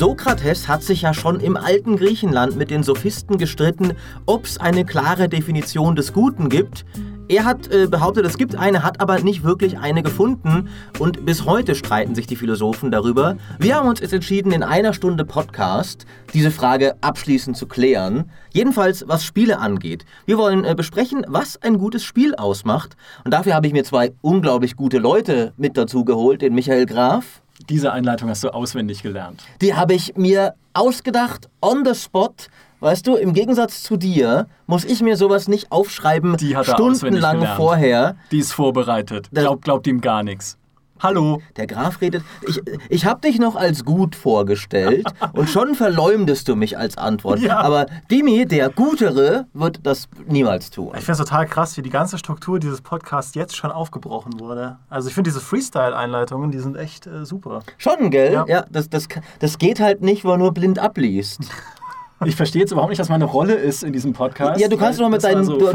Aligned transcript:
Sokrates 0.00 0.66
hat 0.66 0.82
sich 0.82 1.02
ja 1.02 1.12
schon 1.12 1.40
im 1.40 1.58
alten 1.58 1.96
Griechenland 1.98 2.56
mit 2.56 2.70
den 2.70 2.82
Sophisten 2.82 3.36
gestritten, 3.36 3.92
ob 4.24 4.46
es 4.46 4.56
eine 4.56 4.86
klare 4.86 5.28
Definition 5.28 5.94
des 5.94 6.14
Guten 6.14 6.48
gibt. 6.48 6.86
Er 7.28 7.44
hat 7.44 7.70
äh, 7.70 7.86
behauptet, 7.86 8.24
es 8.24 8.38
gibt 8.38 8.56
eine, 8.56 8.82
hat 8.82 9.02
aber 9.02 9.20
nicht 9.20 9.44
wirklich 9.44 9.78
eine 9.78 10.02
gefunden. 10.02 10.70
Und 10.98 11.26
bis 11.26 11.44
heute 11.44 11.74
streiten 11.74 12.14
sich 12.14 12.26
die 12.26 12.36
Philosophen 12.36 12.90
darüber. 12.90 13.36
Wir 13.58 13.76
haben 13.76 13.90
uns 13.90 14.00
jetzt 14.00 14.14
entschieden, 14.14 14.52
in 14.52 14.62
einer 14.62 14.94
Stunde 14.94 15.26
Podcast 15.26 16.06
diese 16.32 16.50
Frage 16.50 16.94
abschließend 17.02 17.58
zu 17.58 17.66
klären. 17.66 18.30
Jedenfalls, 18.54 19.04
was 19.06 19.22
Spiele 19.22 19.58
angeht. 19.58 20.06
Wir 20.24 20.38
wollen 20.38 20.64
äh, 20.64 20.74
besprechen, 20.74 21.26
was 21.28 21.60
ein 21.60 21.76
gutes 21.76 22.04
Spiel 22.04 22.34
ausmacht. 22.36 22.96
Und 23.26 23.34
dafür 23.34 23.52
habe 23.52 23.66
ich 23.66 23.74
mir 23.74 23.84
zwei 23.84 24.14
unglaublich 24.22 24.76
gute 24.76 24.96
Leute 24.96 25.52
mit 25.58 25.76
dazu 25.76 26.06
geholt, 26.06 26.40
den 26.40 26.54
Michael 26.54 26.86
Graf. 26.86 27.42
Diese 27.68 27.92
Einleitung 27.92 28.28
hast 28.28 28.42
du 28.44 28.48
auswendig 28.54 29.02
gelernt. 29.02 29.42
Die 29.60 29.74
habe 29.74 29.94
ich 29.94 30.16
mir 30.16 30.54
ausgedacht, 30.74 31.48
on 31.60 31.84
the 31.84 31.94
spot. 31.94 32.34
Weißt 32.80 33.06
du, 33.06 33.16
im 33.16 33.34
Gegensatz 33.34 33.82
zu 33.82 33.96
dir 33.98 34.46
muss 34.66 34.84
ich 34.84 35.02
mir 35.02 35.16
sowas 35.16 35.48
nicht 35.48 35.70
aufschreiben, 35.70 36.36
Die 36.38 36.56
hat 36.56 36.66
er 36.66 36.74
stundenlang 36.74 36.92
auswendig 36.96 37.40
gelernt. 37.40 37.56
vorher. 37.56 38.16
Die 38.30 38.38
ist 38.38 38.52
vorbereitet. 38.52 39.28
Das- 39.32 39.44
Glaubt, 39.44 39.64
glaubt 39.64 39.86
ihm 39.86 40.00
gar 40.00 40.22
nichts. 40.22 40.56
Hallo. 41.00 41.40
Der 41.56 41.66
Graf 41.66 42.00
redet. 42.00 42.22
Ich, 42.46 42.60
ich 42.88 43.04
habe 43.06 43.20
dich 43.20 43.38
noch 43.38 43.56
als 43.56 43.84
gut 43.84 44.14
vorgestellt 44.14 45.06
und 45.32 45.48
schon 45.48 45.74
verleumdest 45.74 46.46
du 46.48 46.56
mich 46.56 46.76
als 46.78 46.98
Antwort. 46.98 47.40
Ja. 47.40 47.58
Aber 47.60 47.86
Dimi, 48.10 48.46
der 48.46 48.68
Gutere, 48.68 49.46
wird 49.54 49.80
das 49.84 50.08
niemals 50.26 50.70
tun. 50.70 50.88
Ich 50.94 51.04
finde 51.04 51.12
es 51.12 51.18
total 51.18 51.46
krass, 51.46 51.76
wie 51.76 51.82
die 51.82 51.90
ganze 51.90 52.18
Struktur 52.18 52.58
dieses 52.58 52.82
Podcasts 52.82 53.34
jetzt 53.34 53.56
schon 53.56 53.70
aufgebrochen 53.70 54.38
wurde. 54.40 54.78
Also 54.88 55.08
ich 55.08 55.14
finde 55.14 55.30
diese 55.30 55.40
Freestyle-Einleitungen, 55.40 56.50
die 56.50 56.58
sind 56.58 56.76
echt 56.76 57.06
äh, 57.06 57.24
super. 57.24 57.62
Schon, 57.78 58.10
gell? 58.10 58.32
Ja, 58.32 58.44
Ja. 58.46 58.64
das, 58.70 58.88
das, 58.90 59.08
das 59.38 59.58
geht 59.58 59.80
halt 59.80 60.02
nicht, 60.02 60.24
wo 60.24 60.32
er 60.32 60.38
nur 60.38 60.52
blind 60.52 60.78
abliest. 60.78 61.40
Ich 62.26 62.36
verstehe 62.36 62.60
jetzt 62.60 62.70
überhaupt 62.70 62.90
nicht, 62.90 62.98
was 62.98 63.08
meine 63.08 63.24
Rolle 63.24 63.54
ist 63.54 63.82
in 63.82 63.94
diesem 63.94 64.12
Podcast. 64.12 64.60
Ja, 64.60 64.68
du 64.68 64.76
kannst 64.76 64.98
doch 64.98 65.04
mal 65.04 65.10
mit 65.10 65.24
deinen, 65.24 65.44
so 65.44 65.56
du, 65.56 65.66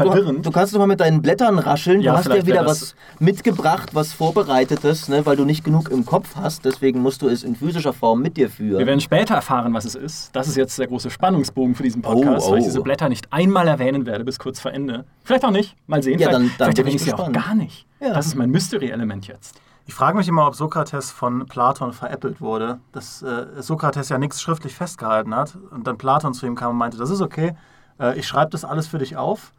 du, 0.42 0.50
kannst 0.52 0.72
doch 0.72 0.78
mal 0.78 0.86
mit 0.86 1.00
deinen 1.00 1.20
Blättern 1.20 1.58
rascheln. 1.58 2.00
Ja, 2.00 2.12
du 2.12 2.18
hast 2.18 2.28
ja 2.28 2.46
wieder 2.46 2.64
was 2.64 2.94
mitgebracht, 3.18 3.94
was 3.96 4.12
vorbereitetes, 4.12 5.08
ne, 5.08 5.26
weil 5.26 5.36
du 5.36 5.44
nicht 5.44 5.64
genug 5.64 5.90
im 5.90 6.06
Kopf 6.06 6.36
hast. 6.36 6.64
Deswegen 6.64 7.00
musst 7.02 7.22
du 7.22 7.28
es 7.28 7.42
in 7.42 7.56
physischer 7.56 7.92
Form 7.92 8.22
mit 8.22 8.36
dir 8.36 8.48
führen. 8.48 8.78
Wir 8.78 8.86
werden 8.86 9.00
später 9.00 9.34
erfahren, 9.34 9.74
was 9.74 9.84
es 9.84 9.96
ist. 9.96 10.30
Das 10.36 10.46
ist 10.46 10.56
jetzt 10.56 10.78
der 10.78 10.86
große 10.86 11.10
Spannungsbogen 11.10 11.74
für 11.74 11.82
diesen 11.82 12.02
Podcast, 12.02 12.46
Oh, 12.46 12.52
weil 12.52 12.58
ich 12.58 12.64
oh. 12.64 12.68
diese 12.68 12.80
Blätter 12.80 13.08
nicht 13.08 13.32
einmal 13.32 13.66
erwähnen 13.66 14.06
werde 14.06 14.24
bis 14.24 14.38
kurz 14.38 14.60
vor 14.60 14.72
Ende. 14.72 15.04
Vielleicht 15.24 15.44
auch 15.44 15.50
nicht. 15.50 15.74
Mal 15.88 16.02
sehen. 16.02 16.20
Ja, 16.20 16.28
vielleicht 16.28 16.34
dann- 16.34 16.42
dann 16.42 16.52
vielleicht 16.58 16.78
erwähne 16.78 16.96
ich 16.96 17.02
sie 17.02 17.12
auch 17.12 17.32
gar 17.32 17.56
nicht. 17.56 17.86
Ja. 18.00 18.12
Das 18.14 18.26
ist 18.26 18.36
mein 18.36 18.50
Mystery-Element 18.50 19.26
jetzt. 19.26 19.56
Ich 19.88 19.94
frage 19.94 20.16
mich 20.16 20.26
immer, 20.26 20.46
ob 20.46 20.56
Sokrates 20.56 21.12
von 21.12 21.46
Platon 21.46 21.92
veräppelt 21.92 22.40
wurde. 22.40 22.80
Dass 22.92 23.22
äh, 23.22 23.46
Sokrates 23.62 24.08
ja 24.08 24.18
nichts 24.18 24.42
schriftlich 24.42 24.74
festgehalten 24.74 25.34
hat. 25.34 25.56
Und 25.70 25.86
dann 25.86 25.96
Platon 25.96 26.34
zu 26.34 26.44
ihm 26.44 26.56
kam 26.56 26.72
und 26.72 26.76
meinte, 26.76 26.98
das 26.98 27.10
ist 27.10 27.20
okay, 27.20 27.56
äh, 28.00 28.18
ich 28.18 28.26
schreibe 28.26 28.50
das 28.50 28.64
alles 28.64 28.88
für 28.88 28.98
dich 28.98 29.16
auf, 29.16 29.52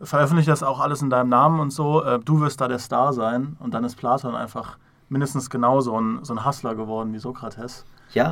veröffentliche 0.00 0.50
das 0.50 0.62
auch 0.62 0.80
alles 0.80 1.02
in 1.02 1.10
deinem 1.10 1.28
Namen 1.28 1.60
und 1.60 1.70
so, 1.70 2.02
äh, 2.02 2.18
du 2.18 2.40
wirst 2.40 2.60
da 2.60 2.68
der 2.68 2.78
Star 2.78 3.12
sein. 3.12 3.56
Und 3.60 3.74
dann 3.74 3.84
ist 3.84 3.96
Platon 3.96 4.34
einfach 4.34 4.78
mindestens 5.10 5.50
genauso 5.50 6.00
ein, 6.00 6.20
so 6.22 6.34
ein 6.34 6.44
Hustler 6.44 6.74
geworden 6.74 7.12
wie 7.12 7.18
Sokrates. 7.18 7.84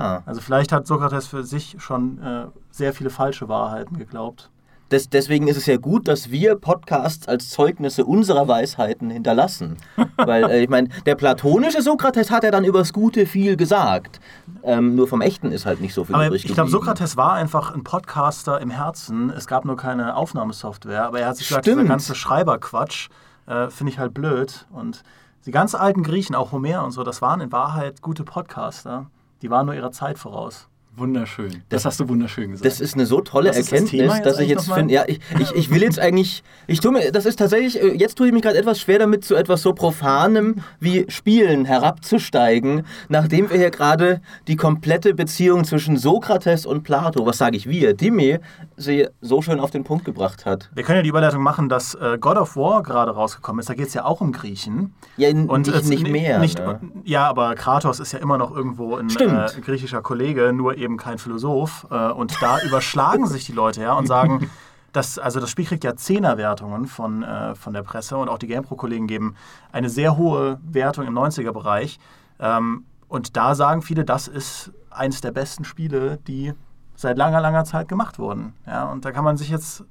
ja. 0.03 0.23
Also 0.27 0.41
vielleicht 0.41 0.73
hat 0.73 0.86
Sokrates 0.86 1.27
für 1.27 1.45
sich 1.45 1.77
schon 1.78 2.23
äh, 2.23 2.47
sehr 2.70 2.95
viele 2.95 3.11
falsche 3.11 3.48
Wahrheiten 3.48 3.98
geglaubt. 3.98 4.50
Des, 4.92 5.08
deswegen 5.08 5.48
ist 5.48 5.56
es 5.56 5.64
ja 5.64 5.78
gut, 5.78 6.06
dass 6.06 6.30
wir 6.30 6.54
Podcasts 6.54 7.26
als 7.26 7.48
Zeugnisse 7.48 8.04
unserer 8.04 8.46
Weisheiten 8.46 9.08
hinterlassen. 9.08 9.78
Weil, 10.16 10.44
äh, 10.44 10.62
ich 10.62 10.68
meine, 10.68 10.88
der 11.06 11.14
platonische 11.14 11.80
Sokrates 11.80 12.30
hat 12.30 12.44
ja 12.44 12.50
dann 12.50 12.64
übers 12.64 12.92
Gute 12.92 13.24
viel 13.24 13.56
gesagt. 13.56 14.20
Ähm, 14.62 14.94
nur 14.94 15.08
vom 15.08 15.22
Echten 15.22 15.50
ist 15.50 15.64
halt 15.64 15.80
nicht 15.80 15.94
so 15.94 16.04
viel 16.04 16.14
Aber 16.14 16.26
übrig 16.26 16.44
ich 16.44 16.52
glaube. 16.52 16.68
Sokrates 16.70 17.17
war 17.17 17.33
einfach 17.33 17.74
ein 17.74 17.84
Podcaster 17.84 18.61
im 18.61 18.68
Herzen. 18.68 19.30
Es 19.30 19.46
gab 19.46 19.64
nur 19.64 19.78
keine 19.78 20.14
Aufnahmesoftware. 20.14 21.06
Aber 21.06 21.20
er 21.20 21.28
hat 21.28 21.38
sich 21.38 21.48
gesagt, 21.48 21.64
Stimmt. 21.64 21.80
dieser 21.80 21.88
ganze 21.88 22.14
Schreiberquatsch 22.14 23.08
äh, 23.46 23.70
finde 23.70 23.92
ich 23.92 23.98
halt 23.98 24.12
blöd. 24.12 24.67
Und 24.70 25.02
die 25.46 25.52
ganz 25.52 25.74
alten 25.74 26.02
Griechen, 26.02 26.36
auch 26.36 26.52
Homer 26.52 26.84
und 26.84 26.92
so, 26.92 27.02
das 27.02 27.22
waren 27.22 27.40
in 27.40 27.50
Wahrheit 27.50 28.02
gute 28.02 28.24
Podcaster. 28.24 29.06
Die 29.40 29.50
waren 29.50 29.67
nur 29.67 29.74
ihrer 29.74 29.90
Zeit 29.90 30.18
voraus. 30.18 30.68
Wunderschön. 30.95 31.63
Das 31.70 31.86
hast 31.86 32.01
du 32.01 32.08
wunderschön 32.08 32.51
gesagt. 32.51 32.67
Das 32.67 32.79
ist 32.79 32.95
eine 32.95 33.07
so 33.07 33.23
tolle 33.23 33.48
das 33.48 33.57
Erkenntnis, 33.57 33.92
jetzt 34.03 34.27
dass 34.27 34.39
ich 34.39 34.48
jetzt 34.48 34.70
finde, 34.70 34.92
ja, 34.92 35.05
ich, 35.07 35.20
ich, 35.39 35.51
ich 35.53 35.70
will 35.70 35.83
jetzt 35.83 35.98
eigentlich, 35.98 36.42
ich 36.67 36.80
tue 36.80 36.92
mir, 36.92 37.11
das 37.11 37.25
ist 37.25 37.39
tatsächlich, 37.39 37.83
äh, 37.83 37.97
jetzt 37.97 38.17
tue 38.19 38.27
ich 38.27 38.33
mich 38.33 38.42
gerade 38.42 38.58
etwas 38.58 38.79
schwer 38.79 38.98
damit, 38.98 39.25
zu 39.25 39.35
etwas 39.35 39.63
so 39.63 39.73
Profanem 39.73 40.57
wie 40.80 41.07
Spielen 41.08 41.64
herabzusteigen, 41.64 42.85
nachdem 43.08 43.48
wir 43.48 43.57
hier 43.57 43.70
gerade 43.70 44.20
die 44.48 44.57
komplette 44.57 45.14
Beziehung 45.14 45.64
zwischen 45.64 45.97
Sokrates 45.97 46.67
und 46.67 46.83
Plato, 46.83 47.24
was 47.24 47.39
sage 47.39 47.57
ich 47.57 47.67
wir, 47.67 47.95
Dimi, 47.95 48.39
sie 48.77 49.09
so 49.23 49.41
schön 49.41 49.61
auf 49.61 49.70
den 49.70 49.85
Punkt 49.85 50.05
gebracht 50.05 50.45
hat. 50.45 50.69
Wir 50.74 50.83
können 50.83 50.97
ja 50.97 51.03
die 51.03 51.09
Überleitung 51.09 51.42
machen, 51.42 51.70
dass 51.70 51.95
äh, 51.95 52.19
God 52.20 52.36
of 52.36 52.55
War 52.55 52.83
gerade 52.83 53.13
rausgekommen 53.13 53.61
ist. 53.61 53.70
Da 53.70 53.74
geht 53.74 53.89
es 53.89 53.95
ja 53.95 54.05
auch 54.05 54.20
um 54.20 54.33
Griechen. 54.33 54.92
Ja, 55.17 55.30
Und 55.30 55.69
nicht, 55.69 55.89
nicht 55.89 56.09
mehr. 56.09 56.39
Nicht, 56.39 56.59
ne? 56.59 56.80
Ja, 57.05 57.29
aber 57.29 57.55
Kratos 57.55 57.98
ist 57.98 58.13
ja 58.13 58.19
immer 58.19 58.36
noch 58.36 58.55
irgendwo 58.55 58.97
ein 58.97 59.09
äh, 59.09 59.48
griechischer 59.63 60.03
Kollege, 60.03 60.53
nur 60.53 60.81
eben 60.82 60.96
kein 60.96 61.18
Philosoph. 61.18 61.86
Äh, 61.90 62.10
und 62.10 62.40
da 62.42 62.60
überschlagen 62.66 63.26
sich 63.26 63.46
die 63.46 63.52
Leute 63.52 63.82
ja 63.82 63.94
und 63.94 64.06
sagen, 64.06 64.50
dass, 64.92 65.18
also 65.18 65.40
das 65.40 65.50
Spiel 65.50 65.64
kriegt 65.64 65.84
ja 65.84 65.96
Zehnerwertungen 65.96 66.86
von, 66.86 67.22
äh, 67.22 67.54
von 67.54 67.72
der 67.72 67.82
Presse 67.82 68.16
und 68.16 68.28
auch 68.28 68.38
die 68.38 68.46
GamePro-Kollegen 68.46 69.06
geben 69.06 69.34
eine 69.72 69.88
sehr 69.88 70.16
hohe 70.16 70.60
Wertung 70.62 71.06
im 71.06 71.14
90er-Bereich. 71.14 71.98
Ähm, 72.38 72.84
und 73.08 73.36
da 73.36 73.54
sagen 73.54 73.82
viele, 73.82 74.04
das 74.04 74.28
ist 74.28 74.72
eines 74.90 75.20
der 75.20 75.32
besten 75.32 75.64
Spiele, 75.64 76.18
die 76.26 76.52
seit 76.94 77.16
langer, 77.16 77.40
langer 77.40 77.64
Zeit 77.64 77.88
gemacht 77.88 78.18
wurden. 78.18 78.54
Ja, 78.66 78.84
und 78.84 79.04
da 79.04 79.12
kann 79.12 79.24
man 79.24 79.36
sich 79.36 79.48
jetzt 79.48 79.84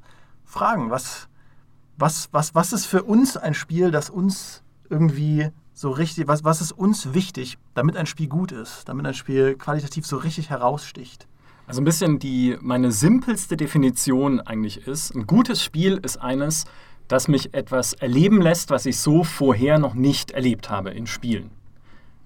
fragen, 0.46 0.91
was, 0.91 1.28
was, 1.97 2.29
was, 2.31 2.56
was 2.56 2.73
ist 2.73 2.85
für 2.85 3.03
uns 3.03 3.38
ein 3.38 3.53
Spiel, 3.53 3.91
das 3.91 4.09
uns 4.09 4.63
irgendwie 4.90 5.52
so 5.81 5.90
richtig, 5.90 6.28
was, 6.28 6.44
was 6.44 6.62
ist 6.62 6.74
uns 6.74 7.16
wichtig, 7.16 7.58
damit 7.74 7.97
ein 7.97 8.06
Spiel 8.06 8.28
gut 8.28 8.52
ist, 8.52 8.88
damit 8.88 9.03
ein 9.08 9.16
Spiel 9.16 9.56
qualitativ 9.56 10.06
so 10.06 10.18
richtig 10.18 10.52
heraussticht? 10.52 11.25
Also 11.66 11.81
ein 11.81 11.86
bisschen 11.86 12.19
die, 12.19 12.56
meine 12.62 12.92
simpelste 12.92 13.58
Definition 13.58 14.40
eigentlich 14.41 14.86
ist, 14.86 15.16
ein 15.16 15.25
gutes 15.25 15.64
Spiel 15.64 16.00
ist 16.03 16.18
eines, 16.18 16.66
das 17.08 17.28
mich 17.28 17.56
etwas 17.56 17.94
erleben 17.94 18.44
lässt, 18.44 18.70
was 18.70 18.86
ich 18.86 19.00
so 19.00 19.24
vorher 19.24 19.80
noch 19.80 19.96
nicht 19.96 20.30
erlebt 20.30 20.70
habe 20.70 20.91
in 20.91 21.08
Spielen. 21.08 21.50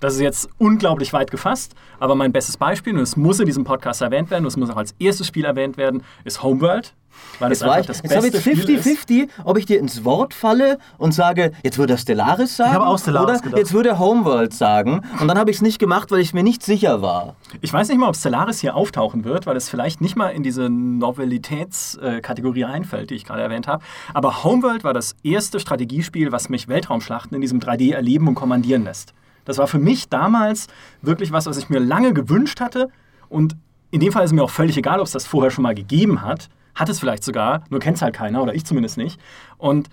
Das 0.01 0.15
ist 0.15 0.19
jetzt 0.19 0.49
unglaublich 0.57 1.13
weit 1.13 1.31
gefasst, 1.31 1.75
aber 1.97 2.15
mein 2.15 2.33
bestes 2.33 2.57
Beispiel, 2.57 2.93
und 2.93 2.99
es 2.99 3.15
muss 3.15 3.39
in 3.39 3.45
diesem 3.45 3.63
Podcast 3.63 4.01
erwähnt 4.01 4.31
werden, 4.31 4.43
und 4.43 4.49
es 4.49 4.57
muss 4.57 4.69
auch 4.69 4.75
als 4.75 4.95
erstes 4.99 5.27
Spiel 5.27 5.45
erwähnt 5.45 5.77
werden, 5.77 6.03
ist 6.25 6.43
Homeworld. 6.43 6.93
Weil 7.39 7.51
es 7.51 7.61
war 7.61 7.79
ich, 7.79 7.85
das 7.85 8.01
jetzt 8.01 8.15
habe 8.15 8.27
ich 8.27 8.33
jetzt 8.33 8.43
Spiel 8.43 8.77
ist. 8.77 8.87
50-50, 8.87 9.29
ob 9.43 9.57
ich 9.57 9.65
dir 9.65 9.79
ins 9.79 10.05
Wort 10.05 10.33
falle 10.33 10.77
und 10.97 11.13
sage, 11.13 11.51
jetzt 11.63 11.77
würde 11.77 11.93
er 11.93 11.97
Stellaris 11.97 12.55
sagen. 12.57 12.73
habe 12.73 12.87
auch 12.87 12.97
Stellaris 12.97 13.39
oder 13.39 13.39
gedacht. 13.39 13.57
jetzt 13.59 13.73
würde 13.73 13.89
er 13.89 13.99
Homeworld 13.99 14.53
sagen. 14.53 15.01
Und 15.19 15.27
dann 15.27 15.37
habe 15.37 15.51
ich 15.51 15.57
es 15.57 15.61
nicht 15.61 15.79
gemacht, 15.79 16.11
weil 16.11 16.19
ich 16.19 16.33
mir 16.33 16.43
nicht 16.43 16.63
sicher 16.63 17.01
war. 17.01 17.35
Ich 17.61 17.73
weiß 17.73 17.89
nicht 17.89 17.97
mal, 17.97 18.07
ob 18.07 18.15
Stellaris 18.15 18.59
hier 18.59 18.75
auftauchen 18.75 19.25
wird, 19.25 19.45
weil 19.45 19.57
es 19.57 19.69
vielleicht 19.69 20.01
nicht 20.01 20.15
mal 20.15 20.29
in 20.29 20.43
diese 20.43 20.69
Novelitätskategorie 20.69 22.65
einfällt, 22.65 23.09
die 23.09 23.15
ich 23.15 23.25
gerade 23.25 23.41
erwähnt 23.41 23.67
habe. 23.67 23.83
Aber 24.13 24.43
Homeworld 24.43 24.83
war 24.83 24.93
das 24.93 25.15
erste 25.23 25.59
Strategiespiel, 25.59 26.31
was 26.31 26.49
mich 26.49 26.67
Weltraumschlachten 26.67 27.35
in 27.35 27.41
diesem 27.41 27.59
3D 27.59 27.93
erleben 27.93 28.27
und 28.27 28.35
kommandieren 28.35 28.83
lässt. 28.85 29.13
Das 29.43 29.57
war 29.57 29.67
für 29.67 29.79
mich 29.79 30.09
damals 30.09 30.67
wirklich 31.01 31.31
was, 31.31 31.45
was 31.45 31.57
ich 31.57 31.69
mir 31.69 31.79
lange 31.79 32.13
gewünscht 32.13 32.59
hatte. 32.61 32.89
Und 33.29 33.55
in 33.91 33.99
dem 33.99 34.11
Fall 34.11 34.23
ist 34.23 34.31
es 34.31 34.35
mir 34.35 34.43
auch 34.43 34.49
völlig 34.49 34.77
egal, 34.77 34.99
ob 34.99 35.05
es 35.05 35.11
das 35.11 35.25
vorher 35.25 35.51
schon 35.51 35.63
mal 35.63 35.75
gegeben 35.75 36.21
hat. 36.21 36.49
Hat 36.75 36.89
es 36.89 36.99
vielleicht 36.99 37.23
sogar, 37.23 37.63
nur 37.69 37.79
kennt 37.79 37.97
es 37.97 38.01
halt 38.01 38.13
keiner 38.13 38.43
oder 38.43 38.53
ich 38.53 38.65
zumindest 38.65 38.97
nicht. 38.97 39.19
Und 39.57 39.89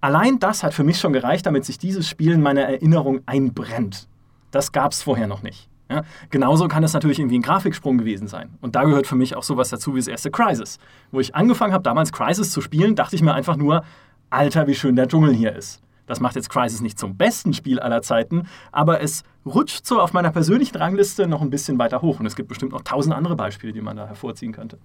allein 0.00 0.38
das 0.38 0.62
hat 0.62 0.74
für 0.74 0.84
mich 0.84 0.98
schon 0.98 1.12
gereicht, 1.12 1.46
damit 1.46 1.64
sich 1.64 1.78
dieses 1.78 2.08
Spiel 2.08 2.32
in 2.32 2.42
meiner 2.42 2.62
Erinnerung 2.62 3.20
einbrennt. 3.26 4.08
Das 4.50 4.72
gab 4.72 4.92
es 4.92 5.02
vorher 5.02 5.26
noch 5.26 5.42
nicht. 5.42 5.68
Ja? 5.90 6.02
Genauso 6.30 6.68
kann 6.68 6.84
es 6.84 6.92
natürlich 6.92 7.18
irgendwie 7.18 7.38
ein 7.38 7.42
Grafiksprung 7.42 7.98
gewesen 7.98 8.28
sein. 8.28 8.56
Und 8.60 8.74
da 8.74 8.84
gehört 8.84 9.06
für 9.06 9.16
mich 9.16 9.36
auch 9.36 9.42
sowas 9.42 9.68
dazu 9.68 9.94
wie 9.94 9.98
das 9.98 10.08
erste 10.08 10.30
Crisis. 10.30 10.78
Wo 11.10 11.20
ich 11.20 11.34
angefangen 11.34 11.72
habe, 11.72 11.82
damals 11.82 12.12
Crisis 12.12 12.50
zu 12.50 12.60
spielen, 12.60 12.96
dachte 12.96 13.16
ich 13.16 13.22
mir 13.22 13.34
einfach 13.34 13.56
nur, 13.56 13.84
Alter, 14.30 14.66
wie 14.66 14.74
schön 14.74 14.96
der 14.96 15.08
Dschungel 15.08 15.34
hier 15.34 15.54
ist. 15.54 15.80
Das 16.06 16.20
macht 16.20 16.36
jetzt 16.36 16.50
Crisis 16.50 16.80
nicht 16.80 16.98
zum 16.98 17.16
besten 17.16 17.54
Spiel 17.54 17.80
aller 17.80 18.02
Zeiten, 18.02 18.46
aber 18.72 19.00
es 19.00 19.22
rutscht 19.46 19.86
so 19.86 20.00
auf 20.00 20.12
meiner 20.12 20.30
persönlichen 20.30 20.76
Rangliste 20.76 21.26
noch 21.26 21.40
ein 21.40 21.50
bisschen 21.50 21.78
weiter 21.78 22.02
hoch. 22.02 22.20
Und 22.20 22.26
es 22.26 22.36
gibt 22.36 22.48
bestimmt 22.48 22.72
noch 22.72 22.82
tausend 22.82 23.14
andere 23.14 23.36
Beispiele, 23.36 23.72
die 23.72 23.80
man 23.80 23.96
da 23.96 24.06
hervorziehen 24.06 24.52
könnte. 24.52 24.78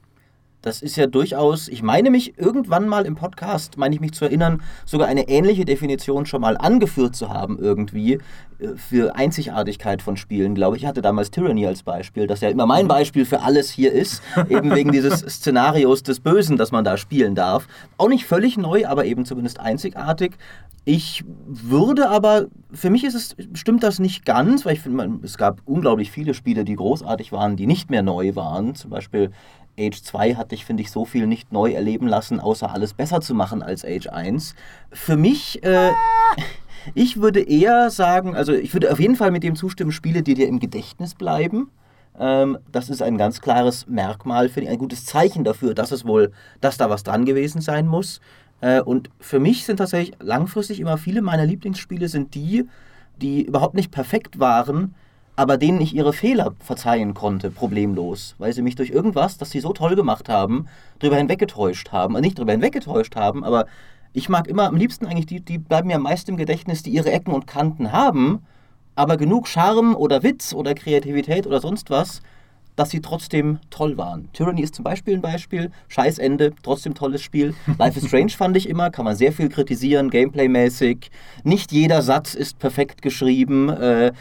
Das 0.61 0.81
ist 0.81 0.97
ja 0.97 1.07
durchaus, 1.07 1.67
ich 1.67 1.83
meine 1.83 2.09
mich 2.09 2.37
irgendwann 2.37 2.87
mal 2.87 3.05
im 3.05 3.15
Podcast, 3.15 3.77
meine 3.77 3.95
ich 3.95 4.01
mich 4.01 4.11
zu 4.11 4.25
erinnern, 4.25 4.61
sogar 4.85 5.07
eine 5.07 5.29
ähnliche 5.29 5.63
Definition 5.63 6.25
schon 6.25 6.41
mal 6.41 6.57
angeführt 6.57 7.15
zu 7.15 7.29
haben 7.29 7.57
irgendwie 7.59 8.15
äh, 8.59 8.75
für 8.75 9.15
Einzigartigkeit 9.15 10.01
von 10.01 10.17
Spielen, 10.17 10.55
glaube 10.55 10.75
ich. 10.75 10.83
Ich 10.83 10.87
hatte 10.87 11.01
damals 11.01 11.31
Tyranny 11.31 11.65
als 11.65 11.83
Beispiel, 11.83 12.27
das 12.27 12.41
ja 12.41 12.49
immer 12.49 12.65
mein 12.65 12.85
Mhm. 12.85 12.89
Beispiel 12.89 13.25
für 13.25 13.41
alles 13.41 13.69
hier 13.69 13.91
ist, 13.93 14.21
eben 14.49 14.75
wegen 14.75 14.91
dieses 14.91 15.19
Szenarios 15.19 16.03
des 16.03 16.19
Bösen, 16.19 16.57
das 16.57 16.71
man 16.71 16.83
da 16.83 16.97
spielen 16.97 17.35
darf. 17.35 17.67
Auch 17.97 18.09
nicht 18.09 18.25
völlig 18.25 18.57
neu, 18.57 18.85
aber 18.85 19.05
eben 19.05 19.25
zumindest 19.25 19.59
einzigartig. 19.59 20.33
Ich 20.85 21.23
würde 21.45 22.09
aber, 22.09 22.47
für 22.71 22.89
mich 22.89 23.03
ist 23.03 23.13
es, 23.13 23.35
stimmt 23.53 23.83
das 23.83 23.99
nicht 23.99 24.25
ganz, 24.25 24.65
weil 24.65 24.73
ich 24.73 24.79
finde, 24.81 25.19
es 25.23 25.37
gab 25.37 25.61
unglaublich 25.65 26.09
viele 26.09 26.33
Spiele, 26.33 26.65
die 26.65 26.75
großartig 26.75 27.31
waren, 27.31 27.55
die 27.57 27.67
nicht 27.67 27.89
mehr 27.91 28.01
neu 28.01 28.35
waren. 28.35 28.75
Zum 28.75 28.89
Beispiel 28.89 29.29
Age 29.79 30.01
2 30.01 30.35
hat 30.35 30.51
dich, 30.51 30.65
finde 30.65 30.83
ich, 30.83 30.91
so 30.91 31.05
viel 31.05 31.27
nicht 31.27 31.51
neu 31.51 31.71
erleben 31.71 32.07
lassen, 32.07 32.39
außer 32.39 32.71
alles 32.71 32.93
besser 32.93 33.21
zu 33.21 33.33
machen 33.33 33.63
als 33.63 33.85
Age 33.85 34.07
1. 34.07 34.55
Für 34.91 35.17
mich, 35.17 35.63
äh, 35.63 35.91
ich 36.95 37.21
würde 37.21 37.41
eher 37.41 37.89
sagen, 37.89 38.35
also 38.35 38.53
ich 38.53 38.73
würde 38.73 38.91
auf 38.91 38.99
jeden 38.99 39.15
Fall 39.15 39.31
mit 39.31 39.43
dem 39.43 39.55
zustimmen, 39.55 39.91
Spiele, 39.91 40.23
die 40.23 40.33
dir 40.33 40.47
im 40.47 40.59
Gedächtnis 40.59 41.15
bleiben. 41.15 41.71
Ähm, 42.19 42.57
das 42.71 42.89
ist 42.89 43.01
ein 43.01 43.17
ganz 43.17 43.41
klares 43.41 43.87
Merkmal, 43.87 44.49
finde 44.49 44.67
ich, 44.67 44.73
ein 44.73 44.79
gutes 44.79 45.05
Zeichen 45.05 45.43
dafür, 45.43 45.73
dass 45.73 45.91
es 45.91 46.05
wohl, 46.05 46.31
dass 46.61 46.77
da 46.77 46.89
was 46.89 47.03
dran 47.03 47.25
gewesen 47.25 47.61
sein 47.61 47.87
muss. 47.87 48.19
Äh, 48.61 48.81
und 48.81 49.09
für 49.19 49.39
mich 49.39 49.65
sind 49.65 49.77
tatsächlich 49.77 50.17
langfristig 50.19 50.79
immer 50.79 50.97
viele 50.97 51.21
meiner 51.21 51.45
Lieblingsspiele 51.45 52.09
sind 52.09 52.35
die, 52.35 52.67
die 53.21 53.43
überhaupt 53.43 53.75
nicht 53.75 53.91
perfekt 53.91 54.39
waren, 54.39 54.95
aber 55.39 55.55
denen 55.55 55.79
ich 55.79 55.95
ihre 55.95 56.11
Fehler 56.11 56.53
verzeihen 56.59 57.13
konnte, 57.13 57.49
problemlos, 57.49 58.35
weil 58.39 58.51
sie 58.51 58.61
mich 58.61 58.75
durch 58.75 58.89
irgendwas, 58.89 59.37
das 59.37 59.51
sie 59.51 59.61
so 59.61 59.71
toll 59.71 59.95
gemacht 59.95 60.27
haben, 60.27 60.65
drüber 60.99 61.15
hinweggetäuscht 61.15 61.93
haben. 61.93 62.17
Äh, 62.17 62.19
Nicht 62.19 62.37
drüber 62.37 62.51
hinweggetäuscht 62.51 63.15
haben, 63.15 63.45
aber 63.45 63.65
ich 64.11 64.27
mag 64.27 64.49
immer 64.49 64.67
am 64.67 64.75
liebsten 64.75 65.05
eigentlich 65.05 65.27
die, 65.27 65.39
die 65.39 65.57
bleiben 65.57 65.87
mir 65.87 65.95
am 65.95 66.01
meisten 66.01 66.31
im 66.31 66.35
Gedächtnis, 66.35 66.83
die 66.83 66.89
ihre 66.89 67.13
Ecken 67.13 67.31
und 67.31 67.47
Kanten 67.47 67.93
haben, 67.93 68.43
aber 68.95 69.15
genug 69.15 69.47
Charme 69.47 69.95
oder 69.95 70.23
Witz 70.23 70.53
oder 70.53 70.73
Kreativität 70.73 71.47
oder 71.47 71.61
sonst 71.61 71.89
was, 71.89 72.21
dass 72.75 72.89
sie 72.89 72.99
trotzdem 72.99 73.59
toll 73.69 73.97
waren. 73.97 74.29
Tyranny 74.33 74.61
ist 74.61 74.75
zum 74.75 74.83
Beispiel 74.83 75.13
ein 75.13 75.21
Beispiel. 75.21 75.71
Scheiß 75.87 76.17
Ende, 76.17 76.53
trotzdem 76.63 76.95
tolles 76.95 77.21
Spiel. 77.21 77.53
Life 77.77 77.97
is 77.97 78.07
Strange 78.07 78.31
fand 78.31 78.57
ich 78.57 78.67
immer, 78.67 78.89
kann 78.89 79.05
man 79.05 79.15
sehr 79.15 79.31
viel 79.31 79.47
kritisieren, 79.47 80.09
gameplaymäßig. 80.09 81.11
Nicht 81.43 81.71
jeder 81.71 82.01
Satz 82.01 82.33
ist 82.35 82.59
perfekt 82.59 83.01
geschrieben, 83.01 83.69
äh, 83.69 84.11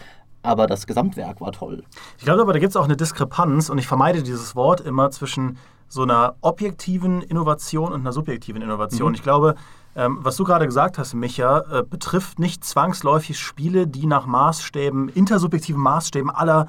aber 0.48 0.66
das 0.66 0.86
Gesamtwerk 0.86 1.40
war 1.40 1.52
toll. 1.52 1.82
Ich 2.18 2.24
glaube 2.24 2.40
aber, 2.40 2.52
da 2.52 2.58
gibt 2.58 2.70
es 2.70 2.76
auch 2.76 2.84
eine 2.84 2.96
Diskrepanz 2.96 3.68
und 3.68 3.78
ich 3.78 3.86
vermeide 3.86 4.22
dieses 4.22 4.56
Wort 4.56 4.80
immer 4.80 5.10
zwischen 5.10 5.58
so 5.88 6.02
einer 6.02 6.34
objektiven 6.40 7.22
Innovation 7.22 7.92
und 7.92 8.00
einer 8.00 8.12
subjektiven 8.12 8.62
Innovation. 8.62 9.14
Ich 9.14 9.22
glaube, 9.22 9.54
ähm, 9.94 10.18
was 10.20 10.36
du 10.36 10.44
gerade 10.44 10.66
gesagt 10.66 10.98
hast, 10.98 11.14
Micha, 11.14 11.60
äh, 11.70 11.82
betrifft 11.82 12.38
nicht 12.38 12.64
zwangsläufig 12.64 13.38
Spiele, 13.38 13.86
die 13.86 14.06
nach 14.06 14.26
Maßstäben, 14.26 15.08
intersubjektiven 15.08 15.80
Maßstäben 15.80 16.30
aller 16.30 16.68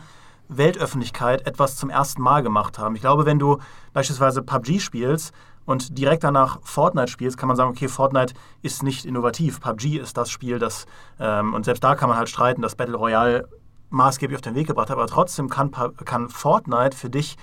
Weltöffentlichkeit 0.50 1.46
etwas 1.48 1.78
zum 1.78 1.90
ersten 1.90 2.22
Mal 2.22 2.42
gemacht 2.44 2.80
haben. 2.80 2.96
Ich 2.96 3.02
glaube, 3.02 3.26
wenn 3.26 3.40
du 3.40 3.60
beispielsweise 3.94 4.42
PUBG 4.42 4.80
spielst 4.80 5.34
und 5.66 5.98
direkt 5.98 6.24
danach 6.24 6.60
Fortnite 6.64 7.10
spielst, 7.10 7.38
kann 7.38 7.48
man 7.48 7.56
sagen, 7.56 7.70
okay, 7.70 7.88
Fortnite 7.88 8.34
ist 8.64 8.81
nicht 8.81 9.06
innovativ. 9.06 9.62
PUBG 9.62 10.00
ist 10.00 10.18
das 10.18 10.31
Spiel, 10.31 10.58
das, 10.58 10.88
ähm, 11.20 11.54
und 11.54 11.66
selbst 11.66 11.84
da 11.84 11.96
kann 11.96 12.10
man 12.10 12.18
halt 12.18 12.30
streiten, 12.30 12.64
dass 12.64 12.76
Battle 12.76 12.96
Royale 12.98 13.48
maßgeblich 13.90 14.38
auf 14.38 14.42
den 14.42 14.56
Weg 14.56 14.68
gebracht 14.68 14.90
hat, 14.90 14.98
aber 14.98 15.08
trotzdem 15.08 15.50
kann, 15.50 15.72
kann 16.06 16.30
Fortnite 16.30 16.96
für 16.96 17.10
dich 17.10 17.38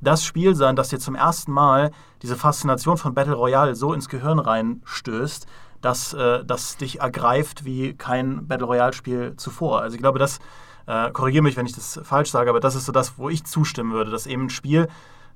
das 0.00 0.24
Spiel 0.24 0.54
sein, 0.54 0.76
das 0.76 0.88
dir 0.88 0.98
zum 0.98 1.14
ersten 1.14 1.52
Mal 1.52 1.92
diese 2.22 2.36
Faszination 2.36 2.96
von 2.96 3.14
Battle 3.14 3.34
Royale 3.34 3.74
so 3.74 3.92
ins 3.92 4.08
Gehirn 4.08 4.38
reinstößt, 4.38 5.46
dass 5.80 6.12
äh, 6.12 6.44
das 6.44 6.76
dich 6.76 7.00
ergreift 7.00 7.64
wie 7.64 7.94
kein 7.94 8.46
Battle 8.46 8.66
Royale-Spiel 8.66 9.34
zuvor. 9.36 9.80
Also 9.80 9.94
ich 9.94 10.00
glaube, 10.00 10.18
das, 10.18 10.40
äh, 10.86 11.10
korrigiere 11.12 11.42
mich, 11.42 11.56
wenn 11.56 11.66
ich 11.66 11.74
das 11.74 12.00
falsch 12.02 12.30
sage, 12.30 12.50
aber 12.50 12.60
das 12.60 12.74
ist 12.74 12.86
so 12.86 12.92
das, 12.92 13.16
wo 13.16 13.28
ich 13.28 13.44
zustimmen 13.44 13.92
würde, 13.92 14.10
dass 14.10 14.26
eben 14.26 14.44
ein 14.44 14.50
Spiel 14.50 14.88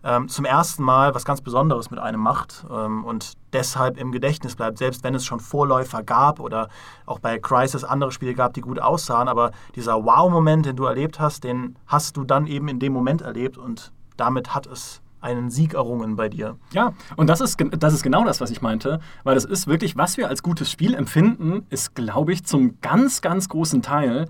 ähm, 0.07 0.29
zum 0.29 0.45
ersten 0.45 0.85
Mal 0.85 1.15
was 1.15 1.25
ganz 1.25 1.41
Besonderes 1.41 1.91
mit 1.91 1.99
einem 1.99 2.21
macht 2.21 2.65
ähm, 2.71 3.05
und 3.05 3.33
deshalb 3.53 3.99
im 3.99 4.13
Gedächtnis 4.13 4.55
bleibt, 4.55 4.79
selbst 4.79 5.03
wenn 5.03 5.15
es 5.15 5.25
schon 5.25 5.41
Vorläufer 5.41 6.05
gab 6.05 6.39
oder 6.39 6.69
auch 7.07 7.19
bei 7.19 7.39
Crisis 7.41 7.83
andere 7.83 8.13
Spiele 8.13 8.35
gab, 8.35 8.55
die 8.55 8.61
gut 8.61 8.79
aussahen, 8.79 9.27
aber 9.27 9.51
dieser 9.75 10.05
Wow-Moment, 10.05 10.65
den 10.67 10.77
du 10.77 10.85
erlebt 10.85 11.19
hast, 11.19 11.43
den 11.43 11.77
hast 11.87 12.17
du 12.17 12.23
dann 12.23 12.47
eben 12.47 12.69
in 12.69 12.79
dem 12.79 12.93
Moment 12.93 13.23
erlebt 13.23 13.59
und 13.59 13.93
damit 14.17 14.55
hat 14.55 14.67
es 14.67 15.03
einen 15.21 15.51
Sieg 15.51 15.75
errungen 15.75 16.15
bei 16.15 16.29
dir. 16.29 16.57
Ja, 16.73 16.93
und 17.17 17.29
das 17.29 17.41
ist, 17.41 17.57
das 17.79 17.93
ist 17.93 18.05
genau 18.05 18.25
das, 18.25 18.41
was 18.41 18.51
ich 18.51 18.63
meinte, 18.63 19.01
weil 19.25 19.35
das 19.35 19.45
ist 19.45 19.67
wirklich, 19.67 19.97
was 19.97 20.17
wir 20.19 20.29
als 20.29 20.43
gutes 20.43 20.71
Spiel 20.71 20.95
empfinden, 20.95 21.67
ist, 21.69 21.97
glaube 21.97 22.33
ich, 22.33 22.45
zum 22.45 22.81
ganz, 22.81 23.23
ganz 23.23 23.49
großen 23.49 23.83
Teil 23.83 24.27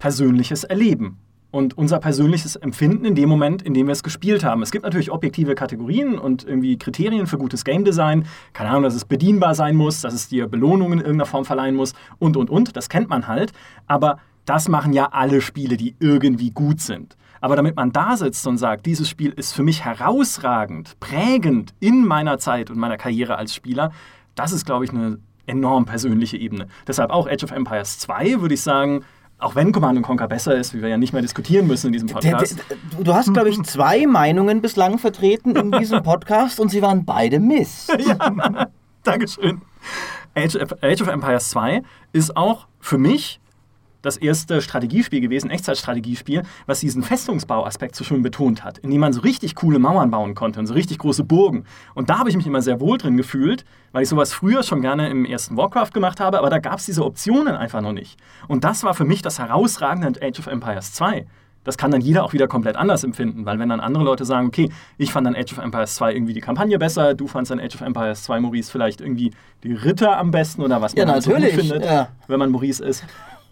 persönliches 0.00 0.64
Erleben. 0.64 1.18
Und 1.50 1.78
unser 1.78 2.00
persönliches 2.00 2.56
Empfinden 2.56 3.04
in 3.04 3.14
dem 3.14 3.28
Moment, 3.28 3.62
in 3.62 3.72
dem 3.72 3.86
wir 3.86 3.92
es 3.92 4.02
gespielt 4.02 4.44
haben. 4.44 4.62
Es 4.62 4.72
gibt 4.72 4.84
natürlich 4.84 5.10
objektive 5.10 5.54
Kategorien 5.54 6.18
und 6.18 6.44
irgendwie 6.44 6.76
Kriterien 6.76 7.26
für 7.26 7.38
gutes 7.38 7.64
Game 7.64 7.84
Design. 7.84 8.26
Keine 8.52 8.70
Ahnung, 8.70 8.82
dass 8.82 8.94
es 8.94 9.04
bedienbar 9.04 9.54
sein 9.54 9.76
muss, 9.76 10.00
dass 10.00 10.12
es 10.12 10.28
dir 10.28 10.48
Belohnungen 10.48 10.98
in 10.98 11.04
irgendeiner 11.04 11.26
Form 11.26 11.44
verleihen 11.44 11.74
muss 11.74 11.94
und, 12.18 12.36
und, 12.36 12.50
und. 12.50 12.76
Das 12.76 12.88
kennt 12.88 13.08
man 13.08 13.26
halt. 13.26 13.52
Aber 13.86 14.18
das 14.44 14.68
machen 14.68 14.92
ja 14.92 15.08
alle 15.12 15.40
Spiele, 15.40 15.76
die 15.76 15.96
irgendwie 15.98 16.50
gut 16.50 16.80
sind. 16.80 17.16
Aber 17.40 17.56
damit 17.56 17.76
man 17.76 17.92
da 17.92 18.16
sitzt 18.16 18.46
und 18.46 18.58
sagt, 18.58 18.86
dieses 18.86 19.08
Spiel 19.08 19.30
ist 19.30 19.52
für 19.52 19.62
mich 19.62 19.84
herausragend, 19.84 20.98
prägend 21.00 21.74
in 21.80 22.04
meiner 22.04 22.38
Zeit 22.38 22.70
und 22.70 22.78
meiner 22.78 22.96
Karriere 22.96 23.36
als 23.36 23.54
Spieler, 23.54 23.92
das 24.34 24.52
ist, 24.52 24.66
glaube 24.66 24.84
ich, 24.84 24.90
eine 24.90 25.18
enorm 25.46 25.84
persönliche 25.84 26.36
Ebene. 26.36 26.66
Deshalb 26.86 27.10
auch 27.10 27.28
Age 27.28 27.44
of 27.44 27.52
Empires 27.52 27.98
2 27.98 28.40
würde 28.40 28.54
ich 28.54 28.62
sagen, 28.62 29.04
auch 29.38 29.54
wenn 29.54 29.72
Command 29.72 30.02
Conquer 30.02 30.28
besser 30.28 30.54
ist, 30.56 30.72
wie 30.74 30.80
wir 30.82 30.88
ja 30.88 30.96
nicht 30.96 31.12
mehr 31.12 31.22
diskutieren 31.22 31.66
müssen 31.66 31.88
in 31.88 31.92
diesem 31.92 32.08
Podcast. 32.08 32.56
du- 33.02 33.14
hast, 33.14 33.32
glaube 33.34 33.50
ich, 33.50 33.62
zwei 33.64 34.06
Meinungen 34.06 34.62
bislang 34.62 34.98
vertreten 34.98 35.54
in 35.56 35.72
diesem 35.72 36.02
Podcast 36.04 36.58
und 36.60 36.70
sie 36.70 36.80
waren 36.82 37.04
beide 37.04 37.38
Mist. 37.38 37.92
Dankeschön. 39.02 39.60
Age 40.34 40.56
of, 40.56 40.74
Age 40.82 41.02
of 41.02 41.08
Empires 41.08 41.50
2 41.50 41.82
ist 42.12 42.36
auch 42.36 42.66
für 42.80 42.98
mich 42.98 43.40
das 44.06 44.16
erste 44.16 44.62
Strategiespiel 44.62 45.20
gewesen, 45.20 45.50
Echtzeitstrategiespiel, 45.50 46.42
was 46.64 46.80
diesen 46.80 47.02
Festungsbauaspekt 47.02 47.94
so 47.94 48.04
schön 48.04 48.22
betont 48.22 48.64
hat, 48.64 48.78
in 48.78 48.90
dem 48.90 49.00
man 49.00 49.12
so 49.12 49.20
richtig 49.20 49.54
coole 49.54 49.78
Mauern 49.78 50.10
bauen 50.10 50.34
konnte 50.34 50.58
und 50.60 50.66
so 50.66 50.74
richtig 50.74 50.98
große 50.98 51.24
Burgen. 51.24 51.64
Und 51.94 52.08
da 52.08 52.18
habe 52.18 52.30
ich 52.30 52.36
mich 52.36 52.46
immer 52.46 52.62
sehr 52.62 52.80
wohl 52.80 52.96
drin 52.96 53.16
gefühlt, 53.16 53.64
weil 53.92 54.02
ich 54.02 54.08
sowas 54.08 54.32
früher 54.32 54.62
schon 54.62 54.80
gerne 54.80 55.10
im 55.10 55.24
ersten 55.24 55.56
Warcraft 55.56 55.90
gemacht 55.92 56.20
habe, 56.20 56.38
aber 56.38 56.48
da 56.48 56.58
gab 56.58 56.78
es 56.78 56.86
diese 56.86 57.04
Optionen 57.04 57.54
einfach 57.54 57.80
noch 57.80 57.92
nicht. 57.92 58.18
Und 58.48 58.64
das 58.64 58.82
war 58.84 58.94
für 58.94 59.04
mich 59.04 59.22
das 59.22 59.38
Herausragende 59.38 60.06
an 60.06 60.14
Age 60.22 60.38
of 60.38 60.46
Empires 60.46 60.92
2. 60.92 61.26
Das 61.66 61.76
kann 61.76 61.90
dann 61.90 62.00
jeder 62.00 62.22
auch 62.22 62.32
wieder 62.32 62.46
komplett 62.46 62.76
anders 62.76 63.02
empfinden, 63.02 63.44
weil 63.44 63.58
wenn 63.58 63.68
dann 63.68 63.80
andere 63.80 64.04
Leute 64.04 64.24
sagen, 64.24 64.46
okay, 64.46 64.70
ich 64.98 65.10
fand 65.12 65.26
dann 65.26 65.34
Age 65.34 65.52
of 65.52 65.58
Empires 65.58 65.96
2 65.96 66.14
irgendwie 66.14 66.32
die 66.32 66.40
Kampagne 66.40 66.78
besser, 66.78 67.14
du 67.14 67.26
fandst 67.26 67.50
dann 67.50 67.58
Age 67.58 67.74
of 67.74 67.80
Empires 67.80 68.22
2 68.22 68.38
Maurice 68.38 68.70
vielleicht 68.70 69.00
irgendwie 69.00 69.32
die 69.64 69.72
Ritter 69.72 70.16
am 70.16 70.30
besten 70.30 70.62
oder 70.62 70.80
was 70.80 70.94
man 70.94 71.08
Ja, 71.08 71.12
halt 71.12 71.24
so 71.24 71.32
findet, 71.32 71.84
ja. 71.84 72.08
wenn 72.28 72.38
man 72.38 72.52
Maurice 72.52 72.84
ist. 72.84 73.04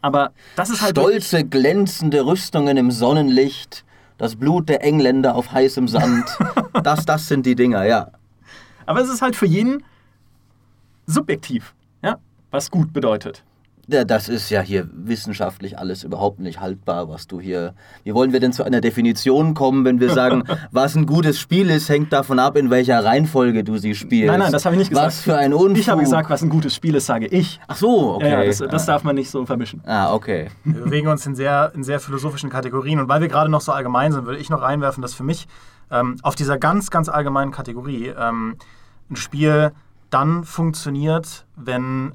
Aber 0.05 0.33
das 0.55 0.69
ist 0.69 0.83
halt 0.83 0.99
Stolze, 0.99 1.45
glänzende 1.45 2.27
Rüstungen 2.27 2.77
im 2.77 2.91
Sonnenlicht, 2.91 3.87
das 4.19 4.37
Blut 4.37 4.69
der 4.69 4.85
Engländer 4.85 5.35
auf 5.35 5.51
heißem 5.51 5.89
Sand. 5.89 6.27
Das, 6.83 7.07
das 7.07 7.29
sind 7.29 7.47
die 7.47 7.55
Dinger, 7.55 7.85
ja. 7.85 8.11
Aber 8.85 9.01
es 9.01 9.09
ist 9.09 9.23
halt 9.23 9.37
für 9.37 9.47
jeden 9.47 9.83
subjektiv, 11.07 11.75
ja, 12.03 12.19
was 12.51 12.71
gut 12.71 12.93
bedeutet. 12.93 13.45
Ja, 13.89 14.05
Das 14.05 14.29
ist 14.29 14.51
ja 14.51 14.61
hier 14.61 14.89
wissenschaftlich 14.93 15.79
alles 15.79 16.05
überhaupt 16.05 16.41
nicht 16.41 16.61
haltbar, 16.61 17.09
was 17.09 17.27
du 17.27 17.41
hier. 17.41 17.75
Wie 18.03 18.15
wollen 18.15 18.33
wir 18.33 18.41
denn 18.41 18.53
zu 18.53 18.65
einer 18.65 18.81
Definition 18.81 19.55
kommen, 19.55 19.85
wenn 19.85 20.01
wir 20.01 20.11
sagen, 20.11 20.45
was 20.71 20.95
ein 20.95 21.07
gutes 21.07 21.39
Spiel 21.39 21.71
ist, 21.71 21.89
hängt 21.89 22.13
davon 22.13 22.39
ab, 22.39 22.57
in 22.57 22.71
welcher 22.71 23.05
Reihenfolge 23.05 23.65
du 23.65 23.77
sie 23.77 23.95
spielst. 23.95 24.29
Nein, 24.29 24.41
nein, 24.41 24.53
das 24.53 24.65
habe 24.65 24.75
ich 24.75 24.79
nicht 24.79 24.91
gesagt. 24.91 25.07
Was 25.07 25.21
für 25.21 25.37
ein 25.37 25.53
Unfug. 25.53 25.79
Ich 25.79 25.89
habe 25.89 26.01
gesagt, 26.01 26.31
was 26.31 26.43
ein 26.43 26.49
gutes 26.49 26.75
Spiel 26.75 26.95
ist, 26.95 27.07
sage 27.07 27.27
ich. 27.27 27.61
Ach 27.69 27.77
so, 27.77 28.15
okay. 28.15 28.31
Ja, 28.31 28.45
das, 28.45 28.59
das 28.59 28.87
darf 28.87 29.05
man 29.05 29.15
nicht 29.15 29.31
so 29.31 29.45
vermischen. 29.47 29.83
ah, 29.87 30.15
okay. 30.15 30.49
Wir 30.65 30.83
bewegen 30.83 31.09
uns 31.09 31.27
in 31.27 31.35
sehr, 31.35 31.73
in 31.75 31.85
sehr 31.85 32.01
philosophischen 32.01 32.51
Kategorien. 32.51 32.99
Und 33.01 33.09
weil 33.09 33.21
wir 33.21 33.29
gerade 33.29 33.51
noch 33.51 33.61
so 33.61 33.73
allgemein 33.73 34.13
sind, 34.13 34.27
würde 34.27 34.39
ich 34.39 34.51
noch 34.51 34.63
reinwerfen, 34.63 35.03
dass 35.03 35.15
für 35.15 35.25
mich 35.25 35.47
ähm, 35.91 36.17
auf 36.23 36.35
dieser 36.35 36.59
ganz, 36.59 36.91
ganz 36.91 37.09
allgemeinen 37.09 37.53
Kategorie 37.53 38.07
ähm, 38.19 38.57
ein 39.11 39.17
Spiel 39.17 39.73
dann 40.11 40.45
funktioniert, 40.45 41.47
wenn 41.57 42.13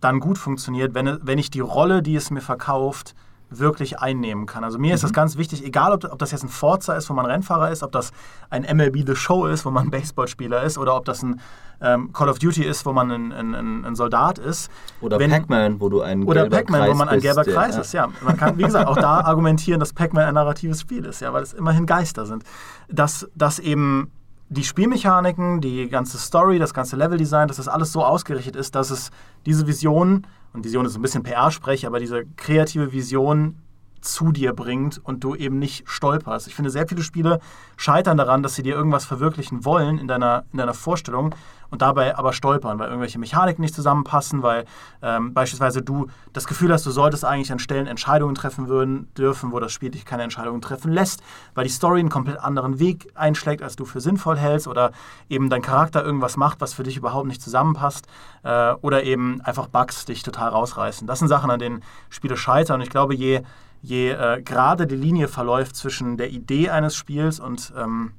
dann 0.00 0.20
gut 0.20 0.38
funktioniert, 0.38 0.94
wenn, 0.94 1.18
wenn 1.22 1.38
ich 1.38 1.50
die 1.50 1.60
Rolle, 1.60 2.02
die 2.02 2.16
es 2.16 2.30
mir 2.30 2.40
verkauft, 2.40 3.14
wirklich 3.58 3.98
einnehmen 3.98 4.46
kann. 4.46 4.64
Also 4.64 4.78
mir 4.78 4.94
ist 4.94 5.04
das 5.04 5.12
ganz 5.12 5.36
wichtig, 5.36 5.64
egal 5.64 5.92
ob, 5.92 6.04
ob 6.10 6.18
das 6.18 6.30
jetzt 6.30 6.42
ein 6.42 6.48
Forza 6.48 6.94
ist, 6.94 7.08
wo 7.10 7.14
man 7.14 7.26
Rennfahrer 7.26 7.70
ist, 7.70 7.82
ob 7.82 7.92
das 7.92 8.12
ein 8.50 8.62
MLB 8.62 9.06
The 9.06 9.16
Show 9.16 9.46
ist, 9.46 9.64
wo 9.64 9.70
man 9.70 9.90
Baseballspieler 9.90 10.62
ist, 10.62 10.78
oder 10.78 10.96
ob 10.96 11.04
das 11.04 11.22
ein 11.22 11.40
ähm, 11.80 12.12
Call 12.12 12.28
of 12.28 12.38
Duty 12.38 12.64
ist, 12.64 12.86
wo 12.86 12.92
man 12.92 13.10
ein, 13.10 13.32
ein, 13.32 13.84
ein, 13.84 13.94
Soldat 13.94 14.38
ist. 14.38 14.70
Oder 15.00 15.18
Pac-Man, 15.18 15.80
wo 15.80 15.88
du 15.88 16.00
ein 16.00 16.22
oder 16.24 16.48
Pac-Man, 16.48 16.90
wo 16.90 16.94
man 16.94 17.08
ein 17.08 17.20
bist, 17.20 17.26
gelber 17.26 17.46
ja. 17.46 17.54
Kreis 17.54 17.76
ist, 17.76 17.92
ja. 17.92 18.08
Man 18.22 18.36
kann, 18.36 18.56
wie 18.56 18.62
gesagt, 18.62 18.86
auch 18.86 18.96
da 18.96 19.20
argumentieren, 19.24 19.80
dass 19.80 19.92
Pac-Man 19.92 20.24
ein 20.24 20.34
narratives 20.34 20.80
Spiel 20.80 21.04
ist, 21.04 21.20
ja, 21.20 21.32
weil 21.32 21.42
es 21.42 21.52
immerhin 21.52 21.86
Geister 21.86 22.24
sind. 22.26 22.44
Dass, 22.88 23.28
dass 23.34 23.58
eben 23.58 24.12
die 24.52 24.64
Spielmechaniken, 24.64 25.60
die 25.60 25.88
ganze 25.88 26.18
Story, 26.18 26.58
das 26.58 26.74
ganze 26.74 26.96
Leveldesign, 26.96 27.48
dass 27.48 27.56
das 27.56 27.68
alles 27.68 27.90
so 27.92 28.04
ausgerichtet 28.04 28.54
ist, 28.54 28.74
dass 28.74 28.90
es 28.90 29.10
diese 29.46 29.66
Vision, 29.66 30.26
und 30.52 30.64
Vision 30.64 30.84
ist 30.84 30.94
ein 30.94 31.02
bisschen 31.02 31.22
PR-Sprech, 31.22 31.86
aber 31.86 31.98
diese 31.98 32.26
kreative 32.36 32.92
Vision 32.92 33.56
zu 34.02 34.32
dir 34.32 34.52
bringt 34.52 35.00
und 35.02 35.24
du 35.24 35.34
eben 35.34 35.58
nicht 35.58 35.88
stolperst. 35.88 36.46
Ich 36.46 36.54
finde, 36.54 36.70
sehr 36.70 36.86
viele 36.86 37.02
Spiele 37.02 37.40
scheitern 37.76 38.16
daran, 38.16 38.42
dass 38.42 38.54
sie 38.54 38.62
dir 38.62 38.74
irgendwas 38.74 39.04
verwirklichen 39.04 39.64
wollen 39.64 39.98
in 39.98 40.08
deiner, 40.08 40.44
in 40.52 40.58
deiner 40.58 40.74
Vorstellung 40.74 41.34
und 41.72 41.80
dabei 41.80 42.16
aber 42.18 42.34
stolpern, 42.34 42.78
weil 42.78 42.88
irgendwelche 42.88 43.18
Mechaniken 43.18 43.62
nicht 43.62 43.74
zusammenpassen, 43.74 44.42
weil 44.42 44.66
ähm, 45.00 45.32
beispielsweise 45.32 45.80
du 45.80 46.06
das 46.34 46.46
Gefühl 46.46 46.70
hast, 46.70 46.84
du 46.84 46.90
solltest 46.90 47.24
eigentlich 47.24 47.50
an 47.50 47.58
Stellen 47.58 47.86
Entscheidungen 47.86 48.34
treffen 48.34 48.68
würden, 48.68 49.08
dürfen, 49.16 49.52
wo 49.52 49.58
das 49.58 49.72
Spiel 49.72 49.90
dich 49.90 50.04
keine 50.04 50.22
Entscheidungen 50.22 50.60
treffen 50.60 50.92
lässt, 50.92 51.22
weil 51.54 51.64
die 51.64 51.70
Story 51.70 52.00
einen 52.00 52.10
komplett 52.10 52.38
anderen 52.38 52.78
Weg 52.78 53.10
einschlägt, 53.14 53.62
als 53.62 53.74
du 53.74 53.86
für 53.86 54.02
sinnvoll 54.02 54.36
hältst 54.36 54.68
oder 54.68 54.92
eben 55.30 55.48
dein 55.48 55.62
Charakter 55.62 56.04
irgendwas 56.04 56.36
macht, 56.36 56.60
was 56.60 56.74
für 56.74 56.82
dich 56.82 56.98
überhaupt 56.98 57.26
nicht 57.26 57.40
zusammenpasst 57.40 58.06
äh, 58.42 58.72
oder 58.82 59.02
eben 59.04 59.40
einfach 59.40 59.68
Bugs 59.68 60.04
dich 60.04 60.22
total 60.22 60.50
rausreißen. 60.50 61.06
Das 61.06 61.20
sind 61.20 61.28
Sachen, 61.28 61.50
an 61.50 61.58
denen 61.58 61.82
Spiele 62.10 62.36
scheitern 62.36 62.76
und 62.76 62.82
ich 62.82 62.90
glaube, 62.90 63.14
je 63.14 63.40
je 63.82 64.12
äh, 64.12 64.40
gerade 64.42 64.86
die 64.86 64.96
Linie 64.96 65.28
verläuft 65.28 65.76
zwischen 65.76 66.16
der 66.16 66.30
Idee 66.30 66.70
eines 66.70 66.96
Spiels 66.96 67.40
und, 67.40 67.72
ähm, 67.76 68.12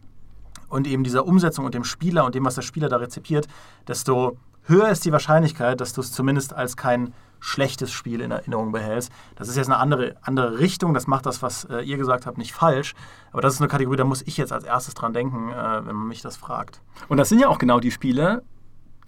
und 0.67 0.87
eben 0.87 1.03
dieser 1.03 1.25
Umsetzung 1.25 1.65
und 1.65 1.73
dem 1.73 1.85
Spieler 1.85 2.25
und 2.25 2.35
dem, 2.35 2.45
was 2.45 2.55
der 2.55 2.61
Spieler 2.61 2.89
da 2.89 2.97
rezipiert, 2.97 3.47
desto 3.87 4.37
höher 4.63 4.89
ist 4.89 5.05
die 5.05 5.11
Wahrscheinlichkeit, 5.11 5.81
dass 5.81 5.93
du 5.93 6.01
es 6.01 6.11
zumindest 6.11 6.53
als 6.53 6.77
kein 6.77 7.13
schlechtes 7.39 7.91
Spiel 7.91 8.21
in 8.21 8.31
Erinnerung 8.31 8.71
behältst. 8.71 9.11
Das 9.35 9.49
ist 9.49 9.57
jetzt 9.57 9.67
eine 9.67 9.77
andere, 9.77 10.15
andere 10.21 10.59
Richtung, 10.59 10.93
das 10.93 11.07
macht 11.07 11.25
das, 11.25 11.41
was 11.41 11.65
äh, 11.65 11.81
ihr 11.81 11.97
gesagt 11.97 12.25
habt, 12.25 12.37
nicht 12.37 12.53
falsch. 12.53 12.93
Aber 13.31 13.41
das 13.41 13.55
ist 13.55 13.61
eine 13.61 13.67
Kategorie, 13.67 13.97
da 13.97 14.05
muss 14.05 14.21
ich 14.21 14.37
jetzt 14.37 14.53
als 14.53 14.63
erstes 14.63 14.93
dran 14.93 15.13
denken, 15.13 15.51
äh, 15.51 15.85
wenn 15.85 15.95
man 15.95 16.07
mich 16.07 16.21
das 16.21 16.37
fragt. 16.37 16.81
Und 17.09 17.17
das 17.17 17.29
sind 17.29 17.39
ja 17.39 17.49
auch 17.49 17.57
genau 17.57 17.81
die 17.81 17.91
Spiele, 17.91 18.43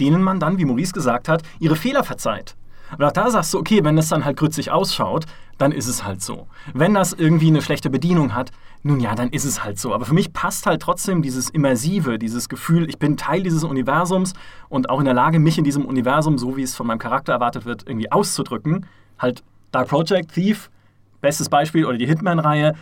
denen 0.02 0.22
man 0.22 0.42
dann, 0.42 0.58
wie 0.58 0.66
Maurice 0.66 0.92
gesagt 0.92 1.30
hat, 1.30 1.44
ihre 1.60 1.78
Fehler 1.78 2.04
verzeiht. 2.04 2.58
Aber 2.92 3.08
auch 3.08 3.12
da 3.12 3.30
sagst 3.30 3.54
du, 3.54 3.60
okay, 3.60 3.84
wenn 3.84 3.98
es 3.98 4.10
dann 4.10 4.26
halt 4.26 4.38
grützig 4.38 4.72
ausschaut, 4.72 5.26
dann 5.58 5.72
ist 5.72 5.88
es 5.88 6.04
halt 6.04 6.22
so. 6.22 6.48
Wenn 6.74 6.94
das 6.94 7.14
irgendwie 7.14 7.48
eine 7.48 7.62
schlechte 7.62 7.90
Bedienung 7.90 8.34
hat, 8.34 8.52
nun 8.84 9.00
ja, 9.00 9.16
dann 9.16 9.30
ist 9.30 9.46
es 9.46 9.64
halt 9.64 9.80
so. 9.80 9.94
Aber 9.94 10.06
für 10.06 10.14
mich 10.14 10.34
passt 10.34 10.66
halt 10.66 10.82
trotzdem 10.82 11.22
dieses 11.22 11.50
Immersive, 11.50 12.20
dieses 12.20 12.50
Gefühl, 12.50 12.90
ich 12.90 13.00
bin 13.00 13.18
Teil 13.18 13.44
dieses 13.44 13.64
Universums 13.64 14.34
und 14.70 14.90
auch 14.90 15.00
in 15.00 15.06
der 15.06 15.14
Lage, 15.14 15.40
mich 15.40 15.58
in 15.58 15.64
diesem 15.64 15.86
Universum, 15.86 16.38
so 16.38 16.58
wie 16.58 16.64
es 16.64 16.76
von 16.76 16.88
meinem 16.88 17.00
Charakter 17.00 17.34
erwartet 17.34 17.66
wird, 17.66 17.88
irgendwie 17.88 18.12
auszudrücken. 18.12 18.86
Halt 19.18 19.44
Dark 19.72 19.88
Project, 19.88 20.34
Thief, 20.34 20.70
bestes 21.22 21.50
Beispiel, 21.50 21.86
oder 21.86 21.98
die 21.98 22.06
Hitman-Reihe, 22.06 22.76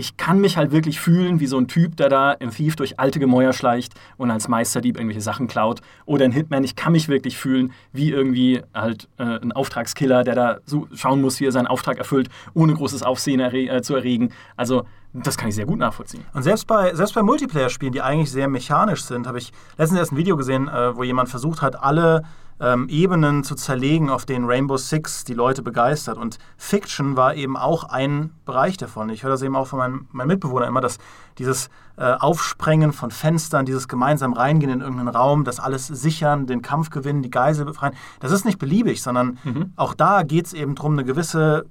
ich 0.00 0.16
kann 0.16 0.40
mich 0.40 0.56
halt 0.56 0.72
wirklich 0.72 0.98
fühlen 0.98 1.40
wie 1.40 1.46
so 1.46 1.58
ein 1.58 1.68
Typ, 1.68 1.96
der 1.96 2.08
da 2.08 2.32
im 2.32 2.50
Thief 2.50 2.74
durch 2.74 2.98
alte 2.98 3.20
Gemäuer 3.20 3.52
schleicht 3.52 3.92
und 4.16 4.30
als 4.30 4.48
Meisterdieb 4.48 4.96
irgendwelche 4.96 5.20
Sachen 5.20 5.46
klaut. 5.46 5.82
Oder 6.06 6.24
ein 6.24 6.32
Hitman, 6.32 6.64
ich 6.64 6.74
kann 6.74 6.92
mich 6.92 7.08
wirklich 7.08 7.36
fühlen 7.36 7.72
wie 7.92 8.10
irgendwie 8.10 8.62
halt 8.74 9.08
äh, 9.18 9.38
ein 9.38 9.52
Auftragskiller, 9.52 10.24
der 10.24 10.34
da 10.34 10.58
so 10.64 10.88
schauen 10.94 11.20
muss, 11.20 11.38
wie 11.38 11.46
er 11.46 11.52
seinen 11.52 11.66
Auftrag 11.66 11.98
erfüllt, 11.98 12.30
ohne 12.54 12.72
großes 12.72 13.02
Aufsehen 13.02 13.40
erre 13.40 13.58
äh, 13.58 13.82
zu 13.82 13.94
erregen. 13.94 14.30
Also 14.56 14.86
das 15.12 15.36
kann 15.36 15.50
ich 15.50 15.54
sehr 15.54 15.66
gut 15.66 15.78
nachvollziehen. 15.78 16.24
Und 16.32 16.44
selbst 16.44 16.66
bei, 16.66 16.94
selbst 16.94 17.14
bei 17.14 17.22
Multiplayer-Spielen, 17.22 17.92
die 17.92 18.00
eigentlich 18.00 18.30
sehr 18.30 18.48
mechanisch 18.48 19.02
sind, 19.02 19.26
habe 19.26 19.38
ich 19.38 19.52
letztens 19.76 19.98
erst 19.98 20.12
ein 20.12 20.16
Video 20.16 20.36
gesehen, 20.36 20.68
äh, 20.68 20.96
wo 20.96 21.02
jemand 21.02 21.28
versucht 21.28 21.60
hat, 21.60 21.82
alle 21.82 22.22
ähm, 22.60 22.88
Ebenen 22.88 23.42
zu 23.42 23.54
zerlegen, 23.54 24.10
auf 24.10 24.26
denen 24.26 24.44
Rainbow 24.44 24.76
Six 24.76 25.24
die 25.24 25.34
Leute 25.34 25.62
begeistert. 25.62 26.18
Und 26.18 26.38
Fiction 26.56 27.16
war 27.16 27.34
eben 27.34 27.56
auch 27.56 27.84
ein 27.84 28.30
Bereich 28.44 28.76
davon. 28.76 29.08
Ich 29.08 29.22
höre 29.22 29.30
das 29.30 29.42
eben 29.42 29.56
auch 29.56 29.66
von 29.66 29.78
meinem, 29.78 30.08
meinem 30.12 30.28
Mitbewohner 30.28 30.66
immer, 30.66 30.80
dass 30.80 30.98
dieses 31.38 31.70
äh, 31.96 32.12
Aufsprengen 32.12 32.92
von 32.92 33.10
Fenstern, 33.10 33.64
dieses 33.64 33.88
gemeinsam 33.88 34.34
reingehen 34.34 34.72
in 34.72 34.80
irgendeinen 34.80 35.08
Raum, 35.08 35.44
das 35.44 35.58
alles 35.58 35.86
sichern, 35.86 36.46
den 36.46 36.62
Kampf 36.62 36.90
gewinnen, 36.90 37.22
die 37.22 37.30
Geisel 37.30 37.64
befreien, 37.64 37.94
das 38.20 38.30
ist 38.30 38.44
nicht 38.44 38.58
beliebig, 38.58 39.02
sondern 39.02 39.38
mhm. 39.44 39.72
auch 39.76 39.94
da 39.94 40.22
geht 40.22 40.46
es 40.46 40.52
eben 40.52 40.74
darum, 40.74 40.92
eine 40.92 41.04
gewisse 41.04 41.66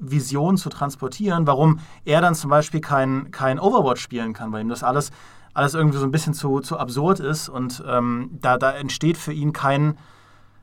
Vision 0.00 0.56
zu 0.56 0.70
transportieren, 0.70 1.46
warum 1.46 1.78
er 2.04 2.20
dann 2.22 2.34
zum 2.34 2.50
Beispiel 2.50 2.80
kein, 2.80 3.30
kein 3.30 3.60
Overwatch 3.60 4.00
spielen 4.00 4.32
kann, 4.32 4.50
weil 4.52 4.62
ihm 4.62 4.68
das 4.70 4.82
alles, 4.82 5.10
alles 5.52 5.74
irgendwie 5.74 5.98
so 5.98 6.04
ein 6.04 6.10
bisschen 6.10 6.32
zu, 6.32 6.60
zu 6.60 6.78
absurd 6.78 7.20
ist 7.20 7.48
und 7.48 7.84
ähm, 7.86 8.30
da, 8.40 8.56
da 8.56 8.72
entsteht 8.72 9.18
für 9.18 9.32
ihn 9.32 9.52
kein, 9.52 9.98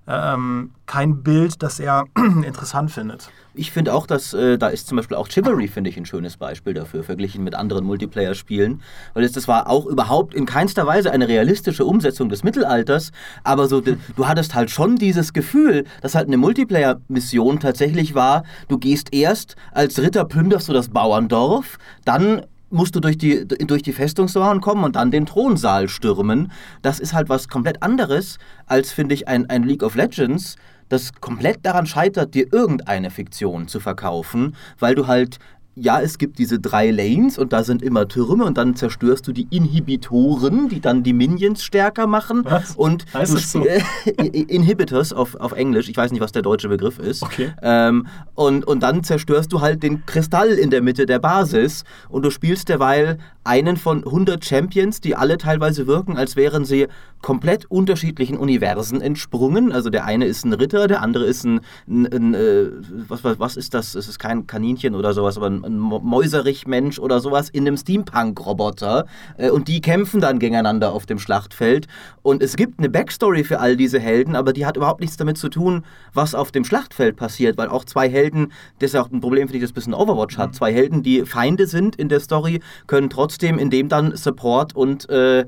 ähm, 0.08 0.72
kein 0.86 1.22
Bild, 1.22 1.62
das 1.62 1.80
er 1.80 2.06
interessant 2.16 2.92
findet. 2.92 3.30
Ich 3.54 3.72
finde 3.72 3.94
auch, 3.94 4.06
dass 4.06 4.34
äh, 4.34 4.58
da 4.58 4.68
ist 4.68 4.88
zum 4.88 4.98
Beispiel 4.98 5.18
auch 5.18 5.28
Chivalry, 5.28 5.68
finde 5.68 5.90
ich, 5.90 5.98
ein 5.98 6.06
schönes 6.06 6.38
Beispiel 6.38 6.76
dafür, 6.76 7.04
verglichen 7.04 7.44
mit 7.44 7.56
anderen 7.56 7.86
Multiplayer-Spielen. 7.86 8.82
Weil 9.14 9.24
es, 9.24 9.32
das 9.32 9.48
war 9.48 9.68
auch 9.68 9.88
überhaupt 9.88 10.36
in 10.36 10.46
keinster 10.46 10.86
Weise 10.86 11.12
eine 11.12 11.28
realistische 11.28 11.84
Umsetzung 11.84 12.30
des 12.30 12.44
Mittelalters, 12.44 13.12
aber 13.44 13.68
so, 13.68 13.82
du 13.82 13.96
hattest 14.20 14.54
halt 14.54 14.70
schon 14.70 14.96
dieses 14.96 15.34
Gefühl, 15.34 15.86
dass 16.02 16.14
halt 16.14 16.28
eine 16.28 16.38
Multiplayer-Mission 16.38 17.60
tatsächlich 17.60 18.14
war, 18.14 18.44
du 18.68 18.78
gehst 18.78 19.14
erst 19.14 19.56
als 19.72 20.00
Ritter 20.00 20.26
plünderst 20.26 20.70
du 20.70 20.74
das 20.74 20.90
Bauerndorf, 20.90 21.80
dann 22.06 22.44
musst 22.70 22.96
du 22.96 23.00
durch 23.00 23.18
die, 23.18 23.48
durch 23.48 23.82
die 23.82 23.94
Festungsmauern 23.94 24.62
kommen 24.62 24.84
und 24.84 24.96
dann 24.96 25.12
den 25.12 25.26
Thronsaal 25.26 25.90
stürmen. 25.90 26.52
Das 26.82 27.00
ist 27.00 27.14
halt 27.14 27.30
was 27.30 27.48
komplett 27.48 27.82
anderes 27.84 28.38
als, 28.66 28.92
finde 28.92 29.16
ich, 29.16 29.28
ein, 29.28 29.50
ein 29.50 29.64
League 29.64 29.84
of 29.84 29.96
Legends, 29.96 30.56
das 30.90 31.14
komplett 31.14 31.66
daran 31.66 31.86
scheitert, 31.86 32.34
dir 32.34 32.52
irgendeine 32.52 33.12
Fiktion 33.12 33.68
zu 33.68 33.80
verkaufen, 33.80 34.56
weil 34.80 34.96
du 34.96 35.08
halt 35.08 35.40
ja, 35.80 36.02
es 36.02 36.18
gibt 36.18 36.40
diese 36.40 36.60
drei 36.60 36.90
Lanes 36.90 37.38
und 37.38 37.54
da 37.54 37.64
sind 37.64 37.84
immer 37.84 38.08
Türme 38.08 38.46
und 38.46 38.58
dann 38.58 38.76
zerstörst 38.76 39.28
du 39.28 39.32
die 39.32 39.48
Inhibitoren, 39.52 40.70
die 40.70 40.80
dann 40.80 41.04
die 41.04 41.14
Minions 41.14 41.64
stärker 41.64 42.08
machen. 42.08 42.44
Was? 42.46 42.76
Und 42.76 43.06
heißt 43.14 43.34
du 43.34 43.38
so? 43.38 43.66
Inhibitors 44.18 45.14
auf, 45.14 45.36
auf 45.36 45.52
Englisch, 45.52 45.88
ich 45.88 45.96
weiß 45.96 46.12
nicht, 46.12 46.22
was 46.22 46.32
der 46.32 46.42
deutsche 46.42 46.68
Begriff 46.68 46.98
ist. 46.98 47.22
Okay. 47.22 47.54
Ähm, 47.62 48.08
und, 48.34 48.66
und 48.66 48.82
dann 48.82 49.04
zerstörst 49.04 49.54
du 49.54 49.62
halt 49.62 49.84
den 49.84 50.06
Kristall 50.06 50.50
in 50.50 50.72
der 50.72 50.82
Mitte 50.82 51.06
der 51.06 51.20
Basis 51.20 51.84
und 52.10 52.24
du 52.24 52.32
spielst 52.32 52.70
derweil 52.70 53.20
einen 53.44 53.78
von 53.78 54.04
100 54.04 54.44
Champions, 54.44 55.00
die 55.00 55.16
alle 55.16 55.38
teilweise 55.38 55.88
wirken, 55.88 56.18
als 56.18 56.36
wären 56.36 56.66
sie 56.66 56.88
komplett 57.22 57.66
unterschiedlichen 57.66 58.38
Universen 58.38 59.02
entsprungen. 59.02 59.72
Also 59.72 59.90
der 59.90 60.06
eine 60.06 60.26
ist 60.26 60.46
ein 60.46 60.54
Ritter, 60.54 60.88
der 60.88 61.02
andere 61.02 61.26
ist 61.26 61.46
ein, 61.46 61.62
ein, 61.88 62.06
ein 62.08 62.34
äh, 62.34 62.68
was, 63.08 63.24
was, 63.24 63.40
was 63.40 63.58
ist 63.58 63.74
das? 63.74 63.96
Es 63.96 64.08
ist 64.08 64.20
kein 64.20 64.48
Kaninchen 64.48 64.96
oder 64.96 65.14
sowas, 65.14 65.38
aber 65.38 65.48
ein, 65.48 65.64
ein 65.68 65.78
Mäuserich-Mensch 65.78 67.00
oder 67.00 67.20
sowas 67.20 67.50
in 67.50 67.68
einem 67.68 67.78
Steampunk-Roboter. 67.78 69.06
Äh, 69.38 69.50
und 69.52 69.68
die 69.68 69.82
kämpfen 69.82 70.22
dann 70.22 70.40
gegeneinander 70.40 70.92
auf 70.92 71.06
dem 71.06 71.20
Schlachtfeld. 71.20 71.88
Und 72.22 72.42
es 72.42 72.56
gibt 72.56 72.80
eine 72.80 72.90
Backstory 72.90 73.44
für 73.44 73.60
all 73.60 73.78
diese 73.78 74.00
Helden, 74.00 74.36
aber 74.36 74.54
die 74.54 74.66
hat 74.66 74.78
überhaupt 74.78 75.02
nichts 75.02 75.18
damit 75.18 75.38
zu 75.38 75.50
tun, 75.50 75.84
was 76.14 76.36
auf 76.36 76.52
dem 76.52 76.64
Schlachtfeld 76.64 77.16
passiert, 77.16 77.58
weil 77.58 77.70
auch 77.70 77.86
zwei 77.86 78.10
Helden, 78.10 78.52
das 78.80 78.90
ist 78.90 78.94
ja 78.94 79.02
auch 79.02 79.12
ein 79.12 79.22
Problem, 79.22 79.48
finde 79.48 79.58
ich, 79.58 79.64
das 79.64 79.72
ein 79.72 79.76
bisschen 79.76 79.94
Overwatch 79.94 80.38
hat. 80.38 80.50
Mhm. 80.50 80.54
Zwei 80.54 80.74
Helden, 80.74 81.04
die 81.04 81.26
Feinde 81.26 81.68
sind 81.68 81.96
in 81.96 82.10
der 82.10 82.20
Story, 82.20 82.62
können 82.88 83.10
trotzdem, 83.10 83.60
indem 83.60 83.90
dann 83.90 84.16
Support 84.16 84.76
und 84.76 85.10
äh, 85.10 85.46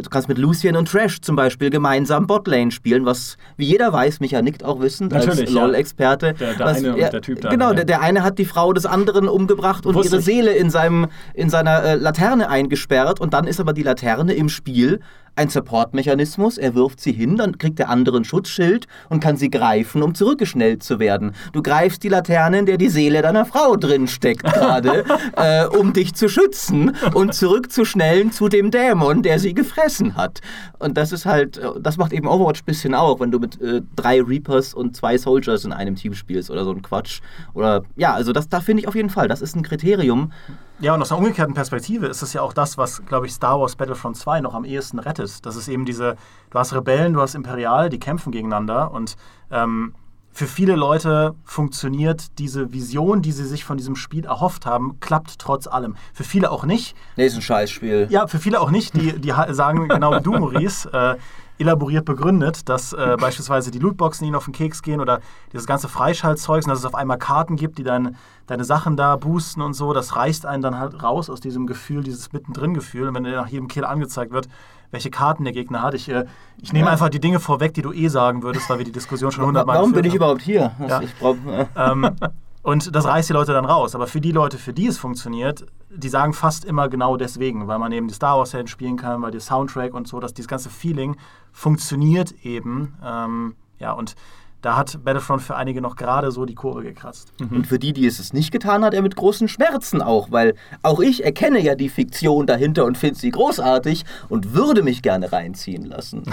du 0.00 0.08
kannst 0.10 0.28
mit 0.28 0.38
Lucien 0.38 0.76
und 0.76 0.88
Trash 0.88 1.20
zum 1.20 1.36
Beispiel 1.36 1.70
gemeinsam 1.70 2.26
Botlane 2.26 2.70
spielen, 2.70 3.04
was, 3.04 3.36
wie 3.56 3.66
jeder 3.66 3.92
weiß, 3.92 4.20
Micha 4.20 4.40
nickt 4.40 4.64
auch 4.64 4.80
wissend 4.80 5.12
Natürlich, 5.12 5.40
als 5.40 5.50
LOL-Experte. 5.50 6.34
Der, 6.34 6.54
der 6.54 6.66
was, 6.66 6.78
eine 6.78 6.98
ja, 6.98 7.06
und 7.06 7.12
der 7.12 7.22
Typ 7.22 7.40
da. 7.40 7.50
Genau, 7.50 7.68
ja. 7.68 7.74
der, 7.74 7.84
der 7.84 8.00
eine 8.00 8.22
hat 8.22 8.38
die 8.38 8.44
Frau 8.44 8.72
des 8.72 8.86
anderen 8.86 9.28
umgebracht 9.28 9.84
und 9.86 9.94
Wusste 9.94 10.16
ihre. 10.16 10.22
Seele 10.22 10.52
in, 10.52 10.70
seinem, 10.70 11.08
in 11.34 11.50
seiner 11.50 11.82
äh, 11.82 11.94
Laterne 11.96 12.48
eingesperrt 12.48 13.20
und 13.20 13.34
dann 13.34 13.46
ist 13.46 13.60
aber 13.60 13.72
die 13.72 13.82
Laterne 13.82 14.34
im 14.34 14.48
Spiel 14.48 15.00
ein 15.36 15.48
Support-Mechanismus. 15.48 16.58
Er 16.58 16.74
wirft 16.74 17.00
sie 17.00 17.12
hin, 17.12 17.36
dann 17.36 17.58
kriegt 17.58 17.78
der 17.78 17.88
andere 17.88 18.18
ein 18.18 18.24
Schutzschild 18.24 18.86
und 19.08 19.20
kann 19.20 19.36
sie 19.36 19.50
greifen, 19.50 20.02
um 20.02 20.14
zurückgeschnellt 20.14 20.82
zu 20.82 20.98
werden. 20.98 21.34
Du 21.52 21.62
greifst 21.62 22.02
die 22.02 22.08
Laterne, 22.08 22.58
in 22.58 22.66
der 22.66 22.78
die 22.78 22.88
Seele 22.88 23.22
deiner 23.22 23.44
Frau 23.44 23.76
drin 23.76 24.08
steckt 24.08 24.44
gerade, 24.44 25.04
äh, 25.36 25.66
um 25.66 25.92
dich 25.92 26.14
zu 26.14 26.28
schützen 26.28 26.96
und 27.14 27.34
zurückzuschnellen 27.34 28.32
zu 28.32 28.48
dem 28.48 28.70
Dämon, 28.70 29.22
der 29.22 29.38
sie 29.38 29.54
gefressen 29.54 30.16
hat. 30.16 30.40
Und 30.78 30.96
das 30.96 31.12
ist 31.12 31.26
halt, 31.26 31.58
äh, 31.58 31.68
das 31.80 31.96
macht 31.96 32.12
eben 32.12 32.28
Overwatch 32.28 32.62
ein 32.62 32.66
bisschen 32.66 32.94
auch, 32.94 33.20
wenn 33.20 33.30
du 33.30 33.38
mit 33.38 33.60
äh, 33.60 33.82
drei 33.96 34.20
Reapers 34.20 34.74
und 34.74 34.96
zwei 34.96 35.16
Soldiers 35.18 35.64
in 35.64 35.72
einem 35.72 35.96
Team 35.96 36.14
spielst 36.14 36.50
oder 36.50 36.64
so 36.64 36.72
ein 36.72 36.82
Quatsch. 36.82 37.20
Oder 37.54 37.82
ja, 37.96 38.12
also 38.12 38.32
das 38.32 38.48
da 38.48 38.60
finde 38.60 38.82
ich 38.82 38.88
auf 38.88 38.94
jeden 38.94 39.10
Fall, 39.10 39.28
das 39.28 39.42
ist 39.42 39.56
ein 39.56 39.62
Kriterium. 39.62 40.32
Ja, 40.80 40.94
und 40.94 41.02
aus 41.02 41.12
einer 41.12 41.18
umgekehrten 41.18 41.54
Perspektive 41.54 42.06
ist 42.06 42.22
es 42.22 42.32
ja 42.32 42.42
auch 42.42 42.52
das, 42.52 42.76
was, 42.76 43.04
glaube 43.06 43.26
ich, 43.26 43.32
Star 43.32 43.60
Wars 43.60 43.76
Battlefront 43.76 44.16
2 44.16 44.40
noch 44.40 44.54
am 44.54 44.64
ehesten 44.64 44.98
rettet. 44.98 45.44
Das 45.46 45.56
ist 45.56 45.68
eben 45.68 45.84
diese, 45.84 46.16
du 46.50 46.58
hast 46.58 46.74
Rebellen, 46.74 47.12
du 47.12 47.20
hast 47.20 47.34
Imperial, 47.34 47.88
die 47.88 48.00
kämpfen 48.00 48.32
gegeneinander 48.32 48.90
und 48.90 49.16
ähm, 49.50 49.94
für 50.34 50.46
viele 50.46 50.76
Leute 50.76 51.34
funktioniert 51.44 52.38
diese 52.38 52.72
Vision, 52.72 53.20
die 53.20 53.32
sie 53.32 53.44
sich 53.44 53.64
von 53.64 53.76
diesem 53.76 53.96
Spiel 53.96 54.24
erhofft 54.24 54.64
haben, 54.64 54.98
klappt 54.98 55.38
trotz 55.38 55.66
allem. 55.66 55.94
Für 56.14 56.24
viele 56.24 56.50
auch 56.50 56.64
nicht. 56.64 56.96
Nee, 57.16 57.26
ist 57.26 57.36
ein 57.36 57.42
Scheißspiel. 57.42 58.06
Ja, 58.08 58.26
für 58.26 58.38
viele 58.38 58.60
auch 58.60 58.70
nicht, 58.70 58.94
die, 58.94 59.20
die 59.20 59.32
sagen, 59.50 59.88
genau 59.88 60.16
wie 60.16 60.22
du, 60.22 60.32
Maurice, 60.38 60.90
äh, 60.90 61.16
elaboriert 61.58 62.04
begründet, 62.04 62.68
dass 62.68 62.92
äh, 62.92 63.16
beispielsweise 63.20 63.70
die 63.70 63.78
Lootboxen 63.78 64.26
ihnen 64.26 64.36
auf 64.36 64.44
den 64.44 64.52
Keks 64.52 64.82
gehen 64.82 65.00
oder 65.00 65.20
dieses 65.52 65.66
ganze 65.66 65.88
Freischaltzeug, 65.88 66.64
dass 66.64 66.78
es 66.80 66.84
auf 66.84 66.94
einmal 66.94 67.18
Karten 67.18 67.56
gibt, 67.56 67.78
die 67.78 67.84
dein, 67.84 68.16
deine 68.46 68.64
Sachen 68.64 68.96
da 68.96 69.16
boosten 69.16 69.62
und 69.62 69.74
so, 69.74 69.92
das 69.92 70.16
reißt 70.16 70.46
einen 70.46 70.62
dann 70.62 70.78
halt 70.78 71.02
raus 71.02 71.30
aus 71.30 71.40
diesem 71.40 71.66
Gefühl, 71.66 72.02
dieses 72.02 72.32
Mittendrin-Gefühl. 72.32 73.08
Und 73.08 73.14
wenn 73.14 73.24
dir 73.24 73.36
nach 73.36 73.48
jedem 73.48 73.68
Kill 73.68 73.84
angezeigt 73.84 74.32
wird, 74.32 74.48
welche 74.90 75.10
Karten 75.10 75.44
der 75.44 75.52
Gegner 75.52 75.82
hat. 75.82 75.94
Ich, 75.94 76.08
äh, 76.08 76.26
ich 76.60 76.72
nehme 76.72 76.90
einfach 76.90 77.08
die 77.08 77.20
Dinge 77.20 77.40
vorweg, 77.40 77.74
die 77.74 77.82
du 77.82 77.92
eh 77.92 78.08
sagen 78.08 78.42
würdest, 78.42 78.68
weil 78.68 78.78
wir 78.78 78.84
die 78.84 78.92
Diskussion 78.92 79.32
schon 79.32 79.46
hundertmal 79.46 79.76
Warum 79.76 79.92
bin 79.92 80.04
ich 80.04 80.10
haben. 80.10 80.16
überhaupt 80.16 80.42
hier? 80.42 80.72
Ja. 80.86 81.00
Ich 81.00 81.14
brauch, 81.16 81.36
äh, 81.46 81.66
Ähm, 81.76 82.10
und 82.62 82.94
das 82.94 83.06
reißt 83.06 83.28
die 83.28 83.32
Leute 83.32 83.52
dann 83.52 83.64
raus. 83.64 83.94
Aber 83.94 84.06
für 84.06 84.20
die 84.20 84.32
Leute, 84.32 84.58
für 84.58 84.72
die 84.72 84.86
es 84.86 84.98
funktioniert, 84.98 85.66
die 85.90 86.08
sagen 86.08 86.32
fast 86.32 86.64
immer 86.64 86.88
genau 86.88 87.16
deswegen, 87.16 87.66
weil 87.66 87.78
man 87.78 87.92
eben 87.92 88.08
die 88.08 88.14
Star 88.14 88.38
Wars-Helden 88.38 88.68
spielen 88.68 88.96
kann, 88.96 89.20
weil 89.22 89.32
der 89.32 89.40
Soundtrack 89.40 89.94
und 89.94 90.06
so, 90.06 90.20
dass 90.20 90.32
dieses 90.32 90.48
ganze 90.48 90.70
Feeling 90.70 91.16
funktioniert 91.52 92.32
eben. 92.44 92.94
Ähm, 93.04 93.56
ja, 93.78 93.92
und 93.92 94.14
da 94.62 94.76
hat 94.76 95.04
Battlefront 95.04 95.42
für 95.42 95.56
einige 95.56 95.80
noch 95.80 95.96
gerade 95.96 96.30
so 96.30 96.44
die 96.44 96.54
Kurve 96.54 96.84
gekratzt. 96.84 97.32
Und 97.50 97.66
für 97.66 97.80
die, 97.80 97.92
die 97.92 98.06
es 98.06 98.20
es 98.20 98.32
nicht 98.32 98.52
getan 98.52 98.84
hat, 98.84 98.94
er 98.94 99.02
mit 99.02 99.16
großen 99.16 99.48
Schmerzen 99.48 100.00
auch, 100.00 100.30
weil 100.30 100.54
auch 100.84 101.00
ich 101.00 101.24
erkenne 101.24 101.60
ja 101.60 101.74
die 101.74 101.88
Fiktion 101.88 102.46
dahinter 102.46 102.84
und 102.84 102.96
finde 102.96 103.18
sie 103.18 103.32
großartig 103.32 104.04
und 104.28 104.54
würde 104.54 104.84
mich 104.84 105.02
gerne 105.02 105.32
reinziehen 105.32 105.84
lassen. 105.84 106.22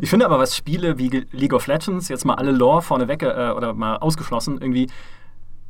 Ich 0.00 0.08
finde 0.08 0.24
aber, 0.24 0.38
was 0.38 0.56
Spiele 0.56 0.96
wie 0.96 1.26
League 1.30 1.52
of 1.52 1.66
Legends, 1.66 2.08
jetzt 2.08 2.24
mal 2.24 2.34
alle 2.34 2.52
Lore 2.52 2.80
vorneweg 2.80 3.22
äh, 3.22 3.52
oder 3.54 3.74
mal 3.74 3.96
ausgeschlossen, 3.96 4.58
irgendwie, 4.58 4.88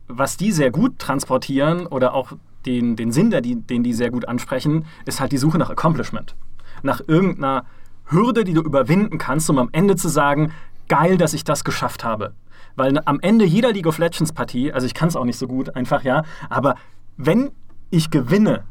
was 0.08 0.36
die 0.36 0.52
sehr 0.52 0.70
gut 0.70 0.98
transportieren 0.98 1.86
oder 1.86 2.14
auch 2.14 2.32
den, 2.66 2.96
den 2.96 3.12
Sinn, 3.12 3.30
der 3.30 3.40
den 3.40 3.82
die 3.82 3.92
sehr 3.92 4.10
gut 4.10 4.26
ansprechen, 4.26 4.84
ist 5.06 5.20
halt 5.20 5.32
die 5.32 5.38
Suche 5.38 5.58
nach 5.58 5.70
Accomplishment. 5.70 6.34
Nach 6.82 7.00
irgendeiner 7.06 7.64
Hürde, 8.06 8.44
die 8.44 8.54
du 8.54 8.62
überwinden 8.62 9.18
kannst, 9.18 9.48
um 9.50 9.58
am 9.58 9.68
Ende 9.72 9.96
zu 9.96 10.08
sagen, 10.08 10.52
geil, 10.88 11.18
dass 11.18 11.34
ich 11.34 11.44
das 11.44 11.64
geschafft 11.64 12.04
habe. 12.04 12.32
Weil 12.76 12.98
am 13.04 13.20
Ende 13.20 13.44
jeder 13.44 13.72
League 13.72 13.86
of 13.86 13.98
Legends 13.98 14.32
Partie, 14.32 14.72
also 14.72 14.86
ich 14.86 14.94
kann 14.94 15.08
es 15.08 15.16
auch 15.16 15.24
nicht 15.24 15.38
so 15.38 15.46
gut 15.46 15.76
einfach, 15.76 16.02
ja, 16.02 16.24
aber 16.48 16.76
wenn 17.16 17.50
ich 17.90 18.10
gewinne, 18.10 18.64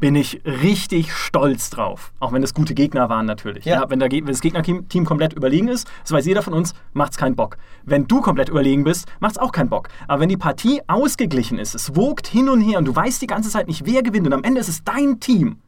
bin 0.00 0.14
ich 0.14 0.40
richtig 0.44 1.12
stolz 1.12 1.70
drauf. 1.70 2.12
Auch 2.20 2.32
wenn 2.32 2.42
es 2.42 2.54
gute 2.54 2.74
Gegner 2.74 3.08
waren 3.08 3.26
natürlich. 3.26 3.64
Ja. 3.64 3.82
Ja. 3.82 3.90
wenn, 3.90 3.98
der, 3.98 4.10
wenn 4.10 4.26
das 4.26 4.40
Gegnerteam 4.40 5.04
komplett 5.04 5.32
überlegen 5.32 5.68
ist, 5.68 5.88
das 6.02 6.12
weiß 6.12 6.26
jeder 6.26 6.42
von 6.42 6.52
uns, 6.54 6.74
macht 6.92 7.12
es 7.12 7.18
keinen 7.18 7.36
Bock. 7.36 7.56
Wenn 7.84 8.06
du 8.06 8.20
komplett 8.20 8.48
überlegen 8.48 8.84
bist, 8.84 9.06
macht 9.20 9.32
es 9.32 9.38
auch 9.38 9.52
keinen 9.52 9.68
Bock. 9.68 9.88
Aber 10.06 10.20
wenn 10.20 10.28
die 10.28 10.36
Partie 10.36 10.80
ausgeglichen 10.86 11.58
ist, 11.58 11.74
es 11.74 11.96
wogt 11.96 12.26
hin 12.26 12.48
und 12.48 12.60
her 12.60 12.78
und 12.78 12.84
du 12.84 12.94
weißt 12.94 13.20
die 13.22 13.26
ganze 13.26 13.50
Zeit 13.50 13.66
nicht, 13.68 13.86
wer 13.86 14.02
gewinnt 14.02 14.26
und 14.26 14.32
am 14.32 14.44
Ende 14.44 14.60
ist 14.60 14.68
es 14.68 14.84
dein 14.84 15.20
Team, 15.20 15.58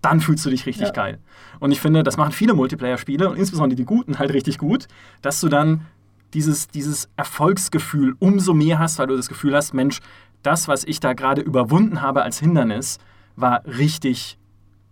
dann 0.00 0.20
fühlst 0.20 0.44
du 0.46 0.50
dich 0.50 0.66
richtig 0.66 0.88
Ja. 0.88 0.92
geil. 0.92 1.18
Und 1.60 1.70
ich 1.72 1.80
finde, 1.80 2.02
das 2.02 2.16
machen 2.16 2.32
viele 2.32 2.54
Multiplayer-Spiele 2.54 3.28
und 3.30 3.36
insbesondere 3.36 3.76
die 3.76 3.84
guten 3.84 4.18
halt 4.18 4.32
richtig 4.32 4.58
gut, 4.58 4.88
dass 5.20 5.40
du 5.40 5.48
dann 5.48 5.86
dieses, 6.34 6.68
dieses 6.68 7.08
Erfolgsgefühl 7.16 8.16
umso 8.18 8.54
mehr 8.54 8.78
hast, 8.78 8.98
weil 8.98 9.06
du 9.06 9.16
das 9.16 9.28
Gefühl 9.28 9.54
hast, 9.54 9.74
Mensch, 9.74 10.00
das, 10.42 10.66
was 10.66 10.82
ich 10.84 10.98
da 10.98 11.12
gerade 11.12 11.40
überwunden 11.42 12.00
habe 12.02 12.22
als 12.22 12.38
Hindernis, 12.40 12.98
war 13.36 13.64
richtig 13.66 14.38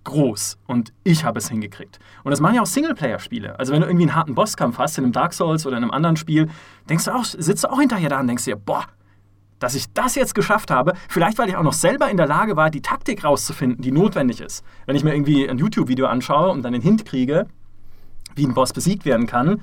groß 0.05 0.59
und 0.67 0.93
ich 1.05 1.25
habe 1.25 1.39
es 1.39 1.49
hingekriegt. 1.49 1.99
Und 2.25 2.31
das 2.31 2.41
machen 2.41 2.55
ja 2.55 2.63
auch 2.63 2.67
Singleplayer-Spiele. 2.67 3.59
Also 3.59 3.73
wenn 3.73 3.83
du 3.83 3.87
irgendwie 3.87 4.05
einen 4.05 4.15
harten 4.15 4.35
Bosskampf 4.35 4.79
hast 4.79 4.99
in 4.99 5.05
einem 5.05 5.13
Dark 5.13 5.35
Souls 5.35 5.67
oder 5.67 5.77
in 5.77 5.83
einem 5.83 5.93
anderen 5.93 6.17
Spiel, 6.17 6.49
denkst 6.89 7.05
du 7.05 7.15
auch, 7.15 7.25
sitzt 7.25 7.65
du 7.65 7.71
auch 7.71 7.79
hinterher 7.79 8.09
da 8.09 8.21
und 8.21 8.27
denkst 8.27 8.45
dir, 8.45 8.57
boah, 8.57 8.87
dass 9.59 9.75
ich 9.75 9.93
das 9.93 10.15
jetzt 10.15 10.35
geschafft 10.35 10.71
habe, 10.71 10.95
vielleicht 11.09 11.39
weil 11.39 11.49
ich 11.49 11.57
auch 11.57 11.63
noch 11.63 11.75
selber 11.75 12.11
in 12.11 12.17
der 12.17 12.27
Lage 12.27 12.57
war, 12.57 12.71
die 12.71 12.81
Taktik 12.81 13.25
rauszufinden, 13.25 13.83
die 13.83 13.93
notwendig 13.93 14.41
ist. 14.41 14.65
Wenn 14.87 14.97
ich 14.97 15.05
mir 15.05 15.15
irgendwie 15.15 15.49
ein 15.49 15.59
YouTube-Video 15.59 16.07
anschaue 16.07 16.51
und 16.51 16.63
dann 16.63 16.73
den 16.73 16.83
Hint 16.83 17.05
kriege, 17.05 17.47
wie 18.35 18.47
ein 18.47 18.55
Boss 18.55 18.73
besiegt 18.73 19.05
werden 19.05 19.27
kann, 19.27 19.61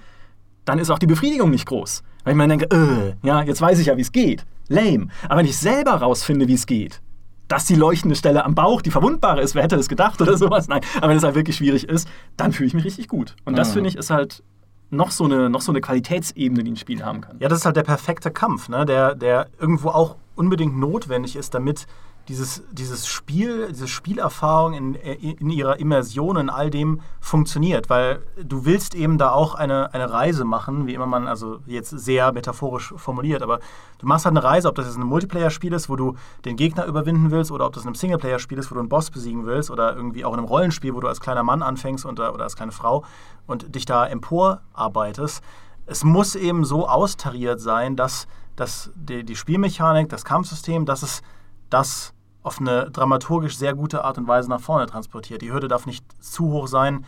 dann 0.66 0.78
ist 0.78 0.92
auch 0.92 1.00
die 1.00 1.08
Befriedigung 1.08 1.50
nicht 1.50 1.66
groß. 1.66 2.04
Weil 2.24 2.34
ich 2.34 2.38
mir 2.38 2.48
denke, 2.48 2.66
äh, 2.70 3.16
ja, 3.26 3.42
jetzt 3.42 3.62
weiß 3.62 3.80
ich 3.80 3.88
ja, 3.88 3.98
wie 3.98 4.02
es 4.02 4.12
geht. 4.12 4.46
Lame. 4.68 5.08
Aber 5.30 5.40
wenn 5.40 5.46
ich 5.46 5.58
selber 5.58 5.94
rausfinde, 5.94 6.48
wie 6.48 6.54
es 6.54 6.68
geht, 6.68 7.02
dass 7.48 7.66
die 7.66 7.76
leuchtende 7.76 8.16
Stelle 8.16 8.44
am 8.46 8.56
Bauch 8.56 8.82
die 8.82 8.92
verwundbare 8.92 9.42
ist, 9.42 9.56
wer 9.56 9.64
hätte 9.64 9.78
das 9.78 9.88
gedacht 9.90 10.22
oder 10.22 10.38
sowas? 10.38 10.68
Nein, 10.68 10.82
aber 10.98 11.10
wenn 11.10 11.18
es 11.18 11.24
halt 11.24 11.36
wirklich 11.36 11.58
schwierig 11.58 11.88
ist, 11.88 12.08
dann 12.36 12.52
fühle 12.52 12.68
ich 12.68 12.74
mich 12.74 12.84
richtig 12.86 13.08
gut. 13.08 13.36
Und 13.46 13.58
das 13.58 13.70
Mhm. 13.70 13.74
finde 13.74 13.90
ich 13.90 13.96
ist 13.96 14.10
halt 14.10 14.44
noch 14.90 15.12
so, 15.12 15.26
eine, 15.26 15.50
noch 15.50 15.62
so 15.62 15.72
eine 15.72 15.82
Qualitätsebene, 15.82 16.64
die 16.64 16.72
ein 16.72 16.76
Spiel 16.78 17.04
haben 17.04 17.20
kann. 17.22 17.38
Ja, 17.40 17.50
das 17.50 17.60
ist 17.60 17.66
halt 17.66 17.76
der 17.76 17.84
perfekte 17.84 18.32
Kampf, 18.32 18.70
ne? 18.70 18.86
der, 18.86 19.16
der 19.16 19.48
irgendwo 19.60 19.90
auch 19.90 20.16
unbedingt 20.36 20.78
notwendig 20.78 21.36
ist, 21.36 21.54
damit 21.54 21.88
dieses, 22.28 22.64
dieses 22.72 23.08
Spiel, 23.08 23.70
diese 23.72 23.88
Spielerfahrung 23.88 24.74
in, 24.74 24.96
in 24.96 25.50
ihrer 25.50 25.80
Immersion 25.80 26.36
in 26.38 26.50
all 26.50 26.70
dem 26.70 27.00
funktioniert, 27.22 27.90
weil 27.90 28.22
du 28.44 28.66
willst 28.66 28.96
eben 28.96 29.18
da 29.18 29.32
auch 29.32 29.56
eine, 29.56 29.94
eine 29.94 30.12
Reise 30.12 30.44
machen, 30.44 30.88
wie 30.88 30.94
immer 30.94 31.06
man, 31.06 31.28
also 31.28 31.60
jetzt 31.66 31.92
sehr 31.92 32.34
metaphorisch 32.34 32.94
formuliert, 32.98 33.42
aber 33.42 33.60
du 34.00 34.08
machst 34.08 34.26
halt 34.26 34.36
eine 34.36 34.44
Reise, 34.44 34.68
ob 34.68 34.76
das 34.76 34.88
jetzt 34.88 34.98
ein 34.98 35.06
Multiplayer-Spiel 35.06 35.72
ist, 35.72 35.90
wo 35.90 35.96
du 35.96 36.16
den 36.44 36.58
Gegner 36.58 36.86
überwinden 36.86 37.32
willst, 37.32 37.52
oder 37.52 37.66
ob 37.66 37.74
das 37.74 37.86
ein 37.86 37.94
Singleplayer-Spiel 37.94 38.58
ist, 38.58 38.72
wo 38.72 38.76
du 38.76 38.82
einen 38.82 38.90
Boss 38.90 39.10
besiegen 39.10 39.46
willst, 39.46 39.72
oder 39.72 39.96
irgendwie 39.96 40.26
auch 40.26 40.34
in 40.34 40.40
einem 40.40 40.48
Rollenspiel, 40.48 40.94
wo 40.94 41.00
du 41.00 41.08
als 41.08 41.22
kleiner 41.22 41.44
Mann 41.44 41.62
anfängst 41.62 42.06
und, 42.06 42.20
oder 42.20 42.44
als 42.44 42.58
kleine 42.58 42.74
Frau 42.74 43.06
und 43.46 43.74
dich 43.74 43.86
da 43.86 44.06
emporarbeitest. 44.06 45.42
Es 45.86 46.04
muss 46.04 46.36
eben 46.36 46.66
so 46.66 46.90
austariert 46.90 47.62
sein, 47.62 47.96
dass, 47.96 48.28
dass 48.58 48.92
die, 48.96 49.24
die 49.24 49.38
Spielmechanik, 49.38 50.10
das 50.10 50.26
Kampfsystem, 50.26 50.86
dass 50.86 51.02
es 51.04 51.22
das 51.70 52.14
auf 52.48 52.60
eine 52.60 52.90
dramaturgisch 52.90 53.58
sehr 53.58 53.76
gute 53.76 54.04
Art 54.04 54.18
und 54.18 54.28
Weise 54.28 54.50
nach 54.50 54.62
vorne 54.62 54.88
transportiert. 54.88 55.42
Die 55.42 55.52
Hürde 55.52 55.68
darf 55.68 55.86
nicht 55.86 56.06
zu 56.24 56.52
hoch 56.52 56.68
sein. 56.68 57.06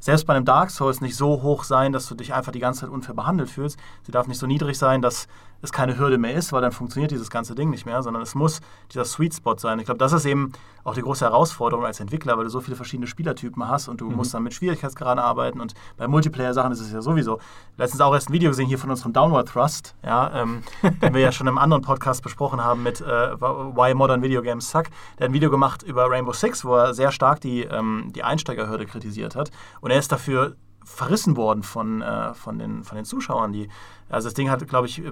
Selbst 0.00 0.26
bei 0.26 0.34
einem 0.34 0.44
Dark 0.44 0.70
Souls 0.70 1.00
nicht 1.00 1.16
so 1.16 1.42
hoch 1.42 1.64
sein, 1.64 1.92
dass 1.92 2.08
du 2.08 2.14
dich 2.14 2.34
einfach 2.34 2.52
die 2.52 2.58
ganze 2.58 2.80
Zeit 2.80 2.90
unfair 2.90 3.14
behandelt 3.14 3.50
fühlst. 3.50 3.78
Sie 4.02 4.12
darf 4.12 4.26
nicht 4.26 4.38
so 4.38 4.46
niedrig 4.46 4.76
sein, 4.78 5.00
dass 5.02 5.28
es 5.62 5.72
keine 5.72 5.98
Hürde 5.98 6.18
mehr 6.18 6.34
ist, 6.34 6.52
weil 6.52 6.62
dann 6.62 6.72
funktioniert 6.72 7.10
dieses 7.10 7.30
ganze 7.30 7.54
Ding 7.54 7.70
nicht 7.70 7.86
mehr, 7.86 8.02
sondern 8.02 8.22
es 8.22 8.34
muss 8.34 8.60
dieser 8.92 9.04
Sweet 9.04 9.34
Spot 9.34 9.56
sein. 9.56 9.78
Ich 9.78 9.86
glaube, 9.86 9.98
das 9.98 10.12
ist 10.12 10.24
eben 10.24 10.52
auch 10.84 10.94
die 10.94 11.02
große 11.02 11.24
Herausforderung 11.24 11.84
als 11.84 12.00
Entwickler, 12.00 12.36
weil 12.36 12.44
du 12.44 12.50
so 12.50 12.60
viele 12.60 12.76
verschiedene 12.76 13.06
Spielertypen 13.06 13.68
hast 13.68 13.88
und 13.88 14.00
du 14.00 14.10
musst 14.10 14.32
dann 14.32 14.42
mit 14.42 14.54
Schwierigkeitsgraden 14.54 15.18
arbeiten 15.18 15.60
und 15.60 15.74
bei 15.96 16.08
Multiplayer-Sachen 16.08 16.72
ist 16.72 16.80
es 16.80 16.92
ja 16.92 17.02
sowieso. 17.02 17.38
Letztens 17.76 18.00
auch 18.00 18.14
erst 18.14 18.30
ein 18.30 18.32
Video 18.32 18.50
gesehen 18.50 18.66
hier 18.66 18.78
von 18.78 18.90
unserem 18.90 19.12
Downward 19.12 19.48
Thrust, 19.48 19.94
ja, 20.02 20.42
ähm, 20.42 20.62
den 21.02 21.14
wir 21.14 21.20
ja 21.20 21.32
schon 21.32 21.46
im 21.46 21.58
anderen 21.58 21.82
Podcast 21.82 22.22
besprochen 22.22 22.62
haben 22.64 22.82
mit 22.82 23.00
äh, 23.00 23.04
Why 23.04 23.94
Modern 23.94 24.22
Video 24.22 24.42
Games 24.42 24.70
Suck. 24.70 24.84
Der 25.18 25.26
hat 25.26 25.30
ein 25.30 25.34
Video 25.34 25.50
gemacht 25.50 25.82
über 25.82 26.10
Rainbow 26.10 26.32
Six, 26.32 26.64
wo 26.64 26.74
er 26.76 26.94
sehr 26.94 27.12
stark 27.12 27.40
die, 27.40 27.62
ähm, 27.62 28.10
die 28.14 28.22
Einsteigerhürde 28.22 28.86
kritisiert 28.86 29.36
hat 29.36 29.50
und 29.80 29.90
er 29.90 29.98
ist 29.98 30.12
dafür 30.12 30.56
verrissen 30.84 31.36
worden 31.36 31.62
von, 31.62 32.02
äh, 32.02 32.34
von, 32.34 32.58
den, 32.58 32.82
von 32.84 32.96
den 32.96 33.04
Zuschauern. 33.04 33.52
Die, 33.52 33.68
also 34.08 34.26
das 34.26 34.34
Ding 34.34 34.50
hat, 34.50 34.66
glaube 34.66 34.86
ich, 34.86 35.02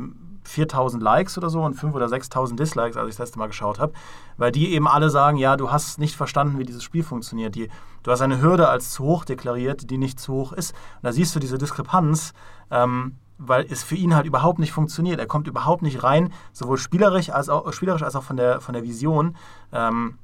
4000 0.49 1.03
Likes 1.03 1.37
oder 1.39 1.51
so 1.51 1.63
und 1.63 1.77
5.000 1.77 1.95
oder 1.95 2.07
6.000 2.07 2.57
Dislikes, 2.57 2.97
als 2.97 3.09
ich 3.09 3.17
das 3.17 3.27
letzte 3.27 3.39
Mal 3.39 3.47
geschaut 3.47 3.79
habe, 3.79 3.93
weil 4.37 4.53
die 4.53 4.73
eben 4.73 4.89
alle 4.89 5.11
sagen, 5.11 5.37
ja, 5.37 5.57
du 5.57 5.71
hast 5.71 5.99
nicht 5.99 6.17
verstanden, 6.17 6.59
wie 6.59 6.65
dieses 6.65 6.83
Spiel 6.83 7.03
funktioniert. 7.03 7.55
Die, 7.55 7.69
du 8.03 8.11
hast 8.11 8.21
eine 8.21 8.41
Hürde 8.41 8.69
als 8.69 8.91
zu 8.91 9.05
hoch 9.05 9.25
deklariert, 9.25 9.91
die 9.91 9.99
nicht 9.99 10.19
zu 10.19 10.33
hoch 10.33 10.53
ist. 10.53 10.73
Und 10.73 11.05
da 11.05 11.13
siehst 11.13 11.35
du 11.35 11.41
diese 11.41 11.59
Diskrepanz, 11.59 12.33
ähm, 12.71 13.17
weil 13.39 13.67
es 13.71 13.85
für 13.85 13.95
ihn 13.95 14.17
halt 14.17 14.27
überhaupt 14.27 14.59
nicht 14.59 14.73
funktioniert. 14.73 15.21
Er 15.21 15.27
kommt 15.27 15.47
überhaupt 15.47 15.83
nicht 15.83 16.03
rein, 16.03 16.33
sowohl 16.53 16.79
spielerisch 16.79 17.31
als 17.31 17.49
auch, 17.49 17.73
spielerisch 17.73 18.03
als 18.03 18.17
auch 18.17 18.25
von 18.25 18.37
der, 18.37 18.61
von 18.61 18.73
der 18.73 18.83
Vision. 18.83 19.37
Ähm, 19.73 20.19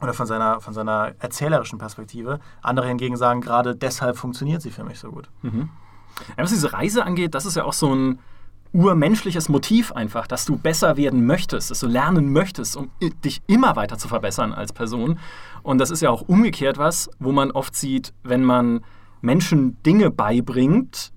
oder 0.00 0.14
von 0.14 0.26
seiner, 0.26 0.60
von 0.60 0.74
seiner 0.74 1.12
erzählerischen 1.20 1.78
Perspektive. 1.78 2.40
Andere 2.60 2.88
hingegen 2.88 3.16
sagen, 3.16 3.40
gerade 3.40 3.76
deshalb 3.76 4.16
funktioniert 4.16 4.60
sie 4.60 4.72
für 4.72 4.82
mich 4.82 4.98
so 4.98 5.12
gut. 5.12 5.30
Ja, 6.36 6.42
was 6.42 6.50
diese 6.50 6.72
Reise 6.72 7.04
angeht, 7.04 7.34
das 7.34 7.46
ist 7.46 7.56
ja 7.56 7.64
auch 7.64 7.72
so 7.72 7.94
ein 7.94 8.18
urmenschliches 8.72 9.48
Motiv 9.48 9.92
einfach, 9.92 10.26
dass 10.26 10.44
du 10.44 10.56
besser 10.56 10.96
werden 10.96 11.26
möchtest, 11.26 11.70
dass 11.70 11.80
du 11.80 11.86
lernen 11.86 12.32
möchtest, 12.32 12.76
um 12.76 12.90
dich 13.24 13.42
immer 13.46 13.76
weiter 13.76 13.98
zu 13.98 14.08
verbessern 14.08 14.52
als 14.52 14.72
Person. 14.72 15.18
Und 15.62 15.78
das 15.78 15.90
ist 15.90 16.02
ja 16.02 16.10
auch 16.10 16.22
umgekehrt 16.22 16.78
was, 16.78 17.10
wo 17.18 17.32
man 17.32 17.50
oft 17.50 17.76
sieht, 17.76 18.12
wenn 18.22 18.44
man 18.44 18.80
Menschen 19.20 19.80
Dinge 19.82 20.10
beibringt, 20.10 21.12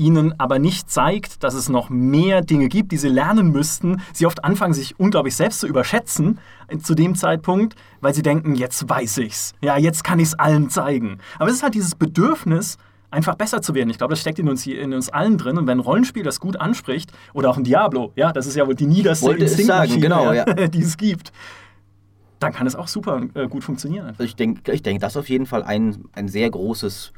ihnen 0.00 0.34
aber 0.40 0.58
nicht 0.58 0.90
zeigt, 0.90 1.44
dass 1.44 1.52
es 1.52 1.68
noch 1.68 1.90
mehr 1.90 2.40
Dinge 2.40 2.68
gibt, 2.68 2.90
die 2.90 2.96
sie 2.96 3.08
lernen 3.08 3.52
müssten, 3.52 4.00
sie 4.14 4.24
oft 4.24 4.42
anfangen, 4.42 4.72
sich 4.72 4.98
unglaublich 4.98 5.36
selbst 5.36 5.60
zu 5.60 5.66
überschätzen 5.66 6.38
äh, 6.68 6.78
zu 6.78 6.94
dem 6.94 7.14
Zeitpunkt, 7.14 7.74
weil 8.00 8.14
sie 8.14 8.22
denken, 8.22 8.54
jetzt 8.54 8.88
weiß 8.88 9.18
ich's. 9.18 9.52
Ja, 9.60 9.76
jetzt 9.76 10.02
kann 10.02 10.18
ich's 10.18 10.34
allen 10.34 10.70
zeigen. 10.70 11.18
Aber 11.38 11.50
es 11.50 11.56
ist 11.56 11.62
halt 11.62 11.74
dieses 11.74 11.94
Bedürfnis, 11.94 12.78
einfach 13.10 13.34
besser 13.34 13.62
zu 13.62 13.74
werden. 13.74 13.90
Ich 13.90 13.98
glaube, 13.98 14.12
das 14.12 14.20
steckt 14.20 14.38
in 14.38 14.48
uns, 14.48 14.66
in 14.66 14.92
uns 14.92 15.08
allen 15.08 15.38
drin. 15.38 15.58
Und 15.58 15.66
wenn 15.66 15.78
ein 15.78 15.82
Rollenspiel 15.82 16.22
das 16.22 16.40
gut 16.40 16.60
anspricht, 16.60 17.12
oder 17.32 17.50
auch 17.50 17.56
ein 17.56 17.64
Diablo, 17.64 18.12
ja, 18.16 18.32
das 18.32 18.46
ist 18.46 18.56
ja 18.56 18.66
wohl 18.66 18.74
die 18.74 18.86
niederste 18.86 19.26
Wollte 19.26 19.48
sagen, 19.48 20.00
genau, 20.00 20.32
ja, 20.32 20.44
die 20.68 20.82
es 20.82 20.96
gibt, 20.96 21.32
dann 22.38 22.52
kann 22.52 22.66
es 22.66 22.74
auch 22.74 22.88
super 22.88 23.22
äh, 23.34 23.48
gut 23.48 23.64
funktionieren. 23.64 24.06
einfach. 24.06 24.24
Ich 24.24 24.36
denke, 24.36 24.72
ich 24.72 24.82
denk, 24.82 25.00
das 25.00 25.12
ist 25.12 25.16
auf 25.16 25.28
jeden 25.28 25.46
Fall 25.46 25.62
ein, 25.62 26.04
ein 26.12 26.28
sehr 26.28 26.50
großes 26.50 27.12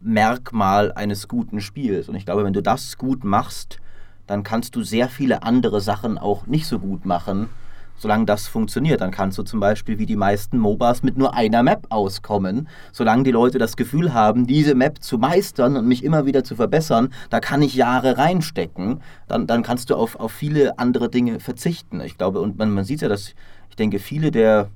Merkmal 0.00 0.92
eines 0.92 1.28
guten 1.28 1.60
Spiels. 1.60 2.08
Und 2.08 2.14
ich 2.14 2.24
glaube, 2.24 2.44
wenn 2.44 2.52
du 2.52 2.62
das 2.62 2.96
gut 2.96 3.22
machst, 3.22 3.78
dann 4.26 4.42
kannst 4.42 4.74
du 4.76 4.82
sehr 4.82 5.08
viele 5.08 5.42
andere 5.42 5.80
Sachen 5.80 6.18
auch 6.18 6.46
nicht 6.46 6.66
so 6.66 6.78
gut 6.78 7.04
machen, 7.04 7.48
solange 7.96 8.24
das 8.24 8.46
funktioniert. 8.46 9.00
Dann 9.00 9.10
kannst 9.10 9.38
du 9.38 9.42
zum 9.42 9.60
Beispiel 9.60 9.98
wie 9.98 10.06
die 10.06 10.16
meisten 10.16 10.58
MOBAs 10.58 11.02
mit 11.02 11.16
nur 11.16 11.34
einer 11.34 11.62
Map 11.62 11.86
auskommen. 11.90 12.68
Solange 12.92 13.22
die 13.22 13.30
Leute 13.30 13.58
das 13.58 13.76
Gefühl 13.76 14.12
haben, 14.12 14.46
diese 14.46 14.74
Map 14.74 15.02
zu 15.02 15.18
meistern 15.18 15.76
und 15.76 15.86
mich 15.86 16.04
immer 16.04 16.26
wieder 16.26 16.44
zu 16.44 16.56
verbessern, 16.56 17.12
da 17.30 17.40
kann 17.40 17.62
ich 17.62 17.74
Jahre 17.74 18.18
reinstecken, 18.18 19.00
dann, 19.28 19.46
dann 19.46 19.62
kannst 19.62 19.90
du 19.90 19.96
auf, 19.96 20.18
auf 20.18 20.32
viele 20.32 20.78
andere 20.78 21.08
Dinge 21.08 21.40
verzichten. 21.40 22.00
Ich 22.00 22.18
glaube, 22.18 22.40
und 22.40 22.58
man, 22.58 22.70
man 22.70 22.84
sieht 22.84 23.02
ja, 23.02 23.08
dass 23.08 23.34
ich 23.70 23.76
denke, 23.76 23.98
viele 23.98 24.30
der 24.30 24.68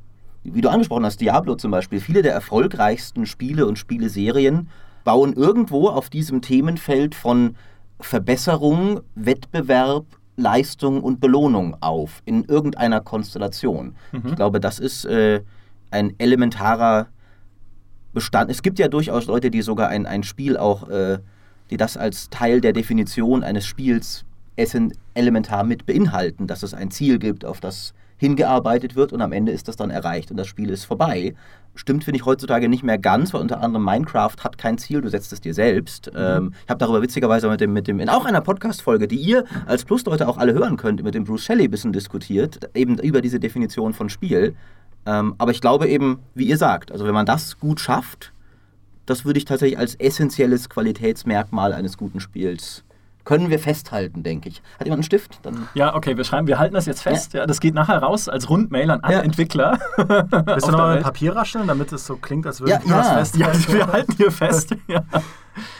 wie 0.54 0.60
du 0.60 0.68
angesprochen 0.68 1.04
hast, 1.04 1.20
Diablo 1.20 1.56
zum 1.56 1.70
Beispiel, 1.70 2.00
viele 2.00 2.22
der 2.22 2.32
erfolgreichsten 2.32 3.26
Spiele 3.26 3.66
und 3.66 3.78
Spieleserien 3.78 4.68
bauen 5.04 5.32
irgendwo 5.32 5.88
auf 5.88 6.10
diesem 6.10 6.42
Themenfeld 6.42 7.14
von 7.14 7.56
Verbesserung, 8.00 9.00
Wettbewerb, 9.14 10.04
Leistung 10.36 11.02
und 11.02 11.20
Belohnung 11.20 11.76
auf, 11.80 12.22
in 12.24 12.44
irgendeiner 12.44 13.00
Konstellation. 13.00 13.96
Mhm. 14.12 14.22
Ich 14.26 14.36
glaube, 14.36 14.60
das 14.60 14.78
ist 14.78 15.04
äh, 15.06 15.42
ein 15.90 16.14
elementarer 16.18 17.08
Bestand. 18.12 18.50
Es 18.50 18.62
gibt 18.62 18.78
ja 18.78 18.88
durchaus 18.88 19.26
Leute, 19.26 19.50
die 19.50 19.62
sogar 19.62 19.88
ein, 19.88 20.06
ein 20.06 20.22
Spiel 20.22 20.56
auch, 20.56 20.88
äh, 20.88 21.18
die 21.70 21.76
das 21.76 21.96
als 21.96 22.30
Teil 22.30 22.60
der 22.60 22.72
Definition 22.72 23.42
eines 23.42 23.66
Spiels 23.66 24.24
essen, 24.56 24.92
elementar 25.14 25.64
mit 25.64 25.86
beinhalten, 25.86 26.46
dass 26.46 26.62
es 26.62 26.74
ein 26.74 26.90
Ziel 26.90 27.18
gibt, 27.18 27.44
auf 27.44 27.60
das 27.60 27.92
hingearbeitet 28.16 28.96
wird 28.96 29.12
und 29.12 29.20
am 29.20 29.32
Ende 29.32 29.52
ist 29.52 29.68
das 29.68 29.76
dann 29.76 29.90
erreicht 29.90 30.30
und 30.30 30.36
das 30.36 30.46
Spiel 30.46 30.70
ist 30.70 30.84
vorbei. 30.84 31.34
Stimmt, 31.74 32.04
finde 32.04 32.16
ich 32.18 32.24
heutzutage 32.24 32.68
nicht 32.68 32.82
mehr 32.82 32.96
ganz, 32.96 33.34
weil 33.34 33.42
unter 33.42 33.60
anderem 33.60 33.84
Minecraft 33.84 34.36
hat 34.42 34.56
kein 34.56 34.78
Ziel, 34.78 35.02
du 35.02 35.08
setzt 35.08 35.32
es 35.32 35.40
dir 35.42 35.52
selbst. 35.52 36.10
Mhm. 36.12 36.18
Ähm, 36.18 36.54
ich 36.64 36.70
habe 36.70 36.78
darüber 36.78 37.02
witzigerweise 37.02 37.48
mit 37.48 37.60
dem, 37.60 37.72
mit 37.72 37.86
dem, 37.86 38.00
in 38.00 38.08
auch 38.08 38.24
einer 38.24 38.40
Podcast-Folge, 38.40 39.06
die 39.06 39.16
ihr 39.16 39.44
als 39.66 39.84
Plus-Leute 39.84 40.26
auch 40.26 40.38
alle 40.38 40.54
hören 40.54 40.76
könnt, 40.76 41.02
mit 41.02 41.14
dem 41.14 41.24
Bruce 41.24 41.44
Shelley 41.44 41.64
ein 41.64 41.70
bisschen 41.70 41.92
diskutiert, 41.92 42.70
eben 42.74 42.98
über 42.98 43.20
diese 43.20 43.38
Definition 43.38 43.92
von 43.92 44.08
Spiel. 44.08 44.54
Ähm, 45.04 45.34
aber 45.36 45.50
ich 45.50 45.60
glaube 45.60 45.86
eben, 45.88 46.20
wie 46.34 46.46
ihr 46.46 46.56
sagt, 46.56 46.90
also 46.90 47.04
wenn 47.04 47.14
man 47.14 47.26
das 47.26 47.58
gut 47.58 47.80
schafft, 47.80 48.32
das 49.04 49.24
würde 49.24 49.38
ich 49.38 49.44
tatsächlich 49.44 49.78
als 49.78 49.94
essentielles 49.94 50.68
Qualitätsmerkmal 50.68 51.72
eines 51.72 51.96
guten 51.96 52.20
Spiels 52.20 52.82
können 53.26 53.50
wir 53.50 53.58
festhalten, 53.58 54.22
denke 54.22 54.48
ich. 54.48 54.62
Hat 54.78 54.86
jemand 54.86 54.98
einen 54.98 55.02
Stift? 55.02 55.40
Dann 55.42 55.68
ja, 55.74 55.94
okay, 55.94 56.16
wir 56.16 56.22
schreiben, 56.24 56.46
wir 56.46 56.60
halten 56.60 56.74
das 56.74 56.86
jetzt 56.86 57.02
fest. 57.02 57.34
Ja. 57.34 57.40
ja 57.40 57.46
das 57.46 57.58
geht 57.60 57.74
nachher 57.74 57.98
raus 57.98 58.28
als 58.28 58.48
Rundmail 58.48 58.88
an 58.88 59.00
alle 59.00 59.16
ja. 59.16 59.20
Entwickler. 59.22 59.78
Willst 59.96 60.68
du 60.68 60.70
nochmal 60.70 60.94
mit 60.94 61.04
Papier 61.04 61.34
rascheln, 61.34 61.66
damit 61.66 61.92
es 61.92 62.06
so 62.06 62.16
klingt, 62.16 62.46
als 62.46 62.60
würden 62.60 62.70
ja, 62.70 62.80
wir 62.82 62.90
ja. 62.90 62.96
das 62.98 63.32
festhalten? 63.32 63.64
Ja, 63.68 63.74
wir 63.74 63.86
halten 63.88 64.12
hier 64.16 64.30
fest. 64.30 64.76
ja. 64.86 65.02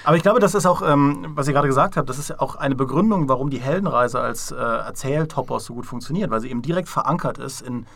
Aber 0.02 0.16
ich 0.16 0.24
glaube, 0.24 0.40
das 0.40 0.56
ist 0.56 0.66
auch, 0.66 0.82
ähm, 0.82 1.24
was 1.30 1.46
ihr 1.46 1.52
gerade 1.52 1.68
gesagt 1.68 1.96
habt, 1.96 2.08
das 2.08 2.18
ist 2.18 2.40
auch 2.40 2.56
eine 2.56 2.74
Begründung, 2.74 3.28
warum 3.28 3.48
die 3.48 3.60
Heldenreise 3.60 4.18
als 4.20 4.50
äh, 4.50 4.56
Erzähltopos 4.56 5.66
so 5.66 5.74
gut 5.74 5.86
funktioniert, 5.86 6.30
weil 6.30 6.40
sie 6.40 6.50
eben 6.50 6.62
direkt 6.62 6.88
verankert 6.88 7.38
ist 7.38 7.60
in 7.60 7.86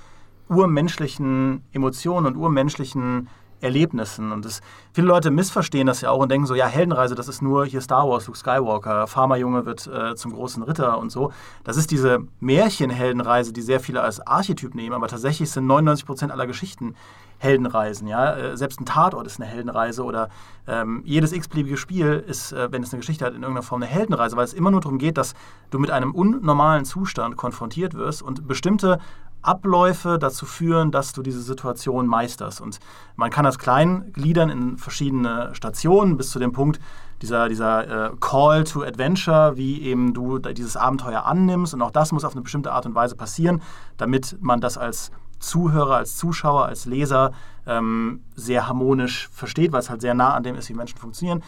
urmenschlichen 0.49 1.65
Emotionen 1.73 2.27
und 2.27 2.37
urmenschlichen 2.37 3.29
Erlebnissen. 3.61 4.33
Und 4.33 4.45
das, 4.45 4.61
viele 4.93 5.07
Leute 5.07 5.31
missverstehen 5.31 5.87
das 5.87 6.01
ja 6.01 6.11
auch 6.11 6.19
und 6.19 6.31
denken 6.31 6.47
so, 6.47 6.55
ja, 6.55 6.67
Heldenreise, 6.67 7.15
das 7.15 7.29
ist 7.29 7.43
nur 7.43 7.67
hier 7.67 7.81
Star 7.81 8.09
Wars, 8.09 8.27
Luke 8.27 8.39
Skywalker, 8.39 9.07
Farmerjunge 9.07 9.67
wird 9.67 9.87
äh, 9.87 10.15
zum 10.15 10.33
großen 10.33 10.63
Ritter 10.63 10.99
und 10.99 11.11
so. 11.11 11.33
Das 11.65 11.77
ist 11.77 11.91
diese 11.91 12.21
Märchenheldenreise, 12.41 13.53
die 13.53 13.63
sehr 13.63 13.81
viele 13.81 14.03
als 14.03 14.27
Archetyp 14.27 14.75
nehmen, 14.75 14.95
aber 14.95 15.09
tatsächlich 15.09 15.51
sind 15.51 15.67
99 15.67 16.07
Prozent 16.07 16.33
aller 16.33 16.47
Geschichten 16.47 16.95
Heldenreisen. 17.41 18.07
Ja? 18.07 18.37
Äh, 18.37 18.57
selbst 18.57 18.81
ein 18.81 18.87
Tatort 18.87 19.27
ist 19.27 19.41
eine 19.41 19.51
Heldenreise 19.51 20.05
oder 20.05 20.29
ähm, 20.69 21.03
jedes 21.05 21.33
x-beliebige 21.33 21.77
Spiel 21.77 22.23
ist, 22.27 22.53
äh, 22.53 22.71
wenn 22.71 22.83
es 22.83 22.93
eine 22.93 23.01
Geschichte 23.01 23.25
hat, 23.25 23.33
in 23.33 23.43
irgendeiner 23.43 23.63
Form 23.63 23.83
eine 23.83 23.91
Heldenreise, 23.91 24.37
weil 24.37 24.45
es 24.45 24.53
immer 24.53 24.71
nur 24.71 24.81
darum 24.81 24.99
geht, 24.99 25.17
dass 25.17 25.35
du 25.71 25.79
mit 25.79 25.91
einem 25.91 26.15
unnormalen 26.15 26.85
Zustand 26.85 27.37
konfrontiert 27.37 27.95
wirst 27.95 28.23
und 28.23 28.47
bestimmte 28.47 29.01
Abläufe 29.43 30.19
dazu 30.19 30.47
führen, 30.47 30.91
dass 30.91 31.13
du 31.13 31.23
diese 31.23 31.41
Situation 31.41 32.07
meisterst. 32.07 32.61
Und 32.61 32.79
man 33.17 33.31
kann 33.31 33.45
das 33.45 33.59
klein 33.59 34.13
gliedern 34.13 34.51
in 34.51 34.77
verschiedene 34.77 35.55
Stationen 35.55 36.17
bis 36.17 36.31
zu 36.31 36.39
dem 36.39 36.53
Punkt 36.53 36.81
dieser, 37.23 37.49
dieser 37.49 38.13
äh, 38.13 38.17
Call 38.21 38.65
to 38.65 38.83
Adventure, 38.83 39.57
wie 39.57 39.83
eben 39.83 40.15
du 40.15 40.39
dieses 40.39 40.77
Abenteuer 40.77 41.25
annimmst. 41.27 41.75
Und 41.75 41.83
auch 41.83 41.91
das 41.91 42.13
muss 42.13 42.25
auf 42.25 42.33
eine 42.33 42.43
bestimmte 42.43 42.73
Art 42.73 42.87
und 42.87 42.95
Weise 42.95 43.17
passieren, 43.17 43.63
damit 43.97 44.37
man 44.41 44.61
das 44.61 44.79
als 44.79 45.11
Zuhörer, 45.39 45.97
als 45.97 46.17
Zuschauer, 46.17 46.67
als 46.67 46.85
Leser 46.85 47.33
ähm, 47.67 48.23
sehr 48.37 48.69
harmonisch 48.69 49.29
versteht, 49.33 49.73
weil 49.73 49.81
es 49.81 49.91
halt 49.91 50.01
sehr 50.03 50.15
nah 50.15 50.35
an 50.35 50.43
dem 50.43 50.55
ist, 50.55 50.69
wie 50.69 50.75
Menschen 50.75 50.99
funktionieren. 50.99 51.43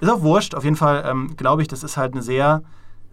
Ist 0.00 0.10
auch 0.10 0.22
wurscht. 0.22 0.54
Auf 0.54 0.64
jeden 0.64 0.76
Fall 0.76 1.04
ähm, 1.06 1.36
glaube 1.36 1.62
ich, 1.62 1.68
das 1.68 1.82
ist 1.82 1.96
halt 1.96 2.12
eine 2.12 2.22
sehr 2.22 2.62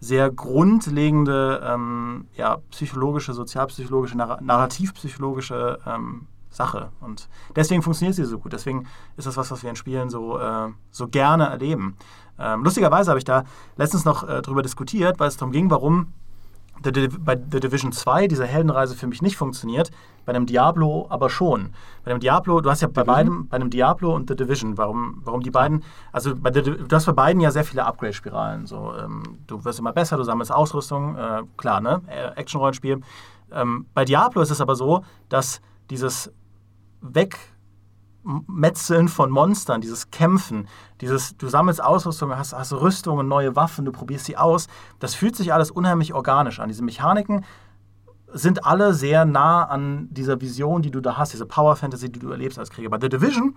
sehr 0.00 0.30
grundlegende 0.30 1.62
ähm, 1.64 2.26
ja, 2.36 2.58
psychologische, 2.70 3.32
sozialpsychologische, 3.32 4.16
narrativpsychologische 4.16 5.78
ähm, 5.86 6.26
Sache. 6.50 6.90
Und 7.00 7.28
deswegen 7.56 7.82
funktioniert 7.82 8.14
sie 8.14 8.24
so 8.24 8.38
gut. 8.38 8.52
Deswegen 8.52 8.86
ist 9.16 9.26
das 9.26 9.36
was, 9.36 9.50
was 9.50 9.62
wir 9.62 9.70
in 9.70 9.76
Spielen 9.76 10.08
so, 10.08 10.38
äh, 10.38 10.68
so 10.90 11.08
gerne 11.08 11.46
erleben. 11.46 11.96
Ähm, 12.38 12.64
lustigerweise 12.64 13.10
habe 13.10 13.18
ich 13.18 13.24
da 13.24 13.44
letztens 13.76 14.04
noch 14.04 14.28
äh, 14.28 14.42
drüber 14.42 14.62
diskutiert, 14.62 15.18
weil 15.20 15.28
es 15.28 15.36
darum 15.36 15.52
ging, 15.52 15.70
warum 15.70 16.12
bei 16.82 17.36
The 17.50 17.60
Division 17.60 17.92
2 17.92 18.28
diese 18.28 18.46
Heldenreise 18.46 18.94
für 18.94 19.06
mich 19.06 19.22
nicht 19.22 19.36
funktioniert, 19.36 19.90
bei 20.24 20.34
einem 20.34 20.46
Diablo 20.46 21.06
aber 21.08 21.30
schon. 21.30 21.72
Bei 22.04 22.10
einem 22.10 22.20
Diablo, 22.20 22.60
du 22.60 22.70
hast 22.70 22.82
ja 22.82 22.88
bei 22.88 23.02
Division? 23.02 23.14
beidem, 23.14 23.48
bei 23.48 23.56
einem 23.56 23.70
Diablo 23.70 24.14
und 24.14 24.28
The 24.28 24.36
Division, 24.36 24.76
warum, 24.76 25.20
warum 25.24 25.42
die 25.42 25.50
beiden, 25.50 25.82
also 26.12 26.34
bei 26.36 26.52
The, 26.52 26.62
du 26.62 26.88
hast 26.90 27.06
bei 27.06 27.12
beiden 27.12 27.40
ja 27.40 27.50
sehr 27.50 27.64
viele 27.64 27.84
Upgrade-Spiralen. 27.84 28.66
So, 28.66 28.92
ähm, 28.96 29.22
du 29.46 29.64
wirst 29.64 29.78
immer 29.78 29.92
besser, 29.92 30.16
du 30.16 30.24
sammelst 30.24 30.52
Ausrüstung, 30.52 31.16
äh, 31.16 31.42
klar, 31.56 31.80
ne? 31.80 32.02
Äh, 32.06 32.40
Action-Rollenspiel. 32.40 33.00
Ähm, 33.52 33.86
bei 33.94 34.04
Diablo 34.04 34.42
ist 34.42 34.50
es 34.50 34.60
aber 34.60 34.74
so, 34.74 35.04
dass 35.28 35.60
dieses 35.90 36.32
Weg 37.00 37.38
Metzeln 38.46 39.08
von 39.08 39.30
Monstern, 39.30 39.80
dieses 39.80 40.10
Kämpfen, 40.10 40.66
dieses, 41.00 41.36
du 41.36 41.48
sammelst 41.48 41.82
Ausrüstung, 41.82 42.34
hast, 42.36 42.54
hast 42.54 42.72
Rüstungen, 42.72 43.28
neue 43.28 43.54
Waffen, 43.54 43.84
du 43.84 43.92
probierst 43.92 44.24
sie 44.24 44.36
aus. 44.36 44.66
Das 44.98 45.14
fühlt 45.14 45.36
sich 45.36 45.52
alles 45.52 45.70
unheimlich 45.70 46.14
organisch 46.14 46.58
an. 46.58 46.68
Diese 46.68 46.82
Mechaniken 46.82 47.44
sind 48.32 48.64
alle 48.64 48.94
sehr 48.94 49.24
nah 49.24 49.64
an 49.64 50.08
dieser 50.10 50.40
Vision, 50.40 50.82
die 50.82 50.90
du 50.90 51.00
da 51.00 51.16
hast, 51.16 51.32
diese 51.32 51.46
Power 51.46 51.76
Fantasy, 51.76 52.10
die 52.10 52.18
du 52.18 52.30
erlebst 52.30 52.58
als 52.58 52.70
Krieger. 52.70 52.90
Bei 52.90 52.98
The 53.00 53.08
Division 53.08 53.56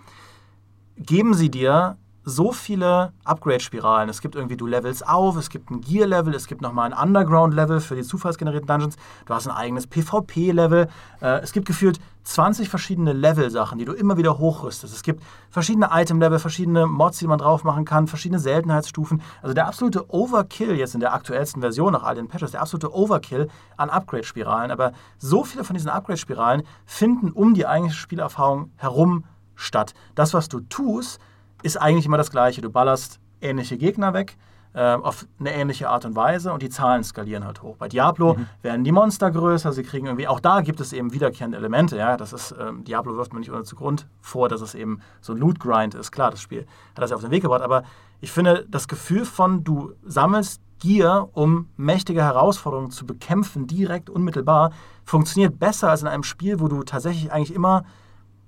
geben 0.97 1.33
sie 1.33 1.49
dir 1.49 1.97
so 2.29 2.51
viele 2.51 3.13
Upgrade-Spiralen. 3.23 4.09
Es 4.09 4.19
gibt 4.19 4.35
irgendwie, 4.35 4.57
du 4.57 4.67
levelst 4.67 5.07
auf, 5.07 5.37
es 5.37 5.49
gibt 5.49 5.71
ein 5.71 5.79
Gear-Level, 5.79 6.35
es 6.35 6.47
gibt 6.47 6.61
nochmal 6.61 6.91
ein 6.91 7.07
Underground-Level 7.07 7.79
für 7.79 7.95
die 7.95 8.03
zufallsgenerierten 8.03 8.67
Dungeons, 8.67 8.97
du 9.25 9.33
hast 9.33 9.47
ein 9.47 9.55
eigenes 9.55 9.87
PvP-Level. 9.87 10.89
Äh, 11.21 11.39
es 11.39 11.53
gibt 11.53 11.67
gefühlt 11.67 12.01
20 12.23 12.67
verschiedene 12.67 13.13
Level-Sachen, 13.13 13.79
die 13.79 13.85
du 13.85 13.93
immer 13.93 14.17
wieder 14.17 14.39
hochrüstest. 14.39 14.93
Es 14.93 15.03
gibt 15.03 15.23
verschiedene 15.49 15.87
Item-Level, 15.89 16.39
verschiedene 16.39 16.85
Mods, 16.85 17.19
die 17.19 17.27
man 17.27 17.39
drauf 17.39 17.63
machen 17.63 17.85
kann, 17.85 18.07
verschiedene 18.07 18.39
Seltenheitsstufen. 18.39 19.21
Also 19.41 19.53
der 19.53 19.65
absolute 19.65 20.13
Overkill 20.13 20.75
jetzt 20.75 20.95
in 20.95 20.99
der 20.99 21.13
aktuellsten 21.13 21.61
Version 21.61 21.93
nach 21.93 22.03
all 22.03 22.15
den 22.15 22.27
Patches, 22.27 22.51
der 22.51 22.59
absolute 22.61 22.93
Overkill 22.93 23.47
an 23.77 23.89
Upgrade-Spiralen. 23.89 24.71
Aber 24.71 24.91
so 25.17 25.45
viele 25.45 25.63
von 25.63 25.75
diesen 25.75 25.89
Upgrade-Spiralen 25.89 26.63
finden 26.85 27.31
um 27.31 27.53
die 27.53 27.65
eigentliche 27.65 27.97
Spielerfahrung 27.97 28.71
herum 28.75 29.23
statt. 29.55 29.93
Das, 30.13 30.33
was 30.33 30.49
du 30.49 30.59
tust, 30.59 31.21
ist 31.63 31.77
eigentlich 31.77 32.05
immer 32.05 32.17
das 32.17 32.31
Gleiche. 32.31 32.61
Du 32.61 32.69
ballerst 32.69 33.19
ähnliche 33.41 33.77
Gegner 33.77 34.13
weg 34.13 34.37
äh, 34.77 34.93
auf 34.93 35.25
eine 35.39 35.53
ähnliche 35.53 35.89
Art 35.89 36.05
und 36.05 36.15
Weise 36.15 36.53
und 36.53 36.61
die 36.61 36.69
Zahlen 36.69 37.03
skalieren 37.03 37.45
halt 37.45 37.63
hoch. 37.63 37.77
Bei 37.77 37.87
Diablo 37.87 38.35
mhm. 38.35 38.45
werden 38.61 38.83
die 38.83 38.91
Monster 38.91 39.31
größer, 39.31 39.73
sie 39.73 39.81
kriegen 39.81 40.05
irgendwie, 40.05 40.27
auch 40.27 40.39
da 40.39 40.61
gibt 40.61 40.79
es 40.79 40.93
eben 40.93 41.13
wiederkehrende 41.13 41.57
Elemente. 41.57 41.97
Ja, 41.97 42.15
das 42.15 42.31
ist, 42.31 42.53
ähm, 42.59 42.83
Diablo 42.83 43.17
wirft 43.17 43.33
man 43.33 43.39
nicht 43.39 43.51
ohne 43.51 43.63
Grund 43.63 44.07
vor, 44.21 44.49
dass 44.49 44.61
es 44.61 44.75
eben 44.75 44.99
so 45.19 45.33
ein 45.33 45.39
Loot-Grind 45.39 45.95
ist. 45.95 46.11
Klar, 46.11 46.29
das 46.29 46.41
Spiel 46.41 46.67
hat 46.95 47.01
das 47.01 47.09
ja 47.09 47.15
auf 47.15 47.23
den 47.23 47.31
Weg 47.31 47.41
gebracht, 47.41 47.63
aber 47.63 47.83
ich 48.21 48.31
finde, 48.31 48.65
das 48.69 48.87
Gefühl 48.87 49.25
von, 49.25 49.63
du 49.63 49.93
sammelst 50.03 50.61
Gier, 50.79 51.29
um 51.33 51.69
mächtige 51.75 52.21
Herausforderungen 52.21 52.91
zu 52.91 53.07
bekämpfen, 53.07 53.65
direkt, 53.65 54.11
unmittelbar, 54.11 54.71
funktioniert 55.03 55.57
besser 55.57 55.89
als 55.89 56.03
in 56.03 56.07
einem 56.07 56.21
Spiel, 56.21 56.59
wo 56.59 56.67
du 56.67 56.83
tatsächlich 56.83 57.31
eigentlich 57.31 57.55
immer 57.55 57.83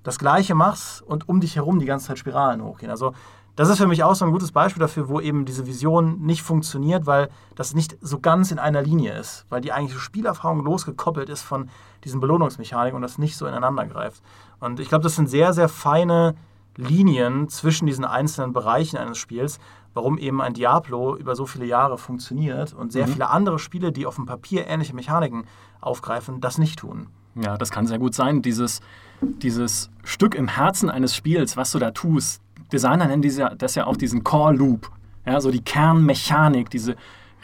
das 0.02 0.18
Gleiche 0.18 0.54
machst 0.54 1.02
und 1.02 1.28
um 1.28 1.40
dich 1.40 1.56
herum 1.56 1.78
die 1.78 1.86
ganze 1.86 2.08
Zeit 2.08 2.18
Spiralen 2.18 2.62
hochgehen. 2.62 2.90
Also 2.90 3.12
das 3.56 3.68
ist 3.68 3.78
für 3.78 3.86
mich 3.86 4.02
auch 4.04 4.14
so 4.14 4.24
ein 4.24 4.30
gutes 4.30 4.52
Beispiel 4.52 4.80
dafür, 4.80 5.08
wo 5.08 5.20
eben 5.20 5.44
diese 5.44 5.66
Vision 5.66 6.20
nicht 6.20 6.42
funktioniert, 6.42 7.06
weil 7.06 7.28
das 7.56 7.74
nicht 7.74 7.96
so 8.00 8.18
ganz 8.18 8.50
in 8.50 8.58
einer 8.58 8.80
Linie 8.80 9.18
ist, 9.18 9.44
weil 9.50 9.60
die 9.60 9.72
eigentliche 9.72 10.00
Spielerfahrung 10.00 10.64
losgekoppelt 10.64 11.28
ist 11.28 11.42
von 11.42 11.68
diesen 12.04 12.20
Belohnungsmechaniken 12.20 12.96
und 12.96 13.02
das 13.02 13.18
nicht 13.18 13.36
so 13.36 13.46
ineinander 13.46 13.86
greift. 13.86 14.22
Und 14.60 14.80
ich 14.80 14.88
glaube, 14.88 15.02
das 15.02 15.16
sind 15.16 15.28
sehr, 15.28 15.52
sehr 15.52 15.68
feine 15.68 16.36
Linien 16.76 17.48
zwischen 17.48 17.86
diesen 17.86 18.04
einzelnen 18.04 18.52
Bereichen 18.52 18.96
eines 18.96 19.18
Spiels, 19.18 19.58
warum 19.92 20.16
eben 20.16 20.40
ein 20.40 20.54
Diablo 20.54 21.16
über 21.16 21.34
so 21.34 21.44
viele 21.44 21.66
Jahre 21.66 21.98
funktioniert 21.98 22.72
und 22.72 22.92
sehr 22.92 23.06
mhm. 23.06 23.12
viele 23.12 23.28
andere 23.28 23.58
Spiele, 23.58 23.92
die 23.92 24.06
auf 24.06 24.14
dem 24.14 24.26
Papier 24.26 24.66
ähnliche 24.68 24.94
Mechaniken 24.94 25.44
aufgreifen, 25.80 26.40
das 26.40 26.58
nicht 26.58 26.78
tun. 26.78 27.08
Ja, 27.34 27.56
das 27.56 27.70
kann 27.70 27.86
sehr 27.86 27.98
gut 27.98 28.14
sein. 28.14 28.42
Dieses, 28.42 28.80
dieses 29.20 29.90
Stück 30.04 30.34
im 30.34 30.48
Herzen 30.48 30.90
eines 30.90 31.14
Spiels, 31.14 31.56
was 31.56 31.72
du 31.72 31.78
da 31.78 31.90
tust, 31.90 32.42
Designer 32.72 33.06
nennen 33.06 33.22
diese, 33.22 33.50
das 33.56 33.74
ja 33.74 33.86
auch 33.86 33.96
diesen 33.96 34.24
Core 34.24 34.54
Loop. 34.54 34.90
Ja, 35.26 35.40
so 35.40 35.50
die 35.50 35.62
Kernmechanik, 35.62 36.70
diese 36.70 36.96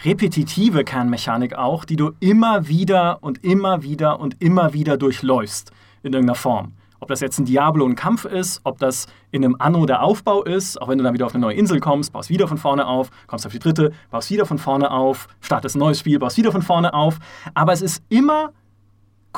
repetitive 0.04 0.84
Kernmechanik 0.84 1.54
auch, 1.54 1.84
die 1.84 1.96
du 1.96 2.12
immer 2.20 2.68
wieder 2.68 3.22
und 3.22 3.42
immer 3.44 3.82
wieder 3.82 4.20
und 4.20 4.40
immer 4.40 4.72
wieder 4.72 4.96
durchläufst 4.96 5.72
in 6.02 6.12
irgendeiner 6.12 6.36
Form. 6.36 6.72
Ob 6.98 7.08
das 7.08 7.20
jetzt 7.20 7.38
ein 7.38 7.44
Diablo 7.44 7.86
ein 7.86 7.94
Kampf 7.94 8.24
ist, 8.24 8.60
ob 8.64 8.78
das 8.78 9.06
in 9.30 9.44
einem 9.44 9.56
Anno 9.58 9.84
der 9.84 10.02
Aufbau 10.02 10.42
ist, 10.42 10.80
auch 10.80 10.88
wenn 10.88 10.98
du 10.98 11.04
dann 11.04 11.12
wieder 11.12 11.26
auf 11.26 11.34
eine 11.34 11.42
neue 11.42 11.56
Insel 11.56 11.78
kommst, 11.78 12.12
baust 12.12 12.30
wieder 12.30 12.48
von 12.48 12.56
vorne 12.56 12.86
auf, 12.86 13.10
kommst 13.26 13.44
auf 13.46 13.52
die 13.52 13.58
dritte, 13.58 13.92
baust 14.10 14.30
wieder 14.30 14.46
von 14.46 14.58
vorne 14.58 14.90
auf, 14.90 15.28
startest 15.40 15.76
ein 15.76 15.80
neues 15.80 15.98
Spiel, 15.98 16.18
baust 16.18 16.38
wieder 16.38 16.52
von 16.52 16.62
vorne 16.62 16.94
auf. 16.94 17.18
Aber 17.52 17.72
es 17.72 17.82
ist 17.82 18.02
immer 18.08 18.52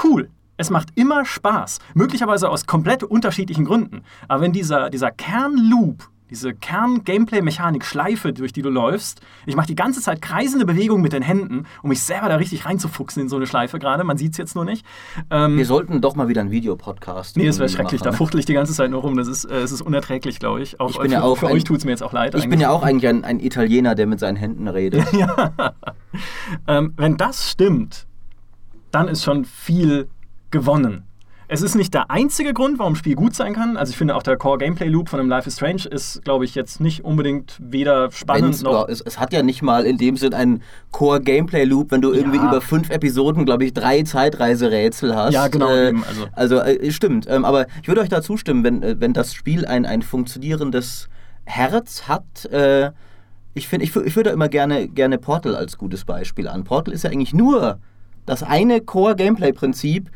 cool. 0.05 0.31
Es 0.59 0.71
macht 0.71 0.89
immer 0.97 1.25
Spaß, 1.25 1.79
möglicherweise 1.95 2.51
aus 2.51 2.67
komplett 2.67 3.05
unterschiedlichen 3.05 3.65
Gründen. 3.65 4.03
Aber 4.27 4.43
wenn 4.43 4.53
dieser, 4.53 4.91
dieser 4.91 5.13
Kernloop 5.13 6.11
diese 6.31 6.53
Kern-Gameplay-Mechanik-Schleife, 6.53 8.33
durch 8.33 8.53
die 8.53 8.61
du 8.63 8.69
läufst. 8.69 9.21
Ich 9.47 9.57
mache 9.57 9.67
die 9.67 9.75
ganze 9.75 10.01
Zeit 10.01 10.21
kreisende 10.21 10.67
Bewegungen 10.67 11.03
mit 11.03 11.15
den 11.15 11.23
Händen, 11.23 11.65
um 11.83 11.89
mich 11.89 12.03
selber 12.03 12.29
da 12.29 12.37
richtig 12.37 12.67
reinzufuchsen 12.67 13.23
in 13.23 13.29
so 13.31 13.37
eine 13.37 13.47
Schleife 13.47 13.79
gerade. 13.79 14.05
Man 14.05 14.19
sieht 14.19 14.33
es 14.33 14.39
jetzt 14.39 14.55
nur 14.55 14.67
nicht. 14.67 14.85
Ähm, 15.31 15.57
Wir 15.57 15.65
sollten 15.65 16.01
doch 16.01 16.17
mal 16.17 16.29
wieder 16.29 16.43
einen 16.43 16.51
Videopodcast 16.51 17.37
Nee, 17.37 17.47
es 17.47 17.59
wäre 17.59 17.69
schrecklich. 17.69 18.03
Machen. 18.03 18.13
Da 18.13 18.17
fuchtel 18.17 18.41
ich 18.41 18.47
die 18.47 18.53
ganze 18.53 18.75
Zeit 18.75 18.91
nur 18.91 19.01
rum. 19.01 19.17
Das 19.17 19.27
ist, 19.27 19.47
äh, 19.47 19.57
es 19.57 19.73
ist 19.73 19.81
unerträglich, 19.81 20.39
glaube 20.39 20.61
ich. 20.61 20.79
Auch, 20.81 20.91
ich 20.91 20.99
bin 20.99 21.11
ja 21.11 21.23
auch 21.23 21.37
für 21.37 21.49
ein, 21.49 21.55
euch 21.55 21.65
tut 21.65 21.79
es 21.79 21.85
mir 21.85 21.93
jetzt 21.93 22.03
auch 22.03 22.13
leid. 22.13 22.35
Ich 22.35 22.43
eigentlich. 22.43 22.51
bin 22.51 22.61
ja 22.61 22.71
auch 22.71 22.83
eigentlich 22.83 23.09
ein, 23.09 23.25
ein, 23.25 23.41
Italiener, 23.41 23.95
der 23.95 24.07
mit 24.07 24.21
seinen 24.21 24.37
Händen 24.37 24.69
redet. 24.69 25.11
ja. 25.13 25.53
ähm, 26.67 26.93
wenn 26.97 27.17
das 27.17 27.51
stimmt, 27.51 28.07
dann 28.91 29.09
ist 29.09 29.25
schon 29.25 29.47
viel 29.47 30.09
gewonnen. 30.51 31.05
Es 31.51 31.63
ist 31.63 31.75
nicht 31.75 31.95
der 31.95 32.11
einzige 32.11 32.53
Grund, 32.53 32.79
warum 32.79 32.93
ein 32.93 32.97
Spiel 32.97 33.15
gut 33.15 33.35
sein 33.35 33.55
kann. 33.55 33.79
Also 33.79 33.91
ich 33.91 33.97
finde 33.97 34.15
auch 34.15 34.23
der 34.23 34.37
Core 34.37 34.59
Gameplay 34.59 34.87
Loop 34.87 35.09
von 35.09 35.19
einem 35.19 35.31
Life 35.31 35.49
is 35.49 35.55
Strange 35.55 35.87
ist, 35.91 36.23
glaube 36.23 36.45
ich, 36.45 36.55
jetzt 36.55 36.79
nicht 36.79 37.07
unbedingt 37.07 37.57
weder 37.59 38.11
spannend 38.11 38.49
Wenn's, 38.49 38.63
noch. 38.63 38.87
Es, 38.87 39.01
es, 39.01 39.19
hat 39.19 39.33
ja 39.33 39.43
nicht 39.43 39.63
mal 39.63 39.87
in 39.87 39.97
dem 39.97 40.19
Sinn 40.19 40.35
einen 40.35 40.63
Core 40.91 41.23
Gameplay 41.23 41.65
Loop, 41.65 41.91
wenn 41.91 42.03
du 42.03 42.13
ja. 42.13 42.19
irgendwie 42.19 42.37
über 42.37 42.61
fünf 42.61 42.91
Episoden, 42.91 43.47
glaube 43.47 43.65
ich, 43.65 43.73
drei 43.73 44.03
Zeitreiserätsel 44.03 45.17
hast. 45.17 45.33
Ja, 45.33 45.49
genau. 45.49 45.71
Äh, 45.71 45.95
also 46.07 46.27
also 46.33 46.57
äh, 46.59 46.91
stimmt. 46.91 47.27
Ähm, 47.31 47.47
aber 47.47 47.67
ich 47.81 47.89
würde 47.89 48.03
euch 48.03 48.11
da 48.11 48.21
zustimmen, 48.21 48.63
wenn, 48.63 48.83
äh, 48.83 48.97
wenn 48.99 49.15
das 49.15 49.33
Spiel 49.33 49.65
ein, 49.65 49.87
ein 49.87 50.03
funktionierendes 50.03 51.09
Herz 51.47 52.09
hat. 52.09 52.45
Äh, 52.53 52.91
ich 53.55 53.69
finde, 53.69 53.87
ich, 53.87 53.97
ich 53.97 54.17
würde 54.17 54.31
immer 54.31 54.51
gerne, 54.51 54.87
gerne 54.87 55.17
Portal 55.17 55.57
als 55.57 55.79
gutes 55.79 56.05
Beispiel 56.05 56.47
an. 56.47 56.65
Portal 56.65 56.93
ist 56.93 57.05
ja 57.05 57.11
eigentlich 57.11 57.33
nur 57.33 57.79
das 58.27 58.43
eine 58.43 58.83
Core-Gameplay-Prinzip, 58.83 60.11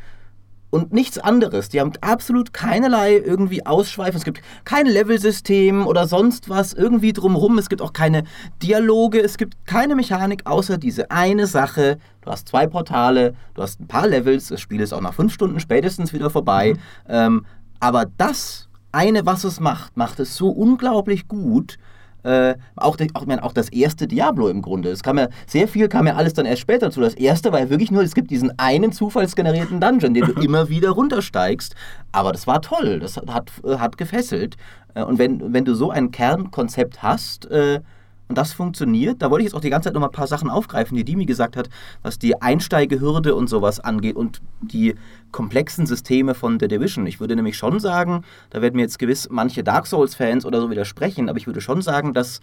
und 0.73 0.91
nichts 0.91 1.19
anderes. 1.19 1.69
Die 1.69 1.79
haben 1.79 1.91
absolut 2.01 2.51
keinerlei 2.51 3.15
irgendwie 3.15 3.63
Ausschweifen. 3.63 4.17
Es 4.17 4.23
gibt 4.23 4.41
kein 4.65 4.87
Levelsystem 4.87 5.85
oder 5.85 6.07
sonst 6.07 6.49
was 6.49 6.73
irgendwie 6.73 7.13
drumherum. 7.13 7.59
Es 7.59 7.69
gibt 7.69 7.79
auch 7.79 7.93
keine 7.93 8.23
Dialoge. 8.63 9.21
Es 9.21 9.37
gibt 9.37 9.67
keine 9.67 9.93
Mechanik 9.93 10.47
außer 10.47 10.79
diese 10.79 11.11
eine 11.11 11.45
Sache. 11.45 11.99
Du 12.21 12.31
hast 12.31 12.47
zwei 12.47 12.65
Portale, 12.65 13.35
du 13.53 13.61
hast 13.61 13.81
ein 13.81 13.87
paar 13.87 14.07
Levels. 14.07 14.47
Das 14.47 14.61
Spiel 14.61 14.81
ist 14.81 14.93
auch 14.93 15.01
nach 15.01 15.13
fünf 15.13 15.31
Stunden 15.31 15.59
spätestens 15.59 16.11
wieder 16.11 16.31
vorbei. 16.31 16.73
Mhm. 16.73 16.79
Ähm, 17.07 17.45
aber 17.79 18.05
das 18.17 18.67
eine, 18.91 19.27
was 19.27 19.43
es 19.43 19.59
macht, 19.59 19.95
macht 19.95 20.19
es 20.19 20.35
so 20.35 20.49
unglaublich 20.49 21.27
gut 21.27 21.77
äh, 22.23 22.55
auch, 22.75 22.97
auch, 23.13 23.27
auch, 23.27 23.53
das 23.53 23.69
erste 23.69 24.07
Diablo 24.07 24.47
im 24.47 24.61
Grunde. 24.61 24.89
Es 24.89 25.03
kam 25.03 25.17
ja, 25.17 25.27
sehr 25.45 25.67
viel 25.67 25.87
kam 25.87 26.07
ja 26.07 26.15
alles 26.15 26.33
dann 26.33 26.45
erst 26.45 26.61
später 26.61 26.91
zu. 26.91 27.01
Das 27.01 27.13
erste 27.13 27.51
war 27.51 27.59
ja 27.59 27.69
wirklich 27.69 27.91
nur, 27.91 28.03
es 28.03 28.15
gibt 28.15 28.31
diesen 28.31 28.57
einen 28.57 28.91
zufallsgenerierten 28.91 29.79
Dungeon, 29.79 30.13
den 30.13 30.25
du 30.25 30.31
immer 30.41 30.69
wieder 30.69 30.91
runtersteigst. 30.91 31.75
Aber 32.11 32.31
das 32.31 32.47
war 32.47 32.61
toll, 32.61 32.99
das 32.99 33.17
hat, 33.17 33.51
hat 33.65 33.97
gefesselt. 33.97 34.57
Äh, 34.93 35.03
und 35.03 35.19
wenn, 35.19 35.53
wenn 35.53 35.65
du 35.65 35.75
so 35.75 35.91
ein 35.91 36.11
Kernkonzept 36.11 37.03
hast, 37.03 37.49
äh, 37.51 37.81
und 38.29 38.37
das 38.37 38.53
funktioniert. 38.53 39.21
Da 39.21 39.29
wollte 39.29 39.43
ich 39.43 39.47
jetzt 39.47 39.55
auch 39.55 39.61
die 39.61 39.69
ganze 39.69 39.87
Zeit 39.87 39.93
noch 39.93 40.01
mal 40.01 40.07
ein 40.07 40.13
paar 40.13 40.27
Sachen 40.27 40.49
aufgreifen, 40.49 40.95
die 40.95 41.03
Dimi 41.03 41.25
gesagt 41.25 41.57
hat, 41.57 41.69
was 42.01 42.17
die 42.17 42.41
Einsteigehürde 42.41 43.35
und 43.35 43.47
sowas 43.47 43.79
angeht 43.79 44.15
und 44.15 44.41
die 44.61 44.95
komplexen 45.31 45.85
Systeme 45.85 46.33
von 46.33 46.59
The 46.59 46.67
Division. 46.67 47.05
Ich 47.05 47.19
würde 47.19 47.35
nämlich 47.35 47.57
schon 47.57 47.79
sagen, 47.79 48.23
da 48.49 48.61
werden 48.61 48.75
mir 48.75 48.83
jetzt 48.83 48.99
gewiss 48.99 49.27
manche 49.29 49.63
Dark 49.63 49.87
Souls-Fans 49.87 50.45
oder 50.45 50.61
so 50.61 50.69
widersprechen, 50.69 51.29
aber 51.29 51.37
ich 51.37 51.47
würde 51.47 51.61
schon 51.61 51.81
sagen, 51.81 52.13
dass 52.13 52.39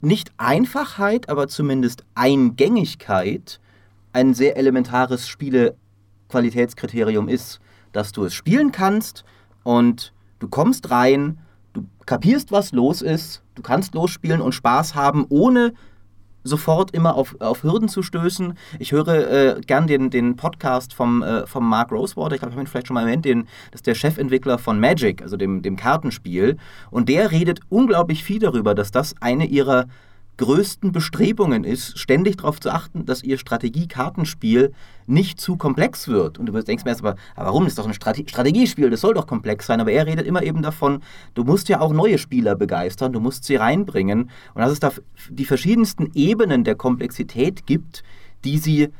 nicht 0.00 0.32
Einfachheit, 0.36 1.28
aber 1.28 1.48
zumindest 1.48 2.04
Eingängigkeit 2.14 3.60
ein 4.12 4.34
sehr 4.34 4.56
elementares 4.56 5.28
Spielequalitätskriterium 5.28 7.28
ist, 7.28 7.60
dass 7.92 8.12
du 8.12 8.24
es 8.24 8.34
spielen 8.34 8.72
kannst 8.72 9.24
und 9.62 10.12
du 10.38 10.48
kommst 10.48 10.90
rein, 10.90 11.38
du 11.76 11.86
kapierst, 12.04 12.52
was 12.52 12.72
los 12.72 13.02
ist 13.02 13.42
Du 13.56 13.62
kannst 13.62 13.94
losspielen 13.94 14.40
und 14.40 14.54
Spaß 14.54 14.94
haben, 14.94 15.24
ohne 15.30 15.72
sofort 16.44 16.92
immer 16.92 17.16
auf, 17.16 17.40
auf 17.40 17.64
Hürden 17.64 17.88
zu 17.88 18.02
stößen. 18.02 18.54
Ich 18.78 18.92
höre 18.92 19.08
äh, 19.08 19.60
gern 19.66 19.88
den, 19.88 20.10
den 20.10 20.36
Podcast 20.36 20.94
vom, 20.94 21.22
äh, 21.22 21.46
vom 21.46 21.68
Mark 21.68 21.90
Rosewater, 21.90 22.34
ich 22.34 22.40
glaube, 22.40 22.52
ich 22.52 22.56
habe 22.56 22.64
ihn 22.64 22.68
vielleicht 22.68 22.86
schon 22.86 22.94
mal 22.94 23.00
erwähnt, 23.00 23.24
den, 23.24 23.48
das 23.72 23.80
ist 23.80 23.86
der 23.86 23.96
Chefentwickler 23.96 24.58
von 24.58 24.78
Magic, 24.78 25.22
also 25.22 25.36
dem, 25.36 25.62
dem 25.62 25.76
Kartenspiel. 25.76 26.58
Und 26.90 27.08
der 27.08 27.32
redet 27.32 27.60
unglaublich 27.68 28.22
viel 28.22 28.38
darüber, 28.38 28.74
dass 28.74 28.92
das 28.92 29.14
eine 29.20 29.46
ihrer 29.46 29.86
größten 30.38 30.92
Bestrebungen 30.92 31.64
ist, 31.64 31.98
ständig 31.98 32.36
darauf 32.36 32.60
zu 32.60 32.70
achten, 32.70 33.06
dass 33.06 33.22
ihr 33.22 33.38
Strategiekartenspiel 33.38 34.72
nicht 35.06 35.40
zu 35.40 35.56
komplex 35.56 36.08
wird. 36.08 36.38
Und 36.38 36.46
du 36.46 36.52
denkst 36.52 36.84
mir 36.84 36.90
erst 36.90 37.02
aber, 37.02 37.16
warum 37.36 37.66
ist 37.66 37.78
doch 37.78 37.86
ein 37.86 37.94
Strate 37.94 38.24
Strategiespiel, 38.28 38.90
das 38.90 39.00
soll 39.00 39.14
doch 39.14 39.26
komplex 39.26 39.66
sein. 39.66 39.80
Aber 39.80 39.92
er 39.92 40.06
redet 40.06 40.26
immer 40.26 40.42
eben 40.42 40.62
davon, 40.62 41.02
du 41.34 41.44
musst 41.44 41.68
ja 41.68 41.80
auch 41.80 41.92
neue 41.92 42.18
Spieler 42.18 42.54
begeistern, 42.54 43.12
du 43.12 43.20
musst 43.20 43.44
sie 43.44 43.56
reinbringen. 43.56 44.30
Und 44.54 44.60
dass 44.60 44.72
es 44.72 44.80
da 44.80 44.92
die 45.30 45.44
verschiedensten 45.44 46.10
Ebenen 46.14 46.64
der 46.64 46.74
Komplexität 46.74 47.66
gibt, 47.66 48.02
die 48.44 48.58
sie 48.58 48.90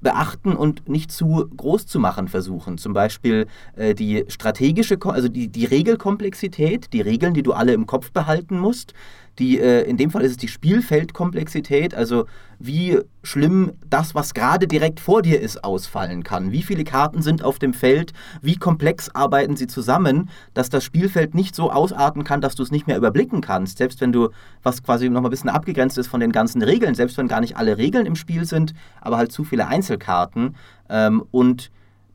beachten 0.00 0.54
und 0.54 0.88
nicht 0.88 1.12
zu 1.12 1.46
groß 1.54 1.86
zu 1.86 1.98
machen 1.98 2.28
versuchen. 2.28 2.78
Zum 2.78 2.92
Beispiel 2.92 3.46
äh, 3.76 3.94
die 3.94 4.24
strategische, 4.28 4.98
also 5.02 5.28
die, 5.28 5.48
die 5.48 5.66
Regelkomplexität, 5.66 6.92
die 6.92 7.02
Regeln, 7.02 7.34
die 7.34 7.42
du 7.42 7.52
alle 7.52 7.72
im 7.72 7.86
Kopf 7.86 8.10
behalten 8.10 8.58
musst, 8.58 8.94
die, 9.40 9.58
äh, 9.58 9.82
in 9.82 9.96
dem 9.96 10.10
Fall 10.10 10.22
ist 10.22 10.32
es 10.32 10.36
die 10.36 10.48
Spielfeldkomplexität, 10.48 11.94
also 11.94 12.26
wie 12.58 12.98
schlimm 13.22 13.72
das, 13.88 14.14
was 14.14 14.34
gerade 14.34 14.68
direkt 14.68 15.00
vor 15.00 15.22
dir 15.22 15.40
ist, 15.40 15.64
ausfallen 15.64 16.22
kann. 16.22 16.52
Wie 16.52 16.62
viele 16.62 16.84
Karten 16.84 17.22
sind 17.22 17.42
auf 17.42 17.58
dem 17.58 17.72
Feld, 17.72 18.12
wie 18.42 18.56
komplex 18.56 19.08
arbeiten 19.14 19.56
sie 19.56 19.66
zusammen, 19.66 20.28
dass 20.52 20.68
das 20.68 20.84
Spielfeld 20.84 21.34
nicht 21.34 21.54
so 21.54 21.72
ausarten 21.72 22.22
kann, 22.22 22.42
dass 22.42 22.54
du 22.54 22.62
es 22.62 22.70
nicht 22.70 22.86
mehr 22.86 22.98
überblicken 22.98 23.40
kannst. 23.40 23.78
Selbst 23.78 24.02
wenn 24.02 24.12
du, 24.12 24.28
was 24.62 24.82
quasi 24.82 25.08
noch 25.08 25.22
mal 25.22 25.28
ein 25.28 25.30
bisschen 25.30 25.48
abgegrenzt 25.48 25.96
ist 25.96 26.08
von 26.08 26.20
den 26.20 26.32
ganzen 26.32 26.62
Regeln, 26.62 26.94
selbst 26.94 27.16
wenn 27.16 27.26
gar 27.26 27.40
nicht 27.40 27.56
alle 27.56 27.78
Regeln 27.78 28.04
im 28.04 28.16
Spiel 28.16 28.44
sind, 28.44 28.74
aber 29.00 29.16
halt 29.16 29.32
zu 29.32 29.42
viele 29.42 29.66
Einzelkarten. 29.66 30.54
Ähm, 30.90 31.24
und 31.30 31.70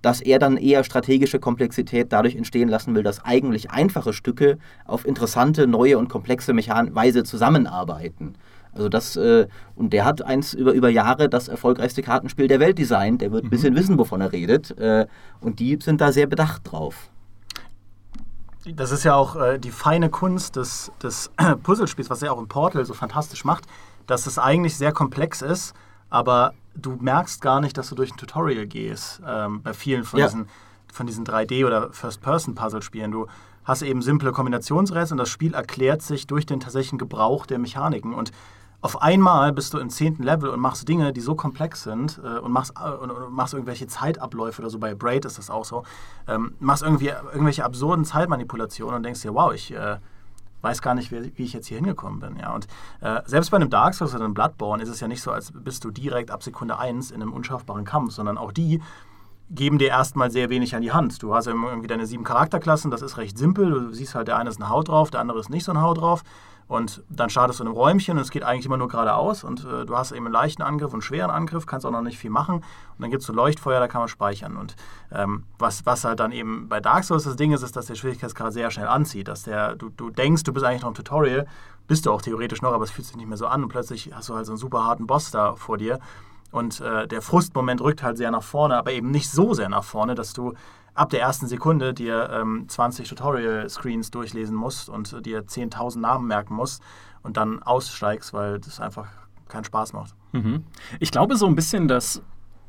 dass 0.06 0.22
er 0.22 0.38
dann 0.38 0.56
eher 0.58 0.84
strategische 0.84 1.40
Komplexität 1.40 2.14
dadurch 2.14 2.36
entstehen 2.36 2.70
lassen 2.70 2.94
will, 2.94 3.02
dass 3.02 3.26
eigentlich 3.26 3.72
einfache 3.72 4.14
Stücke 4.14 4.60
auf 4.86 5.04
interessante, 5.04 5.66
neue 5.66 5.98
und 5.98 6.10
komplexe 6.10 6.54
Mechan 6.54 6.94
Weise 6.94 7.24
zusammenarbeiten. 7.24 8.36
Also 8.72 8.88
das, 8.88 9.16
äh, 9.16 9.48
und 9.74 9.94
der 9.94 10.06
hat 10.06 10.22
eins 10.22 10.54
über, 10.54 10.74
über 10.74 10.90
Jahre 10.90 11.28
das 11.28 11.48
erfolgreichste 11.48 12.04
Kartenspiel 12.04 12.48
der 12.48 12.60
Welt 12.60 12.78
designt, 12.78 13.22
der 13.22 13.32
wird 13.32 13.46
ein 13.46 13.48
mhm. 13.48 13.50
bisschen 13.50 13.76
wissen, 13.76 13.98
wovon 13.98 14.22
er 14.22 14.32
redet. 14.32 14.78
Äh, 14.78 15.08
und 15.42 15.58
die 15.60 15.80
sind 15.82 16.02
da 16.02 16.12
sehr 16.12 16.28
bedacht 16.28 16.72
drauf. 16.72 17.10
Das 18.76 18.92
ist 18.92 19.06
ja 19.06 19.16
auch 19.16 19.36
äh, 19.36 19.58
die 19.58 19.72
feine 19.72 20.12
Kunst 20.12 20.56
des, 20.56 20.92
des 21.02 21.32
Puzzlespiels, 21.64 22.12
was 22.12 22.22
er 22.22 22.32
auch 22.32 22.40
im 22.40 22.48
Portal 22.48 22.86
so 22.86 22.94
fantastisch 22.94 23.44
macht, 23.44 23.64
dass 24.06 24.28
es 24.28 24.38
eigentlich 24.38 24.78
sehr 24.78 24.92
komplex 24.92 25.42
ist, 25.42 25.74
aber 26.12 26.54
du 26.76 26.98
merkst 27.00 27.42
gar 27.42 27.62
nicht, 27.62 27.78
dass 27.78 27.90
du 27.90 27.96
durch 27.96 28.12
ein 28.12 28.18
Tutorial 28.18 28.68
gehst. 28.68 29.22
Ähm, 29.26 29.62
bei 29.62 29.74
vielen 29.74 30.04
von, 30.04 30.20
ja. 30.20 30.26
diesen, 30.26 30.48
von 30.92 31.08
diesen 31.08 31.26
3D- 31.26 31.66
oder 31.66 31.92
First-Person-Puzzle-Spielen. 31.92 33.12
Du 33.12 33.28
hast 33.64 33.82
eben 33.82 34.02
simple 34.02 34.32
Kombinationsrätsel 34.32 35.14
und 35.14 35.20
das 35.20 35.30
Spiel 35.30 35.54
erklärt 35.54 36.02
sich 36.02 36.28
durch 36.28 36.46
den 36.46 36.60
tatsächlichen 36.60 37.00
Gebrauch 37.00 37.46
der 37.46 37.60
Mechaniken. 37.60 38.14
Und 38.14 38.32
auf 38.82 39.02
einmal 39.02 39.52
bist 39.52 39.74
du 39.74 39.80
im 39.80 39.90
zehnten 39.90 40.22
Level 40.22 40.50
und 40.50 40.60
machst 40.60 40.88
Dinge, 40.88 41.12
die 41.12 41.22
so 41.22 41.34
komplex 41.34 41.84
sind 41.84 42.22
äh, 42.24 42.38
und, 42.40 42.52
machst, 42.52 42.74
äh, 42.80 42.90
und, 42.90 43.10
und, 43.10 43.34
machst 43.34 43.54
irgendwelche 43.54 43.88
Zeitabläufe 43.88 44.62
oder 44.62 44.70
so. 44.70 44.78
Bei 44.78 44.94
Braid 44.94 45.26
ist 45.26 45.38
das 45.38 45.50
auch 45.50 45.66
so. 45.66 45.84
Ähm, 46.28 46.56
machst 46.60 46.84
irgendwie 46.84 47.08
irgendwelche 47.08 47.66
absurden 47.66 48.06
Zeitmanipulationen 48.06 48.98
und 48.98 49.04
denkst 49.04 49.22
dir, 49.22 49.34
wow, 49.34 49.54
ich. 49.54 49.74
Äh, 49.74 49.98
weiß 50.66 50.82
gar 50.82 50.96
nicht, 50.96 51.12
wie, 51.12 51.32
ich 51.38 51.54
jetzt 51.54 51.68
hier 51.68 51.78
hingekommen 51.78 52.20
bin. 52.20 52.38
Ja. 52.38 52.54
Und 52.54 52.68
äh, 53.02 53.22
selbst 53.26 53.52
bei 53.52 53.58
einem 53.58 53.70
Dark 53.70 53.94
Souls 53.94 54.16
oder 54.16 54.26
einem 54.26 54.34
Bloodborne 54.34 54.82
ist 54.82 54.90
es 54.90 55.00
ja 55.00 55.08
nicht 55.08 55.22
so, 55.22 55.32
als 55.32 55.52
bist 55.54 55.84
du 55.84 55.92
direkt 55.92 56.32
ab 56.32 56.42
Sekunde 56.42 56.80
1 56.80 57.12
in 57.12 57.22
einem 57.22 57.34
unschaffbaren 57.34 57.86
Kampf, 57.86 58.14
sondern 58.14 58.38
auch 58.38 58.52
die 58.52 58.82
geben 59.50 59.78
dir 59.78 59.90
erstmal 59.90 60.32
sehr 60.32 60.50
wenig 60.50 60.76
an 60.76 60.82
die 60.82 60.92
Hand. 60.92 61.22
Du 61.22 61.36
hast 61.36 61.48
irgendwie 61.48 61.88
deine 61.88 62.06
sieben 62.06 62.24
Charakterklassen, 62.24 62.92
das 62.92 63.02
ist 63.02 63.18
recht 63.18 63.38
simpel. 63.38 63.70
Du 63.70 63.94
siehst 63.94 64.16
halt, 64.16 64.28
der 64.28 64.38
eine 64.38 64.50
ist 64.50 64.60
ein 64.60 64.70
Haut 64.70 64.88
drauf, 64.88 65.12
der 65.12 65.22
andere 65.22 65.40
ist 65.40 65.50
nicht 65.50 65.64
so 65.64 65.72
ein 65.72 65.82
Haut 65.82 66.00
drauf. 66.00 66.24
Und 66.68 67.04
dann 67.10 67.30
startest 67.30 67.60
du 67.60 67.64
in 67.64 67.68
einem 67.68 67.78
Räumchen 67.78 68.18
und 68.18 68.24
es 68.24 68.32
geht 68.32 68.42
eigentlich 68.42 68.66
immer 68.66 68.78
nur 68.78 68.88
geradeaus 68.88 69.44
und 69.44 69.64
äh, 69.66 69.86
du 69.86 69.96
hast 69.96 70.12
eben 70.12 70.26
einen 70.26 70.34
leichten 70.34 70.64
Angriff 70.64 70.88
und 70.88 70.96
einen 70.96 71.02
schweren 71.04 71.30
Angriff, 71.30 71.68
kannst 71.68 71.86
auch 71.86 71.92
noch 71.92 72.02
nicht 72.02 72.18
viel 72.18 72.32
machen. 72.32 72.56
Und 72.56 72.64
dann 72.98 73.12
gibt 73.12 73.22
es 73.22 73.28
so 73.28 73.34
Leuchtfeuer, 73.34 73.80
da 73.80 73.88
kann 73.88 74.02
man 74.02 74.08
speichern. 74.08 74.58
Und 74.58 74.76
ähm, 75.12 75.44
was, 75.60 75.86
was 75.86 76.04
halt 76.04 76.20
dann 76.20 76.32
eben 76.32 76.68
bei 76.68 76.80
Dark 76.80 77.04
Souls 77.04 77.26
das 77.26 77.36
Ding 77.36 77.52
ist, 77.52 77.62
ist, 77.62 77.76
dass 77.76 77.86
der 77.86 77.94
Schwierigkeitsgrad 77.94 78.52
sehr 78.52 78.72
schnell 78.72 78.88
anzieht. 78.88 79.28
Dass 79.28 79.44
der, 79.44 79.76
du, 79.76 79.90
du 79.90 80.10
denkst, 80.10 80.42
du 80.42 80.54
bist 80.54 80.66
eigentlich 80.66 80.82
noch 80.82 80.90
im 80.90 80.96
Tutorial, 80.96 81.46
bist 81.88 82.08
du 82.08 82.12
auch 82.12 82.24
theoretisch 82.24 82.64
noch, 82.64 82.74
aber 82.74 82.84
es 82.84 82.90
fühlt 82.90 83.06
sich 83.06 83.16
nicht 83.16 83.28
mehr 83.28 83.38
so 83.38 83.46
an 83.46 83.62
und 83.62 83.70
plötzlich 83.70 84.12
hast 84.12 84.30
du 84.30 84.34
halt 84.34 84.48
so 84.48 84.54
einen 84.54 84.58
super 84.58 84.86
harten 84.86 85.06
Boss 85.06 85.30
da 85.30 85.54
vor 85.54 85.78
dir. 85.78 86.00
Und 86.52 86.80
äh, 86.82 87.08
der 87.08 87.22
Frustmoment 87.22 87.82
rückt 87.82 88.04
halt 88.04 88.18
sehr 88.18 88.32
nach 88.32 88.44
vorne, 88.44 88.78
aber 88.78 88.92
eben 88.94 89.12
nicht 89.12 89.30
so 89.30 89.54
sehr 89.54 89.70
nach 89.70 89.84
vorne, 89.84 90.16
dass 90.16 90.34
du 90.34 90.54
ab 90.94 91.10
der 91.10 91.20
ersten 91.22 91.48
Sekunde 91.48 91.94
dir 91.94 92.30
ähm, 92.32 92.66
20 92.68 93.08
Tutorial-Screens 93.10 94.12
durchlesen 94.12 94.56
musst 94.56 94.90
und 94.90 95.26
dir 95.26 95.44
10.000 95.44 96.00
Namen 96.00 96.28
merken 96.28 96.56
musst 96.56 96.82
und 97.22 97.38
dann 97.38 97.62
aussteigst, 97.62 98.34
weil 98.34 98.60
das 98.60 98.80
einfach 98.80 99.08
keinen 99.50 99.66
Spaß 99.66 99.94
macht. 99.94 100.16
Mhm. 100.32 100.64
Ich 101.00 101.12
glaube 101.12 101.36
so 101.36 101.46
ein 101.46 101.56
bisschen, 101.56 101.88
dass 101.88 102.22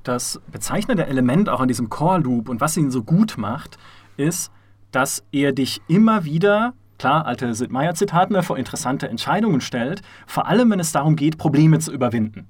das 0.02 0.40
bezeichnende 0.50 1.06
Element 1.06 1.48
auch 1.48 1.60
an 1.60 1.68
diesem 1.68 1.88
Core 1.88 2.18
Loop 2.18 2.48
und 2.48 2.60
was 2.60 2.76
ihn 2.76 2.90
so 2.90 3.02
gut 3.02 3.36
macht, 3.38 3.78
ist, 4.16 4.52
dass 4.92 5.24
er 5.32 5.52
dich 5.52 5.82
immer 5.88 6.24
wieder, 6.24 6.74
klar, 6.98 7.26
alte 7.26 7.54
Sid 7.54 7.70
Meier-Zitaten, 7.70 8.34
ne, 8.34 8.42
vor 8.42 8.56
interessante 8.56 9.08
Entscheidungen 9.08 9.60
stellt, 9.60 10.02
vor 10.26 10.46
allem 10.46 10.70
wenn 10.70 10.80
es 10.80 10.92
darum 10.92 11.16
geht, 11.16 11.38
Probleme 11.38 11.78
zu 11.78 11.92
überwinden. 11.92 12.46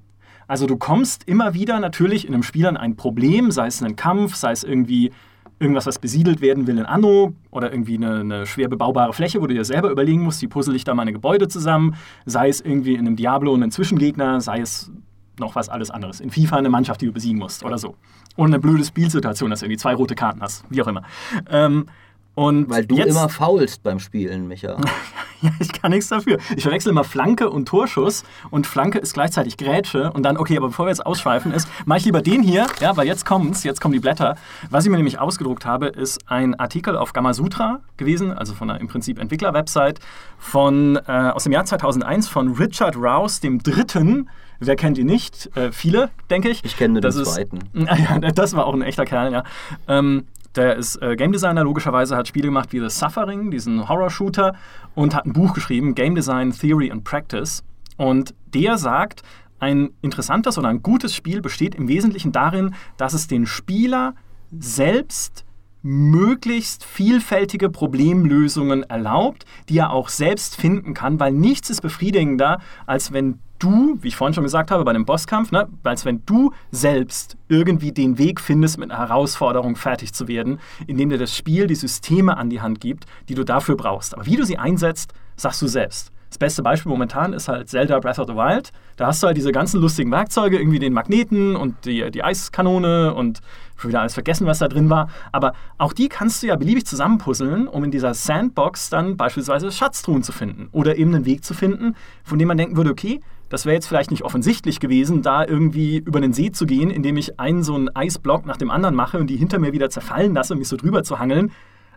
Also 0.47 0.65
du 0.65 0.77
kommst 0.77 1.27
immer 1.27 1.53
wieder 1.53 1.79
natürlich 1.79 2.27
in 2.27 2.33
einem 2.33 2.43
Spiel 2.43 2.65
an 2.65 2.77
ein 2.77 2.95
Problem, 2.95 3.51
sei 3.51 3.67
es 3.67 3.83
ein 3.83 3.95
Kampf, 3.95 4.35
sei 4.35 4.51
es 4.51 4.63
irgendwie 4.63 5.11
irgendwas, 5.59 5.85
was 5.85 5.99
besiedelt 5.99 6.41
werden 6.41 6.67
will 6.67 6.77
in 6.77 6.85
Anno 6.85 7.33
oder 7.51 7.71
irgendwie 7.71 7.95
eine, 7.95 8.19
eine, 8.19 8.45
schwer 8.45 8.67
bebaubare 8.67 9.13
Fläche, 9.13 9.41
wo 9.41 9.47
du 9.47 9.55
dir 9.55 9.65
selber 9.65 9.89
überlegen 9.89 10.21
musst, 10.21 10.41
wie 10.41 10.47
puzzle 10.47 10.75
ich 10.75 10.83
da 10.83 10.93
meine 10.93 11.13
Gebäude 11.13 11.47
zusammen, 11.47 11.95
sei 12.25 12.49
es 12.49 12.61
irgendwie 12.61 12.93
in 12.93 13.07
einem 13.07 13.15
Diablo 13.15 13.53
einen 13.53 13.71
Zwischengegner, 13.71 14.39
sei 14.39 14.59
es 14.59 14.91
noch 15.39 15.55
was 15.55 15.69
alles 15.69 15.89
anderes. 15.89 16.19
In 16.19 16.29
FIFA 16.29 16.57
eine 16.57 16.69
Mannschaft, 16.69 17.01
die 17.01 17.07
du 17.07 17.11
besiegen 17.11 17.39
musst 17.39 17.63
oder 17.63 17.77
so. 17.77 17.95
Und 18.35 18.47
eine 18.47 18.59
blöde 18.59 18.83
Spielsituation, 18.83 19.49
dass 19.49 19.59
du 19.59 19.65
irgendwie 19.65 19.79
zwei 19.79 19.95
rote 19.95 20.15
Karten 20.15 20.41
hast, 20.41 20.63
wie 20.69 20.81
auch 20.81 20.87
immer. 20.87 21.03
Ähm, 21.49 21.87
und 22.37 22.69
Weil 22.69 22.85
du 22.85 22.95
jetzt, 22.95 23.09
immer 23.09 23.29
faulst 23.29 23.81
beim 23.81 23.97
Spielen, 23.99 24.47
Micha. 24.47 24.77
ja, 25.41 25.49
ich 25.59 25.71
kann 25.73 25.89
nichts 25.89 26.07
dafür. 26.09 26.37
Ich 26.55 26.61
verwechsel 26.61 26.91
immer 26.91 27.03
Flanke 27.03 27.49
und 27.49 27.67
Torschuss 27.67 28.23
und 28.51 28.67
Flanke 28.67 28.99
ist 28.99 29.15
gleichzeitig 29.15 29.57
Grätsche 29.57 30.11
und 30.11 30.21
dann, 30.21 30.37
okay, 30.37 30.55
aber 30.55 30.67
bevor 30.67 30.85
wir 30.85 30.91
jetzt 30.91 31.03
ausschweifen, 31.03 31.51
ist, 31.51 31.67
mache 31.85 31.97
ich 31.97 32.05
lieber 32.05 32.21
den 32.21 32.43
hier, 32.43 32.67
ja, 32.79 32.95
weil 32.95 33.07
jetzt 33.07 33.25
kommt's, 33.25 33.63
jetzt 33.63 33.81
kommen 33.81 33.93
die 33.93 33.99
Blätter. 33.99 34.35
Was 34.69 34.85
ich 34.85 34.91
mir 34.91 34.97
nämlich 34.97 35.17
ausgedruckt 35.17 35.65
habe, 35.65 35.87
ist 35.87 36.19
ein 36.29 36.53
Artikel 36.59 36.95
auf 36.95 37.11
Gamasutra 37.11 37.79
gewesen, 37.97 38.31
also 38.31 38.53
von 38.53 38.69
einer 38.69 38.79
im 38.79 38.87
Prinzip 38.87 39.17
Entwickler-Website 39.19 39.99
von, 40.37 40.97
äh, 41.07 41.11
aus 41.11 41.43
dem 41.45 41.53
Jahr 41.53 41.65
2001 41.65 42.27
von 42.27 42.53
Richard 42.53 42.95
Rouse, 42.97 43.39
dem 43.39 43.63
Dritten. 43.63 44.29
Wer 44.59 44.75
kennt 44.75 44.97
ihn 44.97 45.05
nicht? 45.05 45.55
Äh, 45.55 45.71
viele, 45.71 46.09
denke 46.31 46.49
ich. 46.49 46.63
Ich 46.63 46.77
kenne 46.77 46.93
nur 46.93 47.01
Das 47.01 47.13
den 47.15 47.23
ist- 47.23 47.33
zweiten. 47.33 47.59
Ja, 47.73 48.19
das 48.31 48.55
war 48.55 48.65
auch 48.65 48.73
ein 48.73 48.81
echter 48.81 49.05
Kerl, 49.05 49.31
ja. 49.31 49.43
Ähm, 49.87 50.25
der 50.57 50.75
ist 50.75 51.01
äh, 51.01 51.15
Game 51.15 51.31
Designer, 51.31 51.63
logischerweise, 51.63 52.17
hat 52.17 52.27
Spiele 52.27 52.47
gemacht 52.47 52.73
wie 52.73 52.79
The 52.79 52.89
Suffering, 52.89 53.51
diesen 53.51 53.87
Horror-Shooter, 53.87 54.55
und 54.95 55.15
hat 55.15 55.25
ein 55.25 55.33
Buch 55.33 55.53
geschrieben, 55.53 55.95
Game 55.95 56.15
Design 56.15 56.51
Theory 56.51 56.91
and 56.91 57.03
Practice. 57.03 57.63
Und 57.97 58.33
der 58.53 58.77
sagt, 58.77 59.23
ein 59.59 59.91
interessantes 60.01 60.57
oder 60.57 60.67
ein 60.67 60.83
gutes 60.83 61.15
Spiel 61.15 61.41
besteht 61.41 61.75
im 61.75 61.87
Wesentlichen 61.87 62.31
darin, 62.31 62.75
dass 62.97 63.13
es 63.13 63.27
den 63.27 63.45
Spieler 63.45 64.13
selbst 64.51 65.45
möglichst 65.81 66.83
vielfältige 66.83 67.69
Problemlösungen 67.69 68.83
erlaubt, 68.83 69.45
die 69.69 69.77
er 69.77 69.91
auch 69.91 70.09
selbst 70.09 70.55
finden 70.55 70.93
kann, 70.93 71.19
weil 71.19 71.31
nichts 71.31 71.69
ist 71.69 71.81
befriedigender, 71.81 72.59
als 72.85 73.13
wenn 73.13 73.39
du, 73.59 73.97
wie 74.01 74.09
ich 74.09 74.15
vorhin 74.15 74.33
schon 74.33 74.43
gesagt 74.43 74.71
habe, 74.71 74.83
bei 74.83 74.91
einem 74.91 75.05
Bosskampf, 75.05 75.51
ne, 75.51 75.67
als 75.83 76.05
wenn 76.05 76.23
du 76.25 76.53
selbst 76.71 77.37
irgendwie 77.47 77.91
den 77.91 78.17
Weg 78.17 78.41
findest, 78.41 78.77
mit 78.77 78.91
einer 78.91 78.99
Herausforderung 78.99 79.75
fertig 79.75 80.13
zu 80.13 80.27
werden, 80.27 80.59
indem 80.85 81.09
dir 81.09 81.17
das 81.17 81.35
Spiel 81.35 81.67
die 81.67 81.75
Systeme 81.75 82.37
an 82.37 82.49
die 82.49 82.61
Hand 82.61 82.81
gibt, 82.81 83.05
die 83.29 83.35
du 83.35 83.43
dafür 83.43 83.75
brauchst. 83.75 84.13
Aber 84.13 84.25
wie 84.25 84.35
du 84.35 84.43
sie 84.43 84.57
einsetzt, 84.57 85.13
sagst 85.35 85.61
du 85.61 85.67
selbst. 85.67 86.11
Das 86.29 86.37
beste 86.37 86.61
Beispiel 86.61 86.91
momentan 86.91 87.31
ist 87.31 87.47
halt 87.47 87.69
Zelda 87.69 87.99
Breath 87.99 88.19
of 88.19 88.27
the 88.27 88.35
Wild. 88.35 88.71
Da 88.97 89.07
hast 89.07 89.23
du 89.23 89.27
halt 89.27 89.37
diese 89.37 89.53
ganzen 89.53 89.79
lustigen 89.79 90.11
Werkzeuge, 90.11 90.59
irgendwie 90.59 90.79
den 90.79 90.91
Magneten 90.91 91.55
und 91.55 91.85
die, 91.85 92.11
die 92.11 92.23
Eiskanone 92.23 93.13
und 93.13 93.39
schon 93.77 93.89
wieder 93.89 94.01
alles 94.01 94.13
vergessen, 94.13 94.45
was 94.45 94.59
da 94.59 94.67
drin 94.67 94.89
war. 94.89 95.09
Aber 95.31 95.53
auch 95.77 95.93
die 95.93 96.09
kannst 96.09 96.43
du 96.43 96.47
ja 96.47 96.55
beliebig 96.57 96.85
zusammenpuzzeln, 96.85 97.67
um 97.67 97.83
in 97.85 97.91
dieser 97.91 98.13
Sandbox 98.13 98.89
dann 98.89 99.15
beispielsweise 99.15 99.71
Schatztruhen 99.71 100.21
zu 100.21 100.33
finden 100.33 100.67
oder 100.73 100.97
eben 100.97 101.15
einen 101.15 101.25
Weg 101.25 101.45
zu 101.45 101.53
finden, 101.53 101.95
von 102.23 102.37
dem 102.37 102.49
man 102.49 102.57
denken 102.57 102.75
würde, 102.75 102.91
okay, 102.91 103.21
das 103.49 103.65
wäre 103.65 103.75
jetzt 103.75 103.87
vielleicht 103.87 104.11
nicht 104.11 104.23
offensichtlich 104.23 104.79
gewesen, 104.79 105.21
da 105.21 105.45
irgendwie 105.45 105.97
über 105.97 106.19
den 106.19 106.33
See 106.33 106.51
zu 106.51 106.65
gehen, 106.65 106.89
indem 106.89 107.17
ich 107.17 107.39
einen 107.39 107.63
so 107.63 107.75
einen 107.75 107.95
Eisblock 107.95 108.45
nach 108.45 108.57
dem 108.57 108.69
anderen 108.69 108.95
mache 108.95 109.19
und 109.19 109.27
die 109.27 109.37
hinter 109.37 109.59
mir 109.59 109.73
wieder 109.73 109.89
zerfallen 109.89 110.33
lasse, 110.33 110.53
um 110.53 110.59
mich 110.59 110.67
so 110.67 110.75
drüber 110.75 111.03
zu 111.03 111.19
hangeln. 111.19 111.51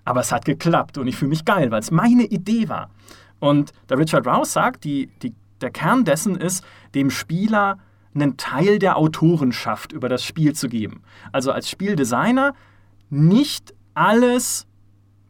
Aber 0.05 0.21
es 0.21 0.33
hat 0.33 0.45
geklappt 0.45 0.99
und 0.99 1.07
ich 1.07 1.17
fühle 1.17 1.31
mich 1.31 1.45
geil, 1.45 1.71
weil 1.71 1.81
es 1.81 1.91
meine 1.91 2.25
Idee 2.25 2.69
war. 2.69 2.91
Und 3.39 3.73
der 3.89 3.99
Richard 3.99 4.27
Rouse 4.27 4.53
sagt, 4.53 4.85
die, 4.85 5.09
die, 5.23 5.35
der 5.61 5.71
Kern 5.71 6.05
dessen 6.05 6.37
ist, 6.37 6.65
dem 6.95 7.11
Spieler 7.11 7.79
einen 8.15 8.37
Teil 8.37 8.79
der 8.79 8.97
Autorenschaft 8.97 9.93
über 9.93 10.09
das 10.09 10.25
Spiel 10.25 10.55
zu 10.55 10.69
geben. 10.69 11.03
Also 11.33 11.53
als 11.53 11.69
Spieldesigner 11.69 12.55
nicht 13.09 13.75
alles 13.95 14.67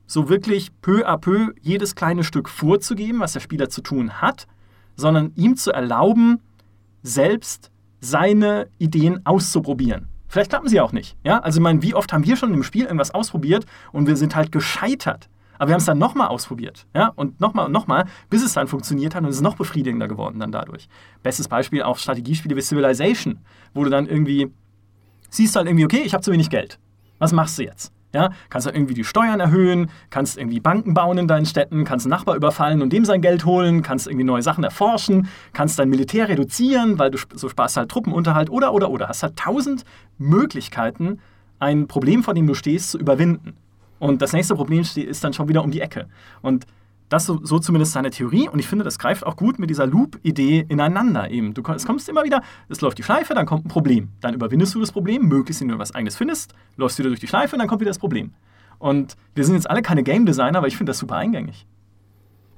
so 0.07 0.29
wirklich 0.29 0.71
peu 0.83 1.07
à 1.07 1.19
peu 1.19 1.53
jedes 1.61 1.95
kleine 1.95 2.25
Stück 2.25 2.49
vorzugeben, 2.49 3.21
was 3.21 3.33
der 3.33 3.41
Spieler 3.41 3.69
zu 3.69 3.81
tun 3.81 4.21
hat, 4.21 4.47
sondern 5.01 5.33
ihm 5.35 5.57
zu 5.57 5.73
erlauben, 5.73 6.41
selbst 7.03 7.71
seine 8.01 8.69
Ideen 8.79 9.25
auszuprobieren. 9.27 10.09
Vielleicht 10.29 10.51
klappen 10.51 10.69
sie 10.69 10.81
auch 10.81 10.93
nicht. 10.93 11.17
Ja? 11.25 11.41
Also 11.41 11.59
ich 11.59 11.63
meine, 11.63 11.83
wie 11.83 11.95
oft 11.95 12.13
haben 12.13 12.25
wir 12.25 12.37
schon 12.37 12.55
im 12.55 12.63
Spiel 12.63 12.85
irgendwas 12.85 13.11
ausprobiert 13.11 13.67
und 13.91 14.07
wir 14.07 14.17
sind 14.17 14.37
halt 14.37 14.53
gescheitert. 14.53 15.29
Aber 15.59 15.69
wir 15.69 15.75
haben 15.75 15.81
es 15.81 15.87
dann 15.87 15.99
nochmal 15.99 16.29
ausprobiert. 16.29 16.87
Ja? 16.95 17.09
Und 17.17 17.41
nochmal 17.41 17.67
und 17.67 17.73
nochmal, 17.73 18.07
bis 18.31 18.43
es 18.45 18.53
dann 18.53 18.69
funktioniert 18.69 19.15
hat 19.15 19.25
und 19.25 19.31
es 19.31 19.37
ist 19.37 19.43
noch 19.43 19.57
befriedigender 19.57 20.07
geworden 20.07 20.39
dann 20.39 20.53
dadurch. 20.53 20.89
Bestes 21.23 21.49
Beispiel 21.49 21.83
auch 21.83 21.99
Strategiespiele 21.99 22.57
wie 22.57 22.63
Civilization, 22.63 23.41
wo 23.75 23.85
du 23.85 23.91
dann 23.91 24.07
irgendwie 24.07 24.53
siehst 25.31 25.57
halt 25.57 25.67
irgendwie, 25.67 25.85
okay, 25.85 26.03
ich 26.05 26.15
habe 26.15 26.23
zu 26.23 26.33
wenig 26.33 26.51
Geld. 26.51 26.79
Was 27.19 27.33
machst 27.33 27.59
du 27.59 27.65
jetzt? 27.65 27.93
Ja, 28.13 28.31
kannst 28.49 28.67
du 28.67 28.73
irgendwie 28.73 28.95
die 28.95 29.05
Steuern 29.05 29.39
erhöhen, 29.39 29.89
kannst 30.11 30.37
irgendwie 30.37 30.59
Banken 30.59 30.95
bauen 30.95 31.17
in 31.17 31.29
deinen 31.29 31.47
Städten, 31.47 31.85
kannst 31.85 32.07
einen 32.07 32.11
Nachbar 32.11 32.35
überfallen 32.35 32.83
und 32.83 32.93
dem 32.93 33.05
sein 33.05 33.21
Geld 33.21 33.45
holen, 33.45 33.83
kannst 33.83 34.09
irgendwie 34.09 34.25
neue 34.25 34.43
Sachen 34.43 34.65
erforschen, 34.65 35.29
kannst 35.53 35.79
dein 35.79 35.89
Militär 35.89 36.29
reduzieren, 36.29 36.99
weil 36.99 37.13
du 37.13 37.19
so 37.35 37.49
sparst 37.49 37.77
halt 37.77 37.89
Truppenunterhalt 37.89 38.51
oder, 38.51 38.75
oder, 38.75 38.91
oder. 38.91 39.09
Hast 39.09 39.23
halt 39.23 39.37
tausend 39.37 39.85
Möglichkeiten, 40.19 41.21
ein 41.61 41.87
Problem, 41.87 42.25
vor 42.25 42.35
dem 42.35 42.47
du 42.49 42.55
stehst, 42.55 42.91
zu 42.91 42.99
überwinden. 42.99 43.55
Und 44.01 44.23
das 44.23 44.33
nächste 44.33 44.55
Problem 44.57 44.81
ist 44.81 45.25
dann 45.25 45.33
schon 45.33 45.49
wieder 45.49 45.63
um 45.63 45.71
die 45.71 45.81
Ecke. 45.81 46.09
Und 46.43 46.67
das 47.11 47.27
so, 47.27 47.45
so 47.45 47.59
zumindest 47.59 47.93
seine 47.93 48.11
Theorie. 48.11 48.49
Und 48.49 48.59
ich 48.59 48.69
finde, 48.69 48.85
das 48.85 48.99
greift 48.99 49.27
auch 49.27 49.37
gut 49.37 49.59
mit 49.59 49.69
dieser 49.69 49.87
Loop-Idee 49.87 50.65
ineinander 50.69 51.31
eben. 51.31 51.53
Du, 51.53 51.63
es 51.73 51.85
kommst 51.85 52.09
immer 52.09 52.25
wieder, 52.25 52.41
es 52.69 52.81
läuft 52.81 52.97
die 52.97 53.03
Schleife, 53.03 53.35
dann 53.35 53.45
kommt 53.45 53.67
ein 53.67 53.69
Problem. 53.69 54.09
Dann 54.21 54.33
überwindest 54.33 54.75
du 54.75 54.81
das 54.81 54.93
Problem, 54.93 55.29
möglichst 55.29 55.61
indem 55.61 55.77
du 55.77 55.81
was 55.81 55.95
eigenes 55.95 56.17
findest, 56.17 56.55
läufst 56.77 56.99
wieder 56.99 57.11
durch 57.11 57.21
die 57.21 57.27
Schleife 57.27 57.57
und 57.57 57.59
dann 57.59 57.69
kommt 57.69 57.81
wieder 57.81 57.91
das 57.91 57.99
Problem. 57.99 58.33
Und 58.79 59.17
wir 59.35 59.45
sind 59.45 59.57
jetzt 59.57 59.69
alle 59.69 59.83
keine 59.83 60.03
Game 60.03 60.25
Designer, 60.25 60.59
aber 60.59 60.69
ich 60.69 60.77
finde 60.77 60.91
das 60.91 60.99
super 60.99 61.17
eingängig. 61.17 61.67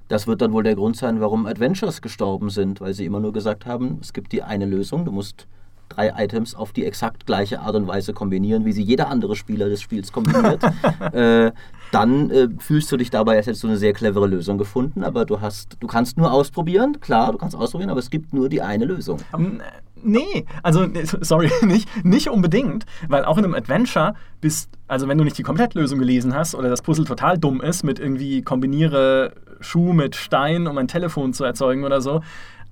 Das 0.09 0.27
wird 0.27 0.43
dann 0.43 0.53
wohl 0.53 0.63
der 0.63 0.75
Grund 0.75 0.97
sein, 0.97 1.21
warum 1.21 1.47
Adventures 1.47 2.03
gestorben 2.03 2.51
sind, 2.51 2.83
weil 2.83 2.93
sie 2.93 3.07
immer 3.07 3.21
nur 3.21 3.33
gesagt 3.33 3.65
haben, 3.65 3.99
es 4.03 4.13
gibt 4.13 4.33
die 4.33 4.43
eine 4.43 4.67
Lösung, 4.67 5.07
du 5.07 5.13
musst 5.13 5.47
drei 5.89 6.13
Items 6.17 6.55
auf 6.55 6.73
die 6.73 6.85
exakt 6.85 7.27
gleiche 7.27 7.61
Art 7.61 7.75
und 7.75 7.87
Weise 7.87 8.13
kombinieren, 8.13 8.65
wie 8.67 8.73
sie 8.73 8.83
jeder 8.83 9.09
andere 9.09 9.37
Spieler 9.37 9.69
des 9.69 9.81
Spiels 9.81 10.13
kombiniert. 10.13 10.63
äh, 11.13 11.53
dann 11.93 12.31
äh, 12.31 12.49
fühlst 12.59 12.91
du 12.91 12.97
dich 12.97 13.11
dabei, 13.11 13.37
als 13.37 13.47
hättest 13.47 13.63
du 13.63 13.69
eine 13.69 13.77
sehr 13.77 13.93
clevere 13.93 14.27
Lösung 14.27 14.59
gefunden, 14.59 15.05
aber 15.05 15.25
du 15.25 15.41
hast, 15.41 15.77
du 15.79 15.87
kannst 15.87 16.17
nur 16.17 16.33
ausprobieren, 16.33 17.01
klar, 17.01 17.31
du 17.33 17.39
kannst 17.39 17.55
ausprobieren, 17.55 17.91
aber 17.91 18.01
es 18.01 18.11
gibt 18.11 18.33
nur 18.35 18.49
die 18.49 18.63
eine 18.63 18.85
Lösung. 18.85 19.19
N- 19.37 19.63
Nee, 20.05 20.47
also 20.65 20.85
sorry, 21.21 21.49
nicht, 21.63 21.89
nicht 22.05 22.29
unbedingt, 22.29 22.87
weil 23.09 23.25
auch 23.25 23.39
in 23.39 23.45
einem 23.45 23.55
Adventure 23.55 24.15
bist, 24.41 24.69
also 24.89 25.07
wenn 25.07 25.17
du 25.17 25.23
nicht 25.23 25.39
die 25.39 25.45
Komplettlösung 25.45 26.01
gelesen 26.01 26.35
hast 26.35 26.57
oder 26.57 26.69
das 26.69 26.83
Puzzle 26.83 27.05
total 27.05 27.39
dumm 27.39 27.61
ist 27.61 27.85
mit 27.85 28.01
irgendwie 28.01 28.43
kombiniere 28.43 29.33
Schuh 29.61 29.93
mit 29.93 30.17
Stein, 30.17 30.67
um 30.67 30.77
ein 30.79 30.89
Telefon 30.89 31.33
zu 31.35 31.45
erzeugen 31.45 31.85
oder 31.85 32.01
so, 32.01 32.21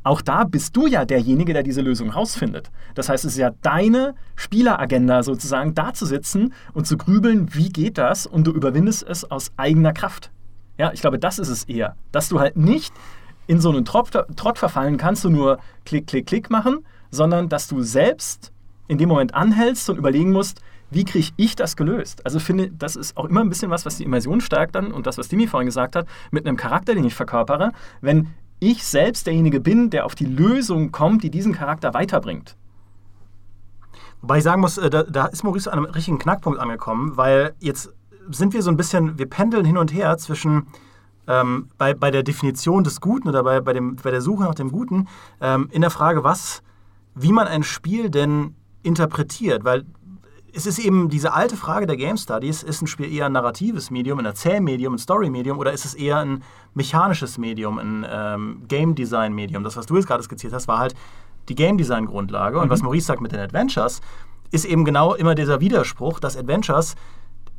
auch 0.03 0.23
da 0.23 0.45
bist 0.45 0.77
du 0.77 0.87
ja 0.87 1.05
derjenige, 1.05 1.53
der 1.53 1.63
diese 1.63 1.83
Lösung 1.83 2.11
rausfindet. 2.11 2.71
Das 2.95 3.09
heißt, 3.09 3.25
es 3.25 3.33
ist 3.33 3.39
ja 3.39 3.51
deine 3.63 4.15
Spieleragenda 4.37 5.23
sozusagen, 5.23 5.75
da 5.75 5.93
zu 5.93 6.07
sitzen 6.07 6.55
und 6.73 6.87
zu 6.87 6.97
grübeln, 6.97 7.55
wie 7.55 7.69
geht 7.69 7.99
das 7.99 8.27
und 8.27 8.47
du 8.47 8.53
überwindest 8.53 9.07
es 9.07 9.31
aus 9.31 9.53
eigener 9.57 9.93
Kraft. 9.93 10.31
Ja, 10.79 10.93
ich 10.93 11.03
glaube, 11.03 11.19
das 11.19 11.39
ist 11.39 11.49
es 11.49 11.65
eher, 11.65 11.97
dass 12.13 12.29
du 12.29 12.41
halt 12.41 12.57
nicht 12.57 12.95
in 13.47 13.61
so 13.61 13.71
einen 13.71 13.85
Trott, 13.85 14.11
Trott 14.37 14.59
verfallen 14.59 14.97
kannst 14.97 15.25
du 15.25 15.29
nur 15.29 15.59
Klick, 15.85 16.07
Klick, 16.07 16.27
Klick 16.27 16.51
machen, 16.51 16.79
sondern 17.11 17.49
dass 17.49 17.69
du 17.69 17.83
selbst 17.83 18.53
in 18.89 18.97
dem 18.97 19.09
Moment 19.09 19.35
anhältst 19.35 19.91
und 19.91 19.99
überlegen 19.99 20.31
musst, 20.33 20.63
wie 20.91 21.05
kriege 21.05 21.29
ich 21.37 21.57
das 21.57 21.77
gelöst? 21.77 22.25
Also 22.25 22.41
finde, 22.41 22.71
das 22.71 22.97
ist 22.97 23.17
auch 23.17 23.27
immer 23.27 23.41
ein 23.41 23.49
bisschen 23.49 23.71
was, 23.71 23.87
was 23.87 23.99
die 23.99 24.05
Immersion 24.05 24.41
stärkt 24.41 24.75
dann 24.75 24.93
und 24.93 25.07
das, 25.07 25.19
was 25.19 25.29
Dimi 25.29 25.47
vorhin 25.47 25.67
gesagt 25.67 25.95
hat, 25.95 26.07
mit 26.31 26.47
einem 26.47 26.57
Charakter, 26.57 26.95
den 26.95 27.05
ich 27.05 27.15
verkörpere, 27.15 27.73
wenn 28.01 28.29
ich 28.61 28.85
selbst 28.85 29.27
derjenige 29.27 29.61
bin, 29.61 29.91
der 29.91 30.07
auf 30.07 30.15
die 30.15 30.27
Lösung 30.27 30.93
kommt, 30.93 31.25
die 31.25 31.31
diesen 31.31 31.53
Charakter 31.53 31.95
weiterbringt. 31.95 32.57
Wobei 34.21 34.39
ich 34.39 34.45
sagen 34.45 34.61
muss, 34.61 34.79
äh, 34.79 34.91
da, 34.91 35.03
da 35.03 35.27
ist 35.27 35.43
Maurice 35.43 35.73
an 35.73 35.79
einem 35.79 35.93
richtigen 35.93 36.19
Knackpunkt 36.19 36.61
angekommen, 36.61 37.17
weil 37.17 37.55
jetzt 37.59 37.91
sind 38.31 38.53
wir 38.53 38.63
so 38.63 38.71
ein 38.71 38.77
bisschen, 38.77 39.19
wir 39.19 39.29
pendeln 39.29 39.65
hin 39.65 39.79
und 39.79 39.93
her 39.93 40.17
zwischen 40.19 40.67
ähm, 41.27 41.69
bei, 41.79 41.95
bei 41.95 42.11
der 42.11 42.23
Definition 42.23 42.85
des 42.85 43.01
Guten 43.01 43.29
oder 43.29 43.43
bei, 43.43 43.61
bei, 43.61 43.73
dem, 43.73 43.97
bei 43.97 44.11
der 44.11 44.21
Suche 44.21 44.45
nach 44.45 44.55
dem 44.55 44.71
Guten 44.71 45.09
ähm, 45.41 45.69
in 45.71 45.81
der 45.81 45.91
Frage, 45.91 46.23
was, 46.23 46.63
wie 47.15 47.33
man 47.33 47.47
ein 47.47 47.63
Spiel 47.63 48.11
denn 48.11 48.55
interpretiert, 48.83 49.65
weil 49.65 49.85
es 50.55 50.67
ist 50.67 50.79
eben 50.79 51.09
diese 51.09 51.33
alte 51.33 51.57
Frage 51.57 51.87
der 51.87 51.97
Game 51.97 52.17
Studies, 52.17 52.63
ist 52.63 52.83
ein 52.83 52.87
Spiel 52.87 53.13
eher 53.13 53.27
ein 53.27 53.33
narratives 53.33 53.91
Medium, 53.91 54.19
ein 54.19 54.25
Erzählmedium, 54.25 54.95
ein 54.95 54.99
Story-Medium 54.99 55.59
oder 55.59 55.73
ist 55.73 55.85
es 55.85 55.95
eher 55.95 56.19
ein 56.19 56.43
mechanisches 56.75 57.39
Medium, 57.39 57.79
ein 57.79 58.07
ähm, 58.09 58.63
Game 58.69 58.95
Design-Medium? 58.95 59.65
Das, 59.65 59.77
was 59.77 59.87
du 59.87 59.97
jetzt 59.97 60.07
gerade 60.07 60.23
skizziert 60.23 60.53
hast, 60.53 60.69
war 60.69 60.79
halt 60.79 60.95
die 61.49 61.55
Game 61.55 61.79
Design-Grundlage. 61.79 62.59
Und 62.59 62.71
was 62.71 62.83
Maurice 62.83 63.07
sagt 63.07 63.21
mit 63.21 63.33
den 63.33 63.41
Adventures, 63.41 64.01
ist 64.51 64.65
eben 64.65 64.85
genau 64.85 65.15
immer 65.15 65.35
dieser 65.35 65.61
Widerspruch, 65.61 66.21
dass 66.21 66.37
Adventures 66.37 66.97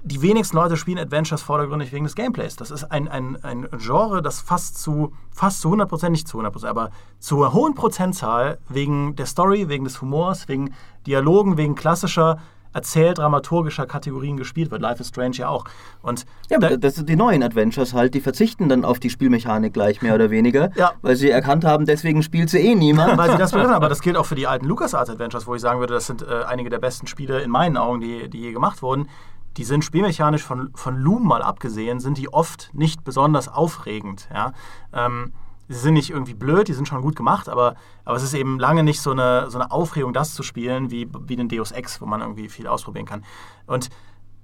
die 0.03 0.21
wenigsten 0.21 0.57
Leute 0.57 0.77
spielen 0.77 0.97
Adventures 0.97 1.43
vordergründig 1.43 1.91
wegen 1.91 2.05
des 2.05 2.15
Gameplays. 2.15 2.55
Das 2.55 2.71
ist 2.71 2.85
ein, 2.85 3.07
ein, 3.07 3.41
ein 3.43 3.67
Genre, 3.77 4.21
das 4.21 4.41
fast 4.41 4.81
zu, 4.81 5.13
fast 5.31 5.61
zu 5.61 5.71
100%, 5.71 6.09
nicht 6.09 6.27
zu 6.27 6.39
100%, 6.39 6.65
aber 6.65 6.89
zu 7.19 7.43
einer 7.43 7.53
hohen 7.53 7.75
Prozentzahl 7.75 8.57
wegen 8.67 9.15
der 9.15 9.27
Story, 9.27 9.69
wegen 9.69 9.83
des 9.83 10.01
Humors, 10.01 10.47
wegen 10.47 10.73
Dialogen, 11.05 11.57
wegen 11.57 11.75
klassischer 11.75 12.39
erzähldramaturgischer 12.73 13.85
Kategorien 13.85 14.37
gespielt 14.37 14.71
wird. 14.71 14.81
Life 14.81 15.01
is 15.01 15.09
Strange 15.09 15.35
ja 15.37 15.49
auch. 15.49 15.65
Und 16.01 16.25
ja, 16.49 16.57
aber 16.57 16.77
das 16.77 16.95
sind 16.95 17.09
die 17.09 17.15
neuen 17.15 17.43
Adventures 17.43 17.93
halt, 17.93 18.13
die 18.13 18.21
verzichten 18.21 18.69
dann 18.69 18.85
auf 18.85 18.99
die 18.99 19.09
Spielmechanik 19.09 19.73
gleich 19.73 20.01
mehr 20.01 20.15
oder 20.15 20.29
weniger, 20.29 20.71
ja. 20.75 20.91
weil 21.01 21.15
sie 21.15 21.29
erkannt 21.29 21.65
haben, 21.65 21.85
deswegen 21.85 22.23
spielt 22.23 22.49
sie 22.49 22.59
eh 22.59 22.75
niemand. 22.75 23.17
weil 23.17 23.31
sie 23.31 23.37
das 23.37 23.51
begriffen 23.51 23.73
Aber 23.73 23.89
das 23.89 24.01
gilt 24.01 24.17
auch 24.17 24.25
für 24.25 24.35
die 24.35 24.47
alten 24.47 24.65
LucasArts 24.65 25.09
Adventures, 25.09 25.47
wo 25.47 25.55
ich 25.55 25.61
sagen 25.61 25.79
würde, 25.79 25.93
das 25.93 26.07
sind 26.07 26.21
äh, 26.21 26.43
einige 26.47 26.69
der 26.69 26.79
besten 26.79 27.07
Spiele 27.07 27.41
in 27.41 27.51
meinen 27.51 27.77
Augen, 27.77 28.01
die, 28.01 28.29
die 28.29 28.39
je 28.39 28.51
gemacht 28.51 28.81
wurden. 28.81 29.09
Die 29.57 29.65
sind 29.65 29.83
spielmechanisch 29.83 30.43
von, 30.43 30.69
von 30.75 30.97
Loom 30.97 31.27
mal 31.27 31.41
abgesehen, 31.41 31.99
sind 31.99 32.17
die 32.17 32.31
oft 32.31 32.69
nicht 32.73 33.03
besonders 33.03 33.49
aufregend. 33.49 34.29
Ja? 34.33 34.53
Ähm, 34.93 35.33
sie 35.71 35.79
sind 35.79 35.93
nicht 35.93 36.09
irgendwie 36.09 36.33
blöd, 36.33 36.67
die 36.67 36.73
sind 36.73 36.87
schon 36.87 37.01
gut 37.01 37.15
gemacht, 37.15 37.47
aber, 37.47 37.75
aber 38.03 38.17
es 38.17 38.23
ist 38.23 38.33
eben 38.33 38.59
lange 38.59 38.83
nicht 38.83 39.01
so 39.01 39.11
eine, 39.11 39.49
so 39.49 39.57
eine 39.57 39.71
Aufregung, 39.71 40.13
das 40.13 40.33
zu 40.33 40.43
spielen, 40.43 40.91
wie, 40.91 41.07
wie 41.27 41.35
den 41.35 41.49
Deus 41.49 41.71
Ex, 41.71 42.01
wo 42.01 42.05
man 42.05 42.21
irgendwie 42.21 42.49
viel 42.49 42.67
ausprobieren 42.67 43.05
kann. 43.05 43.23
Und 43.67 43.89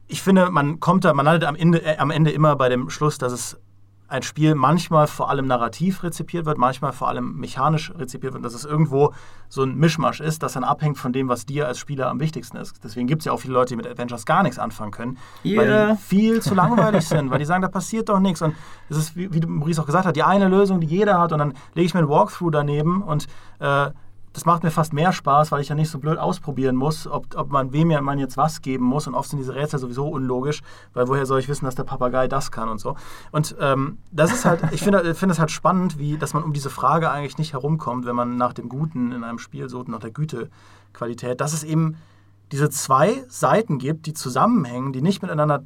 ich 0.08 0.22
finde, 0.22 0.50
man 0.50 0.80
kommt 0.80 1.04
da, 1.04 1.14
man 1.14 1.26
landet 1.26 1.44
am 1.44 1.56
Ende, 1.56 1.84
äh, 1.84 1.98
am 1.98 2.12
Ende 2.12 2.32
immer 2.32 2.56
bei 2.56 2.70
dem 2.70 2.90
Schluss, 2.90 3.18
dass 3.18 3.34
es 3.34 3.60
ein 4.08 4.24
Spiel 4.24 4.56
manchmal 4.56 5.08
vor 5.08 5.30
allem 5.30 5.48
narrativ 5.48 6.04
rezipiert 6.04 6.46
wird, 6.46 6.58
manchmal 6.58 6.94
vor 6.94 7.10
allem 7.10 7.36
mechanisch 7.38 7.94
rezipiert 7.98 8.34
wird 8.34 8.46
dass 8.46 8.54
es 8.54 8.66
irgendwo 8.66 9.14
so 9.50 9.64
ein 9.64 9.76
Mischmasch 9.76 10.20
ist, 10.20 10.44
das 10.44 10.54
dann 10.54 10.64
abhängt 10.64 10.98
von 10.98 11.12
dem, 11.14 11.28
was 11.28 11.46
dir 11.46 11.68
als 11.68 11.80
Spieler 11.80 12.10
am 12.10 12.20
wichtigsten 12.20 12.58
ist. 12.58 12.84
Deswegen 12.84 13.08
gibt 13.08 13.22
es 13.22 13.26
ja 13.26 13.32
auch 13.32 13.40
viele 13.40 13.54
Leute, 13.54 13.70
die 13.70 13.76
mit 13.76 13.88
Adventures 13.88 14.26
gar 14.26 14.44
nichts 14.44 14.60
anfangen 14.60 14.92
können, 14.92 15.18
yeah. 15.44 15.62
weil 15.62 15.96
die 15.96 16.02
viel 16.02 16.42
zu 16.42 16.54
langweilig 16.54 17.08
sind, 17.08 17.30
weil 17.30 17.40
die 17.40 17.46
sagen, 17.46 17.62
da 17.62 17.68
passiert 17.68 18.10
doch 18.10 18.20
nichts. 18.20 18.42
Und 18.42 18.56
es 18.90 18.98
ist, 18.98 19.16
wie, 19.16 19.34
wie 19.34 19.46
Maurice 19.46 19.82
auch 19.82 19.86
gesagt 19.86 20.06
hat, 20.06 20.16
die 20.16 20.24
eine 20.24 20.48
Lösung, 20.48 20.80
die 20.80 20.88
jeder 20.88 21.20
hat 21.20 21.32
und 21.32 21.40
dann 21.40 21.54
lege 21.74 21.86
ich 21.86 21.94
mir 21.94 22.02
ein 22.02 22.10
Walkthrough 22.10 22.52
daneben 22.52 23.02
und 23.02 23.28
äh, 23.60 23.90
das 24.38 24.46
macht 24.46 24.62
mir 24.62 24.70
fast 24.70 24.94
mehr 24.94 25.14
Spaß, 25.14 25.52
weil 25.52 25.62
ich 25.62 25.70
ja 25.70 25.74
nicht 25.74 25.90
so 25.90 25.98
blöd 25.98 26.20
ausprobieren 26.20 26.76
muss, 26.76 27.08
ob, 27.08 27.36
ob 27.36 27.50
man 27.50 27.74
wem 27.74 27.88
man 27.88 28.20
jetzt 28.20 28.38
was 28.38 28.62
geben 28.62 28.86
muss. 28.86 29.08
Und 29.08 29.16
oft 29.16 29.32
sind 29.32 29.40
diese 29.40 29.56
Rätsel 29.56 29.80
sowieso 29.80 30.08
unlogisch, 30.08 30.62
weil 30.94 31.08
woher 31.08 31.26
soll 31.26 31.40
ich 31.40 31.48
wissen, 31.48 31.66
dass 31.66 31.74
der 31.74 31.86
Papagei 31.86 32.28
das 32.28 32.52
kann 32.52 32.70
und 32.70 32.80
so. 32.80 32.96
Und 33.32 33.56
ähm, 33.60 33.98
das 34.12 34.32
ist 34.32 34.46
halt, 34.46 34.62
ich 34.72 34.84
finde 34.84 35.16
find 35.16 35.32
es 35.32 35.40
halt 35.40 35.50
spannend, 35.50 35.98
wie, 35.98 36.20
dass 36.20 36.36
man 36.36 36.44
um 36.44 36.54
diese 36.54 36.70
Frage 36.70 37.10
eigentlich 37.10 37.40
nicht 37.40 37.54
herumkommt, 37.54 38.06
wenn 38.06 38.16
man 38.16 38.38
nach 38.38 38.54
dem 38.54 38.70
Guten 38.70 39.12
in 39.12 39.24
einem 39.24 39.40
Spiel 39.40 39.70
sucht, 39.70 39.88
nach 39.88 40.02
der 40.02 40.12
Gütequalität, 40.12 41.42
dass 41.42 41.54
es 41.54 41.64
eben 41.64 41.98
diese 42.52 42.70
zwei 42.70 43.26
Seiten 43.30 43.80
gibt, 43.80 44.06
die 44.06 44.14
zusammenhängen, 44.14 44.94
die 44.94 45.02
nicht 45.02 45.24
miteinander 45.24 45.64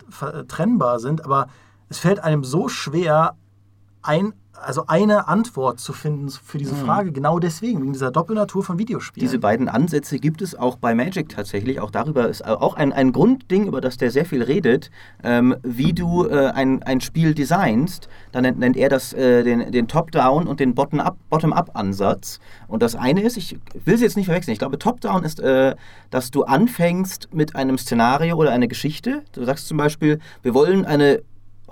trennbar 0.48 1.00
sind, 1.00 1.26
aber 1.26 1.48
es 1.90 2.00
fällt 2.00 2.24
einem 2.24 2.46
so 2.46 2.70
schwer, 2.70 3.36
ein, 4.04 4.34
also 4.54 4.86
eine 4.88 5.28
Antwort 5.28 5.80
zu 5.80 5.94
finden 5.94 6.30
für 6.30 6.58
diese 6.58 6.76
mhm. 6.76 6.86
Frage, 6.86 7.12
genau 7.12 7.40
deswegen, 7.40 7.82
wegen 7.82 7.94
dieser 7.94 8.12
Doppelnatur 8.12 8.64
von 8.64 8.78
Videospielen. 8.78 9.28
Diese 9.28 9.40
beiden 9.40 9.68
Ansätze 9.68 10.20
gibt 10.20 10.42
es 10.42 10.56
auch 10.56 10.78
bei 10.78 10.94
Magic 10.94 11.30
tatsächlich. 11.30 11.80
Auch 11.80 11.92
darüber 11.92 12.28
ist 12.30 12.46
auch 12.46 12.76
ein, 12.76 12.94
ein 12.94 13.12
Grundding, 13.12 13.66
über 13.68 13.82
das 13.82 13.98
der 13.98 14.12
sehr 14.12 14.26
viel 14.26 14.44
redet, 14.44 14.92
ähm, 15.24 15.56
wie 15.64 15.94
du 15.94 16.28
äh, 16.28 16.48
ein, 16.48 16.84
ein 16.84 17.02
Spiel 17.02 17.34
designst. 17.34 18.08
Da 18.32 18.42
nennt, 18.42 18.60
nennt 18.60 18.78
er 18.78 18.90
das 18.90 19.14
äh, 19.14 19.44
den, 19.44 19.72
den 19.72 19.88
Top-Down 19.88 20.48
und 20.48 20.60
den 20.60 20.76
Bottom-Up-Ansatz. 20.76 22.40
Und 22.68 22.84
das 22.84 22.96
eine 22.96 23.22
ist, 23.22 23.38
ich 23.38 23.58
will 23.86 23.98
sie 23.98 24.04
jetzt 24.04 24.18
nicht 24.18 24.28
verwechseln, 24.28 24.54
ich 24.54 24.60
glaube, 24.60 24.78
Top-Down 24.78 25.24
ist, 25.24 25.40
äh, 25.40 25.76
dass 26.10 26.32
du 26.32 26.44
anfängst 26.44 27.34
mit 27.34 27.56
einem 27.56 27.78
Szenario 27.78 28.36
oder 28.36 28.52
einer 28.52 28.68
Geschichte. 28.68 29.24
Du 29.32 29.44
sagst 29.44 29.68
zum 29.68 29.78
Beispiel, 29.78 30.20
wir 30.44 30.54
wollen 30.54 30.86
eine 30.86 31.22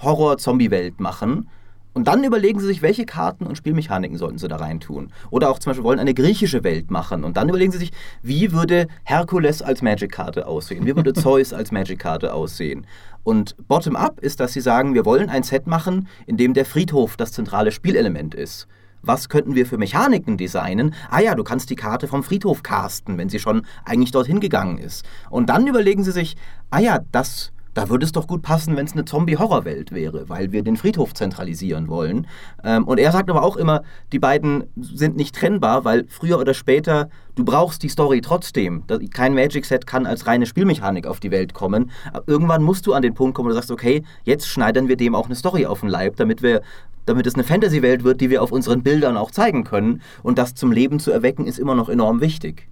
Horror-Zombie-Welt 0.02 1.00
machen 1.00 1.48
und 1.94 2.08
dann 2.08 2.24
überlegen 2.24 2.60
sie 2.60 2.68
sich, 2.68 2.82
welche 2.82 3.06
Karten 3.06 3.46
und 3.46 3.58
Spielmechaniken 3.58 4.18
sollten 4.18 4.38
sie 4.38 4.48
da 4.48 4.58
reintun. 4.58 5.12
Oder 5.32 5.50
auch 5.50 5.60
zum 5.60 5.72
Beispiel 5.72 5.84
wollen 5.84 6.00
eine 6.00 6.14
griechische 6.14 6.64
Welt 6.64 6.92
machen. 6.92 7.24
Und 7.24 7.36
dann 7.36 7.50
überlegen 7.50 7.72
sie 7.72 7.80
sich, 7.80 7.92
wie 8.22 8.52
würde 8.52 8.88
Herkules 9.04 9.62
als 9.62 9.82
Magic-Karte 9.82 10.48
aussehen? 10.48 10.86
Wie 10.86 10.96
würde 10.96 11.14
Zeus 11.16 11.52
als 11.52 11.72
Magic-Karte 11.72 12.34
aussehen? 12.34 12.86
Und 13.24 13.56
Bottom-up 13.68 14.20
ist, 14.20 14.40
dass 14.40 14.54
sie 14.54 14.62
sagen, 14.62 14.94
wir 14.94 15.04
wollen 15.04 15.30
ein 15.30 15.44
Set 15.44 15.68
machen, 15.68 16.08
in 16.28 16.38
dem 16.38 16.54
der 16.54 16.66
Friedhof 16.66 17.18
das 17.18 17.32
zentrale 17.32 17.72
Spielelement 17.72 18.36
ist. 18.36 18.68
Was 19.02 19.30
könnten 19.30 19.56
wir 19.56 19.66
für 19.66 19.78
Mechaniken 19.78 20.38
designen? 20.38 20.94
Ah 21.10 21.22
ja, 21.22 21.34
du 21.34 21.44
kannst 21.44 21.70
die 21.70 21.76
Karte 21.76 22.08
vom 22.08 22.22
Friedhof 22.22 22.64
casten, 22.64 23.18
wenn 23.18 23.30
sie 23.30 23.40
schon 23.40 23.66
eigentlich 23.86 24.12
dorthin 24.12 24.40
gegangen 24.40 24.78
ist. 24.78 25.06
Und 25.30 25.50
dann 25.50 25.68
überlegen 25.68 26.04
sie 26.04 26.12
sich, 26.12 26.36
ah 26.70 26.80
ja, 26.80 27.00
das 27.12 27.52
da 27.80 27.88
würde 27.88 28.06
es 28.06 28.12
doch 28.12 28.28
gut 28.28 28.42
passen, 28.42 28.76
wenn 28.76 28.86
es 28.86 28.92
eine 28.92 29.06
Zombie-Horror-Welt 29.06 29.94
wäre, 29.94 30.28
weil 30.28 30.52
wir 30.52 30.64
den 30.64 30.76
Friedhof 30.76 31.14
zentralisieren 31.14 31.88
wollen. 31.88 32.28
Ähm, 32.62 32.86
und 32.86 33.00
er 33.00 33.14
sagt 33.14 33.30
aber 33.30 33.42
auch 33.42 33.56
immer, 33.56 33.84
die 34.12 34.20
beiden 34.20 34.66
sind 34.76 35.16
nicht 35.16 35.34
trennbar, 35.34 35.86
weil 35.86 36.06
früher 36.10 36.40
oder 36.40 36.54
später, 36.54 37.08
du 37.36 37.46
brauchst 37.46 37.82
die 37.82 37.88
Story 37.88 38.20
trotzdem. 38.20 38.84
Kein 39.14 39.34
Magic-Set 39.34 39.88
kann 39.88 40.06
als 40.06 40.28
reine 40.28 40.46
Spielmechanik 40.46 41.08
auf 41.08 41.22
die 41.22 41.32
Welt 41.32 41.54
kommen. 41.54 41.90
Aber 42.12 42.24
irgendwann 42.28 42.64
musst 42.64 42.86
du 42.86 42.92
an 42.92 43.02
den 43.02 43.14
Punkt 43.14 43.34
kommen, 43.34 43.46
wo 43.46 43.52
du 43.52 43.56
sagst, 43.56 43.72
okay, 43.72 44.04
jetzt 44.26 44.50
schneidern 44.50 44.90
wir 44.90 44.98
dem 44.98 45.16
auch 45.16 45.28
eine 45.28 45.36
Story 45.36 45.66
auf 45.66 45.80
den 45.80 45.88
Leib, 45.88 46.18
damit 46.18 46.42
wir 46.42 46.62
damit 47.06 47.26
es 47.26 47.34
eine 47.34 47.44
Fantasy-Welt 47.44 48.04
wird, 48.04 48.22
die 48.22 48.30
wir 48.30 48.44
auf 48.44 48.52
unseren 48.52 48.84
Bildern 48.84 49.18
auch 49.18 49.32
zeigen 49.32 49.64
können. 49.64 50.02
Und 50.22 50.38
das 50.38 50.54
zum 50.54 50.72
Leben 50.72 51.00
zu 51.00 51.12
erwecken, 51.12 51.48
ist 51.48 51.58
immer 51.58 51.74
noch 51.74 51.90
enorm 51.90 52.22
wichtig. 52.22 52.69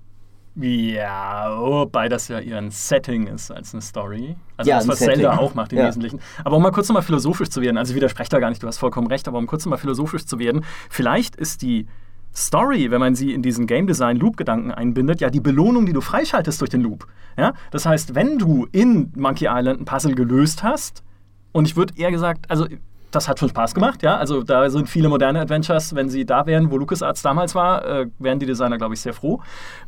Ja, 0.60 1.56
wobei 1.56 2.10
das 2.10 2.30
ja 2.30 2.40
eher 2.40 2.58
ein 2.58 2.72
Setting 2.72 3.28
ist 3.28 3.52
als 3.52 3.74
eine 3.74 3.82
Story. 3.82 4.36
Also 4.58 4.72
ja, 4.72 4.78
das, 4.78 4.88
was 4.88 5.00
Setting. 5.00 5.22
Zelda 5.22 5.38
auch 5.38 5.54
macht 5.54 5.72
im 5.72 5.80
ja. 5.80 5.88
Wesentlichen. 5.88 6.20
Aber 6.44 6.58
um 6.58 6.64
mal 6.64 6.72
kurz 6.72 6.90
nochmal 6.90 7.04
philosophisch 7.04 7.50
zu 7.50 7.62
werden, 7.62 7.78
also 7.78 7.92
ich 7.92 7.96
widerspreche 7.96 8.30
da 8.30 8.40
gar 8.40 8.50
nicht, 8.50 8.64
du 8.64 8.68
hast 8.68 8.80
vollkommen 8.80 9.08
recht, 9.08 9.28
aber 9.28 9.38
um 9.38 9.46
kurz 9.46 9.66
nochmal 9.66 9.78
philosophisch 9.78 10.26
zu 10.26 10.40
werden, 10.40 10.66
vielleicht 10.90 11.36
ist 11.36 11.62
die 11.62 11.86
Story, 12.36 12.90
wenn 12.90 13.00
man 13.00 13.14
sie 13.14 13.34
in 13.34 13.44
diesen 13.44 13.68
Game 13.68 13.86
Design 13.86 14.18
Loop 14.18 14.36
Gedanken 14.36 14.72
einbindet, 14.72 15.22
ja 15.22 15.30
die 15.30 15.40
Belohnung, 15.40 15.86
die 15.86 15.94
du 15.94 16.02
freischaltest 16.02 16.60
durch 16.60 16.72
den 16.72 16.82
Loop. 16.82 17.08
Ja? 17.38 17.54
Das 17.70 17.86
heißt, 17.86 18.16
wenn 18.16 18.40
du 18.40 18.68
in 18.72 19.12
Monkey 19.16 19.48
Island 19.48 19.82
ein 19.82 19.86
Puzzle 19.86 20.16
gelöst 20.16 20.64
hast, 20.64 21.04
und 21.52 21.68
ich 21.68 21.76
würde 21.76 21.94
eher 21.98 22.12
gesagt, 22.12 22.50
also 22.50 22.68
das 23.12 23.28
hat 23.28 23.40
schon 23.40 23.50
Spaß 23.50 23.74
gemacht, 23.74 24.04
ja. 24.04 24.18
Also 24.18 24.44
da 24.44 24.70
sind 24.70 24.90
viele 24.90 25.10
moderne 25.10 25.40
Adventures, 25.40 25.96
wenn 25.96 26.10
sie 26.10 26.26
da 26.26 26.46
wären, 26.46 26.72
wo 26.72 26.78
LucasArts 26.78 27.22
damals 27.22 27.56
war, 27.56 27.86
äh, 27.86 28.08
wären 28.20 28.40
die 28.40 28.46
Designer, 28.46 28.78
glaube 28.78 28.96
ich, 28.96 29.02
sehr 29.02 29.14
froh. 29.14 29.42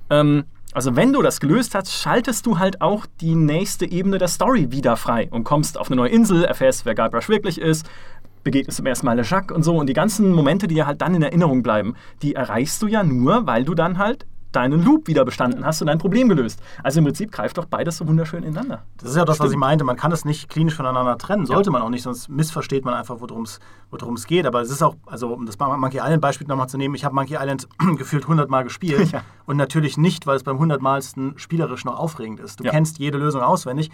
Ähm, 0.09 0.45
also 0.73 0.95
wenn 0.95 1.13
du 1.13 1.21
das 1.21 1.39
gelöst 1.39 1.73
hast, 1.73 1.91
schaltest 1.91 2.45
du 2.45 2.59
halt 2.59 2.81
auch 2.81 3.05
die 3.21 3.35
nächste 3.35 3.85
Ebene 3.85 4.17
der 4.19 4.27
Story 4.27 4.71
wieder 4.71 4.97
frei 4.97 5.27
und 5.31 5.43
kommst 5.43 5.79
auf 5.79 5.87
eine 5.87 5.95
neue 5.95 6.09
Insel, 6.09 6.43
erfährst, 6.43 6.85
wer 6.85 6.93
Guybrush 6.93 7.27
wirklich 7.27 7.59
ist, 7.59 7.89
begegnest 8.43 8.77
zum 8.77 8.85
ersten 8.85 9.05
Mal 9.05 9.17
Le 9.17 9.23
Jacques 9.23 9.55
und 9.55 9.63
so. 9.63 9.77
Und 9.77 9.87
die 9.87 9.93
ganzen 9.93 10.31
Momente, 10.31 10.67
die 10.67 10.75
dir 10.75 10.85
halt 10.85 11.01
dann 11.01 11.15
in 11.15 11.23
Erinnerung 11.23 11.63
bleiben, 11.63 11.95
die 12.21 12.35
erreichst 12.35 12.81
du 12.81 12.87
ja 12.87 13.03
nur, 13.03 13.47
weil 13.47 13.63
du 13.63 13.73
dann 13.73 13.97
halt 13.97 14.25
deinen 14.51 14.83
Loop 14.83 15.07
wieder 15.07 15.25
bestanden 15.25 15.65
hast 15.65 15.81
und 15.81 15.87
dein 15.87 15.99
Problem 15.99 16.27
gelöst. 16.29 16.61
Also 16.83 16.99
im 16.99 17.05
Prinzip 17.05 17.31
greift 17.31 17.57
doch 17.57 17.65
beides 17.65 17.97
so 17.97 18.07
wunderschön 18.07 18.43
ineinander. 18.43 18.83
Das 18.97 19.11
ist 19.11 19.15
ja 19.15 19.25
das, 19.25 19.35
Stimmt. 19.35 19.47
was 19.47 19.51
ich 19.53 19.57
meinte. 19.57 19.83
Man 19.83 19.95
kann 19.95 20.11
es 20.11 20.25
nicht 20.25 20.49
klinisch 20.49 20.75
voneinander 20.75 21.17
trennen. 21.17 21.45
Sollte 21.45 21.67
ja. 21.67 21.71
man 21.71 21.81
auch 21.81 21.89
nicht, 21.89 22.03
sonst 22.03 22.29
missversteht 22.29 22.85
man 22.85 22.93
einfach, 22.93 23.17
worum 23.19 23.43
es 23.43 24.27
geht. 24.27 24.45
Aber 24.45 24.61
es 24.61 24.71
ist 24.71 24.81
auch, 24.81 24.95
also 25.05 25.33
um 25.33 25.45
das 25.45 25.59
Monkey 25.59 25.97
Island-Beispiel 25.97 26.47
nochmal 26.47 26.69
zu 26.69 26.77
nehmen, 26.77 26.95
ich 26.95 27.05
habe 27.05 27.13
Monkey 27.13 27.35
Island 27.35 27.67
gefühlt 27.97 28.23
100 28.23 28.49
Mal 28.49 28.63
gespielt. 28.63 28.99
Ja. 29.09 29.23
Und 29.45 29.57
natürlich 29.57 29.97
nicht, 29.97 30.27
weil 30.27 30.35
es 30.35 30.43
beim 30.43 30.57
100 30.57 30.81
Malsten 30.81 31.33
spielerisch 31.37 31.83
noch 31.83 31.97
aufregend 31.97 32.39
ist. 32.39 32.59
Du 32.59 32.65
ja. 32.65 32.71
kennst 32.71 32.99
jede 32.99 33.17
Lösung 33.17 33.41
auswendig. 33.41 33.89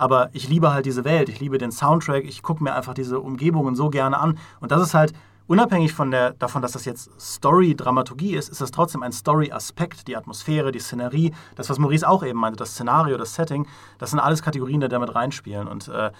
Aber 0.00 0.30
ich 0.32 0.48
liebe 0.48 0.72
halt 0.72 0.86
diese 0.86 1.04
Welt, 1.04 1.28
ich 1.28 1.40
liebe 1.40 1.58
den 1.58 1.72
Soundtrack, 1.72 2.24
ich 2.24 2.42
gucke 2.42 2.62
mir 2.62 2.74
einfach 2.74 2.94
diese 2.94 3.20
Umgebungen 3.20 3.74
so 3.74 3.90
gerne 3.90 4.18
an. 4.18 4.38
Und 4.60 4.70
das 4.70 4.80
ist 4.80 4.94
halt 4.94 5.12
unabhängig 5.50 5.92
von 5.92 6.12
der, 6.12 6.30
davon, 6.34 6.62
dass 6.62 6.70
das 6.72 6.84
jetzt 6.84 7.10
Story-Dramaturgie 7.20 8.36
ist, 8.36 8.48
ist 8.50 8.60
das 8.60 8.70
trotzdem 8.70 9.02
ein 9.02 9.10
Story-Aspekt. 9.10 10.06
Die 10.06 10.16
Atmosphäre, 10.16 10.70
die 10.70 10.78
Szenerie, 10.78 11.34
das, 11.56 11.68
was 11.68 11.80
Maurice 11.80 12.08
auch 12.08 12.22
eben 12.22 12.38
meinte, 12.38 12.56
das 12.56 12.70
Szenario, 12.70 13.16
das 13.16 13.34
Setting, 13.34 13.66
das 13.98 14.10
sind 14.10 14.20
alles 14.20 14.42
Kategorien, 14.42 14.80
die 14.80 14.86
damit 14.86 15.12
reinspielen. 15.12 15.66
Und 15.66 15.88
äh, 15.88 16.12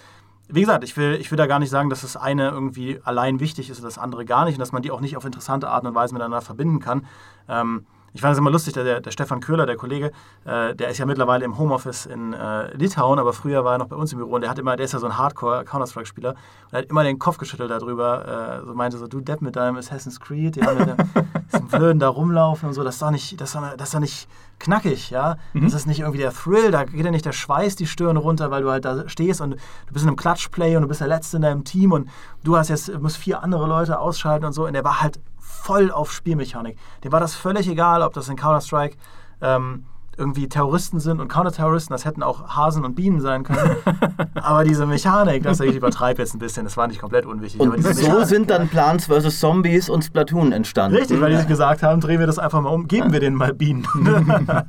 wie 0.49 0.59
gesagt, 0.59 0.83
ich 0.83 0.97
will, 0.97 1.13
ich 1.13 1.31
will 1.31 1.37
da 1.37 1.47
gar 1.47 1.59
nicht 1.59 1.69
sagen, 1.69 1.89
dass 1.89 2.01
das 2.01 2.17
eine 2.17 2.49
irgendwie 2.49 2.99
allein 3.05 3.39
wichtig 3.39 3.69
ist 3.69 3.77
und 3.77 3.85
das 3.85 3.97
andere 3.97 4.25
gar 4.25 4.43
nicht 4.43 4.55
und 4.55 4.59
dass 4.59 4.73
man 4.73 4.81
die 4.81 4.91
auch 4.91 4.99
nicht 4.99 5.15
auf 5.15 5.23
interessante 5.23 5.69
Art 5.69 5.85
und 5.85 5.95
Weise 5.95 6.13
miteinander 6.13 6.41
verbinden 6.41 6.81
kann. 6.81 7.07
Ähm, 7.47 7.85
ich 8.13 8.21
fand 8.21 8.33
es 8.33 8.39
immer 8.39 8.51
lustig, 8.51 8.73
der, 8.73 8.99
der 8.99 9.11
Stefan 9.11 9.39
Köhler, 9.39 9.65
der 9.65 9.77
Kollege, 9.77 10.11
äh, 10.45 10.75
der 10.75 10.89
ist 10.89 10.97
ja 10.97 11.05
mittlerweile 11.05 11.45
im 11.45 11.57
Homeoffice 11.57 12.05
in 12.05 12.33
äh, 12.33 12.75
Litauen, 12.75 13.19
aber 13.19 13.33
früher 13.33 13.63
war 13.63 13.73
er 13.73 13.77
noch 13.77 13.87
bei 13.87 13.95
uns 13.95 14.11
im 14.11 14.19
Büro 14.19 14.35
und 14.35 14.41
der 14.41 14.49
hat 14.49 14.59
immer, 14.59 14.75
der 14.75 14.85
ist 14.85 14.91
ja 14.91 14.99
so 14.99 15.05
ein 15.05 15.17
Hardcore-Counter-Strike-Spieler 15.17 16.35
und 16.71 16.77
hat 16.77 16.85
immer 16.85 17.03
den 17.03 17.19
Kopf 17.19 17.37
geschüttelt 17.37 17.71
darüber, 17.71 18.61
äh, 18.61 18.65
so 18.65 18.73
meinte 18.73 18.97
so, 18.97 19.07
du 19.07 19.21
Depp 19.21 19.41
mit 19.41 19.55
deinem 19.55 19.77
Assassin's 19.77 20.19
Creed, 20.19 20.57
ja, 20.57 20.73
mit 20.73 20.89
dem, 20.89 20.97
diesem 21.53 21.67
Blöden 21.67 21.99
da 21.99 22.09
rumlaufen 22.09 22.69
und 22.69 22.75
so, 22.75 22.83
das 22.83 22.95
ist 22.95 23.01
doch 23.01 23.11
nicht, 23.11 23.39
das 23.39 23.55
ist 23.55 23.61
das 23.77 23.87
ist 23.87 23.93
doch 23.93 23.99
nicht 23.99 24.27
knackig, 24.59 25.09
ja. 25.09 25.37
Mhm. 25.53 25.63
Das 25.63 25.73
ist 25.73 25.87
nicht 25.87 26.01
irgendwie 26.01 26.19
der 26.19 26.33
Thrill, 26.33 26.71
da 26.71 26.83
geht 26.83 27.05
ja 27.05 27.11
nicht 27.11 27.25
der 27.25 27.31
Schweiß 27.31 27.75
die 27.77 27.87
Stirn 27.87 28.17
runter, 28.17 28.51
weil 28.51 28.61
du 28.61 28.69
halt 28.69 28.85
da 28.85 29.07
stehst 29.07 29.41
und 29.41 29.51
du 29.51 29.93
bist 29.93 30.03
in 30.03 30.09
einem 30.09 30.17
Klatschplay 30.17 30.75
und 30.75 30.83
du 30.83 30.87
bist 30.87 31.01
der 31.01 31.07
Letzte 31.07 31.37
in 31.37 31.43
deinem 31.43 31.63
Team 31.63 31.91
und 31.91 32.09
du 32.43 32.57
hast 32.57 32.69
jetzt, 32.69 32.93
musst 32.99 33.17
vier 33.17 33.41
andere 33.41 33.67
Leute 33.67 33.99
ausschalten 33.99 34.45
und 34.45 34.53
so 34.53 34.67
und 34.67 34.73
der 34.73 34.83
war 34.83 35.01
halt 35.01 35.19
voll 35.51 35.91
auf 35.91 36.11
Spielmechanik. 36.11 36.77
Dem 37.03 37.11
war 37.11 37.19
das 37.19 37.35
völlig 37.35 37.67
egal, 37.67 38.01
ob 38.01 38.13
das 38.13 38.29
in 38.29 38.35
Counter-Strike 38.35 38.97
ähm, 39.41 39.85
irgendwie 40.17 40.47
Terroristen 40.49 40.99
sind 40.99 41.19
und 41.19 41.29
Counterterroristen, 41.29 41.93
das 41.93 42.05
hätten 42.05 42.21
auch 42.21 42.55
Hasen 42.55 42.83
und 42.83 42.95
Bienen 42.95 43.21
sein 43.21 43.43
können. 43.43 43.75
aber 44.35 44.63
diese 44.63 44.85
Mechanik, 44.85 45.43
das 45.43 45.59
ich 45.61 45.75
übertreibe 45.75 46.21
jetzt 46.21 46.33
ein 46.35 46.39
bisschen, 46.39 46.65
das 46.65 46.77
war 46.77 46.87
nicht 46.87 46.99
komplett 46.99 47.25
unwichtig. 47.25 47.61
Und 47.61 47.81
so 47.81 47.89
Mechanik- 47.89 48.25
sind 48.27 48.49
dann 48.49 48.67
Plants 48.67 49.05
vs. 49.07 49.39
Zombies 49.39 49.89
und 49.89 50.03
Splatoon 50.03 50.51
entstanden. 50.51 50.97
Richtig, 50.97 51.19
weil 51.21 51.31
die 51.31 51.37
sich 51.37 51.47
gesagt 51.47 51.81
haben, 51.81 52.01
drehen 52.01 52.19
wir 52.19 52.27
das 52.27 52.39
einfach 52.39 52.61
mal 52.61 52.69
um, 52.69 52.87
geben 52.87 53.13
wir 53.13 53.19
denen 53.19 53.35
mal 53.35 53.53
Bienen. 53.53 53.87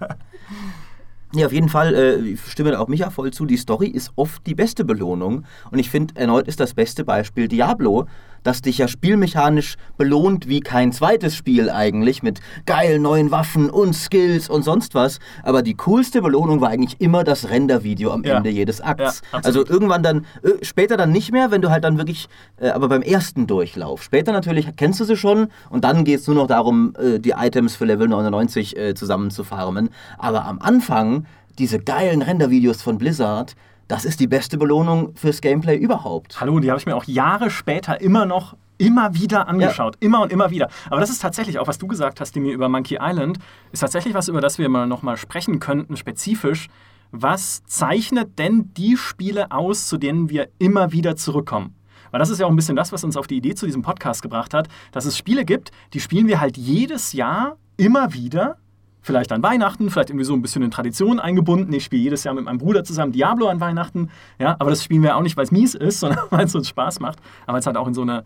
Ja, 1.34 1.46
auf 1.46 1.52
jeden 1.52 1.70
Fall, 1.70 1.94
äh, 1.94 2.16
ich 2.16 2.42
stimme 2.42 2.72
da 2.72 2.78
auch 2.78 2.88
Micha 2.88 3.08
voll 3.08 3.30
zu. 3.30 3.46
Die 3.46 3.56
Story 3.56 3.86
ist 3.86 4.12
oft 4.16 4.46
die 4.46 4.54
beste 4.54 4.84
Belohnung. 4.84 5.44
Und 5.70 5.78
ich 5.78 5.88
finde, 5.88 6.14
erneut 6.16 6.46
ist 6.46 6.60
das 6.60 6.74
beste 6.74 7.04
Beispiel 7.04 7.48
Diablo, 7.48 8.06
das 8.42 8.62
dich 8.62 8.78
ja 8.78 8.88
spielmechanisch 8.88 9.76
belohnt 9.96 10.48
wie 10.48 10.60
kein 10.60 10.92
zweites 10.92 11.34
Spiel 11.34 11.70
eigentlich, 11.70 12.22
mit 12.22 12.40
geilen 12.66 13.02
neuen 13.02 13.30
Waffen 13.30 13.70
und 13.70 13.94
Skills 13.94 14.48
und 14.48 14.62
sonst 14.62 14.94
was. 14.94 15.18
Aber 15.42 15.62
die 15.62 15.74
coolste 15.74 16.22
Belohnung 16.22 16.60
war 16.60 16.70
eigentlich 16.70 17.00
immer 17.00 17.24
das 17.24 17.48
Rendervideo 17.50 18.10
am 18.12 18.24
Ja. 18.24 18.36
Ende 18.36 18.50
jedes 18.50 18.80
Akts. 18.80 19.22
Ja, 19.32 19.40
also 19.42 19.64
irgendwann 19.66 20.02
dann, 20.02 20.26
äh, 20.42 20.64
später 20.64 20.96
dann 20.96 21.12
nicht 21.12 21.32
mehr, 21.32 21.50
wenn 21.50 21.62
du 21.62 21.70
halt 21.70 21.84
dann 21.84 21.98
wirklich, 21.98 22.28
äh, 22.60 22.68
aber 22.68 22.88
beim 22.88 23.02
ersten 23.02 23.46
Durchlauf. 23.46 24.02
Später 24.02 24.32
natürlich 24.32 24.66
kennst 24.76 25.00
du 25.00 25.04
sie 25.04 25.16
schon 25.16 25.48
und 25.70 25.84
dann 25.84 26.04
geht 26.04 26.20
es 26.20 26.26
nur 26.26 26.36
noch 26.36 26.46
darum, 26.46 26.94
äh, 26.98 27.18
die 27.18 27.30
Items 27.36 27.76
für 27.76 27.84
Level 27.84 28.08
99 28.08 28.76
äh, 28.76 28.94
zusammen 28.94 29.30
zu 29.30 29.44
farmen. 29.44 29.90
Aber 30.18 30.44
am 30.46 30.58
Anfang, 30.60 31.26
diese 31.58 31.78
geilen 31.78 32.22
Rendervideos 32.22 32.82
von 32.82 32.98
Blizzard, 32.98 33.54
das 33.88 34.04
ist 34.04 34.20
die 34.20 34.26
beste 34.26 34.58
Belohnung 34.58 35.14
fürs 35.16 35.40
Gameplay 35.40 35.76
überhaupt. 35.76 36.40
Hallo, 36.40 36.58
die 36.60 36.70
habe 36.70 36.78
ich 36.80 36.86
mir 36.86 36.96
auch 36.96 37.04
Jahre 37.04 37.50
später 37.50 38.00
immer 38.00 38.26
noch 38.26 38.56
immer 38.78 39.14
wieder 39.14 39.48
angeschaut. 39.48 39.96
Immer 40.00 40.22
und 40.22 40.32
immer 40.32 40.50
wieder. 40.50 40.68
Aber 40.90 41.00
das 41.00 41.10
ist 41.10 41.22
tatsächlich 41.22 41.58
auch, 41.58 41.68
was 41.68 41.78
du 41.78 41.86
gesagt 41.86 42.20
hast, 42.20 42.34
Dimi, 42.34 42.50
über 42.50 42.68
Monkey 42.68 42.98
Island, 43.00 43.38
ist 43.70 43.80
tatsächlich 43.80 44.14
was, 44.14 44.28
über 44.28 44.40
das 44.40 44.58
wir 44.58 44.68
mal 44.68 44.86
noch 44.86 45.02
mal 45.02 45.16
sprechen 45.16 45.60
könnten, 45.60 45.96
spezifisch. 45.96 46.68
Was 47.12 47.62
zeichnet 47.64 48.38
denn 48.38 48.72
die 48.74 48.96
Spiele 48.96 49.52
aus, 49.52 49.86
zu 49.86 49.98
denen 49.98 50.30
wir 50.30 50.48
immer 50.58 50.90
wieder 50.90 51.14
zurückkommen? 51.14 51.76
Weil 52.10 52.18
das 52.18 52.30
ist 52.30 52.40
ja 52.40 52.46
auch 52.46 52.50
ein 52.50 52.56
bisschen 52.56 52.76
das, 52.76 52.92
was 52.92 53.04
uns 53.04 53.16
auf 53.16 53.26
die 53.26 53.36
Idee 53.36 53.54
zu 53.54 53.66
diesem 53.66 53.82
Podcast 53.82 54.20
gebracht 54.20 54.52
hat, 54.52 54.68
dass 54.90 55.04
es 55.04 55.16
Spiele 55.16 55.44
gibt, 55.44 55.70
die 55.94 56.00
spielen 56.00 56.26
wir 56.26 56.40
halt 56.40 56.56
jedes 56.56 57.12
Jahr 57.12 57.56
immer 57.76 58.12
wieder. 58.12 58.58
Vielleicht 59.02 59.32
an 59.32 59.42
Weihnachten, 59.42 59.90
vielleicht 59.90 60.10
irgendwie 60.10 60.24
so 60.24 60.32
ein 60.32 60.42
bisschen 60.42 60.62
in 60.62 60.70
Tradition 60.70 61.18
eingebunden. 61.18 61.72
Ich 61.72 61.84
spiele 61.84 62.02
jedes 62.02 62.22
Jahr 62.22 62.34
mit 62.34 62.44
meinem 62.44 62.58
Bruder 62.58 62.84
zusammen 62.84 63.10
Diablo 63.10 63.48
an 63.48 63.60
Weihnachten. 63.60 64.10
Ja, 64.38 64.54
aber 64.60 64.70
das 64.70 64.84
spielen 64.84 65.02
wir 65.02 65.16
auch 65.16 65.22
nicht, 65.22 65.36
weil 65.36 65.44
es 65.44 65.50
mies 65.50 65.74
ist, 65.74 66.00
sondern 66.00 66.20
weil 66.30 66.44
es 66.44 66.54
uns 66.54 66.68
Spaß 66.68 67.00
macht. 67.00 67.18
Aber 67.46 67.58
es 67.58 67.66
halt 67.66 67.76
auch 67.76 67.88
in 67.88 67.94
so 67.94 68.02
eine, 68.02 68.24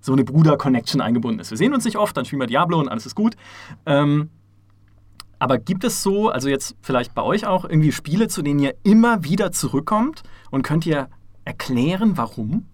so 0.00 0.12
eine 0.12 0.24
Bruder-Connection 0.24 1.00
eingebunden 1.00 1.38
ist. 1.38 1.50
Wir 1.50 1.56
sehen 1.56 1.72
uns 1.72 1.84
nicht 1.84 1.96
oft, 1.96 2.16
dann 2.16 2.24
spielen 2.24 2.40
wir 2.40 2.48
Diablo 2.48 2.80
und 2.80 2.88
alles 2.88 3.06
ist 3.06 3.14
gut. 3.14 3.36
Ähm, 3.86 4.30
aber 5.38 5.58
gibt 5.58 5.84
es 5.84 6.02
so, 6.02 6.30
also 6.30 6.48
jetzt 6.48 6.76
vielleicht 6.80 7.14
bei 7.14 7.22
euch 7.22 7.46
auch, 7.46 7.64
irgendwie 7.64 7.92
Spiele, 7.92 8.26
zu 8.26 8.42
denen 8.42 8.58
ihr 8.58 8.74
immer 8.82 9.22
wieder 9.22 9.52
zurückkommt? 9.52 10.24
Und 10.50 10.62
könnt 10.62 10.84
ihr 10.84 11.08
erklären, 11.44 12.16
warum? 12.16 12.66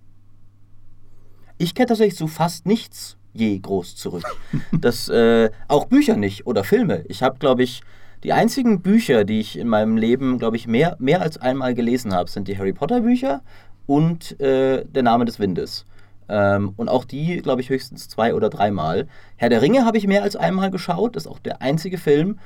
Ich 1.59 1.75
kenne 1.75 1.89
tatsächlich 1.89 2.19
so 2.19 2.27
fast 2.27 2.65
nichts 2.65 3.19
je 3.35 3.59
groß 3.59 3.97
zurück. 3.97 4.25
Das, 4.73 5.09
äh, 5.09 5.51
auch 5.69 5.87
Bücher 5.87 6.17
nicht 6.17 6.47
oder 6.47 6.65
Filme. 6.65 7.05
Ich 7.09 7.23
habe, 7.23 7.39
glaube 7.39 7.63
ich, 7.63 7.83
die 8.23 8.33
einzigen 8.33 8.81
Bücher, 8.81 9.25
die 9.25 9.41
ich 9.41 9.59
in 9.59 9.69
meinem 9.69 9.97
Leben, 9.99 10.39
glaube 10.39 10.57
ich, 10.57 10.67
mehr, 10.67 10.97
mehr 10.99 11.21
als 11.21 11.37
einmal 11.37 11.75
gelesen 11.75 12.15
habe, 12.15 12.31
sind 12.31 12.49
die 12.49 12.57
Harry 12.57 12.73
Potter 12.73 13.01
Bücher 13.01 13.43
und 13.87 14.41
äh, 14.41 14.85
Der 14.87 15.03
Name 15.03 15.27
des 15.27 15.39
Windes. 15.39 15.85
Ähm, 16.29 16.73
und 16.77 16.89
auch 16.89 17.05
die, 17.05 17.37
glaube 17.39 17.61
ich, 17.61 17.69
höchstens 17.69 18.09
zwei 18.09 18.35
oder 18.35 18.49
dreimal. 18.49 19.07
Herr 19.37 19.51
der 19.51 19.61
Ringe 19.61 19.85
habe 19.85 19.99
ich 19.99 20.07
mehr 20.07 20.23
als 20.23 20.37
einmal 20.37 20.71
geschaut, 20.71 21.17
das 21.17 21.27
ist 21.27 21.31
auch 21.31 21.39
der 21.39 21.61
einzige 21.61 21.99
Film. 21.99 22.39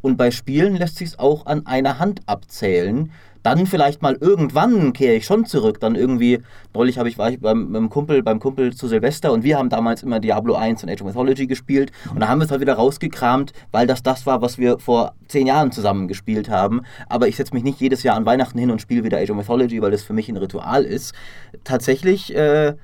Und 0.00 0.16
bei 0.16 0.30
Spielen 0.30 0.76
lässt 0.76 0.96
sich 0.96 1.08
es 1.08 1.18
auch 1.18 1.46
an 1.46 1.66
einer 1.66 1.98
Hand 1.98 2.20
abzählen. 2.26 3.10
Dann 3.46 3.64
vielleicht 3.66 4.02
mal 4.02 4.18
irgendwann 4.20 4.92
kehre 4.92 5.14
ich 5.14 5.24
schon 5.24 5.46
zurück. 5.46 5.78
Dann 5.78 5.94
irgendwie, 5.94 6.40
neulich 6.74 6.98
habe 6.98 7.08
ich, 7.08 7.16
war 7.16 7.30
ich 7.30 7.38
beim, 7.38 7.70
beim 7.70 7.88
Kumpel, 7.90 8.24
beim 8.24 8.40
Kumpel 8.40 8.74
zu 8.74 8.88
Silvester 8.88 9.30
und 9.30 9.44
wir 9.44 9.56
haben 9.56 9.68
damals 9.68 10.02
immer 10.02 10.18
Diablo 10.18 10.56
1 10.56 10.82
und 10.82 10.90
Age 10.90 11.02
of 11.02 11.06
Mythology 11.06 11.46
gespielt. 11.46 11.92
Und 12.12 12.18
da 12.18 12.26
haben 12.26 12.40
wir 12.40 12.46
es 12.46 12.50
halt 12.50 12.60
wieder 12.60 12.74
rausgekramt, 12.74 13.52
weil 13.70 13.86
das 13.86 14.02
das 14.02 14.26
war, 14.26 14.42
was 14.42 14.58
wir 14.58 14.80
vor 14.80 15.14
zehn 15.28 15.46
Jahren 15.46 15.70
zusammen 15.70 16.08
gespielt 16.08 16.48
haben. 16.48 16.82
Aber 17.08 17.28
ich 17.28 17.36
setze 17.36 17.54
mich 17.54 17.62
nicht 17.62 17.80
jedes 17.80 18.02
Jahr 18.02 18.16
an 18.16 18.26
Weihnachten 18.26 18.58
hin 18.58 18.72
und 18.72 18.80
spiele 18.80 19.04
wieder 19.04 19.18
Age 19.18 19.30
of 19.30 19.36
Mythology, 19.36 19.80
weil 19.80 19.92
das 19.92 20.02
für 20.02 20.12
mich 20.12 20.28
ein 20.28 20.36
Ritual 20.36 20.82
ist. 20.82 21.14
Tatsächlich, 21.62 22.34
äh, 22.34 22.74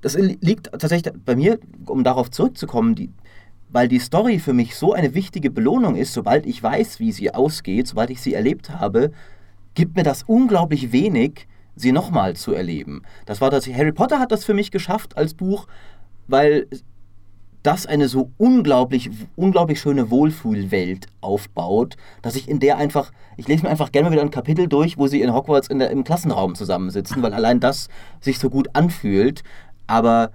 das 0.00 0.16
liegt 0.16 0.70
tatsächlich 0.72 1.12
bei 1.22 1.36
mir, 1.36 1.58
um 1.84 2.02
darauf 2.02 2.30
zurückzukommen, 2.30 2.94
die, 2.94 3.10
weil 3.68 3.88
die 3.88 3.98
Story 3.98 4.38
für 4.38 4.54
mich 4.54 4.74
so 4.74 4.94
eine 4.94 5.12
wichtige 5.12 5.50
Belohnung 5.50 5.96
ist, 5.96 6.14
sobald 6.14 6.46
ich 6.46 6.62
weiß, 6.62 6.98
wie 6.98 7.12
sie 7.12 7.34
ausgeht, 7.34 7.88
sobald 7.88 8.08
ich 8.08 8.22
sie 8.22 8.32
erlebt 8.32 8.70
habe, 8.70 9.12
gibt 9.74 9.96
mir 9.96 10.02
das 10.02 10.22
unglaublich 10.24 10.92
wenig, 10.92 11.46
sie 11.76 11.92
nochmal 11.92 12.36
zu 12.36 12.52
erleben. 12.52 13.02
Das 13.26 13.40
war 13.40 13.50
tatsächlich, 13.50 13.80
Harry 13.80 13.92
Potter 13.92 14.18
hat 14.18 14.32
das 14.32 14.44
für 14.44 14.54
mich 14.54 14.70
geschafft 14.70 15.16
als 15.16 15.34
Buch, 15.34 15.66
weil 16.26 16.66
das 17.62 17.86
eine 17.86 18.08
so 18.08 18.32
unglaublich, 18.38 19.10
unglaublich 19.36 19.80
schöne 19.80 20.10
Wohlfühlwelt 20.10 21.06
aufbaut, 21.20 21.96
dass 22.20 22.34
ich 22.34 22.48
in 22.48 22.58
der 22.58 22.76
einfach, 22.76 23.12
ich 23.36 23.46
lese 23.46 23.62
mir 23.62 23.70
einfach 23.70 23.92
gerne 23.92 24.08
mal 24.08 24.12
wieder 24.12 24.22
ein 24.22 24.30
Kapitel 24.30 24.66
durch, 24.66 24.98
wo 24.98 25.06
sie 25.06 25.22
in 25.22 25.32
Hogwarts 25.32 25.68
in 25.68 25.78
der, 25.78 25.90
im 25.90 26.02
Klassenraum 26.02 26.54
zusammensitzen, 26.54 27.22
weil 27.22 27.32
allein 27.32 27.60
das 27.60 27.88
sich 28.20 28.38
so 28.38 28.50
gut 28.50 28.68
anfühlt. 28.72 29.42
Aber 29.86 30.32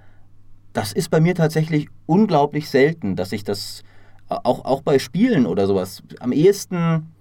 das 0.72 0.92
ist 0.92 1.10
bei 1.10 1.20
mir 1.20 1.34
tatsächlich 1.34 1.88
unglaublich 2.06 2.70
selten, 2.70 3.14
dass 3.14 3.32
ich 3.32 3.44
das 3.44 3.82
auch, 4.28 4.64
auch 4.64 4.82
bei 4.82 4.98
Spielen 4.98 5.46
oder 5.46 5.66
sowas 5.66 6.02
am 6.20 6.32
ehesten, 6.32 7.12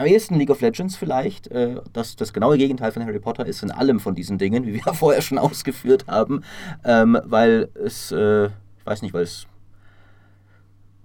am 0.00 0.06
ehesten 0.06 0.36
League 0.36 0.48
of 0.48 0.62
Legends 0.62 0.96
vielleicht, 0.96 1.48
äh, 1.48 1.76
das 1.92 2.16
das 2.16 2.32
genaue 2.32 2.56
Gegenteil 2.56 2.90
von 2.90 3.04
Harry 3.04 3.20
Potter 3.20 3.44
ist 3.44 3.62
in 3.62 3.70
allem 3.70 4.00
von 4.00 4.14
diesen 4.14 4.38
Dingen, 4.38 4.66
wie 4.66 4.72
wir 4.72 4.80
ja 4.86 4.92
vorher 4.94 5.20
schon 5.20 5.36
ausgeführt 5.36 6.06
haben, 6.06 6.42
ähm, 6.84 7.18
weil 7.24 7.68
es, 7.74 8.10
äh, 8.10 8.46
ich 8.46 8.86
weiß 8.86 9.02
nicht, 9.02 9.12
weil 9.12 9.24
es 9.24 9.46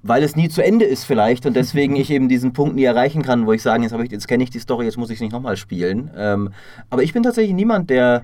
weil 0.02 0.22
es 0.24 0.36
nie 0.36 0.50
zu 0.50 0.64
Ende 0.64 0.86
ist 0.86 1.04
vielleicht 1.04 1.46
und 1.46 1.56
deswegen 1.56 1.96
ich 1.98 2.10
eben 2.10 2.30
diesen 2.30 2.54
Punkt 2.54 2.76
nie 2.76 2.86
erreichen 2.86 3.22
kann, 3.22 3.46
wo 3.46 3.52
ich 3.52 3.62
sage, 3.62 3.84
jetzt, 3.84 3.92
ich, 3.92 4.12
jetzt 4.12 4.28
kenne 4.30 4.44
ich 4.46 4.50
die 4.50 4.60
Story, 4.60 4.86
jetzt 4.86 4.98
muss 4.98 5.10
ich 5.10 5.16
es 5.16 5.22
nicht 5.22 5.34
nochmal 5.34 5.58
spielen. 5.58 6.10
Ähm, 6.16 6.54
aber 6.90 7.04
ich 7.04 7.12
bin 7.12 7.24
tatsächlich 7.24 7.56
niemand, 7.56 7.90
der, 7.90 8.24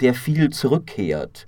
der 0.00 0.14
viel 0.14 0.50
zurückkehrt. 0.50 1.46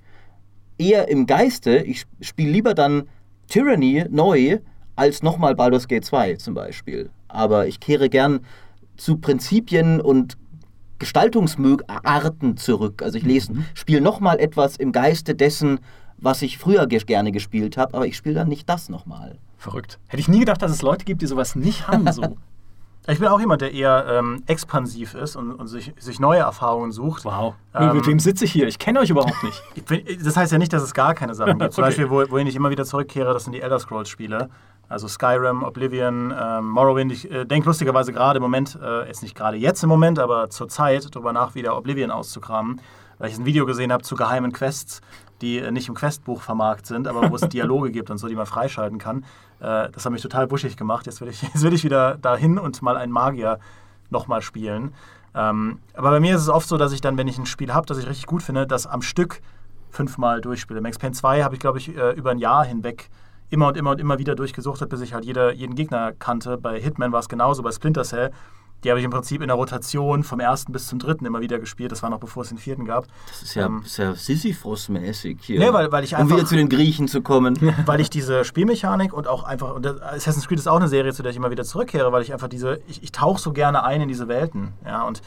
Eher 0.77 1.09
im 1.09 1.25
Geiste, 1.25 1.79
ich 1.79 2.05
spiele 2.21 2.51
lieber 2.51 2.73
dann 2.73 3.09
Tyranny 3.47 4.05
neu, 4.09 4.59
als 4.95 5.23
nochmal 5.23 5.55
Baldur's 5.55 5.87
Gate 5.87 6.05
2 6.05 6.35
zum 6.35 6.53
Beispiel. 6.53 7.09
Aber 7.29 7.67
ich 7.67 7.79
kehre 7.79 8.09
gern 8.09 8.41
zu 8.97 9.17
Prinzipien 9.17 10.01
und 10.01 10.37
Gestaltungsarten 10.99 12.57
zurück. 12.57 13.01
Also 13.01 13.17
ich 13.17 13.23
lese, 13.23 13.53
spiele 13.73 14.01
nochmal 14.01 14.39
etwas 14.39 14.75
im 14.75 14.91
Geiste 14.91 15.33
dessen, 15.33 15.79
was 16.17 16.41
ich 16.41 16.57
früher 16.57 16.85
ge 16.87 16.99
gerne 16.99 17.31
gespielt 17.31 17.77
habe, 17.77 17.93
aber 17.93 18.05
ich 18.05 18.17
spiele 18.17 18.35
dann 18.35 18.49
nicht 18.49 18.67
das 18.67 18.89
nochmal. 18.89 19.37
Verrückt. 19.57 19.99
Hätte 20.07 20.19
ich 20.19 20.27
nie 20.27 20.39
gedacht, 20.39 20.61
dass 20.61 20.71
es 20.71 20.81
Leute 20.81 21.05
gibt, 21.05 21.21
die 21.21 21.27
sowas 21.27 21.55
nicht 21.55 21.87
haben. 21.87 22.11
So. 22.11 22.21
Ich 23.09 23.19
bin 23.19 23.27
auch 23.27 23.39
jemand, 23.39 23.61
der 23.61 23.73
eher 23.73 24.05
ähm, 24.07 24.43
expansiv 24.45 25.15
ist 25.15 25.35
und, 25.35 25.51
und 25.51 25.67
sich, 25.67 25.93
sich 25.97 26.19
neue 26.19 26.39
Erfahrungen 26.39 26.91
sucht. 26.91 27.25
Wow. 27.25 27.55
Ähm, 27.73 27.95
Mit 27.95 28.05
wem 28.05 28.19
sitze 28.19 28.45
ich 28.45 28.51
hier? 28.51 28.67
Ich 28.67 28.77
kenne 28.77 28.99
euch 28.99 29.09
überhaupt 29.09 29.43
nicht. 29.43 29.63
Ich 29.75 29.85
bin, 29.85 30.03
das 30.23 30.37
heißt 30.37 30.51
ja 30.51 30.57
nicht, 30.57 30.73
dass 30.73 30.83
es 30.83 30.93
gar 30.93 31.15
keine 31.15 31.33
Sachen 31.33 31.57
gibt. 31.57 31.73
Zum 31.73 31.83
Okay. 31.83 31.89
Beispiel, 31.89 32.09
wo, 32.09 32.29
wohin 32.29 32.45
ich 32.47 32.55
immer 32.55 32.69
wieder 32.69 32.85
zurückkehre, 32.85 33.33
das 33.33 33.45
sind 33.45 33.53
die 33.53 33.61
Elder 33.61 33.79
Scrolls-Spiele. 33.79 34.49
Also 34.89 35.07
Skyrim, 35.07 35.63
Oblivion, 35.63 36.33
ähm, 36.39 36.67
Morrowind. 36.69 37.11
Ich 37.11 37.31
äh, 37.31 37.45
denke 37.45 37.67
lustigerweise 37.67 38.11
gerade 38.13 38.37
im 38.37 38.43
Moment, 38.43 38.77
äh, 38.81 39.07
jetzt 39.07 39.23
nicht 39.23 39.35
gerade 39.35 39.57
jetzt 39.57 39.83
im 39.83 39.89
Moment, 39.89 40.19
aber 40.19 40.49
zur 40.49 40.67
Zeit, 40.67 41.07
darüber 41.15 41.33
nach, 41.33 41.55
wieder 41.55 41.77
Oblivion 41.77 42.11
auszukramen. 42.11 42.81
Weil 43.17 43.29
ich 43.29 43.37
ein 43.37 43.45
Video 43.45 43.65
gesehen 43.65 43.91
habe 43.91 44.03
zu 44.03 44.15
geheimen 44.15 44.51
Quests, 44.51 45.01
die 45.41 45.59
äh, 45.59 45.71
nicht 45.71 45.87
im 45.87 45.95
Questbuch 45.95 46.41
vermarkt 46.41 46.85
sind, 46.85 47.07
aber 47.07 47.29
wo 47.29 47.35
es 47.35 47.41
Dialoge 47.49 47.91
gibt 47.91 48.09
und 48.09 48.17
so, 48.17 48.27
die 48.27 48.35
man 48.35 48.45
freischalten 48.45 48.97
kann. 48.97 49.23
Äh, 49.59 49.89
das 49.91 50.05
hat 50.05 50.11
mich 50.11 50.21
total 50.21 50.49
wuschig 50.51 50.77
gemacht. 50.77 51.05
Jetzt 51.05 51.21
will 51.21 51.29
ich, 51.29 51.41
jetzt 51.41 51.61
will 51.61 51.73
ich 51.73 51.83
wieder 51.83 52.17
dahin 52.17 52.57
und 52.57 52.81
mal 52.81 52.97
einen 52.97 53.11
Magier 53.11 53.59
nochmal 54.09 54.41
spielen. 54.41 54.93
Ähm, 55.35 55.79
aber 55.93 56.11
bei 56.11 56.19
mir 56.19 56.35
ist 56.35 56.41
es 56.41 56.49
oft 56.49 56.67
so, 56.67 56.77
dass 56.77 56.91
ich 56.91 57.01
dann, 57.01 57.17
wenn 57.17 57.27
ich 57.27 57.37
ein 57.37 57.45
Spiel 57.45 57.73
habe, 57.73 57.85
das 57.85 57.97
ich 57.97 58.07
richtig 58.07 58.25
gut 58.25 58.43
finde, 58.43 58.65
das 58.65 58.87
am 58.87 59.01
Stück 59.01 59.41
fünfmal 59.91 60.41
durchspiele. 60.41 60.81
Max 60.81 60.97
Payne 60.97 61.13
2 61.13 61.43
habe 61.43 61.55
ich, 61.55 61.61
glaube 61.61 61.77
ich, 61.77 61.95
äh, 61.95 62.11
über 62.13 62.31
ein 62.31 62.39
Jahr 62.39 62.65
hinweg 62.65 63.09
immer 63.49 63.67
und 63.67 63.77
immer 63.77 63.91
und 63.91 63.99
immer 63.99 64.19
wieder 64.19 64.35
durchgesuchtet, 64.35 64.89
bis 64.89 65.01
ich 65.01 65.13
halt 65.13 65.25
jeder, 65.25 65.53
jeden 65.53 65.75
Gegner 65.75 66.13
kannte. 66.13 66.57
Bei 66.57 66.79
Hitman 66.79 67.11
war 67.11 67.19
es 67.19 67.29
genauso, 67.29 67.63
bei 67.63 67.71
Splinter 67.71 68.03
Cell. 68.03 68.31
Die 68.83 68.89
habe 68.89 68.99
ich 68.99 69.03
im 69.05 69.11
Prinzip 69.11 69.41
in 69.41 69.47
der 69.47 69.57
Rotation 69.57 70.23
vom 70.23 70.39
ersten 70.39 70.71
bis 70.71 70.87
zum 70.87 70.99
dritten 70.99 71.25
immer 71.25 71.41
wieder 71.41 71.59
gespielt. 71.59 71.91
Das 71.91 72.01
war 72.01 72.09
noch 72.09 72.19
bevor 72.19 72.43
es 72.43 72.49
den 72.49 72.57
vierten 72.57 72.85
gab. 72.85 73.07
Das 73.27 73.41
ist 73.43 73.55
ja, 73.55 73.65
Ähm, 73.65 73.81
ist 73.85 73.97
ja 73.97 74.13
Sisyphus-mäßig 74.15 75.37
hier. 75.41 75.59
Nee, 75.59 75.73
weil- 75.73 75.91
weil 75.91 76.03
ich 76.03 76.13
um 76.13 76.19
einfach- 76.21 76.37
wieder 76.37 76.45
zu 76.45 76.55
den 76.55 76.69
Griechen 76.69 77.07
zu 77.07 77.21
kommen. 77.21 77.57
weil 77.85 77.99
ich 77.99 78.09
diese 78.09 78.45
Spielmechanik 78.45 79.13
und 79.13 79.27
auch 79.27 79.43
einfach, 79.43 79.73
und 79.75 79.85
Assassin's 79.85 80.47
Creed 80.47 80.59
ist 80.59 80.67
auch 80.67 80.77
eine 80.77 80.87
Serie, 80.87 81.13
zu 81.13 81.23
der 81.23 81.31
ich 81.31 81.37
immer 81.37 81.51
wieder 81.51 81.63
zurückkehre, 81.63 82.11
weil 82.11 82.21
ich 82.21 82.31
einfach 82.33 82.47
diese, 82.47 82.79
ich, 82.87 83.03
ich 83.03 83.11
tauche 83.11 83.39
so 83.41 83.51
gerne 83.51 83.83
ein 83.83 84.01
in 84.01 84.07
diese 84.07 84.27
Welten. 84.27 84.73
Ja, 84.85 85.03
und 85.03 85.21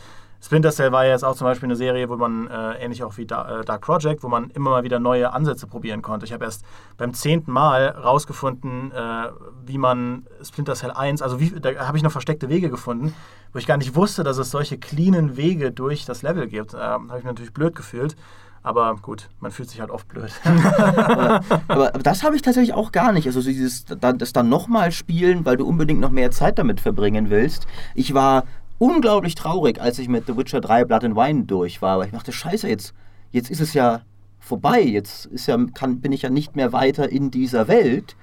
Splinter 0.45 0.73
Cell 0.73 0.91
war 0.91 1.05
ja 1.05 1.13
jetzt 1.13 1.25
auch 1.25 1.37
zum 1.37 1.47
Beispiel 1.47 1.69
eine 1.69 1.77
Serie, 1.77 2.09
wo 2.09 2.17
man, 2.17 2.49
äh, 2.49 2.83
ähnlich 2.83 3.05
auch 3.05 3.17
wie 3.17 3.27
da 3.27 3.61
äh, 3.61 3.65
Dark 3.65 3.83
Project, 3.83 4.25
wo 4.25 4.29
man 4.29 4.51
immer 4.51 4.71
mal 4.71 4.83
wieder 4.83 4.99
neue 4.99 5.33
Ansätze 5.33 5.69
probieren 5.69 6.03
konnte. 6.03 6.27
Ich 6.27 6.33
habe 6.33 6.45
erst 6.45 6.65
beim 6.97 7.15
zehnten 7.15 7.53
Mal 7.53 7.87
rausgefunden, 7.89 8.91
äh, 8.91 9.29
wie 9.65 9.79
man 9.79 10.27
Splinter 10.43 10.75
Cell 10.75 10.91
1, 10.91 11.23
also 11.23 11.39
wie, 11.39 11.51
da 11.61 11.87
habe 11.87 11.97
ich 11.97 12.03
noch 12.03 12.11
versteckte 12.11 12.49
Wege 12.49 12.71
gefunden, 12.71 13.15
wo 13.53 13.61
ich 13.61 13.69
gar 13.69 13.77
nicht 13.77 13.95
wusste, 13.95 14.25
dass 14.25 14.37
es 14.37 14.51
solche 14.51 14.79
cleanen 14.79 15.37
Wege 15.37 15.71
durch 15.71 16.05
das 16.07 16.23
Level 16.23 16.49
gibt. 16.49 16.75
Da 16.75 16.91
habe 16.93 17.07
ich 17.07 17.13
mich 17.13 17.25
natürlich 17.25 17.55
blöd 17.55 17.77
gefühlt. 17.77 18.17
Aber 18.65 18.95
gut, 19.03 19.29
man 19.41 19.51
fühlt 19.51 19.71
sich 19.71 19.81
halt 19.81 19.91
oft 19.91 20.07
blöd. 20.07 20.31
aber, 20.45 21.41
aber 21.69 21.91
das 22.03 22.23
habe 22.23 22.37
ich 22.37 22.43
tatsächlich 22.43 22.75
auch 22.75 22.93
gar 22.93 23.13
nicht. 23.13 23.27
Also 23.27 23.43
dieses, 23.43 23.85
das 23.85 24.33
dann 24.33 24.49
nochmal 24.49 24.93
spielen, 24.93 25.45
weil 25.45 25.57
du 25.57 25.67
unbedingt 25.67 25.99
noch 25.99 26.11
mehr 26.11 26.31
Zeit 26.31 26.61
damit 26.61 26.81
verbringen 26.81 27.29
willst. 27.29 27.67
Ich 27.97 28.15
war 28.15 28.45
unglaublich 28.83 29.37
traurig, 29.37 29.81
als 29.81 30.01
ich 30.01 30.09
mit 30.09 30.27
The 30.27 30.37
Witcher 30.37 30.61
3 30.61 30.85
Blood 30.87 31.05
and 31.05 31.17
Wine 31.17 31.45
durch 31.45 31.81
war. 31.81 31.95
Aber 31.95 32.05
ich 32.05 32.11
dachte, 32.11 32.33
scheiße, 32.33 32.69
jetzt, 32.69 32.93
jetzt 33.31 33.49
ist 33.49 33.61
es 33.61 33.75
ja 33.75 34.03
vorbei. 34.41 34.83
Jetzt 34.83 35.27
ist 35.27 35.47
ja, 35.47 35.57
kann, 35.73 36.01
bin 36.01 36.11
ich 36.11 36.23
ja 36.23 36.31
nicht 36.31 36.57
mehr 36.57 36.73
weiter 36.73 37.09
in 37.09 37.31
dieser 37.31 37.69
Welt. 37.69 38.17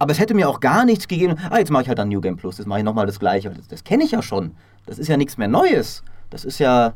Aber 0.00 0.10
es 0.10 0.18
hätte 0.18 0.34
mir 0.34 0.48
auch 0.48 0.58
gar 0.58 0.84
nichts 0.84 1.06
gegeben. 1.06 1.36
Ah, 1.50 1.58
jetzt 1.58 1.70
mache 1.70 1.82
ich 1.82 1.88
halt 1.88 2.00
dann 2.00 2.08
New 2.08 2.20
Game 2.20 2.36
Plus, 2.36 2.58
jetzt 2.58 2.66
mache 2.66 2.80
ich 2.80 2.84
nochmal 2.84 3.06
das 3.06 3.20
Gleiche. 3.20 3.48
Das, 3.50 3.68
das 3.68 3.84
kenne 3.84 4.02
ich 4.02 4.10
ja 4.10 4.22
schon. 4.22 4.56
Das 4.86 4.98
ist 4.98 5.06
ja 5.06 5.16
nichts 5.16 5.38
mehr 5.38 5.46
Neues. 5.46 6.02
Das 6.30 6.44
ist 6.44 6.58
ja, 6.58 6.94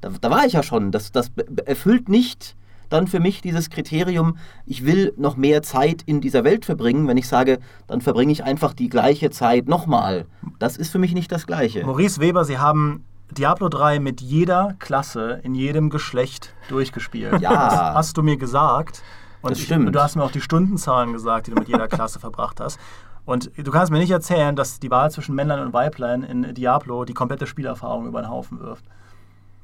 da, 0.00 0.12
da 0.18 0.30
war 0.30 0.46
ich 0.46 0.54
ja 0.54 0.62
schon. 0.62 0.92
Das, 0.92 1.12
das 1.12 1.30
erfüllt 1.66 2.08
nicht 2.08 2.56
dann 2.92 3.06
für 3.06 3.20
mich 3.20 3.40
dieses 3.40 3.70
Kriterium, 3.70 4.36
ich 4.66 4.84
will 4.84 5.14
noch 5.16 5.36
mehr 5.36 5.62
Zeit 5.62 6.02
in 6.06 6.20
dieser 6.20 6.44
Welt 6.44 6.64
verbringen, 6.64 7.08
wenn 7.08 7.16
ich 7.16 7.28
sage, 7.28 7.58
dann 7.86 8.00
verbringe 8.00 8.32
ich 8.32 8.44
einfach 8.44 8.74
die 8.74 8.88
gleiche 8.88 9.30
Zeit 9.30 9.68
nochmal. 9.68 10.26
Das 10.58 10.76
ist 10.76 10.90
für 10.90 10.98
mich 10.98 11.14
nicht 11.14 11.32
das 11.32 11.46
Gleiche. 11.46 11.84
Maurice 11.84 12.20
Weber, 12.20 12.44
Sie 12.44 12.58
haben 12.58 13.04
Diablo 13.30 13.68
3 13.68 13.98
mit 13.98 14.20
jeder 14.20 14.74
Klasse 14.78 15.40
in 15.42 15.54
jedem 15.54 15.88
Geschlecht 15.90 16.54
durchgespielt. 16.68 17.40
Ja. 17.40 17.50
Das 17.50 17.74
hast 17.74 18.16
du 18.16 18.22
mir 18.22 18.36
gesagt. 18.36 19.02
Und 19.40 19.52
das 19.52 19.60
stimmt. 19.60 19.86
Ich, 19.86 19.92
du 19.92 20.02
hast 20.02 20.16
mir 20.16 20.24
auch 20.24 20.30
die 20.30 20.40
Stundenzahlen 20.40 21.12
gesagt, 21.12 21.46
die 21.46 21.52
du 21.52 21.58
mit 21.58 21.68
jeder 21.68 21.88
Klasse 21.88 22.20
verbracht 22.20 22.60
hast. 22.60 22.78
Und 23.24 23.50
du 23.56 23.70
kannst 23.70 23.92
mir 23.92 23.98
nicht 23.98 24.10
erzählen, 24.10 24.56
dass 24.56 24.80
die 24.80 24.90
Wahl 24.90 25.10
zwischen 25.10 25.34
Männlein 25.34 25.60
und 25.60 25.72
Weiblein 25.72 26.22
in 26.24 26.54
Diablo 26.54 27.04
die 27.04 27.14
komplette 27.14 27.46
Spielerfahrung 27.46 28.06
über 28.06 28.20
den 28.20 28.28
Haufen 28.28 28.60
wirft. 28.60 28.84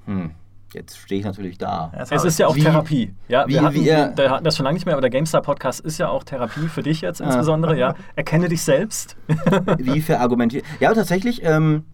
Hm. 0.06 0.30
Jetzt 0.74 0.98
stehe 0.98 1.20
ich 1.20 1.24
natürlich 1.24 1.56
da. 1.56 1.92
Ja, 1.94 2.04
es 2.10 2.24
ist 2.24 2.38
ja 2.38 2.46
auch 2.46 2.54
wie, 2.54 2.62
Therapie. 2.62 3.14
Ja, 3.28 3.46
wie, 3.46 3.54
wir, 3.54 3.62
hatten, 3.62 4.18
wir 4.18 4.30
hatten 4.30 4.44
das 4.44 4.56
schon 4.56 4.64
lange 4.64 4.74
nicht 4.74 4.84
mehr, 4.84 4.94
aber 4.94 5.00
der 5.00 5.10
GameStar-Podcast 5.10 5.80
ist 5.80 5.98
ja 5.98 6.08
auch 6.08 6.24
Therapie 6.24 6.68
für 6.68 6.82
dich 6.82 7.00
jetzt 7.00 7.20
insbesondere. 7.20 7.78
Ja. 7.78 7.94
Erkenne 8.16 8.48
dich 8.48 8.62
selbst. 8.62 9.16
wie 9.78 10.02
verargumentiert. 10.02 10.64
Ja, 10.78 10.92
tatsächlich, 10.92 11.42
ähm, 11.42 11.84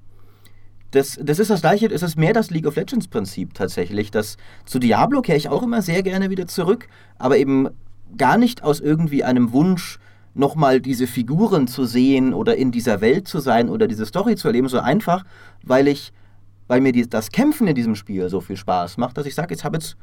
das, 0.91 1.18
das 1.22 1.39
ist 1.39 1.51
das 1.51 1.61
gleiche, 1.61 1.87
es 1.87 2.03
ist 2.03 2.16
mehr 2.16 2.33
das 2.33 2.51
League 2.51 2.66
of 2.66 2.75
Legends-Prinzip 2.75 3.55
tatsächlich. 3.55 4.11
Das, 4.11 4.39
zu 4.64 4.81
Diablo 4.81 5.22
kehre 5.22 5.39
ich 5.39 5.49
auch 5.49 5.62
immer 5.62 5.81
sehr 5.81 6.03
gerne 6.03 6.31
wieder 6.31 6.47
zurück, 6.47 6.89
aber 7.16 7.37
eben 7.37 7.68
gar 8.16 8.39
nicht 8.39 8.64
aus 8.64 8.81
irgendwie 8.81 9.22
einem 9.22 9.53
Wunsch, 9.53 9.99
nochmal 10.35 10.81
diese 10.81 11.07
Figuren 11.07 11.68
zu 11.68 11.85
sehen 11.85 12.35
oder 12.35 12.57
in 12.57 12.72
dieser 12.72 13.01
Welt 13.01 13.29
zu 13.29 13.39
sein 13.39 13.68
oder 13.68 13.87
diese 13.87 14.05
Story 14.05 14.35
zu 14.35 14.49
erleben, 14.49 14.68
so 14.68 14.81
einfach, 14.81 15.25
weil 15.62 15.87
ich 15.87 16.12
weil 16.69 16.81
mir 16.81 16.93
die, 16.93 17.09
das 17.09 17.31
Kämpfen 17.31 17.67
in 17.67 17.75
diesem 17.75 17.95
Spiel 17.95 18.29
so 18.29 18.41
viel 18.41 18.57
Spaß 18.57 18.97
macht, 18.97 19.19
dass 19.19 19.27
ich 19.27 19.35
sage, 19.35 19.55
ich 19.55 19.65
habe 19.65 19.77
jetzt, 19.77 19.97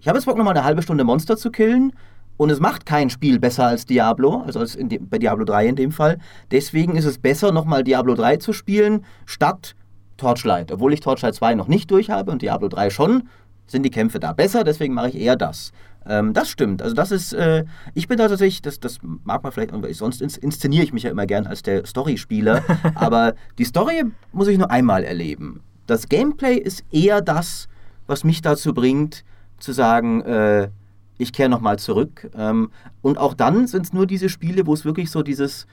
ich 0.00 0.08
habe 0.08 0.18
jetzt 0.18 0.26
Bock, 0.26 0.36
nochmal 0.36 0.56
eine 0.56 0.64
halbe 0.64 0.82
Stunde 0.82 1.04
Monster 1.04 1.36
zu 1.36 1.50
killen 1.50 1.92
und 2.36 2.50
es 2.50 2.60
macht 2.60 2.86
kein 2.86 3.10
Spiel 3.10 3.38
besser 3.38 3.66
als 3.66 3.86
Diablo, 3.86 4.42
also 4.46 4.60
als 4.60 4.76
dem, 4.76 5.08
bei 5.08 5.18
Diablo 5.18 5.44
3 5.44 5.68
in 5.68 5.76
dem 5.76 5.92
Fall. 5.92 6.18
Deswegen 6.50 6.96
ist 6.96 7.04
es 7.04 7.18
besser, 7.18 7.52
nochmal 7.52 7.84
Diablo 7.84 8.14
3 8.14 8.36
zu 8.38 8.52
spielen, 8.52 9.04
statt 9.26 9.74
Torchlight. 10.16 10.72
Obwohl 10.72 10.92
ich 10.92 11.00
Torchlight 11.00 11.34
2 11.34 11.54
noch 11.54 11.68
nicht 11.68 11.90
durch 11.90 12.10
habe 12.10 12.30
und 12.30 12.42
Diablo 12.42 12.68
3 12.68 12.90
schon, 12.90 13.28
sind 13.66 13.84
die 13.84 13.90
Kämpfe 13.90 14.18
da 14.18 14.32
besser, 14.32 14.64
deswegen 14.64 14.94
mache 14.94 15.10
ich 15.10 15.16
eher 15.16 15.36
das. 15.36 15.72
Ähm, 16.04 16.32
das 16.32 16.48
stimmt. 16.48 16.82
Also 16.82 16.94
das 16.94 17.12
ist, 17.12 17.32
äh, 17.32 17.64
ich 17.94 18.08
bin 18.08 18.18
da 18.18 18.28
tatsächlich, 18.28 18.60
das, 18.60 18.80
das 18.80 18.98
mag 19.02 19.42
man 19.42 19.52
vielleicht, 19.52 19.72
sonst 19.94 20.20
inszeniere 20.20 20.84
ich 20.84 20.92
mich 20.92 21.04
ja 21.04 21.10
immer 21.10 21.26
gern 21.26 21.46
als 21.46 21.62
der 21.62 21.86
Story-Spieler, 21.86 22.62
aber 22.94 23.34
die 23.58 23.64
Story 23.64 24.04
muss 24.32 24.48
ich 24.48 24.58
nur 24.58 24.70
einmal 24.70 25.04
erleben 25.04 25.60
das 25.86 26.08
Gameplay 26.08 26.56
ist 26.56 26.84
eher 26.90 27.20
das, 27.20 27.68
was 28.06 28.24
mich 28.24 28.42
dazu 28.42 28.74
bringt, 28.74 29.24
zu 29.58 29.72
sagen, 29.72 30.22
äh, 30.22 30.68
ich 31.18 31.32
kehre 31.32 31.48
nochmal 31.48 31.78
zurück. 31.78 32.30
Ähm, 32.36 32.70
und 33.00 33.18
auch 33.18 33.34
dann 33.34 33.66
sind 33.66 33.86
es 33.86 33.92
nur 33.92 34.06
diese 34.06 34.28
Spiele, 34.28 34.66
wo 34.66 34.74
es 34.74 34.84
wirklich 34.84 35.10
so 35.10 35.22
dieses, 35.22 35.66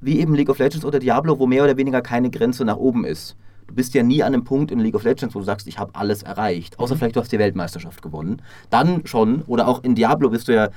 wie 0.00 0.18
eben 0.18 0.34
League 0.34 0.50
of 0.50 0.58
Legends 0.58 0.84
oder 0.84 0.98
Diablo, 0.98 1.38
wo 1.38 1.46
mehr 1.46 1.64
oder 1.64 1.76
weniger 1.76 2.02
keine 2.02 2.30
Grenze 2.30 2.64
nach 2.64 2.76
oben 2.76 3.04
ist. 3.04 3.36
Du 3.66 3.74
bist 3.74 3.92
ja 3.94 4.02
nie 4.02 4.22
an 4.22 4.32
einem 4.32 4.44
Punkt 4.44 4.70
in 4.70 4.80
League 4.80 4.94
of 4.94 5.04
Legends, 5.04 5.34
wo 5.34 5.40
du 5.40 5.44
sagst, 5.44 5.68
ich 5.68 5.78
habe 5.78 5.94
alles 5.94 6.22
erreicht. 6.22 6.78
Außer 6.78 6.94
mhm. 6.94 6.98
vielleicht 6.98 7.16
du 7.16 7.20
hast 7.20 7.32
die 7.32 7.38
Weltmeisterschaft 7.38 8.02
gewonnen. 8.02 8.40
Dann 8.70 9.06
schon. 9.06 9.42
Oder 9.42 9.68
auch 9.68 9.84
in 9.84 9.94
Diablo 9.94 10.30
bist 10.30 10.48
du 10.48 10.54
ja 10.54 10.70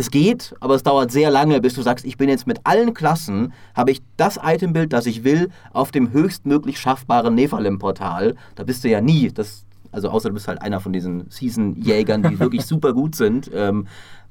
es 0.00 0.10
geht, 0.10 0.54
aber 0.60 0.74
es 0.74 0.82
dauert 0.82 1.12
sehr 1.12 1.30
lange, 1.30 1.60
bis 1.60 1.74
du 1.74 1.82
sagst, 1.82 2.04
ich 2.04 2.16
bin 2.16 2.28
jetzt 2.28 2.46
mit 2.46 2.60
allen 2.64 2.94
Klassen, 2.94 3.52
habe 3.74 3.92
ich 3.92 4.02
das 4.16 4.38
Itembild, 4.42 4.92
das 4.92 5.06
ich 5.06 5.22
will, 5.22 5.50
auf 5.72 5.92
dem 5.92 6.12
höchstmöglich 6.12 6.80
schaffbaren 6.80 7.34
Nephalem-Portal. 7.34 8.34
Da 8.56 8.64
bist 8.64 8.82
du 8.82 8.88
ja 8.88 9.00
nie. 9.00 9.30
Das, 9.30 9.64
also 9.92 10.10
außer 10.10 10.30
du 10.30 10.34
bist 10.34 10.48
halt 10.48 10.60
einer 10.60 10.80
von 10.80 10.92
diesen 10.92 11.30
Season-Jägern, 11.30 12.22
die 12.22 12.40
wirklich 12.40 12.62
super 12.66 12.92
gut 12.92 13.14
sind. 13.14 13.50
Ähm, 13.54 13.86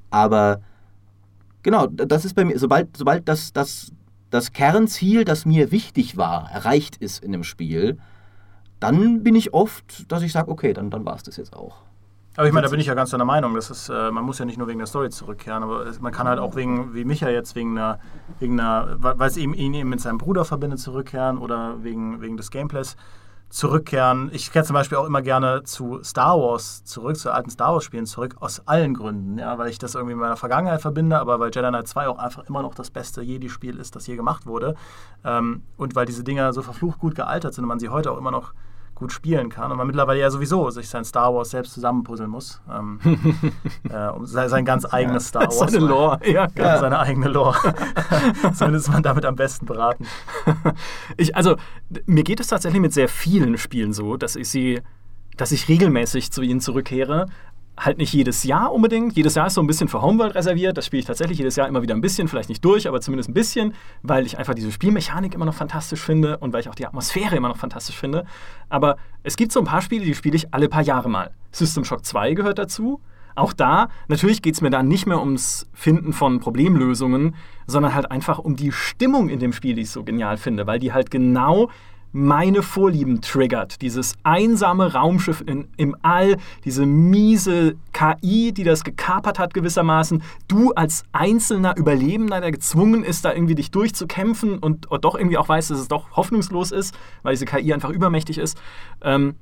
aber 0.10 0.62
genau, 1.64 1.88
das 1.88 2.26
ist 2.26 2.34
bei 2.34 2.44
mir, 2.44 2.60
sobald, 2.60 2.98
sobald 2.98 3.28
das, 3.30 3.54
das, 3.54 3.92
das 4.30 4.52
Kernziel, 4.52 5.24
das 5.24 5.46
mir 5.46 5.72
wichtig 5.72 6.18
war, 6.18 6.52
erreicht 6.52 6.98
ist 6.98 7.24
in 7.24 7.32
dem 7.32 7.44
Spiel, 7.44 7.98
dann 8.80 9.24
bin 9.24 9.36
ich 9.36 9.54
oft, 9.54 10.12
dass 10.12 10.24
ich 10.24 10.32
sage, 10.32 10.50
okay, 10.50 10.74
dann, 10.74 10.90
dann 10.90 11.06
war 11.06 11.16
es 11.16 11.24
das 11.24 11.38
jetzt 11.38 11.56
auch. 11.56 11.84
Aber 12.40 12.48
ich 12.48 12.54
meine, 12.54 12.68
da 12.68 12.72
bin 12.72 12.80
ich 12.80 12.86
ja 12.86 12.94
ganz 12.94 13.10
deiner 13.10 13.26
Meinung. 13.26 13.54
Das 13.54 13.70
ist, 13.70 13.90
äh, 13.90 14.12
man 14.12 14.24
muss 14.24 14.40
ja 14.40 14.46
nicht 14.46 14.58
nur 14.58 14.70
wegen 14.70 14.80
der 14.80 14.88
Story 14.88 15.10
zurückkehren, 15.10 15.62
aber 15.62 15.86
es, 15.86 16.00
man 16.00 16.14
kann 16.14 16.26
halt 16.26 16.40
auch 16.40 16.56
wegen, 16.56 16.94
wie 16.94 17.04
Micha 17.04 17.28
jetzt, 17.28 17.54
wegen 17.54 17.78
einer, 17.78 18.00
wegen 18.40 18.58
einer 18.58 18.96
weil 18.98 19.28
es 19.28 19.36
ihm, 19.36 19.54
ihn 19.54 19.74
eben 19.74 19.90
mit 19.90 20.00
seinem 20.00 20.20
Bruder 20.20 20.46
verbindet, 20.46 20.80
zurückkehren 20.80 21.38
oder 21.38 21.84
wegen, 21.84 22.22
wegen 22.22 22.38
des 22.38 22.50
Gameplays 22.50 22.96
zurückkehren. 23.50 24.30
Ich 24.32 24.54
kehre 24.54 24.64
zum 24.64 24.74
Beispiel 24.74 24.98
auch 24.98 25.06
immer 25.06 25.22
gerne 25.22 25.64
zu 25.64 26.02
Star 26.02 26.40
Wars 26.40 26.86
zurück, 26.86 27.18
zu 27.18 27.30
alten 27.30 27.50
Star 27.50 27.74
Wars-Spielen 27.74 28.06
zurück, 28.06 28.38
aus 28.40 28.66
allen 28.66 28.94
Gründen. 28.94 29.38
Ja, 29.38 29.58
weil 29.58 29.70
ich 29.70 29.78
das 29.78 29.96
irgendwie 29.96 30.16
mit 30.16 30.22
meiner 30.22 30.38
Vergangenheit 30.38 30.80
verbinde, 30.80 31.20
aber 31.20 31.42
weil 31.42 31.52
Jedi 31.54 31.68
Knight 31.68 31.90
2 31.90 32.08
auch 32.08 32.20
einfach 32.20 32.46
immer 32.48 32.62
noch 32.62 32.74
das 32.74 32.90
beste 32.90 33.22
Jedi-Spiel 33.22 33.78
ist, 33.78 33.98
das 33.98 34.08
je 34.08 34.16
gemacht 34.16 34.46
wurde. 34.46 34.76
Ähm, 35.26 35.64
und 35.76 35.94
weil 35.94 36.06
diese 36.06 36.24
Dinger 36.24 36.54
so 36.54 36.62
verflucht 36.62 37.00
gut 37.00 37.16
gealtert 37.16 37.54
sind 37.54 37.66
und 37.66 37.68
man 37.68 37.80
sie 37.80 37.90
heute 37.90 38.12
auch 38.12 38.18
immer 38.18 38.32
noch 38.32 38.54
gut 39.00 39.12
spielen 39.12 39.50
kann 39.50 39.72
und 39.72 39.78
man 39.78 39.88
mittlerweile 39.88 40.20
ja 40.20 40.30
sowieso 40.30 40.70
sich 40.70 40.90
sein 40.90 41.04
Star 41.04 41.34
Wars 41.34 41.50
selbst 41.50 41.74
zusammenpuzzeln 41.74 42.30
muss. 42.30 42.62
Ähm, 42.72 43.00
äh, 43.90 44.08
um 44.10 44.26
sein 44.26 44.66
ganz 44.66 44.86
eigenes 44.86 45.30
Star 45.30 45.44
Wars. 45.44 45.58
Seine 45.72 45.86
Lore, 45.86 46.20
ja. 46.26 46.48
ja. 46.56 46.80
Seine 46.80 47.00
eigene 47.00 47.30
Lore. 47.30 47.74
Zumindest 48.54 48.88
ist 48.88 48.94
man 48.94 49.04
damit 49.04 49.26
am 49.26 49.36
besten 49.36 49.66
beraten. 49.66 50.06
Ich, 51.18 51.36
also, 51.36 51.56
mir 52.06 52.24
geht 52.24 52.40
es 52.40 52.48
tatsächlich 52.48 52.82
mit 52.82 52.94
sehr 52.94 53.08
vielen 53.10 53.58
Spielen 53.58 53.94
so, 53.94 54.18
dass 54.18 54.36
ich 54.36 54.50
sie 54.50 54.82
dass 55.40 55.54
ich 55.54 55.70
regelmäßig 55.70 56.32
zu 56.32 56.42
ihnen 56.42 56.60
zurückkehre, 56.60 57.28
halt 57.80 57.98
nicht 57.98 58.14
jedes 58.14 58.44
Jahr 58.44 58.72
unbedingt. 58.72 59.16
Jedes 59.16 59.36
Jahr 59.36 59.48
ist 59.48 59.54
so 59.54 59.62
ein 59.62 59.68
bisschen 59.68 59.88
für 59.88 60.02
Homeworld 60.02 60.36
reserviert. 60.36 60.78
Das 60.78 60.86
spiele 60.86 61.00
ich 61.00 61.06
tatsächlich 61.06 61.38
jedes 61.38 61.56
Jahr 61.56 61.68
immer 61.68 61.82
wieder 61.82 61.96
ein 61.96 62.02
bisschen, 62.02 62.28
vielleicht 62.28 62.50
nicht 62.50 62.64
durch, 62.64 62.88
aber 62.88 63.02
zumindest 63.02 63.30
ein 63.30 63.34
bisschen, 63.34 63.74
weil 64.04 64.26
ich 64.26 64.38
einfach 64.38 64.54
diese 64.54 64.72
Spielmechanik 64.72 65.34
immer 65.34 65.46
noch 65.46 65.54
fantastisch 65.54 66.02
finde 66.02 66.38
und 66.38 66.54
weil 66.54 66.62
ich 66.62 66.70
auch 66.70 66.76
die 66.76 66.86
Atmosphäre 66.86 67.36
immer 67.36 67.48
noch 67.48 67.58
fantastisch 67.58 67.96
finde. 67.96 68.26
Aber 68.68 68.98
es 69.24 69.38
gibt 69.38 69.52
so 69.52 69.60
ein 69.60 69.66
paar 69.66 69.82
Spiele, 69.82 70.06
die 70.06 70.16
spiele 70.16 70.36
ich 70.36 70.54
alle 70.54 70.70
paar 70.70 70.84
Jahre 70.84 71.10
mal. 71.10 71.32
System 71.52 71.86
Shock 71.86 72.06
2 72.06 72.34
gehört 72.34 72.60
dazu. 72.60 73.02
Auch 73.36 73.54
da, 73.54 73.88
natürlich 74.10 74.42
geht 74.42 74.56
es 74.56 74.62
mir 74.62 74.70
da 74.70 74.84
nicht 74.84 75.06
mehr 75.06 75.20
ums 75.20 75.68
Finden 75.74 76.12
von 76.12 76.42
Problemlösungen, 76.42 77.36
sondern 77.68 77.96
halt 77.96 78.12
einfach 78.12 78.40
um 78.40 78.58
die 78.58 78.74
Stimmung 78.74 79.30
in 79.30 79.40
dem 79.40 79.54
Spiel, 79.54 79.76
die 79.76 79.84
ich 79.84 79.92
so 79.92 80.04
genial 80.04 80.36
finde, 80.36 80.68
weil 80.68 80.80
die 80.80 80.92
halt 80.92 81.10
genau 81.10 81.70
meine 82.12 82.64
Vorlieben 82.64 83.22
triggert. 83.22 83.82
Dieses 83.82 84.16
einsame 84.24 84.94
Raumschiff 84.94 85.44
in, 85.46 85.68
im 85.78 85.96
All, 86.02 86.38
diese 86.66 86.86
miese 86.86 87.76
KI, 87.94 88.52
die 88.52 88.64
das 88.64 88.84
gekapert 88.84 89.40
hat 89.40 89.54
gewissermaßen. 89.54 90.24
Du 90.48 90.72
als 90.74 91.04
einzelner 91.12 91.78
Überlebender, 91.78 92.42
der 92.42 92.52
gezwungen 92.52 93.04
ist, 93.04 93.26
da 93.26 93.34
irgendwie 93.34 93.56
dich 93.56 93.72
durchzukämpfen 93.72 94.58
und, 94.58 94.88
und 94.88 95.06
doch 95.06 95.16
irgendwie 95.16 95.38
auch 95.38 95.50
weiß, 95.50 95.68
dass 95.70 95.80
es 95.80 95.88
doch 95.88 96.12
hoffnungslos 96.12 96.72
ist, 96.72 96.96
weil 97.24 97.34
diese 97.34 97.46
KI 97.46 97.74
einfach 97.74 97.90
übermächtig 97.90 98.38
ist. 98.38 98.60
Ähm, 99.02 99.36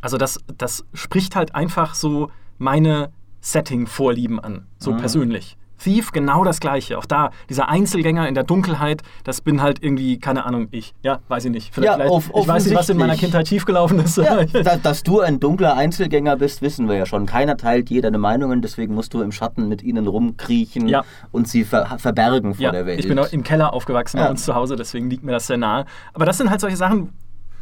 also 0.00 0.16
das, 0.16 0.38
das 0.56 0.84
spricht 0.94 1.36
halt 1.36 1.54
einfach 1.54 1.94
so 1.94 2.30
meine 2.58 3.12
Setting-Vorlieben 3.40 4.40
an, 4.40 4.66
so 4.78 4.92
mhm. 4.92 4.98
persönlich. 4.98 5.56
Thief 5.78 6.12
genau 6.12 6.44
das 6.44 6.60
gleiche. 6.60 6.98
Auch 6.98 7.06
da, 7.06 7.30
dieser 7.48 7.68
Einzelgänger 7.68 8.28
in 8.28 8.34
der 8.34 8.44
Dunkelheit, 8.44 9.02
das 9.24 9.40
bin 9.40 9.62
halt 9.62 9.82
irgendwie, 9.82 10.18
keine 10.18 10.44
Ahnung, 10.44 10.68
ich. 10.70 10.94
Ja, 11.02 11.20
weiß 11.28 11.46
ich 11.46 11.50
nicht. 11.50 11.74
Vielleicht, 11.74 11.98
ja, 11.98 12.04
vielleicht 12.04 12.36
ich 12.36 12.48
weiß 12.48 12.64
nicht, 12.66 12.76
was 12.76 12.88
in 12.88 12.96
meiner 12.96 13.16
Kindheit 13.16 13.48
schiefgelaufen 13.48 14.00
ist. 14.00 14.16
Ja, 14.18 14.44
dass 14.82 15.02
du 15.02 15.20
ein 15.20 15.40
dunkler 15.40 15.76
Einzelgänger 15.76 16.36
bist, 16.36 16.62
wissen 16.62 16.88
wir 16.88 16.96
ja 16.96 17.06
schon. 17.06 17.26
Keiner 17.26 17.56
teilt 17.56 17.90
je 17.90 18.00
deine 18.00 18.18
Meinungen, 18.18 18.62
deswegen 18.62 18.94
musst 18.94 19.14
du 19.14 19.22
im 19.22 19.32
Schatten 19.32 19.68
mit 19.68 19.82
ihnen 19.82 20.06
rumkriechen 20.06 20.88
ja. 20.88 21.04
und 21.30 21.48
sie 21.48 21.64
ver 21.64 21.98
verbergen 21.98 22.54
vor 22.54 22.64
ja, 22.64 22.72
der 22.72 22.86
Welt. 22.86 23.00
Ich 23.00 23.08
bin 23.08 23.18
auch 23.18 23.32
im 23.32 23.42
Keller 23.42 23.72
aufgewachsen 23.72 24.18
bei 24.18 24.28
uns 24.28 24.44
zu 24.44 24.54
Hause, 24.54 24.76
deswegen 24.76 25.08
liegt 25.10 25.24
mir 25.24 25.32
das 25.32 25.46
sehr 25.46 25.56
nahe. 25.56 25.84
Aber 26.14 26.26
das 26.26 26.38
sind 26.38 26.50
halt 26.50 26.60
solche 26.60 26.76
Sachen, 26.76 27.12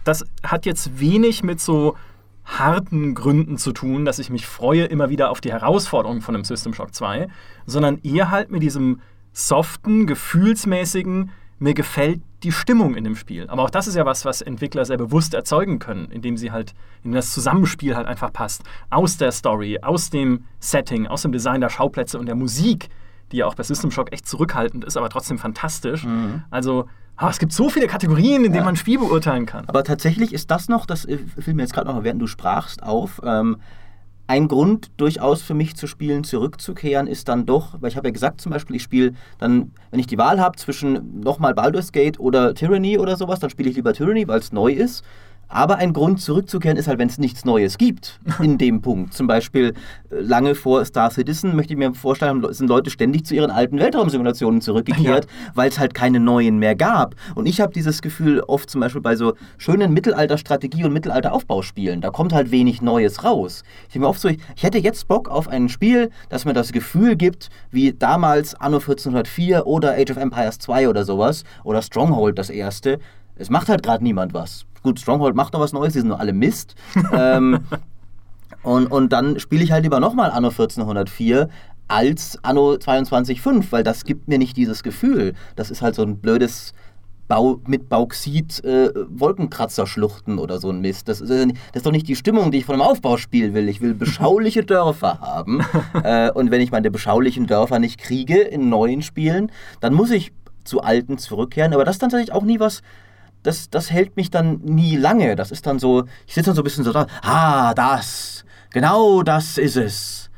das 0.04 0.24
hat 0.42 0.66
jetzt 0.66 1.00
wenig 1.00 1.42
mit 1.42 1.60
so 1.60 1.96
harten 2.46 3.14
Gründen 3.14 3.58
zu 3.58 3.72
tun, 3.72 4.04
dass 4.04 4.18
ich 4.18 4.30
mich 4.30 4.46
freue 4.46 4.84
immer 4.84 5.10
wieder 5.10 5.30
auf 5.30 5.40
die 5.40 5.52
Herausforderungen 5.52 6.22
von 6.22 6.34
einem 6.34 6.44
System 6.44 6.72
Shock 6.72 6.94
2, 6.94 7.28
sondern 7.66 7.98
eher 8.02 8.30
halt 8.30 8.50
mit 8.50 8.62
diesem 8.62 9.00
soften, 9.32 10.06
gefühlsmäßigen, 10.06 11.30
mir 11.58 11.74
gefällt 11.74 12.20
die 12.42 12.52
Stimmung 12.52 12.94
in 12.94 13.04
dem 13.04 13.16
Spiel. 13.16 13.48
Aber 13.48 13.64
auch 13.64 13.70
das 13.70 13.88
ist 13.88 13.96
ja 13.96 14.06
was, 14.06 14.24
was 14.24 14.42
Entwickler 14.42 14.84
sehr 14.84 14.98
bewusst 14.98 15.34
erzeugen 15.34 15.78
können, 15.78 16.10
indem 16.10 16.36
sie 16.36 16.52
halt, 16.52 16.74
indem 17.02 17.16
das 17.16 17.32
Zusammenspiel 17.32 17.96
halt 17.96 18.06
einfach 18.06 18.32
passt. 18.32 18.62
Aus 18.90 19.16
der 19.16 19.32
Story, 19.32 19.80
aus 19.82 20.10
dem 20.10 20.44
Setting, 20.60 21.06
aus 21.06 21.22
dem 21.22 21.32
Design 21.32 21.60
der 21.60 21.70
Schauplätze 21.70 22.18
und 22.18 22.26
der 22.26 22.34
Musik, 22.34 22.88
die 23.32 23.38
ja 23.38 23.46
auch 23.46 23.54
bei 23.54 23.62
System 23.62 23.90
Shock 23.90 24.12
echt 24.12 24.28
zurückhaltend 24.28 24.84
ist, 24.84 24.96
aber 24.96 25.08
trotzdem 25.08 25.38
fantastisch. 25.38 26.04
Mhm. 26.04 26.44
Also, 26.50 26.86
ah, 27.16 27.30
es 27.30 27.38
gibt 27.38 27.52
so 27.52 27.68
viele 27.68 27.86
Kategorien, 27.86 28.44
in 28.44 28.52
denen 28.52 28.54
Ja. 28.56 28.64
man 28.64 28.74
ein 28.74 28.76
Spiel 28.76 28.98
beurteilen 28.98 29.46
kann. 29.46 29.64
Aber 29.68 29.84
tatsächlich 29.84 30.32
ist 30.32 30.50
das 30.50 30.68
noch, 30.68 30.86
das 30.86 31.04
äh, 31.04 31.18
fiel 31.38 31.54
mir 31.54 31.62
jetzt 31.62 31.74
gerade 31.74 31.88
noch, 31.88 32.02
während 32.04 32.20
du 32.20 32.26
sprachst, 32.26 32.82
auf. 32.82 33.20
Ähm, 33.24 33.56
ein 34.28 34.48
Grund 34.48 34.90
durchaus 34.96 35.40
für 35.42 35.54
mich 35.54 35.76
zu 35.76 35.86
spielen, 35.86 36.24
zurückzukehren, 36.24 37.06
ist 37.06 37.28
dann 37.28 37.46
doch, 37.46 37.80
weil 37.80 37.90
ich 37.90 37.96
habe 37.96 38.08
ja 38.08 38.12
gesagt 38.12 38.40
zum 38.40 38.50
Beispiel, 38.50 38.74
ich 38.74 38.82
spiele 38.82 39.14
dann, 39.38 39.70
wenn 39.92 40.00
ich 40.00 40.08
die 40.08 40.18
Wahl 40.18 40.40
habe 40.40 40.56
zwischen 40.56 41.20
nochmal 41.20 41.54
Baldur's 41.54 41.92
Gate 41.92 42.18
oder 42.18 42.52
Tyranny 42.54 42.98
oder 42.98 43.16
sowas, 43.16 43.38
dann 43.38 43.50
spiele 43.50 43.70
ich 43.70 43.76
lieber 43.76 43.92
Tyranny, 43.92 44.26
weil 44.26 44.40
es 44.40 44.50
neu 44.52 44.72
ist. 44.72 45.04
Aber 45.48 45.76
ein 45.76 45.92
Grund 45.92 46.20
zurückzukehren 46.20 46.76
ist 46.76 46.88
halt, 46.88 46.98
wenn 46.98 47.08
es 47.08 47.18
nichts 47.18 47.44
Neues 47.44 47.78
gibt 47.78 48.18
in 48.42 48.58
dem 48.58 48.82
Punkt. 48.82 49.14
Zum 49.14 49.26
Beispiel 49.26 49.74
äh, 50.10 50.20
lange 50.20 50.54
vor 50.54 50.84
Star 50.84 51.10
Citizen 51.10 51.54
möchte 51.54 51.72
ich 51.72 51.78
mir 51.78 51.94
vorstellen, 51.94 52.44
sind 52.52 52.68
Leute 52.68 52.90
ständig 52.90 53.26
zu 53.26 53.34
ihren 53.34 53.50
alten 53.50 53.78
Weltraumsimulationen 53.78 54.60
zurückgekehrt, 54.60 55.26
weil 55.54 55.68
es 55.68 55.78
halt 55.78 55.94
keine 55.94 56.20
neuen 56.20 56.58
mehr 56.58 56.74
gab. 56.74 57.14
Und 57.34 57.46
ich 57.46 57.60
habe 57.60 57.72
dieses 57.72 58.02
Gefühl 58.02 58.40
oft 58.40 58.68
zum 58.68 58.80
Beispiel 58.80 59.00
bei 59.00 59.16
so 59.16 59.34
schönen 59.58 59.92
Mittelalter-Strategie- 59.92 60.84
und 60.84 60.92
Mittelalter-Aufbauspielen. 60.92 62.00
Da 62.00 62.10
kommt 62.10 62.32
halt 62.32 62.50
wenig 62.50 62.82
Neues 62.82 63.24
raus. 63.24 63.62
Ich 63.86 63.92
denke 63.94 64.06
mir 64.06 64.08
oft 64.08 64.20
so, 64.20 64.28
ich, 64.28 64.38
ich 64.56 64.62
hätte 64.62 64.78
jetzt 64.78 65.06
Bock 65.08 65.28
auf 65.28 65.48
ein 65.48 65.68
Spiel, 65.68 66.10
das 66.28 66.44
mir 66.44 66.54
das 66.54 66.72
Gefühl 66.72 67.16
gibt, 67.16 67.50
wie 67.70 67.92
damals 67.92 68.54
Anno 68.54 68.78
1404 68.78 69.66
oder 69.66 69.92
Age 69.92 70.10
of 70.10 70.16
Empires 70.16 70.58
2 70.58 70.88
oder 70.88 71.04
sowas 71.04 71.44
oder 71.64 71.82
Stronghold 71.82 72.38
das 72.38 72.50
erste. 72.50 72.98
Es 73.36 73.50
macht 73.50 73.68
halt 73.68 73.82
gerade 73.82 74.02
niemand 74.02 74.34
was. 74.34 74.66
Gut, 74.82 75.00
Stronghold 75.00 75.34
macht 75.34 75.52
noch 75.52 75.60
was 75.60 75.72
Neues, 75.72 75.92
die 75.92 76.00
sind 76.00 76.08
nur 76.08 76.20
alle 76.20 76.32
Mist. 76.32 76.74
ähm, 77.12 77.60
und, 78.62 78.86
und 78.86 79.12
dann 79.12 79.38
spiele 79.38 79.62
ich 79.62 79.72
halt 79.72 79.84
lieber 79.84 80.00
nochmal 80.00 80.30
Anno 80.30 80.48
1404 80.48 81.48
als 81.88 82.38
Anno 82.42 82.72
22.5, 82.72 83.66
weil 83.70 83.84
das 83.84 84.04
gibt 84.04 84.28
mir 84.28 84.38
nicht 84.38 84.56
dieses 84.56 84.82
Gefühl. 84.82 85.34
Das 85.54 85.70
ist 85.70 85.82
halt 85.82 85.94
so 85.94 86.02
ein 86.02 86.18
blödes 86.18 86.72
Bau, 87.28 87.60
mit 87.66 87.88
Bauxit 87.88 88.62
äh, 88.64 88.90
Wolkenkratzer-Schluchten 88.94 90.38
oder 90.38 90.58
so 90.58 90.70
ein 90.70 90.80
Mist. 90.80 91.08
Das 91.08 91.20
ist, 91.20 91.30
das 91.30 91.56
ist 91.74 91.86
doch 91.86 91.92
nicht 91.92 92.08
die 92.08 92.16
Stimmung, 92.16 92.50
die 92.50 92.58
ich 92.58 92.64
von 92.64 92.74
einem 92.74 92.82
Aufbauspiel 92.82 93.52
will. 93.54 93.68
Ich 93.68 93.80
will 93.80 93.94
beschauliche 93.94 94.64
Dörfer 94.64 95.20
haben. 95.20 95.62
Äh, 96.02 96.30
und 96.30 96.50
wenn 96.50 96.60
ich 96.60 96.70
meine 96.70 96.90
beschaulichen 96.90 97.46
Dörfer 97.46 97.78
nicht 97.78 97.98
kriege 97.98 98.40
in 98.40 98.68
neuen 98.68 99.02
Spielen, 99.02 99.50
dann 99.80 99.94
muss 99.94 100.10
ich 100.10 100.32
zu 100.62 100.82
alten 100.82 101.18
zurückkehren. 101.18 101.72
Aber 101.72 101.84
das 101.84 101.96
ist 101.96 102.02
dann 102.02 102.10
tatsächlich 102.10 102.34
auch 102.34 102.44
nie 102.44 102.60
was, 102.60 102.82
das, 103.46 103.70
das 103.70 103.90
hält 103.90 104.16
mich 104.16 104.30
dann 104.30 104.60
nie 104.62 104.96
lange. 104.96 105.36
Das 105.36 105.50
ist 105.50 105.66
dann 105.66 105.78
so, 105.78 106.04
ich 106.26 106.34
sitze 106.34 106.46
dann 106.46 106.56
so 106.56 106.62
ein 106.62 106.64
bisschen 106.64 106.84
so 106.84 106.92
da, 106.92 107.06
ah, 107.22 107.74
das, 107.74 108.44
genau 108.70 109.22
das 109.22 109.58
ist 109.58 109.76
es. 109.76 110.30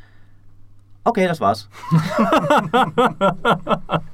Okay, 1.04 1.26
das 1.26 1.40
war's. 1.40 1.68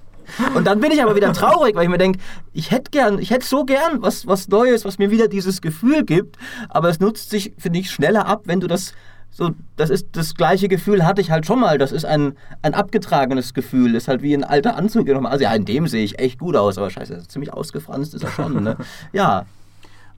Und 0.55 0.67
dann 0.67 0.81
bin 0.81 0.91
ich 0.91 1.03
aber 1.03 1.17
wieder 1.17 1.33
traurig, 1.33 1.75
weil 1.75 1.85
ich 1.85 1.91
mir 1.91 1.99
denke, 1.99 2.19
ich 2.53 2.71
hätte 2.71 2.91
gern, 2.91 3.19
ich 3.19 3.31
hätte 3.31 3.47
so 3.47 3.65
gern 3.65 4.01
was, 4.01 4.27
was 4.27 4.49
Neues, 4.49 4.85
was 4.85 4.99
mir 4.99 5.11
wieder 5.11 5.29
dieses 5.29 5.61
Gefühl 5.61 6.05
gibt, 6.05 6.39
aber 6.69 6.89
es 6.89 7.01
nutzt 7.01 7.31
sich, 7.31 7.53
finde 7.59 7.81
ich, 7.81 7.91
schneller 7.91 8.27
ab, 8.27 8.43
wenn 8.45 8.61
du 8.61 8.67
das 8.67 8.95
so, 9.37 9.51
das 9.75 9.91
ist 9.91 10.11
das 10.13 10.37
gleiche 10.37 10.69
Gefühl 10.69 11.05
hatte 11.05 11.21
ich 11.21 11.33
halt 11.33 11.45
schon 11.45 11.59
mal. 11.59 11.77
Das 11.77 11.91
ist 11.91 12.05
ein, 12.05 12.37
ein 12.63 12.73
abgetragenes 12.73 13.53
Gefühl. 13.53 13.97
Ist 13.97 14.07
halt 14.07 14.23
wie 14.23 14.33
ein 14.33 14.45
alter 14.45 14.77
Anzug. 14.77 15.09
Also 15.09 15.43
ja, 15.43 15.53
in 15.53 15.65
dem 15.65 15.89
sehe 15.89 16.05
ich 16.05 16.21
echt 16.21 16.39
gut 16.39 16.55
aus, 16.55 16.79
aber 16.79 16.89
scheiße, 16.89 17.27
ziemlich 17.27 17.53
ausgefranst 17.53 18.15
ist 18.15 18.23
er 18.23 18.31
schon. 18.31 18.63
Ne? 18.63 18.77
Ja, 19.13 19.45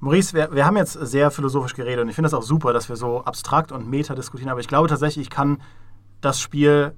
Maurice, 0.01 0.35
wir, 0.35 0.53
wir 0.53 0.67
haben 0.67 0.77
jetzt 0.77 0.93
sehr 0.93 1.31
philosophisch 1.31 1.73
geredet 1.73 2.03
und 2.03 2.11
ich 2.11 2.15
finde 2.15 2.27
es 2.27 2.35
auch 2.35 2.43
super, 2.43 2.75
dass 2.75 2.91
wir 2.91 2.97
so 2.97 3.23
abstrakt 3.25 3.73
und 3.73 3.89
meta 3.89 4.15
diskutieren, 4.15 4.51
aber 4.51 4.61
ich 4.61 4.69
glaube 4.69 4.89
tatsächlich, 4.89 5.29
ich 5.29 5.31
kann 5.31 5.63
das 6.21 6.39
Spiel 6.39 6.93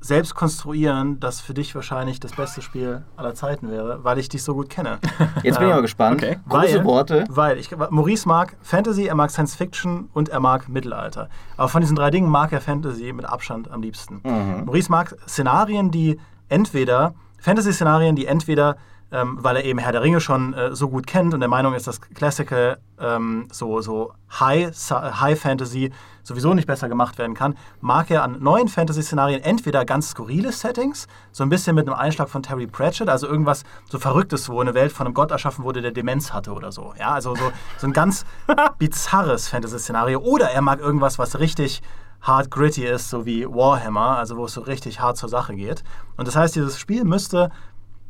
selbst 0.00 0.34
konstruieren, 0.34 1.20
das 1.20 1.40
für 1.40 1.54
dich 1.54 1.74
wahrscheinlich 1.74 2.18
das 2.18 2.32
beste 2.32 2.62
Spiel 2.62 3.04
aller 3.16 3.34
Zeiten 3.34 3.70
wäre, 3.70 4.02
weil 4.02 4.18
ich 4.18 4.28
dich 4.28 4.42
so 4.42 4.54
gut 4.54 4.68
kenne. 4.68 4.98
jetzt 5.44 5.58
bin 5.58 5.68
ich 5.68 5.72
aber 5.72 5.82
gespannt. 5.82 6.22
okay. 6.22 6.38
Große 6.48 6.78
Weil- 6.78 6.84
Worte. 6.84 7.24
Weil 7.28 7.58
ich, 7.58 7.70
Maurice 7.90 8.26
mag 8.26 8.56
Fantasy, 8.62 9.06
er 9.06 9.14
mag 9.14 9.30
Science 9.30 9.54
Fiction 9.54 10.08
und 10.14 10.30
er 10.30 10.40
mag 10.40 10.68
Mittelalter. 10.68 11.28
Aber 11.56 11.68
von 11.68 11.80
diesen 11.80 11.94
drei 11.96 12.10
Dingen 12.10 12.28
mag 12.28 12.52
er 12.52 12.60
Fantasy 12.60 13.12
mit 13.12 13.24
Abstand 13.24 13.70
am 13.70 13.82
liebsten. 13.82 14.20
Maurice 14.64 14.90
mag 14.90 15.14
Szenarien, 15.28 15.90
die 15.92 16.18
entweder, 16.48 17.14
Fantasy-Szenarien, 17.40 18.16
die 18.16 18.26
entweder, 18.26 18.76
ähm, 19.10 19.38
weil 19.40 19.56
er 19.56 19.64
eben 19.64 19.78
Herr 19.78 19.92
der 19.92 20.02
Ringe 20.02 20.20
schon 20.20 20.54
äh, 20.54 20.74
so 20.74 20.88
gut 20.88 21.06
kennt 21.06 21.34
und 21.34 21.40
der 21.40 21.48
Meinung 21.48 21.74
ist, 21.74 21.86
dass 21.86 22.00
Classical 22.00 22.78
ähm, 23.00 23.48
so, 23.50 23.80
so 23.80 24.12
High, 24.38 24.70
High 24.90 25.40
Fantasy 25.40 25.92
sowieso 26.22 26.52
nicht 26.52 26.66
besser 26.66 26.88
gemacht 26.88 27.16
werden 27.18 27.34
kann, 27.34 27.56
mag 27.80 28.10
er 28.10 28.22
an 28.22 28.40
neuen 28.40 28.68
Fantasy-Szenarien 28.68 29.42
entweder 29.42 29.84
ganz 29.84 30.10
skurrile 30.10 30.52
Settings, 30.52 31.08
so 31.32 31.42
ein 31.42 31.48
bisschen 31.48 31.74
mit 31.74 31.88
einem 31.88 31.98
Einschlag 31.98 32.28
von 32.28 32.42
Terry 32.42 32.66
Pratchett, 32.66 33.08
also 33.08 33.26
irgendwas 33.26 33.64
so 33.88 33.98
Verrücktes, 33.98 34.48
wo 34.50 34.60
eine 34.60 34.74
Welt 34.74 34.92
von 34.92 35.06
einem 35.06 35.14
Gott 35.14 35.30
erschaffen 35.30 35.64
wurde, 35.64 35.80
der 35.80 35.92
Demenz 35.92 36.32
hatte 36.32 36.52
oder 36.52 36.70
so. 36.70 36.92
Ja, 36.98 37.12
also 37.12 37.34
so, 37.34 37.50
so 37.78 37.86
ein 37.86 37.94
ganz 37.94 38.26
bizarres 38.78 39.48
Fantasy-Szenario. 39.48 40.20
Oder 40.20 40.50
er 40.50 40.60
mag 40.60 40.80
irgendwas, 40.80 41.18
was 41.18 41.38
richtig 41.38 41.82
hard 42.20 42.50
gritty 42.50 42.84
ist, 42.84 43.10
so 43.10 43.26
wie 43.26 43.46
Warhammer, 43.46 44.18
also 44.18 44.36
wo 44.36 44.46
es 44.46 44.52
so 44.52 44.60
richtig 44.62 45.00
hart 45.00 45.16
zur 45.16 45.28
Sache 45.28 45.54
geht. 45.54 45.82
Und 46.16 46.26
das 46.26 46.36
heißt, 46.36 46.56
dieses 46.56 46.78
Spiel 46.78 47.04
müsste 47.04 47.50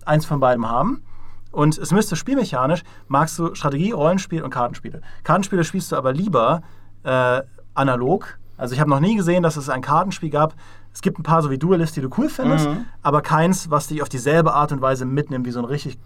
eins 0.08 0.26
von 0.26 0.40
beidem 0.40 0.68
haben. 0.68 1.02
Und 1.50 1.78
es 1.78 1.92
müsste 1.92 2.16
spielmechanisch, 2.16 2.82
magst 3.08 3.38
du 3.38 3.54
Strategie, 3.54 3.92
Rollenspiel 3.92 4.42
und 4.42 4.50
Kartenspiele. 4.50 5.00
Kartenspiele 5.24 5.64
spielst 5.64 5.92
du 5.92 5.96
aber 5.96 6.12
lieber 6.12 6.62
äh, 7.04 7.42
analog. 7.74 8.38
Also 8.56 8.74
ich 8.74 8.80
habe 8.80 8.90
noch 8.90 9.00
nie 9.00 9.16
gesehen, 9.16 9.42
dass 9.42 9.56
es 9.56 9.68
ein 9.68 9.80
Kartenspiel 9.80 10.30
gab. 10.30 10.54
Es 10.92 11.00
gibt 11.00 11.18
ein 11.18 11.22
paar 11.22 11.42
so 11.42 11.50
wie 11.50 11.58
Duelist, 11.58 11.96
die 11.96 12.00
du 12.00 12.10
cool 12.18 12.28
findest, 12.28 12.68
aber 13.02 13.22
keins, 13.22 13.70
was 13.70 13.86
dich 13.86 14.02
auf 14.02 14.08
dieselbe 14.08 14.52
Art 14.52 14.72
und 14.72 14.80
Weise 14.80 15.04
mitnimmt 15.04 15.46
wie 15.46 15.52
so 15.52 15.60
ein 15.60 15.64
richtig, 15.64 15.96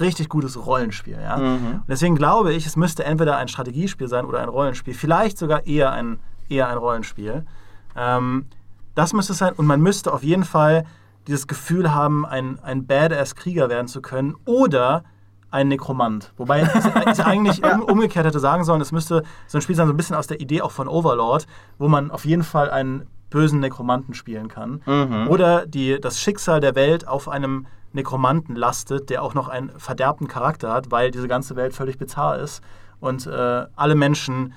richtig 0.00 0.28
gutes 0.28 0.66
Rollenspiel. 0.66 1.18
Ja? 1.20 1.36
Und 1.36 1.84
deswegen 1.88 2.16
glaube 2.16 2.52
ich, 2.52 2.66
es 2.66 2.76
müsste 2.76 3.04
entweder 3.04 3.36
ein 3.36 3.48
Strategiespiel 3.48 4.08
sein 4.08 4.24
oder 4.24 4.40
ein 4.40 4.48
Rollenspiel. 4.48 4.94
Vielleicht 4.94 5.38
sogar 5.38 5.66
eher 5.66 5.92
ein, 5.92 6.18
eher 6.48 6.68
ein 6.68 6.78
Rollenspiel. 6.78 7.44
Ähm, 7.94 8.46
das 8.94 9.12
müsste 9.12 9.32
es 9.32 9.38
sein. 9.38 9.52
Und 9.54 9.66
man 9.66 9.80
müsste 9.80 10.12
auf 10.12 10.24
jeden 10.24 10.44
Fall 10.44 10.84
dieses 11.26 11.46
Gefühl 11.46 11.94
haben, 11.94 12.26
ein, 12.26 12.58
ein 12.60 12.86
Badass-Krieger 12.86 13.68
werden 13.68 13.88
zu 13.88 14.02
können 14.02 14.34
oder 14.44 15.04
ein 15.50 15.68
Nekromant. 15.68 16.32
Wobei 16.36 16.60
es 17.06 17.20
eigentlich 17.20 17.64
um, 17.74 17.82
umgekehrt 17.82 18.26
hätte 18.26 18.40
sagen 18.40 18.64
sollen, 18.64 18.80
es 18.80 18.92
müsste 18.92 19.22
so 19.46 19.58
ein 19.58 19.62
Spiel 19.62 19.76
sein, 19.76 19.86
so 19.86 19.92
ein 19.92 19.96
bisschen 19.96 20.16
aus 20.16 20.26
der 20.26 20.40
Idee 20.40 20.62
auch 20.62 20.70
von 20.70 20.88
Overlord, 20.88 21.46
wo 21.78 21.88
man 21.88 22.10
auf 22.10 22.24
jeden 22.24 22.42
Fall 22.42 22.70
einen 22.70 23.06
bösen 23.30 23.60
Nekromanten 23.60 24.14
spielen 24.14 24.48
kann. 24.48 24.82
Oder 25.28 25.66
die, 25.66 26.00
das 26.00 26.20
Schicksal 26.20 26.60
der 26.60 26.74
Welt 26.74 27.06
auf 27.06 27.28
einem 27.28 27.66
Nekromanten 27.92 28.54
lastet, 28.54 29.10
der 29.10 29.22
auch 29.22 29.34
noch 29.34 29.48
einen 29.48 29.70
verderbten 29.78 30.28
Charakter 30.28 30.72
hat, 30.72 30.90
weil 30.90 31.10
diese 31.10 31.28
ganze 31.28 31.56
Welt 31.56 31.74
völlig 31.74 31.98
bizarr 31.98 32.38
ist 32.38 32.62
und 33.00 33.26
äh, 33.26 33.66
alle 33.74 33.94
Menschen, 33.94 34.52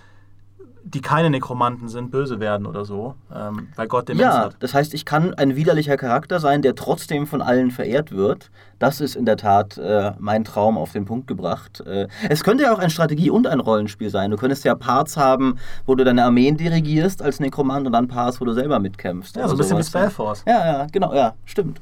die 0.85 0.99
keine 1.01 1.29
Nekromanten 1.29 1.87
sind, 1.87 2.11
böse 2.11 2.39
werden 2.41 2.65
oder 2.65 2.83
so, 2.83 3.15
ähm, 3.33 3.69
weil 3.77 3.87
Gott 3.87 4.09
Demenz 4.09 4.21
Ja, 4.21 4.37
hat. 4.45 4.55
das 4.59 4.73
heißt, 4.73 4.93
ich 4.93 5.05
kann 5.05 5.33
ein 5.33 5.55
widerlicher 5.55 5.95
Charakter 5.95 6.39
sein, 6.41 6.61
der 6.61 6.75
trotzdem 6.75 7.25
von 7.25 7.41
allen 7.41 7.71
verehrt 7.71 8.11
wird. 8.11 8.51
Das 8.79 8.99
ist 8.99 9.15
in 9.15 9.25
der 9.25 9.37
Tat 9.37 9.77
äh, 9.77 10.11
mein 10.19 10.43
Traum 10.43 10.77
auf 10.77 10.91
den 10.91 11.05
Punkt 11.05 11.27
gebracht. 11.27 11.79
Äh, 11.87 12.07
es 12.29 12.43
könnte 12.43 12.63
ja 12.65 12.73
auch 12.73 12.79
ein 12.79 12.89
Strategie- 12.89 13.29
und 13.29 13.47
ein 13.47 13.61
Rollenspiel 13.61 14.09
sein. 14.09 14.29
Du 14.31 14.35
könntest 14.37 14.65
ja 14.65 14.75
Parts 14.75 15.15
haben, 15.15 15.57
wo 15.85 15.95
du 15.95 16.03
deine 16.03 16.25
Armeen 16.25 16.57
dirigierst 16.57 17.21
als 17.21 17.39
Nekromant 17.39 17.85
und 17.87 17.93
dann 17.93 18.09
Parts, 18.09 18.41
wo 18.41 18.45
du 18.45 18.51
selber 18.51 18.79
mitkämpfst. 18.79 19.37
Ja, 19.37 19.47
so 19.47 19.55
ein 19.55 19.57
bisschen 19.57 19.77
wie 19.77 19.83
sowas. 19.83 19.87
Spellforce. 19.87 20.43
Ja, 20.45 20.65
ja, 20.65 20.87
genau, 20.91 21.13
ja, 21.13 21.33
stimmt. 21.45 21.79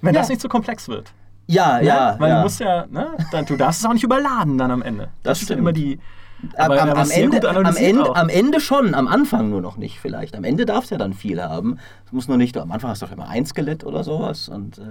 Wenn 0.00 0.14
Ja. 0.14 0.20
das 0.20 0.28
nicht 0.28 0.40
zu 0.40 0.48
komplex 0.48 0.86
wird. 0.88 1.12
Ja, 1.48 1.80
ja, 1.80 2.14
Weil 2.20 2.30
ja. 2.30 2.36
du 2.36 2.42
musst 2.44 2.60
ja, 2.60 2.86
ne, 2.88 3.08
dann, 3.32 3.44
du 3.46 3.56
darfst 3.56 3.80
es 3.80 3.86
auch 3.86 3.92
nicht 3.92 4.04
überladen 4.04 4.58
dann 4.58 4.70
am 4.70 4.80
Ende. 4.82 5.08
Das 5.24 5.42
ist 5.42 5.50
ja 5.50 5.56
immer 5.56 5.72
die, 5.72 5.98
Aber 6.56 6.80
am, 6.82 6.90
am, 6.90 7.10
Ende, 7.10 7.48
am, 7.48 7.76
Ende, 7.76 8.16
am 8.16 8.28
Ende 8.28 8.60
schon, 8.60 8.94
am 8.94 9.06
Anfang 9.08 9.50
nur 9.50 9.60
noch 9.60 9.76
nicht 9.76 10.00
vielleicht. 10.00 10.34
Am 10.36 10.44
Ende 10.44 10.66
darf 10.66 10.84
es 10.84 10.90
ja 10.90 10.98
dann 10.98 11.12
viel 11.12 11.42
haben. 11.42 11.78
Es 12.06 12.12
muss 12.12 12.28
nur 12.28 12.36
nicht, 12.36 12.56
am 12.58 12.70
Anfang 12.72 12.90
hast 12.90 13.00
du 13.02 13.06
doch 13.06 13.12
immer 13.12 13.28
ein 13.28 13.46
Skelett 13.46 13.84
oder 13.84 14.04
sowas. 14.04 14.48
Und 14.48 14.78
äh, 14.78 14.82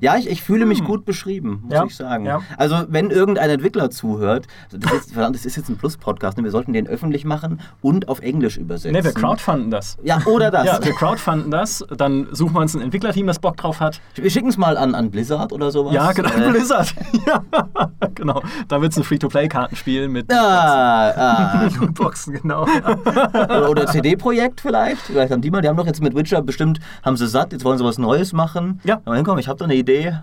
ja, 0.00 0.16
ich, 0.16 0.28
ich 0.28 0.42
fühle 0.42 0.66
mich 0.66 0.84
gut 0.84 1.04
beschrieben, 1.04 1.62
muss 1.64 1.72
Ja, 1.74 1.84
ich 1.84 1.96
sagen. 1.96 2.24
ja. 2.26 2.40
Also 2.56 2.84
wenn 2.88 3.10
irgendein 3.10 3.50
Entwickler 3.50 3.90
zuhört, 3.90 4.46
also 4.66 4.78
das 4.78 4.92
ist, 5.06 5.12
verdammt, 5.12 5.34
das 5.34 5.44
ist 5.46 5.56
jetzt 5.56 5.68
ein 5.68 5.76
Plus-Podcast, 5.76 6.38
ne? 6.38 6.44
wir 6.44 6.50
sollten 6.50 6.72
den 6.72 6.86
öffentlich 6.86 7.24
machen 7.24 7.60
und 7.80 8.08
auf 8.08 8.20
Englisch 8.20 8.56
übersetzen. 8.56 8.92
Ne, 8.92 9.02
wir 9.04 9.12
crowdfunden 9.12 9.70
das. 9.70 9.96
Ja, 10.02 10.20
oder 10.26 10.50
das. 10.50 10.66
Ja, 10.66 10.84
wir 10.84 10.92
crowdfunden 10.92 11.50
das, 11.50 11.84
dann 11.96 12.28
suchen 12.32 12.54
wir 12.54 12.60
uns 12.60 12.74
ein 12.76 12.82
Entwicklerteam, 12.82 13.26
das 13.26 13.38
Bock 13.38 13.56
drauf 13.56 13.80
hat. 13.80 14.00
wir 14.14 14.30
schicken 14.30 14.48
es 14.48 14.56
mal 14.56 14.76
an, 14.76 14.94
an 14.94 15.10
Blizzard 15.10 15.52
oder 15.52 15.70
sowas. 15.70 15.94
Ja, 15.94 16.12
genau, 16.12 16.28
Äh, 16.30 16.50
Blizzard. 16.52 16.94
ja, 17.26 17.42
genau. 18.14 18.40
Da 18.68 18.80
wird 18.80 18.92
es 18.92 18.98
ein 18.98 19.04
Free-to-Play-Kartenspiel 19.04 20.08
mit. 20.08 20.32
ah, 20.32 20.97
ah. 21.16 21.68
Boxen, 21.92 22.34
genau. 22.34 22.62
Oder, 22.64 23.70
oder 23.70 23.86
CD-Projekt 23.86 24.60
vielleicht. 24.60 25.02
Vielleicht 25.02 25.32
haben 25.32 25.40
die 25.40 25.50
mal, 25.50 25.62
die 25.62 25.68
haben 25.68 25.76
doch 25.76 25.86
jetzt 25.86 26.02
mit 26.02 26.14
Witcher 26.14 26.42
bestimmt, 26.42 26.80
haben 27.04 27.16
sie 27.16 27.26
satt, 27.26 27.52
jetzt 27.52 27.64
wollen 27.64 27.78
sie 27.78 27.84
was 27.84 27.98
Neues 27.98 28.32
machen. 28.32 28.80
Ja. 28.84 29.00
Mal 29.04 29.16
hinkommen, 29.16 29.40
ich 29.40 29.48
habe 29.48 29.58
da 29.58 29.64
eine 29.64 29.74
Idee. 29.74 30.18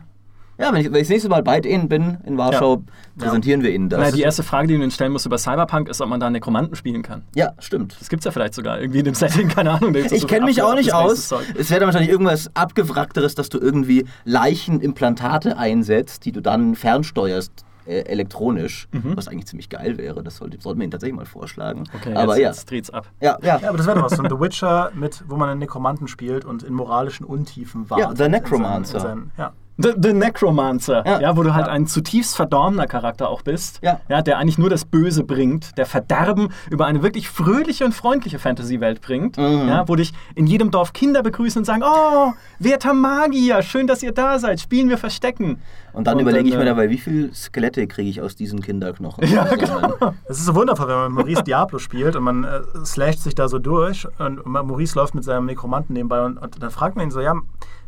Ja, 0.58 0.72
wenn 0.72 0.80
ich, 0.80 0.88
wenn 0.88 0.96
ich 0.96 1.02
das 1.02 1.10
nächste 1.10 1.28
Mal 1.28 1.44
bei 1.44 1.60
denen 1.60 1.90
bin 1.90 2.18
in 2.26 2.38
Warschau, 2.38 2.84
präsentieren 3.18 3.62
wir 3.62 3.72
ihnen 3.72 3.90
das. 3.90 4.00
Naja, 4.00 4.12
die 4.12 4.22
erste 4.22 4.42
Frage, 4.42 4.68
die 4.68 4.76
du 4.76 4.82
ihnen 4.82 4.92
stellen 4.92 5.12
musst 5.12 5.26
über 5.26 5.38
Cyberpunk, 5.38 5.90
ist, 5.90 6.00
ob 6.00 6.08
man 6.08 6.22
da 6.22 6.30
Nekromanten 6.30 6.76
spielen 6.78 7.02
kann. 7.02 7.24
ja, 7.36 7.54
stimmt. 7.60 7.98
Das 8.00 8.08
gibt 8.08 8.22
es 8.22 8.26
ja 8.26 8.32
vielleicht 8.32 8.54
sogar 8.54 8.80
irgendwie 8.80 9.00
in 9.00 9.06
dem 9.06 9.16
Setting, 9.16 9.50
keine 9.50 9.72
Ahnung. 9.72 9.94
Ich 9.96 10.28
kenne 10.28 10.46
mich 10.46 10.62
auch 10.62 10.76
nicht 10.76 10.94
aus. 10.94 11.34
Es 11.58 11.70
wäre 11.70 11.82
dann 11.82 11.88
wahrscheinlich 11.88 12.10
irgendwas 12.10 12.50
abgewrackteres, 12.54 13.36
dass 13.36 13.50
du 13.50 13.60
irgendwie 13.60 14.06
Leichenimplantate 14.24 15.58
einsetzt, 15.58 16.24
die 16.24 16.32
du 16.32 16.42
dann 16.42 16.76
fernsteuerst 16.76 17.66
äh, 17.86 18.00
elektronisch, 18.02 18.88
was 18.92 19.28
eigentlich 19.28 19.46
ziemlich 19.48 19.70
geil 19.70 19.98
wäre. 19.98 20.24
Das 20.24 20.38
sollte, 20.38 20.58
sollten 20.60 20.80
wir 20.80 20.84
ihnen 20.86 20.92
tatsächlich 20.92 21.16
mal 21.16 21.26
vorschlagen. 21.26 21.84
Okay, 21.96 22.14
Aber 22.16 22.34
jetzt, 22.38 22.42
ja. 22.42 22.50
jetzt 22.50 22.72
dreht's 22.72 22.90
ab. 22.90 23.08
Ja, 23.22 23.38
ja. 23.42 23.60
Ja, 23.60 23.70
aber 23.70 23.78
das 23.78 23.88
wäre 23.88 23.98
doch 23.98 24.06
was. 24.06 24.16
So 24.16 24.24
ein 24.24 24.30
The 24.30 24.40
Witcher, 24.40 24.92
mit, 24.96 25.24
wo 25.28 25.36
man 25.36 25.50
einen 25.50 25.60
Nekromanten 25.60 26.08
spielt 26.08 26.46
und 26.46 26.64
in 26.64 26.74
moralischen 26.74 27.26
Untiefen 27.26 27.90
wartet. 27.90 28.10
Ja, 28.10 28.16
The 28.16 28.24
in 28.26 28.32
Necromancer. 28.32 29.00
seinen- 29.00 29.12
in 29.12 29.32
seinen- 29.38 29.38
ja. 29.38 29.54
The, 29.78 29.92
the 30.02 30.14
Necromancer, 30.14 31.06
ja. 31.06 31.20
Ja. 31.20 31.36
wo 31.36 31.44
du 31.44 31.54
halt 31.54 31.68
Ja. 31.68 31.74
ein 31.74 31.86
zutiefst 31.86 32.36
verdorbener 32.38 32.88
Charakter 32.88 33.28
auch 33.30 33.42
bist, 33.42 33.82
Ja. 33.82 34.00
der 34.22 34.38
eigentlich 34.38 34.58
nur 34.58 34.70
das 34.70 34.86
Böse 34.86 35.26
bringt, 35.26 35.78
der 35.78 35.86
Verderben 35.86 36.48
über 36.72 36.86
eine 36.86 37.04
wirklich 37.04 37.28
fröhliche 37.28 37.84
und 37.84 37.94
freundliche 37.94 38.40
Fantasy-Welt 38.40 39.02
bringt, 39.02 39.38
Mhm. 39.38 39.68
ja, 39.68 39.86
wo 39.88 39.98
dich 39.98 40.14
in 40.36 40.48
jedem 40.48 40.72
Dorf 40.72 40.94
Kinder 40.94 41.22
begrüßen 41.24 41.60
und 41.60 41.66
sagen, 41.66 41.84
oh, 41.86 42.32
werter 42.58 42.94
Magier, 42.94 43.62
schön, 43.64 43.86
dass 43.86 44.02
ihr 44.02 44.14
da 44.14 44.40
seid, 44.40 44.62
spielen 44.62 44.88
wir 44.88 44.98
Verstecken. 44.98 45.60
Und 45.96 46.08
dann 46.08 46.16
Und 46.18 46.24
überlege 46.24 46.50
ich 46.50 46.56
mir 46.56 46.64
äh, 46.64 46.66
dabei, 46.66 46.90
wie 46.90 46.98
viele 46.98 47.34
Skelette 47.34 47.88
kriege 47.88 48.10
ich 48.10 48.22
aus 48.22 48.36
diesen 48.36 48.62
Kinderknochen? 48.62 49.26
Ja, 49.28 49.48
zusammen? 49.58 49.94
Es 50.26 50.40
ist 50.40 50.46
so 50.46 50.56
wundervoll, 50.56 50.88
wenn 50.88 50.96
man 50.96 51.12
Maurice 51.14 51.44
Diablo 51.44 51.80
spielt 51.80 52.16
und 52.16 52.24
man 52.24 52.44
äh, 52.44 52.62
slasht 52.84 53.20
sich 53.20 53.34
da 53.34 53.48
so 53.48 53.60
durch 53.60 54.08
und 54.20 54.46
Maurice 54.46 54.98
läuft 54.98 55.16
mit 55.16 55.24
seinem 55.24 55.46
Nekromanten 55.46 55.94
nebenbei 55.94 56.24
und, 56.24 56.38
und 56.38 56.62
dann 56.62 56.72
fragt 56.72 56.96
man 56.96 57.06
ihn 57.06 57.12
so, 57.12 57.22
ja, 57.22 57.34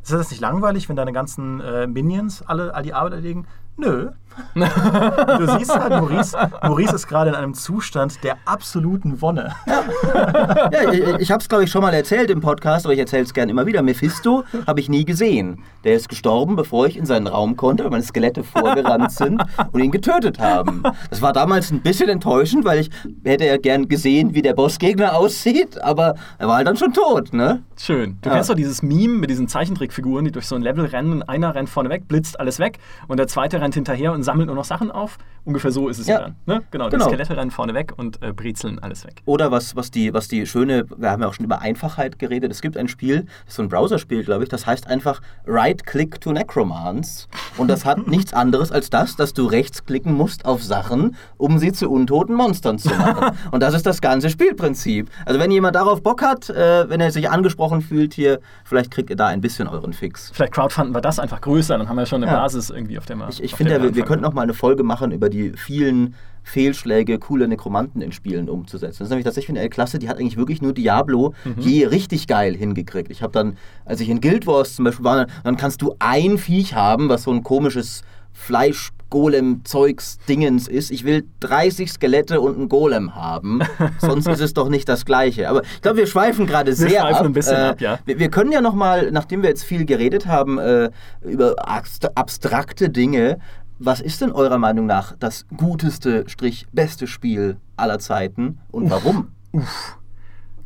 ist 0.01 0.13
das 0.13 0.31
nicht 0.31 0.39
langweilig, 0.39 0.87
wenn 0.87 0.95
deine 0.95 1.11
ganzen 1.11 1.59
äh, 1.59 1.85
Minions 1.85 2.41
alle 2.41 2.73
all 2.73 2.83
die 2.83 2.93
Arbeit 2.93 3.13
erledigen? 3.13 3.45
Nö. 3.77 4.09
du 4.53 5.57
siehst 5.57 5.75
halt, 5.75 5.89
Maurice, 5.89 6.37
Maurice 6.61 6.93
ist 6.93 7.07
gerade 7.07 7.31
in 7.31 7.35
einem 7.35 7.55
Zustand 7.55 8.23
der 8.23 8.37
absoluten 8.45 9.19
Wonne. 9.19 9.51
Ja, 9.65 10.91
ich, 10.91 11.01
ich 11.19 11.31
habe 11.31 11.41
es, 11.41 11.49
glaube 11.49 11.63
ich, 11.63 11.71
schon 11.71 11.81
mal 11.81 11.91
erzählt 11.93 12.29
im 12.29 12.39
Podcast, 12.39 12.85
aber 12.85 12.93
ich 12.93 12.99
erzähle 12.99 13.23
es 13.23 13.33
gerne 13.33 13.51
immer 13.51 13.65
wieder. 13.65 13.81
Mephisto 13.81 14.43
habe 14.67 14.79
ich 14.79 14.89
nie 14.89 15.05
gesehen. 15.05 15.63
Der 15.83 15.93
ist 15.95 16.07
gestorben, 16.07 16.55
bevor 16.55 16.85
ich 16.85 16.97
in 16.97 17.05
seinen 17.07 17.25
Raum 17.25 17.55
konnte, 17.55 17.83
weil 17.83 17.89
meine 17.91 18.03
Skelette 18.03 18.43
vorgerannt 18.43 19.11
sind 19.11 19.41
und 19.71 19.79
ihn 19.81 19.89
getötet 19.91 20.37
haben. 20.39 20.83
Das 21.09 21.21
war 21.23 21.33
damals 21.33 21.71
ein 21.71 21.81
bisschen 21.81 22.09
enttäuschend, 22.09 22.63
weil 22.63 22.79
ich 22.79 22.91
hätte 23.23 23.45
ja 23.45 23.57
gern 23.57 23.87
gesehen, 23.87 24.35
wie 24.35 24.43
der 24.43 24.53
Bossgegner 24.53 25.15
aussieht, 25.15 25.81
aber 25.81 26.13
er 26.37 26.47
war 26.47 26.57
halt 26.57 26.67
dann 26.67 26.77
schon 26.77 26.93
tot, 26.93 27.33
ne? 27.33 27.63
Schön. 27.79 28.17
Du 28.21 28.29
Ja. 28.29 28.35
kennst 28.35 28.49
doch 28.51 28.55
dieses 28.55 28.83
Meme 28.83 29.13
mit 29.19 29.29
diesen 29.31 29.47
Zeichentrickfiguren, 29.47 30.25
die 30.25 30.31
durch 30.31 30.47
so 30.47 30.55
ein 30.55 30.61
Level 30.61 30.85
rennen 30.85 31.11
und 31.13 31.23
einer 31.23 31.55
rennt 31.55 31.69
vorne 31.69 31.89
weg, 31.89 32.07
blitzt 32.07 32.39
alles 32.39 32.59
weg 32.59 32.77
und 33.07 33.17
der 33.17 33.27
zweite 33.27 33.61
rennt 33.61 33.66
hinterher 33.75 34.11
und 34.13 34.23
sammelt 34.23 34.47
nur 34.47 34.55
noch 34.55 34.65
Sachen 34.65 34.91
auf. 34.91 35.17
Ungefähr 35.45 35.71
so 35.71 35.87
ist 35.87 35.97
es 35.99 36.07
ja, 36.07 36.15
Ja. 36.15 36.21
dann. 36.23 36.35
Ne? 36.45 36.61
Genau, 36.71 36.89
Genau. 36.89 37.05
die 37.05 37.09
Skelette 37.09 37.37
rennen 37.37 37.51
vorne 37.51 37.73
weg 37.73 37.93
und 37.95 38.21
äh, 38.21 38.33
brezeln 38.33 38.79
alles 38.79 39.05
weg. 39.05 39.21
Oder 39.25 39.49
was, 39.49 39.75
was, 39.77 39.91
die, 39.91 40.13
was 40.13 40.27
die 40.27 40.45
schöne, 40.45 40.85
wir 40.97 41.09
haben 41.09 41.21
ja 41.21 41.27
auch 41.29 41.33
schon 41.33 41.45
über 41.45 41.61
Einfachheit 41.61 42.19
geredet. 42.19 42.51
Es 42.51 42.61
gibt 42.61 42.75
ein 42.75 42.87
Spiel, 42.89 43.21
das 43.45 43.49
ist 43.49 43.55
so 43.55 43.61
ein 43.63 43.69
Browserspiel, 43.69 44.23
glaube 44.25 44.43
ich, 44.43 44.49
das 44.49 44.65
heißt 44.65 44.87
einfach 44.87 45.21
Right-Click 45.45 46.19
to 46.21 46.33
Necromance. 46.33 47.27
Und 47.57 47.69
das 47.69 47.85
hat 47.85 48.07
nichts 48.07 48.33
anderes 48.33 48.71
als 48.71 48.89
das, 48.89 49.15
dass 49.15 49.33
du 49.33 49.45
rechtsklicken 49.45 50.13
musst 50.13 50.45
auf 50.45 50.61
Sachen, 50.63 51.15
um 51.37 51.57
sie 51.59 51.71
zu 51.71 51.89
untoten 51.89 52.35
Monstern 52.35 52.77
zu 52.77 52.89
machen. 52.89 53.35
Und 53.51 53.61
das 53.63 53.73
ist 53.73 53.85
das 53.85 54.01
ganze 54.01 54.29
Spielprinzip. 54.29 55.09
Also 55.25 55.39
wenn 55.39 55.51
jemand 55.51 55.75
darauf 55.75 56.03
Bock 56.03 56.21
hat, 56.21 56.49
äh, 56.49 56.89
wenn 56.89 56.99
er 56.99 57.11
sich 57.11 57.29
angesprochen 57.29 57.81
fühlt 57.81 58.13
hier, 58.13 58.39
vielleicht 58.65 58.91
kriegt 58.91 59.09
ihr 59.09 59.15
da 59.15 59.27
ein 59.27 59.39
bisschen 59.41 59.67
euren 59.67 59.93
Fix. 59.93 60.31
Vielleicht 60.33 60.53
crowdfunden 60.53 60.93
wir 60.93 61.01
das 61.01 61.19
einfach 61.19 61.41
größer, 61.41 61.77
dann 61.77 61.87
haben 61.87 61.95
wir 61.97 62.05
schon 62.05 62.21
eine 62.23 62.31
Ja. 62.31 62.41
Basis 62.41 62.69
irgendwie 62.69 62.97
auf 62.97 63.05
der 63.05 63.15
wir 63.15 63.29
Ich, 63.29 63.41
ich 63.41 63.55
finde, 63.57 63.81
wir, 63.81 63.95
wir 63.95 64.03
könnten 64.03 64.25
auch 64.25 64.33
mal 64.33 64.41
eine 64.41 64.53
Folge 64.53 64.83
machen 64.83 65.11
über 65.11 65.29
die 65.29 65.51
vielen 65.53 66.15
Fehlschläge, 66.43 67.19
coole 67.19 67.47
Nekromanten 67.47 68.01
in 68.01 68.13
Spielen 68.13 68.49
umzusetzen. 68.49 68.99
Das 68.99 69.07
ist 69.07 69.09
nämlich 69.09 69.25
tatsächlich 69.25 69.57
eine 69.57 69.69
Klasse, 69.69 69.99
die 69.99 70.07
hat 70.07 70.17
eigentlich 70.17 70.37
wirklich 70.37 70.61
nur 70.61 70.73
Diablo 70.73 71.33
je 71.59 71.85
richtig 71.85 72.27
geil 72.27 72.55
hingekriegt. 72.55 73.11
Ich 73.11 73.21
habe 73.21 73.33
dann, 73.33 73.57
als 73.83 73.99
ich 73.99 74.09
in 74.09 74.21
Guild 74.21 74.47
Wars 74.47 74.75
zum 74.75 74.85
Beispiel 74.85 75.03
war, 75.03 75.27
dann 75.43 75.57
kannst 75.57 75.81
du 75.81 75.95
ein 75.99 76.37
Viech 76.37 76.73
haben, 76.73 77.09
was 77.09 77.23
so 77.23 77.31
ein 77.31 77.43
komisches 77.43 78.03
Fleisch. 78.31 78.91
Golem-Zeugs-Dingens 79.09 80.67
ist. 80.67 80.91
Ich 80.91 81.03
will 81.03 81.25
30 81.39 81.91
Skelette 81.91 82.41
und 82.41 82.55
einen 82.57 82.69
Golem 82.69 83.15
haben. 83.15 83.61
Sonst 83.99 84.27
ist 84.27 84.41
es 84.41 84.53
doch 84.53 84.69
nicht 84.69 84.87
das 84.89 85.05
Gleiche. 85.05 85.49
Aber 85.49 85.63
ich 85.63 85.81
glaube, 85.81 85.97
wir 85.97 86.07
schweifen 86.07 86.45
gerade 86.47 86.73
sehr 86.73 86.89
schweifen 86.89 87.15
ab. 87.15 87.25
ein 87.25 87.33
bisschen 87.33 87.55
ab, 87.57 87.81
ja. 87.81 87.99
Wir, 88.05 88.19
wir 88.19 88.29
können 88.29 88.51
ja 88.51 88.61
noch 88.61 88.73
mal, 88.73 89.11
nachdem 89.11 89.41
wir 89.41 89.49
jetzt 89.49 89.63
viel 89.63 89.85
geredet 89.85 90.25
haben 90.27 90.57
äh, 90.59 90.89
über 91.23 91.55
abst- 91.67 92.09
abstrakte 92.15 92.89
Dinge, 92.89 93.39
was 93.79 94.01
ist 94.01 94.21
denn 94.21 94.31
eurer 94.31 94.57
Meinung 94.57 94.85
nach 94.87 95.15
das 95.19 95.45
guteste, 95.55 96.23
Strich, 96.27 96.65
beste 96.71 97.05
Spiel 97.07 97.57
aller 97.75 97.99
Zeiten 97.99 98.57
und 98.71 98.89
warum? 98.89 99.27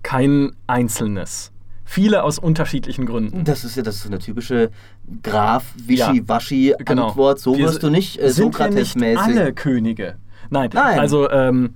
Kein 0.04 0.52
einzelnes. 0.68 1.52
Viele 1.92 2.24
aus 2.24 2.40
unterschiedlichen 2.40 3.06
Gründen. 3.06 3.44
Das 3.44 3.66
ist 3.66 3.76
ja 3.76 3.84
das 3.84 3.98
ist 3.98 4.06
eine 4.06 4.20
typische 4.20 4.70
Graf, 5.24 5.74
Ja, 5.88 6.08
Wischi-Waschi 6.14 6.74
Genau. 6.86 7.10
Antwort. 7.10 7.40
So 7.40 7.58
Wir 7.58 7.66
wirst 7.66 7.84
du 7.84 7.90
nicht 7.90 8.18
äh, 8.18 8.28
ja 8.28 8.30
Sokrates-mäßig. 8.32 9.18
alle 9.22 9.52
Könige. 9.54 10.16
Nein, 10.50 10.70
Nein. 10.74 11.00
also 11.00 11.30
ähm, 11.30 11.74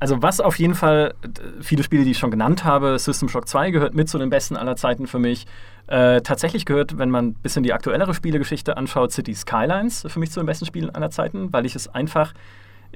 also 0.00 0.22
was 0.22 0.40
auf 0.40 0.58
jeden 0.58 0.74
Fall, 0.74 1.12
viele 1.60 1.82
Spiele, 1.82 2.04
die 2.04 2.12
ich 2.12 2.18
schon 2.18 2.30
genannt 2.30 2.64
habe, 2.64 2.98
System 2.98 3.28
Shock 3.28 3.48
2 3.48 3.70
gehört 3.70 3.94
mit 3.94 4.08
zu 4.08 4.16
den 4.18 4.30
besten 4.30 4.56
aller 4.56 4.76
Zeiten 4.76 5.06
für 5.06 5.18
mich. 5.18 5.44
Äh, 5.88 6.22
tatsächlich 6.22 6.64
gehört, 6.64 6.96
wenn 6.98 7.10
man 7.10 7.26
ein 7.28 7.34
bisschen 7.34 7.62
die 7.64 7.72
aktuellere 7.74 8.14
Spielegeschichte 8.14 8.76
anschaut, 8.78 9.12
City 9.12 9.34
Skylines 9.34 10.06
für 10.08 10.20
mich 10.20 10.30
zu 10.30 10.40
den 10.40 10.46
besten 10.46 10.64
Spielen 10.66 10.88
aller 10.88 11.10
Zeiten, 11.10 11.52
weil 11.52 11.66
ich 11.66 11.74
es 11.74 11.86
einfach, 11.88 12.32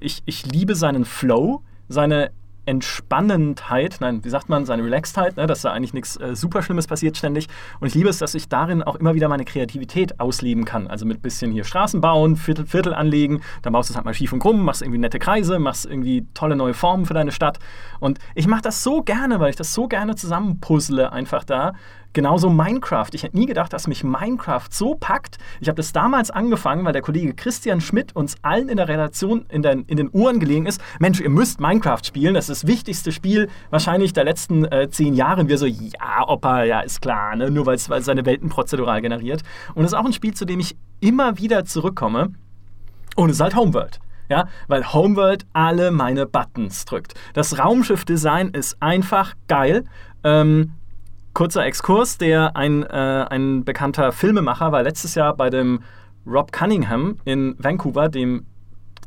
ich, 0.01 0.23
ich 0.27 0.47
liebe 0.47 0.75
seinen 0.77 1.05
Flow, 1.05 1.63
seine 1.89 2.31
Entspannendheit, 2.65 3.97
nein, 4.01 4.25
wie 4.25 4.29
sagt 4.29 4.49
man, 4.49 4.67
seine 4.67 4.85
Relaxedheit, 4.85 5.37
ne, 5.37 5.47
dass 5.47 5.63
da 5.63 5.73
eigentlich 5.73 5.95
nichts 5.95 6.17
äh, 6.17 6.37
super 6.37 6.63
Schlimmes 6.63 6.87
passiert 6.87 7.17
ständig. 7.17 7.49
Und 7.81 7.89
ich 7.89 7.95
liebe 7.95 8.09
es, 8.09 8.19
dass 8.19 8.35
ich 8.35 8.49
darin 8.49 8.83
auch 8.83 8.97
immer 8.97 9.15
wieder 9.15 9.29
meine 9.29 9.45
Kreativität 9.45 10.21
ausleben 10.21 10.65
kann. 10.65 10.87
Also 10.87 11.05
mit 11.05 11.23
bisschen 11.23 11.51
hier 11.51 11.65
Straßen 11.65 12.01
bauen, 12.01 12.37
Viertel, 12.37 12.67
Viertel 12.67 12.95
anlegen, 12.95 13.41
dann 13.63 13.73
baust 13.73 13.89
du 13.89 13.93
es 13.93 13.97
halt 13.97 14.05
mal 14.05 14.15
schief 14.15 14.33
und 14.33 14.39
krumm, 14.39 14.65
machst 14.65 14.83
irgendwie 14.83 14.99
nette 14.99 15.19
Kreise, 15.19 15.59
machst 15.59 15.87
irgendwie 15.87 16.27
tolle 16.35 16.57
neue 16.57 16.75
Formen 16.75 17.07
für 17.07 17.15
deine 17.15 17.33
Stadt. 17.33 17.59
Und 18.01 18.19
ich 18.35 18.47
mache 18.47 18.63
das 18.63 18.83
so 18.83 19.03
gerne, 19.03 19.41
weil 19.41 19.51
ich 19.51 19.57
das 19.57 19.75
so 19.75 19.89
gerne 19.89 20.15
zusammenpuzzle 20.15 21.13
einfach 21.13 21.45
da. 21.45 21.73
Genauso 22.15 22.51
Minecraft. 22.51 23.09
Ich 23.13 23.23
hätte 23.23 23.37
nie 23.39 23.47
gedacht, 23.47 23.73
dass 23.73 23.87
mich 23.87 24.05
Minecraft 24.05 24.67
so 24.71 24.95
packt. 24.95 25.39
Ich 25.61 25.69
habe 25.69 25.77
das 25.77 25.93
damals 25.93 26.31
angefangen, 26.31 26.85
weil 26.85 26.93
der 26.93 27.01
Kollege 27.01 27.33
Christian 27.33 27.81
Schmidt 27.81 28.15
uns 28.15 28.37
allen 28.43 28.69
in 28.69 28.77
der 28.77 28.89
Redaktion 28.89 29.47
in 29.49 29.63
den, 29.63 29.85
in 29.87 29.97
den 29.97 30.11
Ohren 30.11 30.39
gelegen 30.39 30.67
ist. 30.67 30.81
Mensch, 30.99 31.21
ihr 31.21 31.31
müsst 31.31 31.61
Minecraft 31.61 32.05
spielen. 32.05 32.35
Das 32.35 32.51
ist 32.51 32.63
das 32.63 32.69
wichtigste 32.69 33.13
Spiel 33.13 33.49
wahrscheinlich 33.71 34.13
der 34.13 34.25
letzten 34.25 34.65
äh, 34.67 34.91
zehn 34.91 35.15
Jahre. 35.15 35.41
Und 35.41 35.49
wir 35.49 35.57
so, 35.57 35.65
ja, 35.65 36.29
Opa, 36.29 36.65
ja, 36.65 36.81
ist 36.81 37.01
klar, 37.01 37.35
ne? 37.35 37.51
nur 37.51 37.65
weil 37.65 37.77
es 37.77 37.85
seine 37.85 38.27
Welten 38.27 38.51
prozedural 38.51 39.01
generiert. 39.01 39.43
Und 39.75 39.85
es 39.85 39.93
ist 39.93 39.99
auch 39.99 40.05
ein 40.05 40.13
Spiel, 40.13 40.35
zu 40.35 40.45
dem 40.45 40.61
ich 40.61 40.77
immer 41.01 41.39
wieder 41.39 41.65
zurückkomme. 41.65 42.33
Und 43.17 43.31
es 43.31 43.37
ist 43.37 43.41
halt 43.41 43.57
Homeworld. 43.57 44.01
Ja, 44.29 44.49
weil 44.69 44.93
Homeworld 44.93 45.47
alle 45.53 45.91
meine 45.91 46.27
Buttons 46.27 46.85
drückt. 46.85 47.15
Das 47.35 47.59
Raumschiff-Design 47.59 48.51
ist 48.51 48.77
einfach 48.81 49.35
geil. 49.49 49.85
Ähm, 50.25 50.73
kurzer 51.35 51.65
Exkurs, 51.65 52.19
der 52.19 52.57
ein, 52.57 52.83
äh, 52.83 53.27
ein 53.31 53.65
bekannter 53.65 54.13
Filmemacher 54.13 54.73
war 54.73 54.83
letztes 54.83 55.15
Jahr 55.15 55.35
bei 55.35 55.51
dem 55.51 55.81
Rob 56.27 56.53
Cunningham 56.53 57.17
in 57.25 57.57
Vancouver, 57.59 58.09
dem 58.09 58.47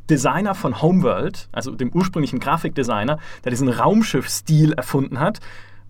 Designer 0.10 0.54
von 0.54 0.82
Homeworld, 0.82 1.50
also 1.52 1.72
dem 1.72 1.92
ursprünglichen 1.92 2.40
Grafikdesigner, 2.40 3.18
der 3.44 3.50
diesen 3.50 3.70
Raumschiff-Stil 3.70 4.74
erfunden 4.74 5.20
hat. 5.20 5.40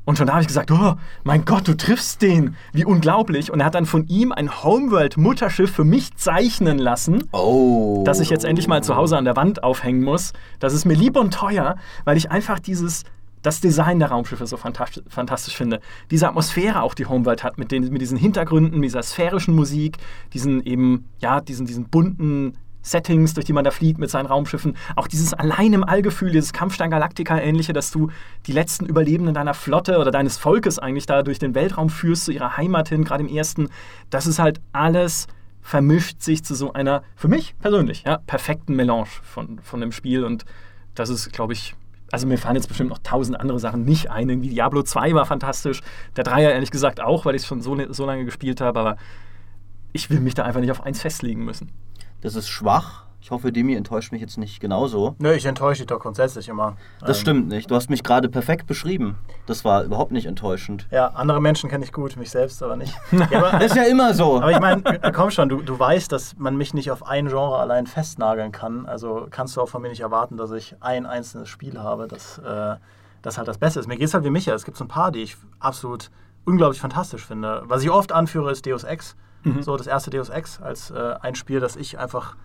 Und 0.06 0.20
schon 0.20 0.28
da 0.28 0.34
habe 0.34 0.42
ich 0.44 0.48
gesagt, 0.48 0.70
oh, 0.70 0.96
mein 1.24 1.46
Gott, 1.46 1.68
du 1.68 1.76
triffst 1.76 2.22
den. 2.22 2.56
Wie 2.74 2.86
unglaublich. 2.86 3.52
Und 3.52 3.60
er 3.60 3.66
hat 3.66 3.74
dann 3.74 3.88
von 3.88 4.06
ihm 4.08 4.32
ein 4.32 4.64
Homeworld-Mutterschiff 4.64 5.72
für 5.74 5.84
mich 5.84 6.16
zeichnen 6.16 6.78
lassen, 6.78 7.28
Oh. 7.32 8.04
das 8.06 8.20
ich 8.20 8.30
jetzt 8.30 8.46
endlich 8.46 8.68
mal 8.68 8.84
zu 8.84 8.96
Hause 8.96 9.18
an 9.18 9.26
der 9.26 9.36
Wand 9.36 9.64
aufhängen 9.64 10.04
muss. 10.04 10.34
Das 10.60 10.74
ist 10.74 10.86
mir 10.86 10.94
lieb 10.94 11.18
und 11.18 11.34
teuer, 11.34 11.76
weil 12.04 12.18
ich 12.18 12.30
einfach 12.30 12.60
dieses, 12.60 13.04
das 13.46 13.62
Design 13.62 14.00
der 14.00 14.10
Raumschiffe 14.10 14.48
so 14.48 14.58
fantastisch, 14.58 15.04
fantastisch 15.08 15.56
finde. 15.56 15.80
Diese 16.12 16.28
Atmosphäre 16.28 16.82
auch, 16.82 16.93
die 16.93 17.06
Homeworld 17.06 17.43
hat, 17.43 17.58
mit, 17.58 17.72
den, 17.72 17.91
mit 17.91 18.02
diesen 18.02 18.18
Hintergründen, 18.18 18.82
dieser 18.82 19.04
sphärischen 19.04 19.56
Musik, 19.56 19.98
diesen 20.34 20.64
eben, 20.64 21.06
ja, 21.20 21.41
diesen, 21.41 21.66
diesen 21.66 21.89
bunten 21.89 22.58
Settings, 22.82 23.34
durch 23.34 23.46
die 23.46 23.54
man 23.54 23.64
da 23.64 23.72
fliegt 23.72 23.98
mit 24.00 24.12
seinen 24.12 24.28
Raumschiffen. 24.28 24.78
Auch 24.96 25.08
dieses 25.08 25.34
allein 25.34 25.74
im 25.74 25.84
Allgefühl, 25.84 26.32
dieses 26.32 26.54
Kampfstein 26.54 26.91
Galactica 26.91 27.39
ähnliche, 27.39 27.74
dass 27.74 27.91
du 27.91 28.12
die 28.46 28.52
letzten 28.52 28.86
Überlebenden 28.86 29.34
deiner 29.34 29.56
Flotte 29.56 29.98
oder 29.98 30.12
deines 30.12 30.38
Volkes 30.38 30.78
eigentlich 30.78 31.08
da 31.08 31.24
durch 31.24 31.39
den 31.39 31.56
Weltraum 31.56 31.89
führst, 31.89 32.26
zu 32.26 32.32
ihrer 32.32 32.58
Heimat 32.58 32.89
hin, 32.89 33.04
gerade 33.04 33.24
im 33.24 33.30
ersten. 33.30 33.70
Das 34.12 34.28
ist 34.28 34.39
halt 34.39 34.62
alles 34.72 35.28
vermischt 35.62 36.22
sich 36.22 36.46
zu 36.46 36.54
so 36.54 36.74
einer, 36.74 37.02
für 37.16 37.28
mich 37.28 37.56
persönlich, 37.60 38.04
ja, 38.06 38.20
perfekten 38.20 38.76
Melange 38.76 39.08
von, 39.24 39.58
von 39.64 39.82
dem 39.82 39.91
Spiel. 39.91 40.24
Und 40.24 40.46
das 40.93 41.10
ist, 41.10 41.34
glaube 41.34 41.54
ich, 41.54 41.76
also 42.16 42.28
mir 42.28 42.38
fallen 42.38 42.55
jetzt 42.55 42.70
bestimmt 42.70 42.91
noch 42.91 42.99
tausend 42.99 43.38
andere 43.38 43.59
Sachen 43.59 43.84
nicht 43.84 44.09
ein. 44.09 44.30
Irgendwie 44.30 44.47
Diablo 44.47 44.84
2 44.84 45.13
war 45.16 45.26
fantastisch. 45.26 45.82
Der 46.16 46.24
Dreier 46.24 46.53
ehrlich 46.53 46.72
gesagt 46.72 47.01
auch, 47.01 47.26
weil 47.26 47.36
ich 47.36 47.41
es 47.41 47.47
schon 47.47 47.61
so, 47.61 47.78
so 47.91 48.05
lange 48.05 48.24
gespielt 48.24 48.61
habe. 48.61 48.80
Aber 48.80 48.95
ich 49.91 50.09
will 50.09 50.22
mich 50.22 50.34
da 50.34 50.43
einfach 50.43 50.61
nicht 50.61 50.72
auf 50.72 50.82
eins 50.82 51.01
festlegen 51.01 51.43
müssen. 51.43 51.74
Das 52.22 52.36
ist 52.36 52.47
schwach. 52.47 53.05
Ich 53.26 53.32
hoffe, 53.32 53.52
Demi 53.52 53.74
enttäuscht 53.74 54.12
mich 54.12 54.22
jetzt 54.22 54.38
nicht 54.38 54.60
genauso. 54.60 55.16
Nö, 55.18 55.34
ich 55.34 55.48
enttäusche 55.48 55.80
dich 55.82 55.88
doch 55.88 56.00
grundsätzlich 56.00 56.48
immer. 56.48 56.78
Das 57.00 57.18
Ähm, 57.18 57.22
stimmt 57.22 57.48
nicht. 57.48 57.72
Du 57.72 57.76
hast 57.76 57.90
mich 57.90 58.04
gerade 58.04 58.30
perfekt 58.30 58.68
beschrieben. 58.68 59.18
Das 59.48 59.66
war 59.66 59.82
überhaupt 59.84 60.12
nicht 60.12 60.28
enttäuschend. 60.28 60.88
Ja, 60.92 61.08
andere 61.08 61.42
Menschen 61.42 61.68
kenne 61.68 61.84
ich 61.84 61.92
gut, 61.92 62.16
mich 62.18 62.30
selbst 62.30 62.62
aber 62.62 62.76
nicht. 62.76 62.94
Ja, 63.32 63.40
aber, 63.40 63.54
Das 63.58 63.72
ist 63.72 63.76
ja 63.76 63.86
immer 63.86 64.14
so. 64.14 64.38
aber 64.38 64.52
ich 64.52 64.60
meine, 64.60 64.86
äh, 65.02 65.12
komm 65.12 65.32
schon, 65.32 65.50
du, 65.50 65.64
du 65.64 65.80
weißt, 65.80 66.12
dass 66.12 66.38
man 66.38 66.56
mich 66.56 66.76
nicht 66.76 66.92
auf 66.92 67.08
ein 67.08 67.26
Genre 67.30 67.58
allein 67.58 67.88
festnageln 67.88 68.52
kann. 68.52 68.86
Also 68.86 69.26
kannst 69.32 69.58
du 69.58 69.62
auch 69.62 69.70
von 69.70 69.82
mir 69.82 69.90
nicht 69.90 70.02
erwarten, 70.02 70.38
dass 70.38 70.52
ich 70.52 70.76
ein 70.82 71.08
einzelnes 71.08 71.50
Spiel 71.50 71.80
habe, 71.80 72.08
das, 72.08 72.38
äh, 72.38 72.76
das 73.24 73.40
halt 73.40 73.48
das 73.48 73.58
Beste 73.58 73.80
ist. 73.80 73.88
Mir 73.88 73.98
geht 73.98 74.10
es 74.10 74.14
halt 74.14 74.24
wie 74.24 74.30
Micha. 74.30 74.54
Es 74.54 74.66
gibt 74.66 74.78
so 74.78 74.84
ein 74.86 74.88
paar, 74.88 75.12
die 75.12 75.24
ich 75.24 75.36
absolut 75.60 76.12
unglaublich 76.46 76.80
fantastisch 76.80 77.26
finde. 77.26 77.64
Was 77.66 77.82
ich 77.82 77.90
oft 77.90 78.12
anführe, 78.12 78.52
ist 78.52 78.68
Deus 78.68 78.84
Ex. 78.84 79.16
So 79.62 79.78
das 79.78 79.88
erste 79.88 80.12
Deus 80.12 80.30
Ex 80.30 80.62
als 80.62 80.92
äh, 80.92 81.16
ein 81.22 81.34
Spiel, 81.34 81.60
das 81.60 81.76
ich 81.76 81.98
einfach, 81.98 82.36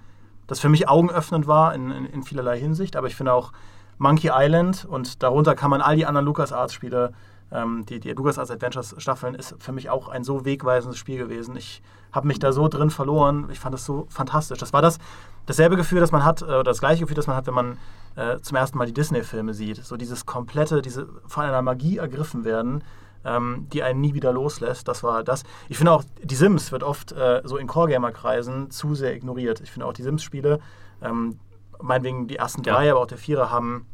das 0.50 0.58
für 0.58 0.68
mich 0.68 0.88
augenöffnend 0.88 1.46
war 1.46 1.74
in, 1.74 1.92
in, 1.92 2.06
in 2.06 2.22
vielerlei 2.24 2.58
Hinsicht. 2.58 2.96
Aber 2.96 3.06
ich 3.06 3.14
finde 3.14 3.32
auch 3.32 3.52
Monkey 3.98 4.30
Island 4.34 4.84
und 4.84 5.22
darunter 5.22 5.54
kann 5.54 5.70
man 5.70 5.80
all 5.80 5.94
die 5.94 6.06
anderen 6.06 6.26
LucasArts-Spiele, 6.26 7.12
ähm, 7.52 7.86
die, 7.86 8.00
die 8.00 8.10
LucasArts 8.10 8.50
Adventures 8.50 8.96
Staffeln, 8.98 9.36
ist 9.36 9.54
für 9.60 9.70
mich 9.70 9.90
auch 9.90 10.08
ein 10.08 10.24
so 10.24 10.44
wegweisendes 10.44 10.98
Spiel 10.98 11.18
gewesen. 11.18 11.54
Ich 11.54 11.82
habe 12.10 12.26
mich 12.26 12.40
da 12.40 12.50
so 12.50 12.66
drin 12.66 12.90
verloren. 12.90 13.48
Ich 13.52 13.60
fand 13.60 13.72
das 13.74 13.84
so 13.84 14.06
fantastisch. 14.10 14.58
Das 14.58 14.72
war 14.72 14.82
das 14.82 14.98
dasselbe 15.46 15.76
Gefühl, 15.76 16.00
das 16.00 16.10
man 16.10 16.24
hat, 16.24 16.42
äh, 16.42 16.46
oder 16.46 16.64
das 16.64 16.80
gleiche 16.80 17.02
Gefühl, 17.02 17.14
das 17.14 17.28
man 17.28 17.36
hat, 17.36 17.46
wenn 17.46 17.54
man 17.54 17.78
äh, 18.16 18.40
zum 18.40 18.56
ersten 18.56 18.76
Mal 18.76 18.88
die 18.88 18.92
Disney-Filme 18.92 19.54
sieht. 19.54 19.84
So 19.84 19.96
dieses 19.96 20.26
komplette, 20.26 20.82
diese 20.82 21.06
von 21.28 21.44
einer 21.44 21.62
Magie 21.62 21.98
ergriffen 21.98 22.44
werden, 22.44 22.82
ähm, 23.24 23.66
die 23.72 23.82
einen 23.82 24.00
nie 24.00 24.14
wieder 24.14 24.32
loslässt. 24.32 24.88
Das 24.88 25.02
war 25.02 25.22
das. 25.24 25.42
Ich 25.68 25.76
finde 25.76 25.92
auch, 25.92 26.04
die 26.22 26.34
Sims 26.34 26.72
wird 26.72 26.82
oft 26.82 27.12
äh, 27.12 27.42
so 27.44 27.56
in 27.56 27.66
Core-Gamer-Kreisen 27.66 28.70
zu 28.70 28.94
sehr 28.94 29.14
ignoriert. 29.14 29.60
Ich 29.60 29.70
finde 29.70 29.86
auch 29.86 29.92
die 29.92 30.02
Sims-Spiele, 30.02 30.58
ähm, 31.02 31.38
meinetwegen 31.80 32.28
die 32.28 32.36
ersten 32.36 32.62
Ja. 32.62 32.74
drei, 32.74 32.90
aber 32.90 33.00
auch 33.00 33.06
der 33.06 33.18
Vierer, 33.18 33.50
haben, 33.50 33.86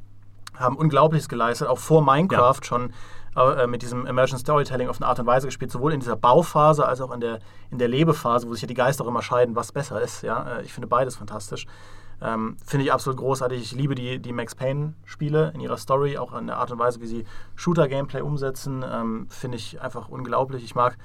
haben 0.55 0.77
Unglaubliches 0.77 1.29
geleistet, 1.29 1.69
auch 1.69 1.79
vor 1.79 2.03
Minecraft 2.03 2.61
schon 2.63 2.93
äh, 3.37 3.67
mit 3.67 3.83
diesem 3.83 4.07
Immersion 4.07 4.39
Storytelling 4.39 4.89
auf 4.89 4.97
eine 5.01 5.07
Art 5.09 5.19
und 5.21 5.27
Weise 5.27 5.47
gespielt, 5.47 5.71
sowohl 5.71 5.93
in 5.93 6.01
dieser 6.01 6.17
Bauphase 6.17 6.87
als 6.87 7.01
auch 7.01 7.13
in 7.13 7.21
der, 7.21 7.41
in 7.71 7.79
der 7.79 7.89
Lebephase, 7.89 8.49
wo 8.49 8.55
sich 8.55 8.63
ja 8.63 8.69
die 8.69 8.75
Geister 8.75 9.05
auch 9.05 9.09
immer 9.09 9.23
scheiden, 9.23 9.55
was 9.55 9.73
besser 9.73 10.01
ist. 10.01 10.23
Ja? 10.23 10.59
Äh, 10.59 10.63
Ich 10.63 10.73
finde 10.73 10.87
beides 10.89 11.17
fantastisch. 11.17 11.67
Ähm, 12.23 12.57
finde 12.65 12.85
ich 12.85 12.93
absolut 12.93 13.19
großartig. 13.19 13.61
Ich 13.61 13.73
liebe 13.73 13.95
die, 13.95 14.19
die 14.19 14.33
Max 14.33 14.55
Payne-Spiele 14.55 15.53
in 15.55 15.61
ihrer 15.61 15.77
Story, 15.77 16.17
auch 16.17 16.33
in 16.35 16.47
der 16.47 16.57
Art 16.57 16.71
und 16.71 16.79
Weise, 16.79 17.01
wie 17.01 17.07
sie 17.07 17.25
Shooter-Gameplay 17.57 18.23
umsetzen. 18.23 18.85
Ähm, 18.91 19.27
finde 19.29 19.57
ich 19.59 19.81
einfach 19.81 20.09
unglaublich. 20.09 20.65
Ich 20.65 20.75
mag 20.75 20.97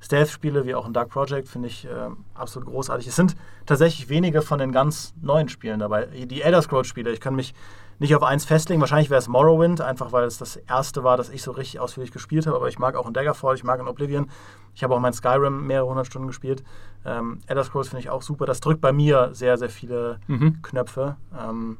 Stealth-Spiele 0.00 0.66
wie 0.66 0.74
auch 0.74 0.86
ein 0.86 0.92
Dark 0.92 1.10
Project, 1.10 1.48
finde 1.48 1.68
ich 1.68 1.86
ähm, 1.90 2.24
absolut 2.34 2.68
großartig. 2.68 3.06
Es 3.06 3.16
sind 3.16 3.36
tatsächlich 3.64 4.08
wenige 4.08 4.42
von 4.42 4.58
den 4.58 4.72
ganz 4.72 5.14
neuen 5.20 5.48
Spielen 5.48 5.80
dabei. 5.80 6.06
Die 6.06 6.42
Elder 6.42 6.60
Scrolls-Spiele, 6.60 7.10
ich 7.10 7.20
kann 7.20 7.34
mich 7.34 7.54
nicht 7.98 8.14
auf 8.14 8.22
eins 8.22 8.44
festlegen. 8.44 8.80
Wahrscheinlich 8.80 9.10
wäre 9.10 9.18
es 9.18 9.28
Morrowind, 9.28 9.80
einfach 9.80 10.12
weil 10.12 10.24
es 10.24 10.38
das 10.38 10.56
erste 10.56 11.04
war, 11.04 11.16
das 11.16 11.28
ich 11.30 11.42
so 11.42 11.52
richtig 11.52 11.80
ausführlich 11.80 12.12
gespielt 12.12 12.46
habe. 12.46 12.56
Aber 12.56 12.68
ich 12.68 12.78
mag 12.78 12.96
auch 12.96 13.06
in 13.06 13.12
Daggerfall, 13.14 13.54
ich 13.54 13.64
mag 13.64 13.80
in 13.80 13.88
Oblivion. 13.88 14.30
Ich 14.74 14.82
habe 14.82 14.94
auch 14.94 15.00
mein 15.00 15.12
Skyrim 15.12 15.66
mehrere 15.66 15.88
hundert 15.88 16.06
Stunden 16.06 16.26
gespielt. 16.28 16.64
Ähm, 17.04 17.40
Elder 17.46 17.64
Scrolls 17.64 17.88
finde 17.88 18.00
ich 18.00 18.10
auch 18.10 18.22
super. 18.22 18.46
Das 18.46 18.60
drückt 18.60 18.80
bei 18.80 18.92
mir 18.92 19.30
sehr, 19.32 19.56
sehr 19.58 19.70
viele 19.70 20.18
Mhm. 20.26 20.62
Knöpfe. 20.62 21.16
Ähm, 21.38 21.78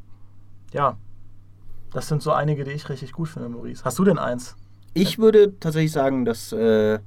ja, 0.73 0.97
das 1.93 2.09
sind 2.09 2.23
so 2.23 2.33
einige, 2.33 2.65
die 2.65 2.73
ich 2.73 2.89
richtig 2.89 3.13
gut 3.13 3.29
finde, 3.29 3.49
Maurice. 3.49 3.85
Hast 3.85 3.99
du 3.99 4.05
denn 4.05 4.19
eins? 4.19 4.57
Ich 4.95 5.19
würde 5.19 5.59
tatsächlich 5.59 5.93
sagen, 5.93 6.25
dass. 6.25 6.53
Äh, 6.53 7.01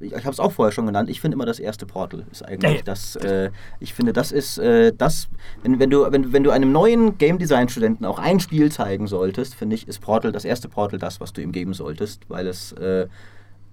ich 0.00 0.12
ich 0.12 0.24
habe 0.24 0.30
es 0.30 0.40
auch 0.40 0.52
vorher 0.52 0.72
schon 0.72 0.86
genannt. 0.86 1.10
Ich 1.10 1.20
finde 1.20 1.34
immer 1.34 1.46
das 1.46 1.58
erste 1.58 1.86
Portal 1.86 2.24
ist 2.30 2.44
eigentlich 2.44 2.78
Ey. 2.78 2.82
das. 2.84 3.16
Äh, 3.16 3.50
ich 3.80 3.94
finde, 3.94 4.12
das 4.12 4.32
ist 4.32 4.58
äh, 4.58 4.92
das. 4.96 5.28
Wenn, 5.62 5.78
wenn, 5.78 5.90
du, 5.90 6.10
wenn, 6.10 6.32
wenn 6.32 6.44
du 6.44 6.50
einem 6.50 6.72
neuen 6.72 7.18
Game 7.18 7.38
Design 7.38 7.68
Studenten 7.68 8.04
auch 8.04 8.18
ein 8.18 8.40
Spiel 8.40 8.70
zeigen 8.70 9.06
solltest, 9.06 9.54
finde 9.54 9.76
ich, 9.76 9.88
ist 9.88 10.00
Portal 10.00 10.32
das 10.32 10.44
erste 10.44 10.68
Portal 10.68 10.98
das, 10.98 11.20
was 11.20 11.32
du 11.32 11.40
ihm 11.40 11.52
geben 11.52 11.74
solltest, 11.74 12.28
weil 12.28 12.46
es 12.46 12.72
äh, 12.72 13.06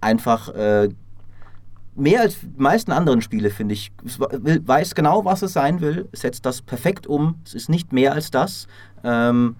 einfach 0.01 0.49
äh, 0.49 0.89
mehr 1.95 2.21
als 2.21 2.39
die 2.41 2.49
meisten 2.57 2.91
anderen 2.91 3.21
Spiele, 3.21 3.49
finde 3.49 3.73
ich, 3.73 3.91
weiß 4.03 4.95
genau, 4.95 5.25
was 5.25 5.41
es 5.41 5.53
sein 5.53 5.81
will, 5.81 6.09
setzt 6.11 6.45
das 6.45 6.61
perfekt 6.61 7.07
um. 7.07 7.35
Es 7.45 7.53
ist 7.53 7.69
nicht 7.69 7.93
mehr 7.93 8.13
als 8.13 8.31
das. 8.31 8.67
Ähm, 9.03 9.55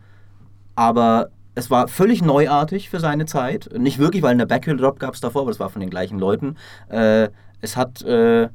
aber 0.76 1.30
es 1.56 1.72
war 1.72 1.88
völlig 1.88 2.22
neuartig 2.22 2.89
für 2.89 2.99
seine 2.99 3.26
Zeit. 3.26 3.70
Nicht 3.78 3.97
wirklich, 3.97 4.22
weil 4.22 4.32
eine 4.32 4.45
Backhill 4.45 4.78
Drop 4.78 4.99
gab 4.99 5.14
es 5.14 5.22
davor, 5.22 5.41
aber 5.41 5.51
das 5.51 5.60
war 5.60 5.70
von 5.70 5.80
den 5.80 5.89
gleichen 5.89 6.20
Leuten. 6.20 6.58
Äh, 6.89 7.30
es 7.62 7.78
hat 7.78 8.01
äh, 8.03 8.49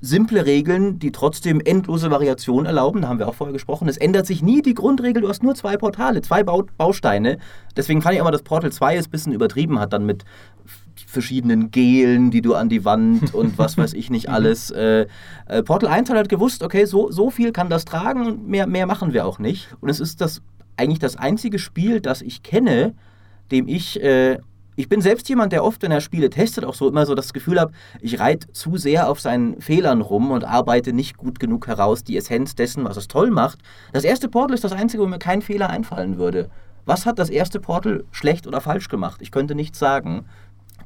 simple 0.00 0.46
Regeln, 0.46 0.98
die 0.98 1.12
trotzdem 1.12 1.60
endlose 1.60 2.10
Variationen 2.10 2.66
erlauben. 2.66 3.02
Da 3.02 3.08
haben 3.08 3.18
wir 3.18 3.28
auch 3.28 3.34
vorher 3.34 3.52
gesprochen. 3.52 3.88
Es 3.88 3.96
ändert 3.96 4.26
sich 4.26 4.42
nie 4.42 4.62
die 4.62 4.74
Grundregel. 4.74 5.22
Du 5.22 5.28
hast 5.28 5.42
nur 5.42 5.54
zwei 5.54 5.76
Portale, 5.76 6.22
zwei 6.22 6.42
Bau 6.42 6.64
Bausteine. 6.78 7.38
Deswegen 7.76 8.00
fand 8.00 8.14
ich 8.14 8.20
aber, 8.20 8.30
dass 8.30 8.42
Portal 8.42 8.72
2 8.72 8.96
es 8.96 9.08
ein 9.08 9.10
bisschen 9.10 9.32
übertrieben 9.32 9.78
hat, 9.78 9.92
dann 9.92 10.06
mit 10.06 10.24
verschiedenen 11.06 11.70
Gelen, 11.70 12.30
die 12.30 12.42
du 12.42 12.54
an 12.54 12.68
die 12.68 12.84
Wand 12.84 13.34
und 13.34 13.58
was 13.58 13.76
weiß 13.76 13.94
ich 13.94 14.10
nicht 14.10 14.28
alles. 14.28 14.70
Äh, 14.70 15.06
äh, 15.46 15.62
Portal 15.62 15.90
1 15.90 16.08
hat 16.08 16.16
halt 16.16 16.28
gewusst, 16.28 16.62
okay, 16.62 16.84
so, 16.84 17.10
so 17.10 17.30
viel 17.30 17.52
kann 17.52 17.68
das 17.68 17.84
tragen 17.84 18.26
und 18.26 18.48
mehr, 18.48 18.66
mehr 18.66 18.86
machen 18.86 19.12
wir 19.12 19.26
auch 19.26 19.38
nicht. 19.38 19.68
Und 19.80 19.88
es 19.88 19.98
ist 19.98 20.20
das 20.20 20.40
eigentlich 20.76 20.98
das 20.98 21.16
einzige 21.16 21.58
Spiel, 21.58 22.00
das 22.00 22.22
ich 22.22 22.42
kenne, 22.42 22.94
dem 23.50 23.68
ich, 23.68 24.02
äh, 24.02 24.38
ich 24.76 24.88
bin 24.88 25.00
selbst 25.00 25.28
jemand, 25.28 25.52
der 25.52 25.64
oft, 25.64 25.82
wenn 25.82 25.90
er 25.90 26.00
Spiele 26.00 26.30
testet, 26.30 26.64
auch 26.64 26.74
so 26.74 26.88
immer 26.88 27.04
so 27.04 27.14
das 27.14 27.32
Gefühl 27.32 27.60
habe, 27.60 27.72
ich 28.00 28.18
reite 28.18 28.50
zu 28.52 28.76
sehr 28.76 29.08
auf 29.10 29.20
seinen 29.20 29.60
Fehlern 29.60 30.00
rum 30.00 30.30
und 30.30 30.44
arbeite 30.44 30.92
nicht 30.92 31.16
gut 31.16 31.38
genug 31.40 31.66
heraus 31.66 32.04
die 32.04 32.16
Essenz 32.16 32.54
dessen, 32.54 32.84
was 32.84 32.96
es 32.96 33.08
toll 33.08 33.30
macht. 33.30 33.58
Das 33.92 34.04
erste 34.04 34.28
Portal 34.28 34.54
ist 34.54 34.64
das 34.64 34.72
einzige, 34.72 35.02
wo 35.02 35.06
mir 35.06 35.18
kein 35.18 35.42
Fehler 35.42 35.68
einfallen 35.68 36.18
würde. 36.18 36.48
Was 36.86 37.04
hat 37.06 37.18
das 37.18 37.30
erste 37.30 37.60
Portal 37.60 38.04
schlecht 38.10 38.46
oder 38.46 38.60
falsch 38.60 38.88
gemacht? 38.88 39.20
Ich 39.22 39.30
könnte 39.30 39.54
nichts 39.54 39.78
sagen. 39.78 40.24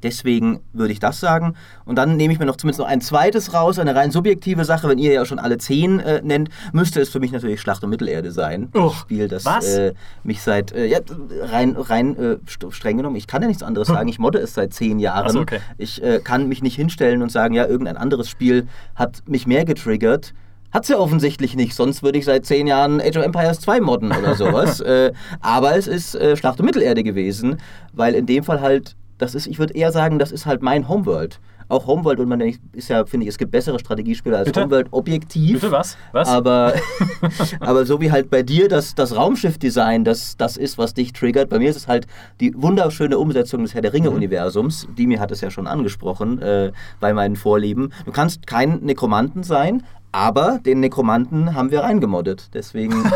Deswegen 0.05 0.61
würde 0.73 0.93
ich 0.93 1.01
das 1.01 1.19
sagen. 1.19 1.55
Und 1.85 1.97
dann 1.97 2.17
nehme 2.17 2.33
ich 2.33 2.39
mir 2.39 2.45
noch 2.45 2.57
zumindest 2.57 2.79
noch 2.79 2.87
ein 2.87 3.01
zweites 3.01 3.55
raus, 3.55 3.79
eine 3.81 3.97
rein 3.97 4.11
subjektive 4.13 4.65
Sache. 4.65 4.89
Wenn 4.89 4.99
ihr 4.99 5.13
ja 5.13 5.25
schon 5.25 5.39
alle 5.41 5.59
zehn 5.59 5.99
äh, 5.99 6.21
nennt, 6.23 6.51
müsste 6.73 7.01
es 7.01 7.09
für 7.09 7.19
mich 7.21 7.33
natürlich 7.33 7.61
Schlacht 7.61 7.83
um 7.83 7.91
Mittelerde 7.91 8.31
sein. 8.31 8.69
Oh, 8.75 8.89
Ein 8.89 8.91
Spiel, 8.91 9.29
das 9.29 9.45
was? 9.45 9.67
Äh, 9.67 9.95
mich 10.23 10.43
seit, 10.43 10.71
äh, 10.73 10.87
ja, 10.87 11.01
rein, 11.43 11.75
rein 11.77 12.17
äh, 12.17 12.37
st- 12.47 12.71
streng 12.73 12.99
genommen, 12.99 13.17
ich 13.17 13.27
kann 13.27 13.43
ja 13.43 13.49
nichts 13.49 13.63
anderes 13.63 13.89
sagen. 13.89 14.09
Ich 14.09 14.19
modde 14.19 14.39
es 14.39 14.55
seit 14.55 14.73
zehn 14.75 14.99
Jahren. 14.99 15.31
So, 15.31 15.41
okay. 15.41 15.59
Ich 15.79 16.03
äh, 16.03 16.21
kann 16.23 16.49
mich 16.49 16.63
nicht 16.63 16.77
hinstellen 16.77 17.23
und 17.23 17.33
sagen, 17.33 17.55
ja, 17.55 17.67
irgendein 17.67 17.97
anderes 17.97 18.29
Spiel 18.29 18.69
hat 18.95 19.23
mich 19.27 19.47
mehr 19.47 19.65
getriggert. 19.65 20.35
Hat 20.71 20.85
sie 20.85 20.99
offensichtlich 20.99 21.55
nicht, 21.55 21.75
sonst 21.75 22.03
würde 22.03 22.19
ich 22.19 22.25
seit 22.25 22.45
zehn 22.45 22.67
Jahren 22.67 23.01
Age 23.01 23.17
of 23.17 23.25
Empires 23.25 23.61
2 23.61 23.81
modden 23.81 24.11
oder 24.13 24.35
sowas. 24.35 24.81
äh, 24.81 25.13
aber 25.41 25.77
es 25.77 25.87
ist 25.87 26.15
äh, 26.17 26.37
Schlacht 26.37 26.59
um 26.61 26.67
Mittelerde 26.67 27.03
gewesen, 27.05 27.59
weil 27.93 28.15
in 28.15 28.27
dem 28.27 28.43
Fall 28.45 28.61
halt, 28.61 28.97
das 29.19 29.35
ist, 29.35 29.47
ich 29.47 29.59
würde 29.59 29.75
eher 29.75 29.93
sagen, 29.93 30.19
das 30.19 30.33
ist 30.33 30.47
halt 30.47 30.63
mein 30.63 30.89
Homeworld. 30.89 31.41
Auch 31.69 31.87
Homeworld, 31.87 32.21
und 32.21 32.29
man 32.29 32.41
ist 32.41 32.89
ja, 32.89 33.07
finde 33.07 33.25
ich, 33.25 33.31
es 33.31 33.39
gibt 33.39 33.51
bessere 33.51 33.79
Strategiespiele 33.79 34.37
als 34.37 34.47
Bitte? 34.47 34.65
Homeworld 34.65 34.89
objektiv. 34.91 35.61
Bitte 35.61 35.73
was? 35.73 35.97
Was? 36.13 36.29
Aber, 36.29 36.75
aber 37.61 37.87
so 37.87 38.01
wie 38.01 38.13
halt 38.13 38.29
bei 38.29 38.43
dir 38.43 38.69
das, 38.69 38.95
das 38.95 39.17
Raumschiff-Design, 39.17 40.05
das, 40.05 40.37
das 40.37 40.57
ist, 40.59 40.77
was 40.77 40.93
dich 40.93 41.15
triggert. 41.15 41.49
Bei 41.49 41.59
mir 41.59 41.71
ist 41.71 41.77
es 41.77 41.89
halt 41.89 42.07
die 42.41 42.53
wunderschöne 42.55 43.19
Umsetzung 43.19 43.63
des 43.63 43.73
Herr 43.73 43.81
der 43.81 43.95
Ringe-Universums. 43.95 44.89
Dimi 44.99 45.17
hat 45.17 45.31
es 45.31 45.41
ja 45.41 45.51
schon 45.51 45.67
angesprochen 45.67 46.41
äh, 46.43 46.73
bei 47.01 47.15
meinen 47.15 47.37
Vorlieben. 47.37 47.93
Du 48.05 48.13
kannst 48.13 48.47
kein 48.47 48.81
Nekromanten 48.81 49.43
sein, 49.43 49.85
aber 50.15 50.61
den 50.65 50.79
Nekromanten 50.79 51.55
haben 51.57 51.73
wir 51.73 51.81
reingemoddet. 51.81 52.55
Deswegen 52.55 53.05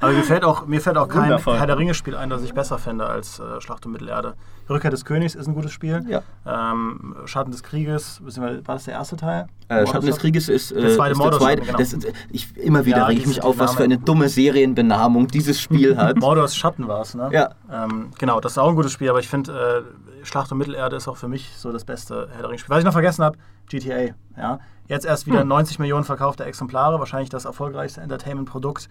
Aber 0.00 0.12
mir 0.12 0.24
fällt 0.24 0.44
auch, 0.44 0.66
mir 0.66 0.80
fällt 0.80 0.96
auch 0.96 1.08
kein 1.08 1.22
Wundervoll. 1.22 1.58
Herr 1.58 1.66
der 1.68 1.78
Ringe-Spiel 1.78 2.16
ein, 2.16 2.28
das 2.28 2.42
ich 2.42 2.52
besser 2.52 2.78
fände 2.78 3.06
als 3.06 3.38
äh, 3.38 3.60
Schlacht 3.60 3.86
um 3.86 3.92
Mittelerde. 3.92 4.34
Rückkehr 4.68 4.90
des 4.90 5.04
Königs 5.04 5.34
ist 5.34 5.46
ein 5.46 5.54
gutes 5.54 5.72
Spiel. 5.72 6.04
Ja. 6.08 6.22
Ähm, 6.46 7.14
Schatten 7.26 7.52
des 7.52 7.62
Krieges, 7.62 8.20
war 8.22 8.74
das 8.74 8.84
der 8.84 8.94
erste 8.94 9.16
Teil? 9.16 9.46
Äh, 9.68 9.86
Schatten 9.86 10.06
des 10.06 10.18
Krieges 10.18 10.48
ist, 10.48 10.72
äh, 10.72 10.80
Der 10.80 10.90
zweite 10.90 11.12
ist 11.12 11.22
der 11.22 11.32
zweite. 11.32 11.64
Schatten, 11.64 11.66
genau. 11.66 11.78
Das 11.78 11.92
ist, 11.92 12.12
ich, 12.30 12.56
immer 12.56 12.84
wieder 12.84 12.98
Ja, 12.98 13.06
reg 13.06 13.18
ich 13.18 13.26
mich 13.26 13.42
auf, 13.42 13.58
was 13.58 13.76
für 13.76 13.84
eine 13.84 13.98
dumme 13.98 14.28
Serienbenamung 14.28 15.28
dieses 15.28 15.60
Spiel 15.60 15.96
hat. 15.96 16.16
Mordors 16.20 16.56
Schatten 16.56 16.88
war 16.88 17.02
es, 17.02 17.14
ne? 17.14 17.30
Ja. 17.32 17.50
Ähm, 17.72 18.10
genau, 18.18 18.40
das 18.40 18.52
ist 18.52 18.58
auch 18.58 18.68
ein 18.68 18.76
gutes 18.76 18.92
Spiel, 18.92 19.08
aber 19.08 19.20
ich 19.20 19.28
finde, 19.28 19.84
äh, 19.86 20.03
Schlacht 20.24 20.50
um 20.52 20.58
Mittelerde 20.58 20.96
ist 20.96 21.06
auch 21.08 21.16
für 21.16 21.28
mich 21.28 21.50
so 21.56 21.70
das 21.72 21.84
beste 21.84 22.28
Herr 22.32 22.40
der 22.42 22.48
Ringe-Spiel. 22.50 22.70
Was 22.70 22.78
ich 22.80 22.84
noch 22.84 22.92
vergessen 22.92 23.24
habe, 23.24 23.38
GTA. 23.68 24.14
Ja? 24.36 24.58
Jetzt 24.88 25.06
erst 25.06 25.26
Hm. 25.26 25.32
wieder 25.32 25.44
90 25.44 25.78
Millionen 25.78 26.04
verkaufte 26.04 26.44
Exemplare, 26.44 26.98
wahrscheinlich 26.98 27.30
das 27.30 27.44
erfolgreichste 27.44 28.00
Entertainment-Produkt 28.00 28.88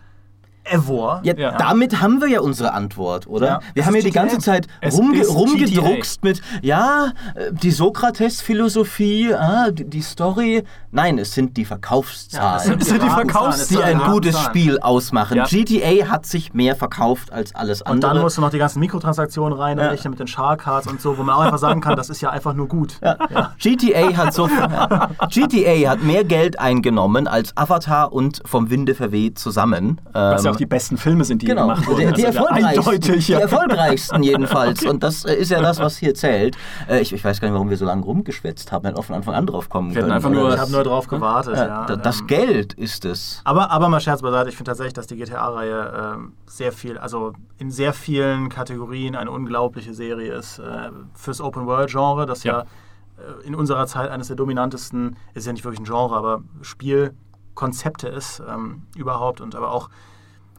ever. 0.65 1.19
Ja, 1.23 1.33
Ja. 1.35 1.57
damit 1.57 2.01
haben 2.01 2.21
wir 2.21 2.27
ja 2.29 2.39
unsere 2.41 2.73
Antwort, 2.73 3.27
oder? 3.27 3.47
Ja. 3.47 3.59
Wir 3.73 3.81
Es 3.81 3.87
haben 3.87 3.95
ja 3.95 4.01
die 4.01 4.11
ganze 4.11 4.37
GTA. 4.37 4.43
Zeit 4.53 4.67
rumge 4.93 5.25
rumgedruckst 5.25 6.23
mit, 6.23 6.41
ja, 6.61 7.11
äh, 7.35 7.51
die 7.51 7.71
Sokrates-Philosophie, 7.71 9.33
ah, 9.33 9.71
die, 9.71 9.85
die 9.89 10.01
Story. 10.01 10.63
Nein, 10.91 11.17
es 11.17 11.33
sind 11.33 11.57
die 11.57 11.65
Verkaufszahlen, 11.65 12.79
es 12.79 12.87
sind 12.87 13.01
die 13.01 13.07
Ratenzahlen, 13.07 13.29
Verkaufszahlen, 13.29 13.85
die 13.85 13.91
sind 13.93 14.01
ein 14.05 14.11
gutes 14.11 14.39
Spiel 14.39 14.79
ausmachen. 14.79 15.41
GTA 15.49 16.07
hat 16.09 16.25
sich 16.25 16.53
mehr 16.53 16.75
verkauft 16.75 17.31
als 17.33 17.55
alles 17.55 17.81
Und 17.81 17.87
andere. 17.91 18.13
dann 18.13 18.21
musst 18.21 18.37
du 18.37 18.41
noch 18.41 18.49
die 18.51 18.57
ganzen 18.59 18.79
Mikrotransaktionen 18.79 19.57
rein, 19.57 19.77
Ja. 19.79 19.87
rechnen 19.89 20.11
mit 20.11 20.19
den 20.19 20.27
Shark-Cards 20.27 20.87
und 20.87 21.01
so, 21.01 21.17
wo 21.17 21.23
man 21.23 21.35
auch 21.35 21.41
einfach 21.41 21.57
sagen 21.57 21.81
kann, 21.81 21.95
das 21.95 22.09
ist 22.09 22.21
ja 22.21 22.29
einfach 22.29 22.53
nur 22.53 22.67
gut. 22.67 22.99
GTA 23.59 24.15
hat 24.17 24.33
so 24.33 24.47
GTA 25.29 25.89
hat 25.89 26.03
mehr 26.03 26.23
Geld 26.23 26.59
eingenommen 26.59 27.27
als 27.27 27.55
Avatar 27.57 28.13
und 28.13 28.41
vom 28.45 28.69
Winde 28.69 28.95
verweht 28.95 29.39
zusammen. 29.39 29.99
Ähm, 30.13 30.52
auch 30.53 30.57
die 30.57 30.65
besten 30.65 30.97
Filme 30.97 31.23
sind, 31.25 31.41
die 31.41 31.47
Genau, 31.47 31.63
gemacht 31.63 31.85
wurden. 31.87 31.99
die, 32.07 32.13
die, 32.13 32.25
Also 32.25 32.39
erfolgreichsten, 32.39 32.79
Eindeutig, 32.89 33.25
die 33.25 33.31
ja. 33.33 33.39
erfolgreichsten 33.39 34.23
jedenfalls. 34.23 34.85
Und 34.85 35.03
das 35.03 35.25
äh, 35.25 35.33
ist 35.35 35.49
ja 35.51 35.61
das, 35.61 35.79
was 35.79 35.97
hier 35.97 36.13
zählt. 36.15 36.55
Äh, 36.87 37.01
ich, 37.01 37.11
ich 37.13 37.23
weiß 37.23 37.41
gar 37.41 37.47
nicht, 37.47 37.53
warum 37.55 37.69
wir 37.69 37.77
so 37.77 37.85
lange 37.85 38.03
rumgeschwätzt 38.03 38.71
haben, 38.71 38.85
hätten 38.85 38.97
auch 38.97 39.05
von 39.05 39.15
Anfang 39.15 39.33
an 39.35 39.45
drauf 39.45 39.69
kommen 39.69 39.93
Wir 39.93 40.01
können. 40.01 40.13
einfach 40.13 40.29
nur- 40.29 40.53
Ich 40.53 40.59
habe 40.59 40.71
nur 40.71 40.83
drauf 40.83 41.07
gewartet. 41.07 41.55
Ja, 41.57 41.67
ja. 41.67 41.85
da- 41.85 41.95
das 41.95 42.21
Ähm, 42.21 42.27
Geld 42.27 42.73
ist 42.73 43.05
es. 43.05 43.41
Aber, 43.43 43.71
aber 43.71 43.89
mal 43.89 43.99
Scherz 43.99 44.21
beiseite, 44.21 44.49
ich 44.49 44.55
finde 44.55 44.69
tatsächlich, 44.71 44.93
dass 44.93 45.07
die 45.07 45.15
GTA-Reihe 45.17 46.13
ähm, 46.15 46.33
sehr 46.45 46.71
viel, 46.71 46.97
also 46.97 47.33
in 47.57 47.71
sehr 47.71 47.93
vielen 47.93 48.49
Kategorien 48.49 49.15
eine 49.15 49.31
unglaubliche 49.31 49.93
Serie 49.93 50.33
ist. 50.33 50.59
Äh, 50.59 50.89
fürs 51.13 51.41
Open-World-Genre, 51.41 52.25
das 52.25 52.43
ja, 52.43 52.59
Ja. 52.59 52.61
äh, 52.61 53.47
in 53.47 53.55
unserer 53.55 53.87
Zeit 53.87 54.09
eines 54.09 54.27
der 54.27 54.35
dominantesten, 54.35 55.15
ist 55.33 55.47
ja 55.47 55.53
nicht 55.53 55.63
wirklich 55.63 55.79
ein 55.81 55.85
Genre, 55.85 56.15
aber 56.15 56.41
Spielkonzepte 56.61 58.07
ist 58.07 58.41
ähm, 58.47 58.83
überhaupt 58.95 59.41
und 59.41 59.55
aber 59.55 59.71
auch 59.71 59.89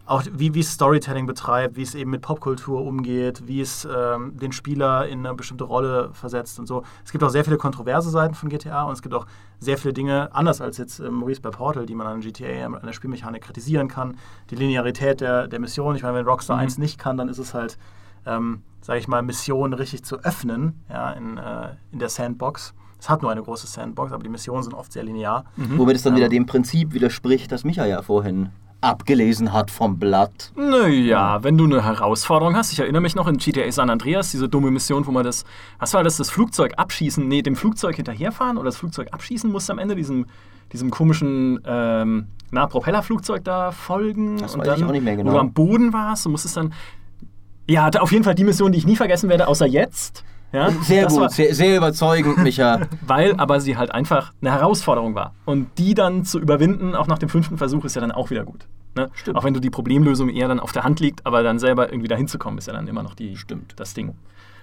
auch 0.07 0.23
wie, 0.31 0.53
wie 0.55 0.61
es 0.61 0.73
Storytelling 0.73 1.27
betreibt, 1.27 1.77
wie 1.77 1.83
es 1.83 1.95
eben 1.95 2.11
mit 2.11 2.21
Popkultur 2.21 2.83
umgeht, 2.85 3.47
wie 3.47 3.61
es 3.61 3.89
ähm, 3.91 4.37
den 4.37 4.53
Spieler 4.53 5.07
in 5.09 5.25
eine 5.25 5.35
bestimmte 5.35 5.65
Rolle 5.65 6.11
versetzt 6.13 6.59
und 6.59 6.67
so. 6.67 6.83
Es 7.05 7.13
gibt 7.13 7.25
auch 7.25 7.31
sehr 7.31 7.45
viele 7.45 7.57
kontroverse 7.57 8.11
Seiten 8.11 8.35
von 8.35 8.51
GTA 8.51 8.85
und 8.85 8.93
es 8.93 9.03
gibt 9.03 9.15
auch 9.15 9.27
sehr 9.61 9.79
viele 9.79 9.95
Dinge, 9.95 10.35
anders 10.35 10.61
als 10.61 10.77
jetzt 10.77 11.01
ähm, 11.01 11.15
Maurice 11.15 11.41
bei 11.41 11.51
Portal, 11.51 11.87
die 11.87 11.95
man 11.95 12.07
an 12.07 12.21
GTA, 12.21 12.67
an 12.67 12.81
der 12.85 12.93
Spielmechanik 12.93 13.43
kritisieren 13.43 13.89
kann. 13.89 14.19
Die 14.51 14.57
Linearität 14.57 15.23
der, 15.23 15.49
der 15.49 15.59
Mission, 15.59 15.97
ich 15.97 16.03
meine, 16.03 16.19
wenn 16.19 16.27
Rockstar 16.27 16.59
1 16.59 16.77
nicht 16.77 16.99
kann, 16.99 17.17
dann 17.17 17.31
ist 17.31 17.39
es 17.39 17.55
halt, 17.55 17.79
ähm, 18.27 18.63
sage 18.83 18.99
ich 18.99 19.09
mal, 19.09 19.23
Missionen 19.23 19.73
richtig 19.73 20.05
zu 20.05 20.19
öffnen 20.19 20.85
ja, 20.91 21.13
in, 21.13 21.39
äh, 21.39 21.77
in 21.93 21.99
der 21.99 22.11
Sandbox. 22.11 22.75
Es 23.01 23.09
hat 23.09 23.23
nur 23.23 23.31
eine 23.31 23.43
große 23.43 23.67
Sandbox, 23.67 24.13
aber 24.13 24.23
die 24.23 24.29
Missionen 24.29 24.63
sind 24.63 24.75
oft 24.75 24.93
sehr 24.93 25.03
linear. 25.03 25.45
Womit 25.57 25.97
es 25.97 26.03
dann 26.03 26.17
wieder 26.17 26.29
dem 26.29 26.47
Prinzip 26.47 26.93
widerspricht, 26.93 27.53
das 27.53 27.65
Micha 27.65 27.85
ja 27.87 28.03
vorhin 28.03 28.51
abgelesen 28.85 29.53
hat 29.53 29.71
vom 29.71 29.99
Blatt. 29.99 30.53
Naja, 30.57 31.43
wenn 31.43 31.59
du 31.59 31.65
eine 31.65 31.85
Herausforderung 31.85 32.57
hast, 32.57 32.73
ich 32.73 32.81
erinnere 32.81 33.03
mich 33.03 33.15
noch 33.15 33.27
in 33.27 33.39
GTA 33.39 33.71
San 33.73 33.91
Andreas, 33.91 34.31
diese 34.31 34.49
dumme 34.49 34.71
Mission, 34.71 35.07
wo 35.07 35.11
man 35.11 35.25
das, 35.25 35.45
was 35.79 35.95
war 35.95 36.05
das, 36.05 36.17
das 36.17 36.31
Flugzeug 36.31 36.75
abschießen, 36.77 37.27
nee, 37.27 37.43
dem 37.43 37.57
Flugzeug 37.57 37.97
hinterherfahren 37.97 38.57
oder 38.57 38.67
das 38.67 38.77
Flugzeug 38.77 39.09
abschießen 39.13 39.51
musste 39.51 39.73
am 39.73 39.79
Ende, 39.79 39.97
diesem, 39.97 40.27
diesem 40.73 40.91
komischen, 40.91 41.61
ähm, 41.67 42.27
na, 42.51 42.67
Propellerflugzeug 42.67 43.43
da 43.45 43.73
folgen. 43.73 44.39
Das 44.39 44.55
und 44.55 44.61
weiß 44.61 44.75
ich 44.75 44.81
dann, 44.81 44.89
auch 44.89 44.93
nicht 44.93 45.05
mehr 45.05 45.17
genau. 45.17 45.31
Wo 45.31 45.35
du 45.35 45.41
am 45.41 45.53
Boden 45.53 45.93
warst, 45.93 46.27
du 46.27 46.31
musstest 46.31 46.57
dann, 46.57 46.73
ja, 47.69 47.89
auf 47.99 48.13
jeden 48.13 48.25
Fall 48.25 48.35
die 48.35 48.45
Mission, 48.45 48.73
die 48.73 48.79
ich 48.79 48.87
nie 48.87 48.97
vergessen 48.97 49.29
werde, 49.29 49.49
außer 49.49 49.67
jetzt. 49.67 50.25
Ja, 50.55 50.71
Sehr 50.71 51.05
das 51.05 51.17
gut, 51.17 51.33
sehr, 51.33 51.53
sehr 51.53 51.77
überzeugend, 51.77 52.39
Micha. 52.39 52.83
weil 53.07 53.35
aber 53.37 53.61
sie 53.61 53.77
halt 53.77 53.91
einfach 53.91 54.33
eine 54.41 54.53
Herausforderung 54.53 55.17
war. 55.17 55.35
Und 55.45 55.67
die 55.79 55.95
dann 55.95 56.25
zu 56.25 56.39
überwinden, 56.39 56.95
auch 56.95 57.09
nach 57.09 57.19
dem 57.19 57.29
fünften 57.29 57.59
Versuch, 57.59 57.85
ist 57.85 57.97
ja 57.97 58.01
dann 58.01 58.13
auch 58.13 58.31
wieder 58.31 58.45
gut. 58.45 58.69
Ne? 58.95 59.11
Stimmt. 59.15 59.37
Auch 59.37 59.43
wenn 59.43 59.53
du 59.53 59.61
die 59.61 59.71
Problemlösung 59.71 60.29
eher 60.29 60.47
dann 60.47 60.61
auf 60.61 60.71
der 60.71 60.85
Hand 60.85 61.01
liegt, 61.01 61.27
aber 61.27 61.43
dann 61.43 61.59
selber 61.59 61.91
irgendwie 61.91 62.07
dahin 62.07 62.29
zu 62.29 62.39
kommen, 62.39 62.59
ist 62.59 62.69
ja 62.69 62.73
dann 62.73 62.87
immer 62.87 63.03
noch 63.03 63.15
die, 63.15 63.37
Stimmt. 63.37 63.75
das 63.77 63.95
Ding. 63.95 64.15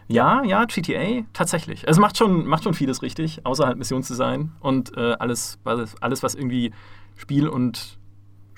Ja, 0.07 0.43
ja, 0.43 0.63
GTA, 0.65 1.23
tatsächlich. 1.33 1.83
Es 1.85 1.99
macht 1.99 2.17
schon, 2.17 2.45
macht 2.45 2.63
schon 2.63 2.73
vieles 2.73 3.01
richtig, 3.01 3.45
außer 3.45 3.65
halt 3.65 3.77
Missionsdesign 3.77 4.51
und 4.61 4.95
äh, 4.97 5.13
alles, 5.19 5.59
alles, 5.63 6.23
was 6.23 6.35
irgendwie 6.35 6.71
Spiel 7.17 7.47
und 7.47 7.97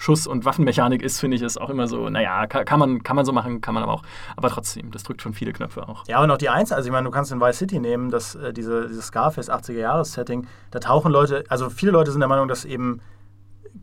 Schuss- 0.04 0.28
und 0.28 0.43
Waffenmechanik 0.43 1.01
ist, 1.01 1.22
finde 1.22 1.38
ich, 1.38 1.43
ist 1.43 1.62
auch 1.62 1.70
immer 1.70 1.88
so, 1.88 2.10
naja, 2.10 2.45
kann, 2.47 2.66
kann, 2.66 2.78
man, 2.78 3.04
kann 3.04 3.16
man 3.16 3.24
so 3.24 3.32
machen, 3.32 3.62
kann 3.62 3.74
man 3.74 3.84
aber 3.84 3.93
auch. 3.93 4.04
Aber 4.36 4.49
trotzdem, 4.49 4.91
das 4.91 5.04
drückt 5.04 5.22
schon 5.22 5.34
viele 5.34 5.54
Knöpfe 5.54 5.88
auch. 5.88 6.06
Ja, 6.08 6.22
und 6.22 6.30
auch 6.30 6.38
die 6.38 6.49
Eins, 6.49 6.74
also 6.74 6.88
ich 6.88 6.91
meine, 6.91 7.06
du 7.06 7.12
kannst 7.12 7.32
in 7.32 7.39
Vice 7.39 7.58
City 7.58 7.80
nehmen, 7.80 8.12
dass 8.12 8.36
äh, 8.36 8.51
diese, 8.51 8.89
dieses 8.89 9.06
Scarface 9.06 9.49
80er-Jahres-Setting, 9.49 10.45
da 10.72 10.80
tauchen 10.80 11.10
Leute, 11.10 11.45
also 11.47 11.70
viele 11.70 11.93
Leute 11.93 12.12
sind 12.12 12.20
der 12.20 12.28
Meinung, 12.28 12.49
dass 12.49 12.66
eben 12.66 12.99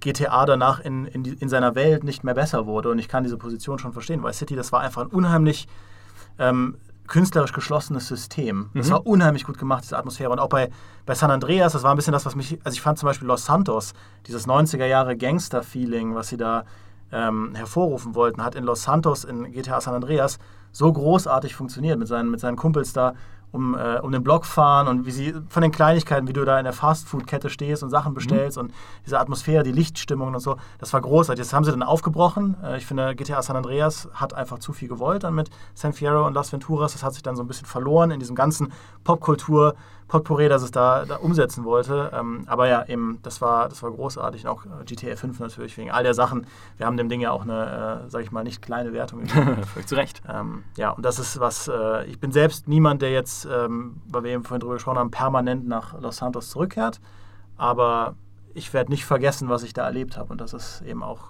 GTA 0.01 0.45
danach 0.45 0.81
in, 0.81 1.07
in, 1.07 1.25
in 1.25 1.49
seiner 1.49 1.75
Welt 1.75 2.05
nicht 2.05 2.23
mehr 2.23 2.35
besser 2.35 2.67
wurde 2.67 2.91
und 2.91 2.99
ich 2.99 3.09
kann 3.09 3.23
diese 3.23 3.39
Position 3.39 3.79
schon 3.79 3.95
verstehen. 3.95 4.23
Vice 4.23 4.41
City, 4.41 4.57
das 4.57 4.73
war 4.73 4.81
einfach 4.81 5.01
ein 5.01 5.09
unheimlich 5.09 5.69
ähm, 6.39 6.77
künstlerisch 7.11 7.53
geschlossenes 7.53 8.09
System. 8.09 8.71
Das 8.73 8.87
Mhm. 8.89 8.93
war 8.93 9.07
unheimlich 9.07 9.45
gut 9.45 9.59
gemacht, 9.59 9.85
diese 9.85 9.99
Atmosphäre. 9.99 10.31
Und 10.31 10.39
auch 10.39 10.49
bei, 10.49 10.71
bei 11.05 11.15
San 11.15 11.31
Andreas, 11.31 11.75
das 11.75 11.83
war 11.83 11.91
ein 11.91 11.97
bisschen 11.97 12.13
das, 12.15 12.25
was 12.25 12.35
mich, 12.35 12.59
also 12.65 12.75
ich 12.75 12.81
fand 12.81 12.99
zum 12.99 13.07
Beispiel 13.09 13.29
Los 13.29 13.45
Santos, 13.45 13.93
dieses 14.27 14.47
90er 14.47 14.87
Jahre 14.87 15.17
Gangster-Feeling, 15.17 16.15
was 16.15 16.29
sie 16.29 16.37
da 16.39 16.65
ähm, 17.13 17.55
hervorrufen 17.55 18.15
wollten, 18.15 18.43
hat 18.45 18.55
in 18.55 18.65
Los 18.65 18.85
Santos 18.85 19.25
in 19.25 19.51
GTA 19.53 19.81
San 19.81 19.95
Andreas 19.95 20.39
so 20.73 20.93
großartig 20.93 21.55
funktioniert 21.57 21.99
mit 21.99 22.07
seinen, 22.09 22.31
mit 22.31 22.39
seinen 22.41 22.57
Kumpels 22.57 22.93
da 22.93 23.15
um, 23.53 23.77
äh, 23.77 23.99
um 24.01 24.13
den 24.13 24.23
Block 24.23 24.47
fahren 24.47 24.89
und 24.89 25.07
wie 25.07 25.11
sie 25.11 25.35
von 25.49 25.63
den 25.63 25.73
Kleinigkeiten, 25.73 26.29
wie 26.29 26.33
du 26.33 26.45
da 26.45 26.59
in 26.59 26.65
der 26.65 26.73
Fastfood-Kette 26.73 27.51
stehst 27.51 27.83
und 27.83 27.91
Sachen 27.91 28.15
bestellst 28.15 28.59
und 28.59 28.73
diese 29.05 29.19
Atmosphäre, 29.19 29.63
die 29.63 29.73
Lichtstimmung 29.73 30.35
und 30.35 30.41
so, 30.41 30.57
das 30.79 30.93
war 30.93 31.01
großartig. 31.01 31.45
Das 31.45 31.53
haben 31.53 31.65
sie 31.65 31.71
dann 31.71 31.83
aufgebrochen. 31.83 32.57
Äh, 32.63 32.79
ich 32.79 32.87
finde, 32.87 33.15
GTA 33.15 33.43
San 33.43 33.57
Andreas 33.57 34.09
hat 34.15 34.35
einfach 34.35 34.59
zu 34.59 34.73
viel 34.73 34.89
gewollt 34.89 35.25
dann 35.25 35.35
mit 35.35 35.51
San 35.75 35.93
Fierro 35.93 36.27
und 36.27 36.35
Las 36.35 36.53
Venturas. 36.53 36.93
Das 36.93 37.03
hat 37.03 37.15
sich 37.15 37.23
dann 37.23 37.37
so 37.37 37.43
ein 37.43 37.47
bisschen 37.49 37.67
verloren 37.67 38.11
in 38.11 38.21
diesem 38.21 38.37
ganzen 38.37 38.73
Popkultur. 39.05 39.75
Potpourri, 40.11 40.49
das 40.49 40.63
es 40.63 40.73
da, 40.73 41.05
da 41.05 41.17
umsetzen 41.17 41.65
wollte. 41.65 42.11
Ähm, 42.13 42.43
aber 42.47 42.67
ja, 42.67 42.85
eben, 42.87 43.21
das 43.23 43.41
war, 43.41 43.69
das 43.69 43.81
war 43.83 43.93
großartig. 43.93 44.45
Und 44.45 44.51
auch 44.51 44.67
äh, 44.67 44.85
GTA 44.85 45.15
5 45.15 45.39
natürlich, 45.39 45.79
wegen 45.79 45.93
all 45.93 46.03
der 46.03 46.15
Sachen. 46.15 46.49
Wir 46.77 46.87
haben 46.87 46.97
dem 46.97 47.09
Ding 47.09 47.21
ja 47.21 47.31
auch 47.31 47.43
eine, 47.43 48.03
äh, 48.07 48.11
sag 48.11 48.25
ich 48.25 48.33
mal, 48.33 48.43
nicht 48.43 48.61
kleine 48.61 48.93
Wertung 48.93 49.21
gegeben. 49.21 49.63
Völlig 49.73 49.87
zu 49.87 49.95
Recht. 49.95 50.21
Ähm, 50.29 50.65
ja, 50.77 50.91
und 50.91 51.05
das 51.05 51.21
ist 51.21 51.39
was, 51.39 51.69
äh, 51.69 52.05
ich 52.07 52.19
bin 52.19 52.33
selbst 52.33 52.67
niemand, 52.67 53.03
der 53.03 53.13
jetzt, 53.13 53.47
ähm, 53.47 54.03
weil 54.09 54.25
wir 54.25 54.33
eben 54.33 54.43
vorhin 54.43 54.61
drüber 54.61 54.75
gesprochen 54.75 54.99
haben, 54.99 55.13
permanent 55.13 55.69
nach 55.69 55.99
Los 56.01 56.17
Santos 56.17 56.51
zurückkehrt. 56.51 57.01
Aber 57.57 58.17
ich 58.53 58.73
werde 58.75 58.91
nicht 58.91 59.05
vergessen, 59.05 59.49
was 59.49 59.63
ich 59.63 59.75
da 59.75 59.85
erlebt 59.85 60.17
habe. 60.17 60.33
Und 60.33 60.41
das 60.41 60.55
ist 60.55 60.83
eben 60.83 61.05
auch 61.05 61.21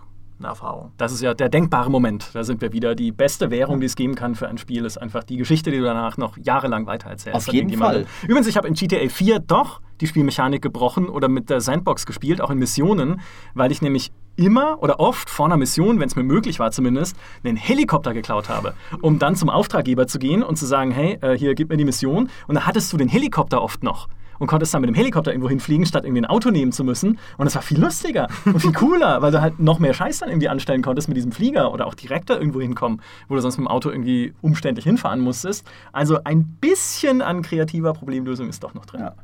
eine 0.41 0.49
Erfahrung. 0.49 0.93
Das 0.97 1.13
ist 1.13 1.23
ja 1.23 1.35
der 1.35 1.49
denkbare 1.49 1.91
Moment. 1.91 2.31
Da 2.33 2.45
sind 2.45 2.61
wir 2.61 2.73
wieder. 2.73 2.95
Die 2.95 3.13
beste 3.13 3.51
Währung, 3.51 3.81
die 3.81 3.87
es 3.87 3.97
geben 3.97 4.15
kann 4.15 4.35
für 4.35 4.49
ein 4.49 4.59
Spiel, 4.59 4.85
ist 4.85 4.99
einfach 4.99 5.23
die 5.23 5.37
Geschichte, 5.37 5.71
die 5.71 5.79
du 5.79 5.85
danach 5.85 6.17
noch 6.17 6.37
jahrelang 6.37 6.87
weitererzählst. 6.87 7.37
Auf 7.37 7.53
jeden. 7.53 7.71
Fall. 7.79 8.07
Übrigens, 8.25 8.47
ich 8.47 8.57
habe 8.57 8.67
in 8.67 8.75
GTA 8.75 9.09
4 9.09 9.39
doch 9.39 9.81
die 10.01 10.07
Spielmechanik 10.07 10.63
gebrochen 10.63 11.09
oder 11.09 11.29
mit 11.29 11.51
der 11.51 11.61
Sandbox 11.61 12.07
gespielt, 12.07 12.41
auch 12.41 12.51
in 12.51 12.59
Missionen, 12.59 13.21
weil 13.55 13.71
ich 13.71 13.83
nämlich 13.83 14.11
immer 14.37 14.83
oder 14.83 14.99
oft 14.99 15.29
vor 15.29 15.47
einer 15.47 15.57
Mission, 15.57 16.01
wenn 16.01 16.09
es 16.09 16.17
mir 16.17 16.23
möglich 16.23 16.59
war 16.59 16.71
zumindest, 16.71 17.17
einen 17.45 17.57
Helikopter 17.57 18.15
geklaut 18.15 18.49
habe, 18.49 18.75
um 19.03 19.19
dann 19.19 19.37
zum 19.37 19.51
Auftraggeber 19.51 20.07
zu 20.07 20.19
gehen 20.19 20.43
und 20.43 20.57
zu 20.57 20.67
sagen, 20.67 20.91
hey, 20.91 21.19
äh, 21.21 21.37
hier, 21.37 21.55
gib 21.55 21.69
mir 21.69 21.77
die 21.77 21.85
Mission. 21.85 22.31
Und 22.49 22.55
da 22.55 22.67
hattest 22.67 22.93
du 22.93 22.97
den 22.97 23.09
Helikopter 23.09 23.63
oft 23.63 23.83
noch 23.83 24.09
und 24.41 24.49
konntest 24.49 24.75
dann 24.75 24.81
mit 24.81 24.89
dem 24.89 24.95
Helikopter 24.97 25.31
irgendwo 25.31 25.49
hinfliegen, 25.49 25.87
statt 25.87 26.05
irgendwie 26.05 26.23
ein 26.23 26.27
Auto 26.27 26.51
nehmen 26.51 26.73
zu 26.73 26.83
müssen. 26.83 27.19
Und 27.39 27.47
es 27.47 27.55
war 27.55 27.63
viel 27.63 27.79
lustiger 27.79 28.27
und 28.45 28.59
viel 28.61 28.73
cooler, 28.73 29.23
weil 29.23 29.31
du 29.31 29.41
halt 29.41 29.61
noch 29.61 29.79
mehr 29.79 29.95
Scheiß 29.95 30.19
dann 30.19 30.31
irgendwie 30.31 30.49
anstellen 30.49 30.83
konntest 30.83 31.07
mit 31.07 31.17
diesem 31.17 31.31
Flieger 31.31 31.73
oder 31.73 31.87
auch 31.87 31.95
direkt 31.95 32.31
da 32.31 32.35
irgendwo 32.37 32.61
hinkommen, 32.61 33.01
wo 33.29 33.37
du 33.37 33.41
sonst 33.41 33.59
mit 33.59 33.67
dem 33.67 33.69
Auto 33.69 33.91
irgendwie 33.91 34.33
umständlich 34.41 34.85
hinfahren 34.85 35.21
musstest. 35.21 35.65
Also 35.93 36.19
ein 36.25 36.45
bisschen 36.61 37.23
an 37.23 37.43
kreativer 37.43 37.93
Problemlösung 37.93 38.49
ist 38.49 38.65
doch 38.65 38.75
noch 38.75 38.87
drin. 38.87 39.03
Ja. 39.03 39.15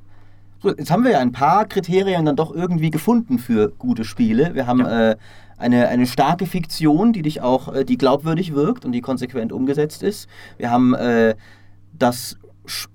So, 0.62 0.68
jetzt 0.70 0.90
haben 0.90 1.02
wir 1.04 1.10
ja 1.12 1.18
ein 1.18 1.32
paar 1.32 1.66
Kriterien 1.66 2.24
dann 2.24 2.36
doch 2.36 2.54
irgendwie 2.54 2.90
gefunden 2.90 3.38
für 3.38 3.70
gute 3.78 4.04
Spiele. 4.04 4.54
Wir 4.54 4.66
haben 4.66 4.80
Ja. 4.80 5.10
äh, 5.12 5.16
eine, 5.58 5.88
eine 5.88 6.06
starke 6.06 6.44
Fiktion, 6.44 7.14
die 7.14 7.22
dich 7.22 7.40
auch, 7.40 7.72
äh, 7.74 7.84
die 7.84 7.96
glaubwürdig 7.96 8.54
wirkt 8.54 8.84
und 8.84 8.92
die 8.92 9.00
konsequent 9.00 9.52
umgesetzt 9.52 10.02
ist. 10.02 10.28
Wir 10.58 10.70
haben 10.70 10.94
äh, 10.94 11.34
das 11.98 12.36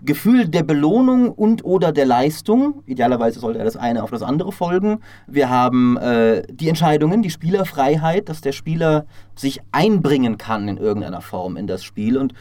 Gefühl 0.04 0.48
der 0.48 0.64
Belohnung 0.64 1.30
und 1.30 1.64
oder 1.66 1.92
der 1.92 2.06
Leistung. 2.06 2.84
Idealerweise 2.86 3.40
sollte 3.40 3.60
ja 3.60 3.66
das 3.66 3.78
eine 3.78 4.04
auf 4.04 4.12
das 4.12 4.22
andere 4.22 4.52
folgen. 4.52 5.00
Wir 5.28 5.50
haben 5.50 5.98
äh, 5.98 6.44
die 6.50 6.70
Entscheidungen, 6.70 7.22
die 7.22 7.30
Spielerfreiheit, 7.30 8.30
dass 8.30 8.42
der 8.42 8.52
Spieler 8.52 9.06
sich 9.36 9.62
einbringen 9.72 10.38
kann 10.38 10.68
in 10.68 10.78
irgendeiner 10.78 11.22
Form 11.22 11.58
in 11.58 11.68
das 11.68 11.84
Spiel 11.84 12.18
und 12.18 12.34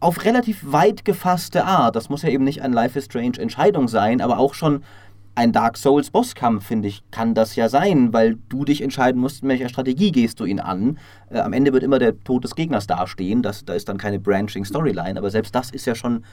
auf 0.00 0.24
relativ 0.24 0.60
weit 0.70 1.04
gefasste 1.04 1.64
Art. 1.64 1.96
Das 1.96 2.10
muss 2.10 2.22
ja 2.22 2.28
eben 2.28 2.44
nicht 2.44 2.62
ein 2.62 2.72
Life 2.72 2.98
is 2.98 3.06
Strange 3.06 3.38
Entscheidung 3.38 3.88
sein, 3.88 4.20
aber 4.20 4.38
auch 4.38 4.54
schon 4.54 4.82
ein 5.34 5.52
Dark 5.52 5.76
Souls 5.76 6.10
Bosskampf, 6.10 6.66
finde 6.66 6.88
ich, 6.88 7.02
kann 7.10 7.34
das 7.34 7.56
ja 7.56 7.68
sein, 7.68 8.12
weil 8.12 8.36
du 8.48 8.64
dich 8.64 8.82
entscheiden 8.82 9.20
musst, 9.20 9.42
in 9.42 9.48
welcher 9.48 9.68
Strategie 9.68 10.12
gehst 10.12 10.38
du 10.38 10.44
ihn 10.44 10.60
an. 10.60 10.98
Äh, 11.30 11.40
am 11.40 11.52
Ende 11.52 11.72
wird 11.72 11.82
immer 11.82 11.98
der 11.98 12.22
Tod 12.22 12.44
des 12.44 12.54
Gegners 12.54 12.86
dastehen, 12.86 13.42
das, 13.42 13.64
da 13.64 13.74
ist 13.74 13.88
dann 13.88 13.98
keine 13.98 14.20
branching 14.20 14.64
Storyline, 14.64 15.18
aber 15.18 15.30
selbst 15.30 15.54
das 15.54 15.70
ist 15.70 15.86
ja 15.86 15.94
schon 15.94 16.24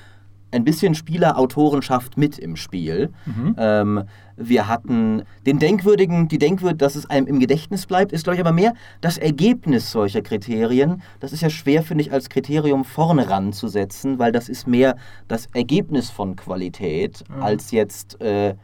ein 0.51 0.63
bisschen 0.63 0.95
Spielerautorenschaft 0.95 2.17
mit 2.17 2.37
im 2.37 2.55
Spiel. 2.55 3.11
Ähm, 3.57 4.03
wir 4.35 4.67
hatten 4.67 5.23
den 5.45 5.59
denkwürdigen, 5.59 6.27
die 6.27 6.37
denkwürdig, 6.37 6.79
dass 6.79 6.95
es 6.95 7.09
einem 7.09 7.27
im 7.27 7.39
Gedächtnis 7.39 7.85
bleibt, 7.85 8.11
ist, 8.11 8.23
glaube 8.23 8.35
ich, 8.35 8.41
aber 8.41 8.51
mehr 8.51 8.73
das 9.01 9.17
Ergebnis 9.17 9.91
solcher 9.91 10.21
Kriterien. 10.21 11.01
Das 11.19 11.33
ist 11.33 11.41
ja 11.41 11.49
schwer, 11.49 11.83
finde 11.83 12.03
ich, 12.03 12.11
als 12.11 12.29
Kriterium 12.29 12.85
vorne 12.85 13.29
ranzusetzen, 13.29 14.19
weil 14.19 14.31
das 14.31 14.49
ist 14.49 14.67
mehr 14.67 14.95
das 15.27 15.47
Ergebnis 15.53 16.09
von 16.09 16.35
Qualität, 16.35 17.23
als 17.39 17.71
jetzt, 17.71 18.19
äh, 18.21 18.55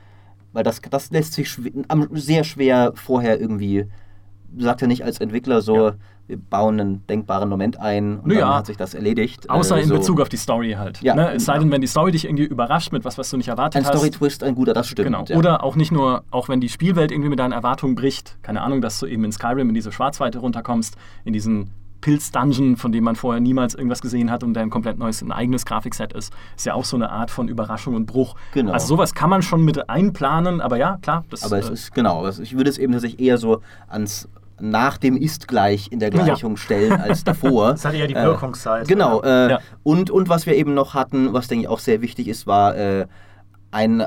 weil 0.53 0.63
das, 0.63 0.81
das 0.81 1.11
lässt 1.11 1.33
sich 1.33 1.49
schw 1.49 1.71
sehr 2.11 2.43
schwer 2.43 2.93
vorher 2.95 3.39
irgendwie, 3.39 3.85
sagt 4.57 4.81
ja 4.81 4.87
nicht 4.87 5.03
als 5.03 5.19
Entwickler 5.19 5.61
so, 5.61 5.91
wir 6.27 6.37
bauen 6.37 6.79
einen 6.79 7.07
denkbaren 7.07 7.47
Moment 7.49 7.79
ein 7.79 8.19
und 8.19 8.27
Naja. 8.27 8.41
dann 8.41 8.53
hat 8.55 8.65
sich 8.65 8.77
das 8.77 8.93
erledigt. 8.93 9.49
Außer 9.49 9.77
Äh, 9.77 9.83
in 9.83 9.87
so. 9.87 9.95
Bezug 9.95 10.19
auf 10.19 10.29
die 10.29 10.37
Story 10.37 10.73
halt. 10.77 11.01
Ja, 11.01 11.15
ne? 11.15 11.31
Es 11.33 11.45
sei 11.45 11.57
denn, 11.57 11.71
wenn 11.71 11.81
die 11.81 11.87
Story 11.87 12.11
dich 12.11 12.25
irgendwie 12.25 12.43
überrascht 12.43 12.91
mit 12.91 13.05
was, 13.05 13.17
was 13.17 13.29
du 13.29 13.37
nicht 13.37 13.47
erwartet 13.47 13.81
Ein 13.81 13.85
hast. 13.87 13.95
Story-Twist, 13.97 14.43
ein 14.43 14.53
guter, 14.55 14.73
das 14.73 14.87
stimmt. 14.87 15.05
Genau. 15.07 15.23
ja. 15.27 15.37
Oder 15.37 15.63
auch 15.63 15.75
nicht 15.75 15.91
nur, 15.91 16.23
auch 16.31 16.49
wenn 16.49 16.59
die 16.59 16.69
Spielwelt 16.69 17.11
irgendwie 17.11 17.29
mit 17.29 17.39
deinen 17.39 17.53
Erwartungen 17.53 17.95
bricht. 17.95 18.37
Keine 18.41 18.61
Ahnung, 18.61 18.81
dass 18.81 18.99
du 18.99 19.05
eben 19.05 19.23
in 19.23 19.31
Skyrim 19.31 19.69
in 19.69 19.73
diese 19.75 19.91
Schwarzweite 19.91 20.39
runterkommst, 20.39 20.95
in 21.23 21.31
diesen 21.33 21.71
Pilz-Dungeon, 22.01 22.77
von 22.77 22.91
dem 22.91 23.03
man 23.03 23.15
vorher 23.15 23.41
niemals 23.41 23.73
irgendwas 23.73 24.01
gesehen 24.01 24.29
hat 24.29 24.43
und 24.43 24.53
der 24.53 24.63
ein 24.63 24.69
komplett 24.69 24.97
neues, 24.99 25.21
ein 25.21 25.31
eigenes 25.31 25.65
Grafikset 25.65 26.13
ist. 26.13 26.31
Ist 26.55 26.65
ja 26.65 26.73
auch 26.73 26.85
so 26.85 26.95
eine 26.95 27.09
Art 27.09 27.31
von 27.31 27.47
Überraschung 27.47 27.95
und 27.95 28.05
Bruch. 28.05 28.35
Genau. 28.53 28.71
Also 28.71 28.87
sowas 28.87 29.15
kann 29.15 29.29
man 29.29 29.41
schon 29.41 29.65
mit 29.65 29.89
einplanen, 29.89 30.61
aber 30.61 30.77
ja, 30.77 30.99
klar. 31.01 31.25
Das, 31.29 31.43
Aber 31.43 31.57
es 31.57 31.69
äh, 31.69 31.73
ist, 31.73 31.93
genau, 31.93 32.23
also 32.23 32.43
ich 32.43 32.55
würde 32.55 32.69
es 32.69 32.77
eben 32.77 32.93
tatsächlich 32.93 33.19
eher 33.19 33.37
so 33.37 33.61
ans 33.87 34.29
nach 34.59 34.97
dem 34.97 35.15
ist 35.17 35.47
gleich 35.47 35.91
in 35.91 35.99
der 35.99 36.09
Gleichung 36.09 36.57
stellen 36.57 36.93
als 36.93 37.23
davor. 37.23 37.71
Das 37.73 37.85
hatte 37.85 37.97
ja 37.97 38.07
die 38.07 38.15
Äh, 38.15 38.23
Wirkungszeit. 38.23 38.87
Genau. 38.87 39.21
Äh, 39.21 39.51
Ja. 39.51 39.59
und, 39.83 40.09
und 40.09 40.29
was 40.29 40.45
wir 40.45 40.55
eben 40.55 40.73
noch 40.73 40.93
hatten, 40.93 41.33
was 41.33 41.47
denke 41.47 41.63
ich 41.63 41.69
auch 41.69 41.79
sehr 41.79 42.01
wichtig 42.01 42.27
ist, 42.27 42.47
war 42.47 42.75
äh, 42.75 43.05
ein 43.71 44.05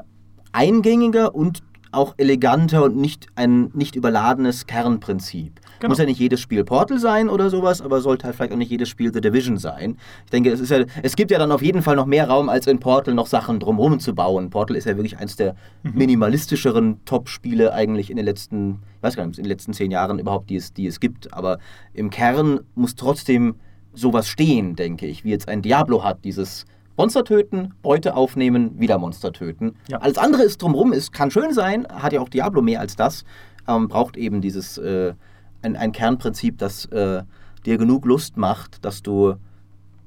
eingängiger 0.52 1.34
und 1.34 1.62
auch 1.92 2.14
eleganter 2.18 2.84
und 2.84 2.96
nicht 2.96 3.26
ein 3.34 3.70
nicht 3.74 3.96
überladenes 3.96 4.66
Kernprinzip. 4.66 5.60
Genau. 5.80 5.90
Muss 5.90 5.98
ja 5.98 6.04
nicht 6.04 6.20
jedes 6.20 6.40
Spiel 6.40 6.62
Portal 6.64 6.98
sein 6.98 7.28
oder 7.28 7.50
sowas, 7.50 7.80
aber 7.80 8.00
sollte 8.00 8.26
halt 8.26 8.36
vielleicht 8.36 8.52
auch 8.52 8.56
nicht 8.56 8.70
jedes 8.70 8.88
Spiel 8.88 9.12
The 9.12 9.20
Division 9.20 9.56
sein. 9.56 9.96
Ich 10.24 10.30
denke, 10.30 10.50
es, 10.50 10.60
ist 10.60 10.70
ja, 10.70 10.84
es 11.02 11.16
gibt 11.16 11.30
ja 11.30 11.38
dann 11.38 11.50
auf 11.52 11.62
jeden 11.62 11.82
Fall 11.82 11.96
noch 11.96 12.06
mehr 12.06 12.28
Raum, 12.28 12.48
als 12.48 12.66
in 12.66 12.78
Portal 12.78 13.14
noch 13.14 13.26
Sachen 13.26 13.58
drumherum 13.60 13.98
zu 13.98 14.14
bauen. 14.14 14.50
Portal 14.50 14.76
ist 14.76 14.84
ja 14.84 14.96
wirklich 14.96 15.18
eins 15.18 15.36
der 15.36 15.54
minimalistischeren 15.82 17.04
Top-Spiele 17.06 17.72
eigentlich 17.72 18.10
in 18.10 18.16
den 18.16 18.26
letzten, 18.26 18.80
ich 18.96 19.02
weiß 19.02 19.16
gar 19.16 19.26
nicht, 19.26 19.38
in 19.38 19.44
den 19.44 19.50
letzten 19.50 19.72
zehn 19.72 19.90
Jahren 19.90 20.18
überhaupt, 20.18 20.50
die 20.50 20.56
es, 20.56 20.72
die 20.72 20.86
es 20.86 21.00
gibt. 21.00 21.32
Aber 21.32 21.58
im 21.94 22.10
Kern 22.10 22.60
muss 22.74 22.94
trotzdem 22.94 23.56
sowas 23.92 24.28
stehen, 24.28 24.76
denke 24.76 25.06
ich, 25.06 25.24
wie 25.24 25.30
jetzt 25.30 25.48
ein 25.48 25.62
Diablo 25.62 26.04
hat, 26.04 26.24
dieses 26.24 26.66
Monster 27.00 27.24
töten, 27.24 27.72
Beute 27.80 28.14
aufnehmen, 28.14 28.78
wieder 28.78 28.98
Monster 28.98 29.32
töten. 29.32 29.74
Ja. 29.88 30.02
Alles 30.02 30.18
andere 30.18 30.42
ist 30.42 30.60
drumherum, 30.60 30.92
es 30.92 31.12
kann 31.12 31.30
schön 31.30 31.54
sein, 31.54 31.86
hat 31.88 32.12
ja 32.12 32.20
auch 32.20 32.28
Diablo 32.28 32.60
mehr 32.60 32.78
als 32.78 32.94
das, 32.94 33.24
ähm, 33.66 33.88
braucht 33.88 34.18
eben 34.18 34.42
dieses 34.42 34.76
äh, 34.76 35.14
ein, 35.62 35.76
ein 35.76 35.92
Kernprinzip, 35.92 36.58
das 36.58 36.84
äh, 36.84 37.22
dir 37.64 37.78
genug 37.78 38.04
Lust 38.04 38.36
macht, 38.36 38.84
dass 38.84 39.02
du 39.02 39.36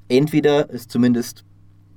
entweder 0.07 0.71
es 0.71 0.87
zumindest 0.87 1.45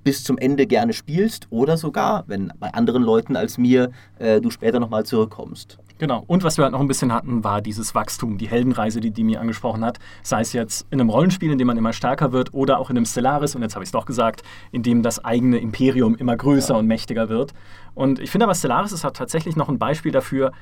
bis 0.03 0.25
zum 0.25 0.39
Ende 0.39 0.67
gerne 0.67 0.95
spielst 0.95 1.47
oder 1.51 1.77
sogar, 1.77 2.25
wenn 2.27 2.51
bei 2.59 2.73
anderen 2.73 3.03
Leuten 3.03 3.37
als 3.37 3.59
mir 3.59 3.91
äh, 4.19 4.41
du 4.41 4.49
später 4.51 4.81
nochmal 4.81 5.05
zurückkommst. 5.05 5.77
Genau. 5.99 6.25
Und 6.27 6.45
was 6.45 6.59
wir 6.59 6.65
halt 6.65 6.73
noch 6.73 6.81
ein 6.81 6.89
bisschen 6.89 7.13
hatten, 7.13 7.43
war 7.43 7.63
dieses 7.63 7.95
Wachstum, 7.95 8.37
die 8.37 8.49
Heldenreise, 8.49 9.01
die 9.01 9.13
Dimi 9.13 9.37
angesprochen 9.39 9.85
hat. 9.85 9.99
Sei 10.23 10.43
es 10.43 10.53
jetzt 10.53 10.87
in 10.91 11.01
einem 11.01 11.09
Rollenspiel, 11.09 11.51
in 11.51 11.59
dem 11.59 11.67
man 11.67 11.79
immer 11.79 11.95
stärker 11.95 12.33
wird, 12.33 12.53
oder 12.53 12.79
auch 12.79 12.91
in 12.91 12.97
einem 12.97 13.07
Stellaris, 13.07 13.55
und 13.55 13.63
jetzt 13.63 13.75
habe 13.75 13.83
ich 13.83 13.89
es 13.89 13.93
doch 13.93 14.05
gesagt, 14.05 14.43
in 14.73 14.83
dem 14.83 15.03
das 15.03 15.25
eigene 15.25 15.57
Imperium 15.59 16.15
immer 16.15 16.37
größer 16.37 16.77
und 16.77 16.87
mächtiger 16.87 17.31
wird. 17.31 17.55
Und 17.95 18.19
ich 18.19 18.31
finde 18.31 18.45
aber, 18.45 18.55
Stellaris 18.55 18.93
ist 18.93 19.05
halt 19.05 19.17
tatsächlich 19.17 19.57
noch 19.57 19.71
ein 19.71 19.79
Beispiel 19.79 20.13
dafür, 20.13 20.53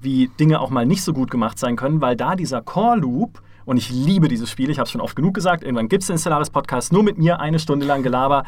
wie 0.00 0.28
Dinge 0.38 0.60
auch 0.60 0.68
mal 0.68 0.84
nicht 0.84 1.02
so 1.02 1.14
gut 1.14 1.30
gemacht 1.30 1.58
sein 1.58 1.76
können, 1.76 2.02
weil 2.02 2.16
da 2.16 2.36
dieser 2.36 2.60
Core-Loop, 2.60 3.40
und 3.64 3.76
ich 3.76 3.90
liebe 3.90 4.28
dieses 4.28 4.50
Spiel, 4.50 4.68
ich 4.68 4.78
habe 4.78 4.86
es 4.86 4.90
schon 4.90 5.00
oft 5.00 5.16
genug 5.16 5.34
gesagt, 5.34 5.62
irgendwann 5.62 5.88
gibt 5.88 6.02
es 6.02 6.08
den 6.08 6.18
Stellaris-Podcast 6.18 6.92
nur 6.92 7.02
mit 7.02 7.16
mir, 7.16 7.40
eine 7.40 7.60
Stunde 7.60 7.86
lang 7.86 8.02
Gelaber. 8.02 8.44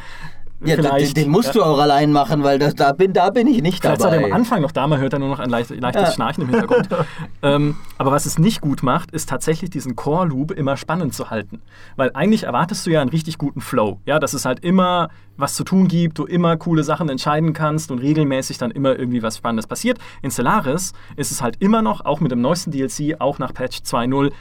Ja, 0.60 0.76
den, 0.76 0.84
Vielleicht, 0.84 1.16
den 1.16 1.28
musst 1.30 1.54
du 1.54 1.62
auch 1.62 1.78
allein 1.78 2.10
machen, 2.10 2.42
weil 2.42 2.58
das, 2.58 2.74
da, 2.74 2.92
bin, 2.92 3.12
da 3.12 3.30
bin 3.30 3.46
ich 3.46 3.60
nicht 3.60 3.80
Vielleicht 3.80 4.00
seid 4.00 4.12
ihr 4.12 4.16
dabei. 4.18 4.32
am 4.32 4.32
Anfang 4.32 4.62
noch 4.62 4.72
da, 4.72 4.86
man 4.86 4.98
hört 4.98 5.12
dann 5.12 5.20
nur 5.20 5.28
noch 5.28 5.40
ein 5.40 5.50
leicht, 5.50 5.70
leichtes 5.70 6.02
Ja. 6.02 6.12
Schnarchen 6.12 6.44
im 6.44 6.48
Hintergrund. 6.48 6.88
ähm, 7.42 7.76
aber 7.98 8.12
was 8.12 8.24
es 8.24 8.38
nicht 8.38 8.60
gut 8.60 8.82
macht, 8.82 9.10
ist 9.10 9.28
tatsächlich 9.28 9.68
diesen 9.70 9.94
Core-Loop 9.94 10.52
immer 10.52 10.76
spannend 10.76 11.12
zu 11.12 11.28
halten. 11.28 11.60
Weil 11.96 12.12
eigentlich 12.14 12.44
erwartest 12.44 12.86
du 12.86 12.90
ja 12.90 13.00
einen 13.00 13.10
richtig 13.10 13.36
guten 13.36 13.60
Flow. 13.60 14.00
Ja, 14.06 14.18
dass 14.18 14.32
es 14.32 14.44
halt 14.46 14.60
immer 14.60 15.10
was 15.36 15.54
zu 15.54 15.64
tun 15.64 15.88
gibt, 15.88 16.18
du 16.18 16.24
immer 16.24 16.56
coole 16.56 16.84
Sachen 16.84 17.08
entscheiden 17.08 17.52
kannst 17.52 17.90
und 17.90 17.98
regelmäßig 17.98 18.56
dann 18.56 18.70
immer 18.70 18.96
irgendwie 18.98 19.22
was 19.22 19.36
Spannendes 19.36 19.66
passiert. 19.66 19.98
In 20.22 20.30
Stellaris 20.30 20.92
ist 21.16 21.30
es 21.30 21.42
halt 21.42 21.56
immer 21.60 21.82
noch, 21.82 22.04
auch 22.04 22.20
mit 22.20 22.30
dem 22.30 22.40
neuesten 22.40 22.70
DLC, 22.70 23.20
auch 23.20 23.38
nach 23.38 23.52
Patch 23.52 23.78
2.0, 23.78 24.32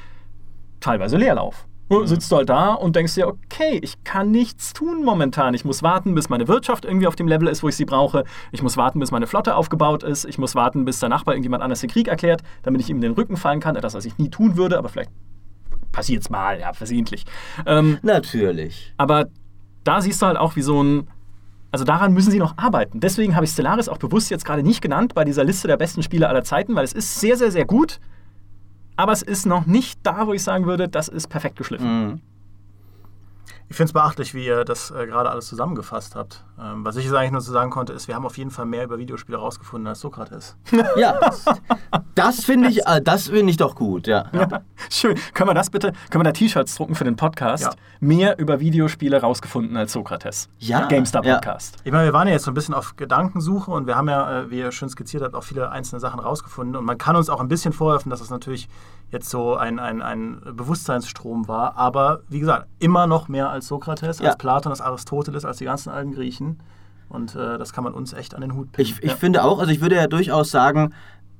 teilweise 0.80 1.18
Leerlauf. 1.18 1.65
Du 1.90 2.06
Sitzt 2.06 2.32
du 2.32 2.38
halt 2.38 2.50
da 2.50 2.74
und 2.74 2.96
denkst 2.96 3.14
dir, 3.16 3.28
okay, 3.28 3.80
ich 3.82 4.04
kann 4.04 4.32
nichts 4.32 4.74
tun 4.74 5.04
momentan. 5.04 5.54
Ich 5.54 5.64
muss 5.64 5.84
warten, 5.84 6.16
bis 6.16 6.28
meine 6.30 6.48
Wirtschaft 6.48 6.86
irgendwie 6.86 7.08
auf 7.08 7.16
dem 7.16 7.28
Level 7.28 7.48
ist, 7.48 7.62
wo 7.62 7.70
ich 7.70 7.76
sie 7.76 7.86
brauche. 7.86 8.24
Ich 8.52 8.64
muss 8.64 8.78
warten, 8.78 9.00
bis 9.00 9.12
meine 9.12 9.28
Flotte 9.28 9.56
aufgebaut 9.56 10.02
ist. 10.02 10.26
Ich 10.26 10.38
muss 10.38 10.56
warten, 10.56 10.86
bis 10.86 11.00
der 11.00 11.10
Nachbar 11.10 11.36
irgendjemand 11.36 11.62
anders 11.62 11.82
den 11.82 11.90
Krieg 11.90 12.08
erklärt, 12.08 12.42
damit 12.64 12.82
ich 12.82 12.90
ihm 12.90 12.96
in 12.98 13.02
den 13.02 13.12
Rücken 13.12 13.38
fallen 13.38 13.60
kann. 13.60 13.76
Etwas, 13.76 13.94
was 13.94 14.06
ich 14.06 14.18
nie 14.18 14.30
tun 14.30 14.58
würde, 14.58 14.78
aber 14.78 14.90
vielleicht 14.90 15.12
passiert 15.92 16.24
es 16.24 16.30
mal, 16.30 16.60
ja, 16.60 16.74
versehentlich. 16.74 17.26
Ähm, 17.66 18.00
Natürlich. 18.02 18.94
aber 18.98 19.28
da 19.84 20.02
siehst 20.02 20.22
du 20.22 20.26
halt 20.26 20.38
auch, 20.38 20.56
wie 20.56 20.62
so 20.62 20.84
ein. 20.84 21.08
Also 21.72 21.86
daran 21.86 22.14
müssen 22.14 22.30
sie 22.30 22.38
noch 22.38 22.58
arbeiten. 22.58 23.00
Deswegen 23.00 23.36
habe 23.36 23.46
ich 23.46 23.52
Stellaris 23.52 23.90
auch 23.90 23.98
bewusst 23.98 24.30
jetzt 24.30 24.46
gerade 24.46 24.62
nicht 24.62 24.82
genannt 24.82 25.16
bei 25.16 25.26
dieser 25.26 25.44
Liste 25.44 25.68
der 25.68 25.78
besten 25.78 26.04
Spiele 26.04 26.30
aller 26.30 26.44
Zeiten, 26.44 26.76
weil 26.76 26.84
es 26.84 26.94
ist 26.94 27.20
sehr, 27.20 27.36
sehr, 27.36 27.50
sehr 27.50 27.66
gut. 27.66 28.00
Aber 28.95 29.11
es 29.11 29.22
ist 29.22 29.45
noch 29.45 29.65
nicht 29.65 29.99
da, 30.03 30.28
wo 30.28 30.34
ich 30.34 30.44
sagen 30.44 30.65
würde, 30.65 30.88
das 30.88 31.07
ist 31.07 31.28
perfekt 31.28 31.56
geschliffen. 31.57 32.06
Mhm. 32.06 32.22
Ich 33.74 33.78
finde 33.78 33.88
es 33.88 33.94
beachtlich, 33.94 34.36
wie 34.36 34.45
ihr 34.45 34.66
das 34.66 34.91
äh, 34.91 35.08
gerade 35.08 35.32
alles 35.32 35.48
zusammengefasst 35.48 36.16
habt. 36.16 36.45
Ähm, 36.62 36.86
was 36.86 36.95
ich 36.95 37.06
jetzt 37.06 37.16
eigentlich 37.16 37.32
nur 37.32 37.41
zu 37.41 37.52
sagen 37.52 37.72
konnte, 37.72 37.91
ist, 37.91 38.08
wir 38.08 38.14
haben 38.14 38.24
auf 38.24 38.38
jeden 38.38 38.52
Fall 38.52 38.68
mehr 38.68 38.84
über 38.84 39.00
Videospiele 39.00 39.36
rausgefunden 39.36 39.88
als 39.88 40.00
Sokrates. 40.00 40.56
Ja, 40.95 41.18
das, 41.20 41.45
das 42.14 42.44
finde 42.45 42.70
ich, 42.70 42.86
äh, 42.86 43.02
das 43.02 43.30
finde 43.30 43.50
ich 43.50 43.58
doch 43.58 43.74
gut, 43.74 44.06
ja. 44.06 44.30
Schön. 44.91 45.18
Können 45.34 45.50
wir 45.50 45.56
das 45.56 45.72
bitte, 45.72 45.91
können 46.12 46.24
wir 46.24 46.26
da 46.26 46.34
T-Shirts 46.34 46.76
drucken 46.76 46.94
für 46.94 47.04
den 47.04 47.16
Podcast? 47.16 47.64
Ja. 47.64 47.72
Mehr 48.00 48.38
über 48.38 48.60
Videospiele 48.60 49.20
rausgefunden 49.20 49.76
als 49.76 49.94
Sokrates. 49.94 50.50
Ja, 50.60 50.86
GameStar 50.86 51.26
ja. 51.26 51.34
Podcast. 51.34 51.78
Ich 51.84 51.91
meine, 51.91 52.06
wir 52.06 52.14
waren 52.14 52.28
ja 52.28 52.34
jetzt 52.34 52.44
so 52.44 52.52
ein 52.52 52.54
bisschen 52.54 52.76
auf 52.76 52.95
Gedankensuche 52.95 53.72
und 53.72 53.88
wir 53.88 53.95
haben 53.95 54.08
ja, 54.08 54.41
äh, 54.41 54.52
wie 54.52 54.60
ihr 54.60 54.72
schön 54.72 54.90
skizziert 54.90 55.24
habt, 55.24 55.34
auch 55.34 55.44
viele 55.44 55.72
einzelne 55.72 56.00
Sachen 56.00 56.20
rausgefunden. 56.20 56.76
Und 56.76 56.86
man 56.86 57.00
kann 57.00 57.16
uns 57.16 57.28
auch 57.28 57.40
ein 57.40 57.48
bisschen 57.48 57.74
vorwerfen, 57.74 58.12
dass 58.12 58.22
es 58.22 58.30
natürlich 58.30 58.70
jetzt 59.14 59.30
so 59.30 59.56
ein, 59.56 59.80
ein, 59.80 60.02
ein 60.02 60.41
Bewusstseinsstrom 60.53 61.48
war. 61.48 61.77
Aber 61.77 62.22
wie 62.27 62.40
gesagt, 62.40 62.68
immer 62.80 63.07
noch 63.07 63.27
mehr 63.30 63.49
als 63.49 63.68
Sokrates, 63.68 64.19
Ja. 64.19 64.30
als 64.30 64.38
Platon, 64.38 64.72
als 64.72 64.81
Aristoteles, 64.81 65.45
als 65.45 65.57
die 65.57 65.65
ganzen 65.65 65.90
alten 65.90 66.14
Griechen. 66.14 66.60
Und 67.10 67.35
äh, 67.35 67.57
das 67.57 67.72
kann 67.73 67.84
man 67.84 67.94
uns 67.94 68.11
echt 68.14 68.35
an 68.35 68.41
den 68.41 68.56
Hut 68.56 68.72
pinnen. 68.72 68.91
Ich, 68.91 69.03
ich 69.03 69.14
finde 69.14 69.44
auch, 69.44 69.60
also 69.60 69.72
ich 69.72 69.81
würde 69.81 69.95
ja 69.95 70.07
durchaus 70.07 70.52
sagen, 70.52 70.94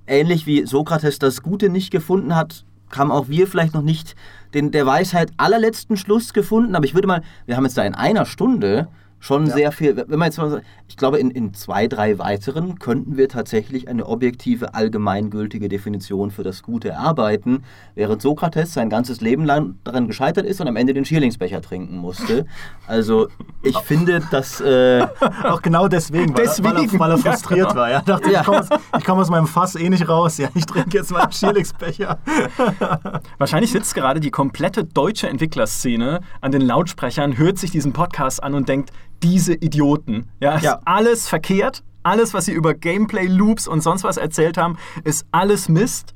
ähnlich 0.08 0.46
wie 0.46 0.66
Sokrates 0.66 1.20
das 1.20 1.42
Gute 1.42 1.70
nicht 1.70 1.92
gefunden 1.92 2.36
hat, 2.36 2.64
haben 2.96 3.12
auch 3.12 3.28
wir 3.28 3.48
vielleicht 3.48 3.74
noch 3.74 3.82
nicht 3.82 4.16
den 4.54 4.70
der 4.72 4.86
Weisheit 4.86 5.32
allerletzten 5.38 5.98
Schluss 5.98 6.32
gefunden. 6.34 6.76
Aber 6.76 6.86
ich 6.86 6.94
würde 6.94 7.08
mal, 7.08 7.24
wir 7.48 7.58
haben 7.58 7.64
jetzt 7.64 7.78
da 7.78 7.84
in 7.84 7.96
einer 7.96 8.26
Stunde 8.26 8.88
schon 9.24 9.46
Ja. 9.48 9.54
sehr 9.54 9.72
viel, 9.72 9.96
wenn 9.96 10.20
man 10.20 10.26
jetzt 10.28 10.38
mal, 10.38 10.50
sagt, 10.50 10.66
ich 10.90 10.98
glaube, 10.98 11.18
in, 11.18 11.32
in 11.32 11.54
zwei, 11.54 11.88
drei 11.88 12.20
weiteren 12.20 12.78
könnten 12.78 13.16
wir 13.16 13.30
tatsächlich 13.30 13.88
eine 13.88 14.06
objektive, 14.06 14.74
allgemeingültige 14.76 15.70
Definition 15.70 16.30
für 16.30 16.44
das 16.44 16.62
Gute 16.62 16.90
erarbeiten, 16.90 17.64
während 17.96 18.22
Sokrates 18.22 18.74
sein 18.74 18.90
ganzes 18.90 19.22
Leben 19.22 19.46
lang 19.46 19.76
daran 19.86 20.08
gescheitert 20.08 20.46
ist 20.46 20.60
und 20.60 20.68
am 20.68 20.76
Ende 20.76 20.94
den 20.94 21.06
Schierlingsbecher 21.06 21.62
trinken 21.62 21.96
musste. 21.98 22.46
Also 22.86 23.30
ich 23.62 23.78
finde, 23.86 24.20
dass... 24.30 24.60
Äh, 24.60 25.08
Auch 25.44 25.62
genau 25.62 25.88
deswegen, 25.88 26.36
weil, 26.38 26.44
Deswegen. 26.44 26.68
Er, 26.68 26.76
weil, 26.76 26.84
er, 26.86 27.00
weil 27.00 27.12
er 27.12 27.18
Ja, 27.18 27.24
frustriert 27.32 27.70
genau. 27.70 27.80
war. 27.80 27.92
Ja, 27.92 28.02
dachte, 28.02 28.30
Ja. 28.30 28.42
ich 28.42 28.46
komme 28.46 28.60
aus, 28.60 28.68
komm 29.06 29.20
aus 29.20 29.30
meinem 29.30 29.48
Fass 29.48 29.76
eh 29.76 29.90
nicht 29.90 30.10
raus. 30.10 30.38
Ja, 30.38 30.50
ich 30.54 30.66
trinke 30.66 30.98
jetzt 30.98 31.12
meinen 31.12 31.32
Schierlingsbecher. 31.32 32.20
Wahrscheinlich 33.38 33.72
sitzt 33.72 33.96
gerade 33.96 34.20
die 34.20 34.32
komplette 34.32 34.84
deutsche 34.84 35.30
Entwicklerszene 35.30 36.20
an 36.42 36.52
den 36.52 36.62
Lautsprechern, 36.62 37.38
hört 37.38 37.58
sich 37.58 37.72
diesen 37.72 37.94
Podcast 37.94 38.44
an 38.44 38.54
und 38.54 38.68
denkt, 38.68 38.92
diese 39.24 39.54
Idioten. 39.54 40.30
Ja, 40.40 40.56
ist 40.56 40.64
Ja. 40.64 40.80
alles 40.86 41.28
verkehrt. 41.28 41.84
Alles, 42.04 42.34
was 42.34 42.46
sie 42.46 42.52
über 42.52 42.74
Gameplay-Loops 42.74 43.68
und 43.68 43.82
sonst 43.82 44.04
was 44.04 44.18
erzählt 44.18 44.58
haben, 44.58 44.78
ist 45.06 45.26
alles 45.32 45.70
Mist. 45.70 46.14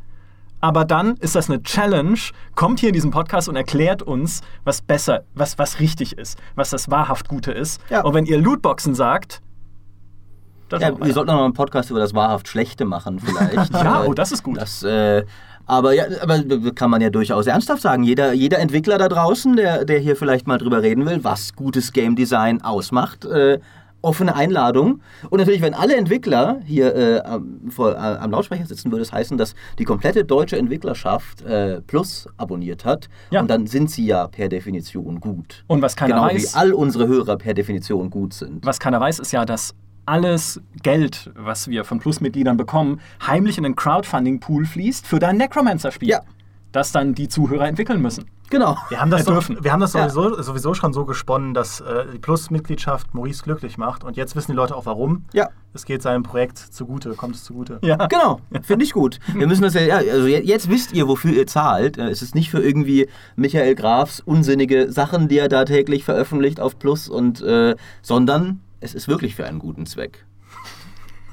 Aber 0.59 0.85
dann 0.85 1.15
ist 1.17 1.35
das 1.35 1.49
eine 1.49 1.61
Challenge, 1.63 2.17
kommt 2.55 2.79
hier 2.79 2.89
in 2.89 2.93
diesem 2.93 3.11
Podcast 3.11 3.47
und 3.47 3.55
erklärt 3.55 4.01
uns, 4.03 4.41
was 4.63 4.81
besser, 4.81 5.23
was, 5.35 5.57
was 5.59 5.79
richtig 5.79 6.17
ist, 6.17 6.37
was 6.55 6.71
das 6.71 6.89
wahrhaft 6.89 7.27
Gute 7.29 7.51
ist. 7.51 7.79
Ja. 7.89 8.01
Und 8.03 8.13
wenn 8.15 8.25
ihr 8.25 8.39
Lootboxen 8.41 8.95
sagt, 8.95 9.41
Ja, 10.71 10.79
wir 10.99 11.13
sollten 11.13 11.27
noch 11.31 11.37
mal 11.37 11.45
einen 11.45 11.53
Podcast 11.53 11.89
über 11.91 11.99
das 11.99 12.13
wahrhaft 12.13 12.47
Schlechte 12.49 12.83
machen, 12.85 13.19
vielleicht. 13.19 13.71
Ja, 13.73 14.03
oh, 14.03 14.13
das 14.13 14.31
ist 14.33 14.43
gut. 14.43 14.57
Das, 14.57 14.83
äh, 14.83 15.23
aber 15.67 15.93
ja, 15.93 16.05
aber 16.21 16.41
kann 16.73 16.89
man 16.89 17.01
ja 17.01 17.09
durchaus 17.09 17.45
ernsthaft 17.45 17.81
sagen. 17.81 18.03
Jeder, 18.03 18.33
jeder 18.33 18.59
Entwickler 18.59 18.97
da 18.97 19.07
draußen, 19.09 19.55
der, 19.55 19.85
der 19.85 19.99
hier 19.99 20.15
vielleicht 20.15 20.47
mal 20.47 20.57
drüber 20.57 20.81
reden 20.81 21.05
will, 21.05 21.23
was 21.23 21.53
gutes 21.53 21.93
Game 21.93 22.15
Design 22.15 22.61
ausmacht, 22.61 23.25
äh, 23.25 23.59
offene 24.01 24.35
Einladung. 24.35 25.01
Und 25.29 25.39
natürlich, 25.39 25.61
wenn 25.61 25.73
alle 25.73 25.95
Entwickler 25.95 26.59
hier 26.63 26.95
äh, 26.95 27.19
am, 27.21 27.59
vor, 27.69 27.93
äh, 27.93 27.97
am 27.97 28.31
Lautsprecher 28.31 28.65
sitzen, 28.65 28.91
würde 28.91 29.01
es 29.01 29.11
heißen, 29.11 29.37
dass 29.37 29.55
die 29.79 29.83
komplette 29.83 30.23
deutsche 30.23 30.55
Entwicklerschaft 30.57 31.41
äh, 31.41 31.81
Plus 31.81 32.27
abonniert 32.37 32.85
hat. 32.85 33.09
Ja. 33.31 33.41
Und 33.41 33.49
dann 33.49 33.67
sind 33.67 33.89
sie 33.91 34.05
ja 34.05 34.27
per 34.27 34.49
Definition 34.49 35.19
gut. 35.19 35.63
Und 35.67 35.81
was 35.81 35.95
keiner 35.95 36.15
genau 36.15 36.27
weiß- 36.27 36.53
wie 36.53 36.55
all 36.55 36.73
unsere 36.73 37.07
Hörer 37.07 37.37
per 37.37 37.53
Definition 37.53 38.09
gut 38.09 38.33
sind. 38.33 38.65
Was 38.65 38.79
keiner 38.79 38.99
weiß, 39.01 39.19
ist 39.19 39.31
ja, 39.31 39.43
dass 39.45 39.73
alles 40.07 40.61
Geld, 40.83 41.31
was 41.35 41.67
wir 41.67 41.83
von 41.83 41.99
Plus-Mitgliedern 41.99 42.57
bekommen, 42.57 42.99
heimlich 43.25 43.57
in 43.57 43.65
einen 43.65 43.75
Crowdfunding-Pool 43.75 44.65
fließt 44.65 45.05
für 45.05 45.19
dein 45.19 45.37
Necromancer-Spiel. 45.37 46.09
Ja. 46.09 46.21
Das 46.71 46.91
dann 46.91 47.15
die 47.15 47.27
Zuhörer 47.29 47.67
entwickeln 47.67 48.01
müssen. 48.01 48.25
Genau. 48.49 48.77
Wir 48.89 49.01
haben 49.01 49.09
das, 49.11 49.21
Äh, 49.21 49.25
doch, 49.25 49.33
dürfen. 49.33 49.57
wir 49.63 49.71
haben 49.73 49.79
das 49.81 49.93
Ja. 49.93 50.07
sowieso, 50.09 50.41
sowieso 50.41 50.73
schon 50.73 50.93
so 50.93 51.03
gesponnen, 51.05 51.53
dass 51.53 51.81
äh, 51.81 52.05
die 52.13 52.19
Plus-Mitgliedschaft 52.19 53.13
Maurice 53.13 53.43
glücklich 53.43 53.77
macht. 53.77 54.03
Und 54.05 54.15
jetzt 54.15 54.35
wissen 54.37 54.51
die 54.51 54.55
Leute 54.55 54.75
auch 54.75 54.85
warum. 54.85 55.25
Ja. 55.33 55.49
Es 55.73 55.85
geht 55.85 56.01
seinem 56.01 56.23
Projekt 56.23 56.57
zugute, 56.57 57.09
kommt 57.15 57.35
es 57.35 57.43
zugute. 57.43 57.79
Ja. 57.81 58.07
Genau, 58.07 58.39
finde 58.61 58.85
ich 58.85 58.93
gut. 58.93 59.19
Wir 59.33 59.47
müssen 59.47 59.63
das 59.63 59.73
ja, 59.73 59.81
ja, 59.81 59.95
also 59.97 60.27
je- 60.27 60.41
jetzt 60.43 60.69
wisst 60.69 60.93
ihr, 60.93 61.07
wofür 61.07 61.31
ihr 61.33 61.47
zahlt. 61.47 61.97
Äh, 61.97 62.09
Es 62.09 62.21
ist 62.21 62.35
nicht 62.35 62.49
für 62.49 62.59
irgendwie 62.63 63.07
Michael 63.35 63.75
Grafs 63.75 64.21
unsinnige 64.21 64.91
Sachen, 64.91 65.27
die 65.27 65.39
er 65.39 65.49
da 65.49 65.65
täglich 65.65 66.03
veröffentlicht 66.05 66.59
auf 66.61 66.79
Plus 66.79 67.09
und 67.09 67.41
äh, 67.41 67.75
sondern 68.01 68.61
es 68.79 68.93
ist 68.93 69.07
wirklich 69.07 69.35
für 69.35 69.45
einen 69.45 69.59
guten 69.59 69.85
Zweck. 69.85 70.25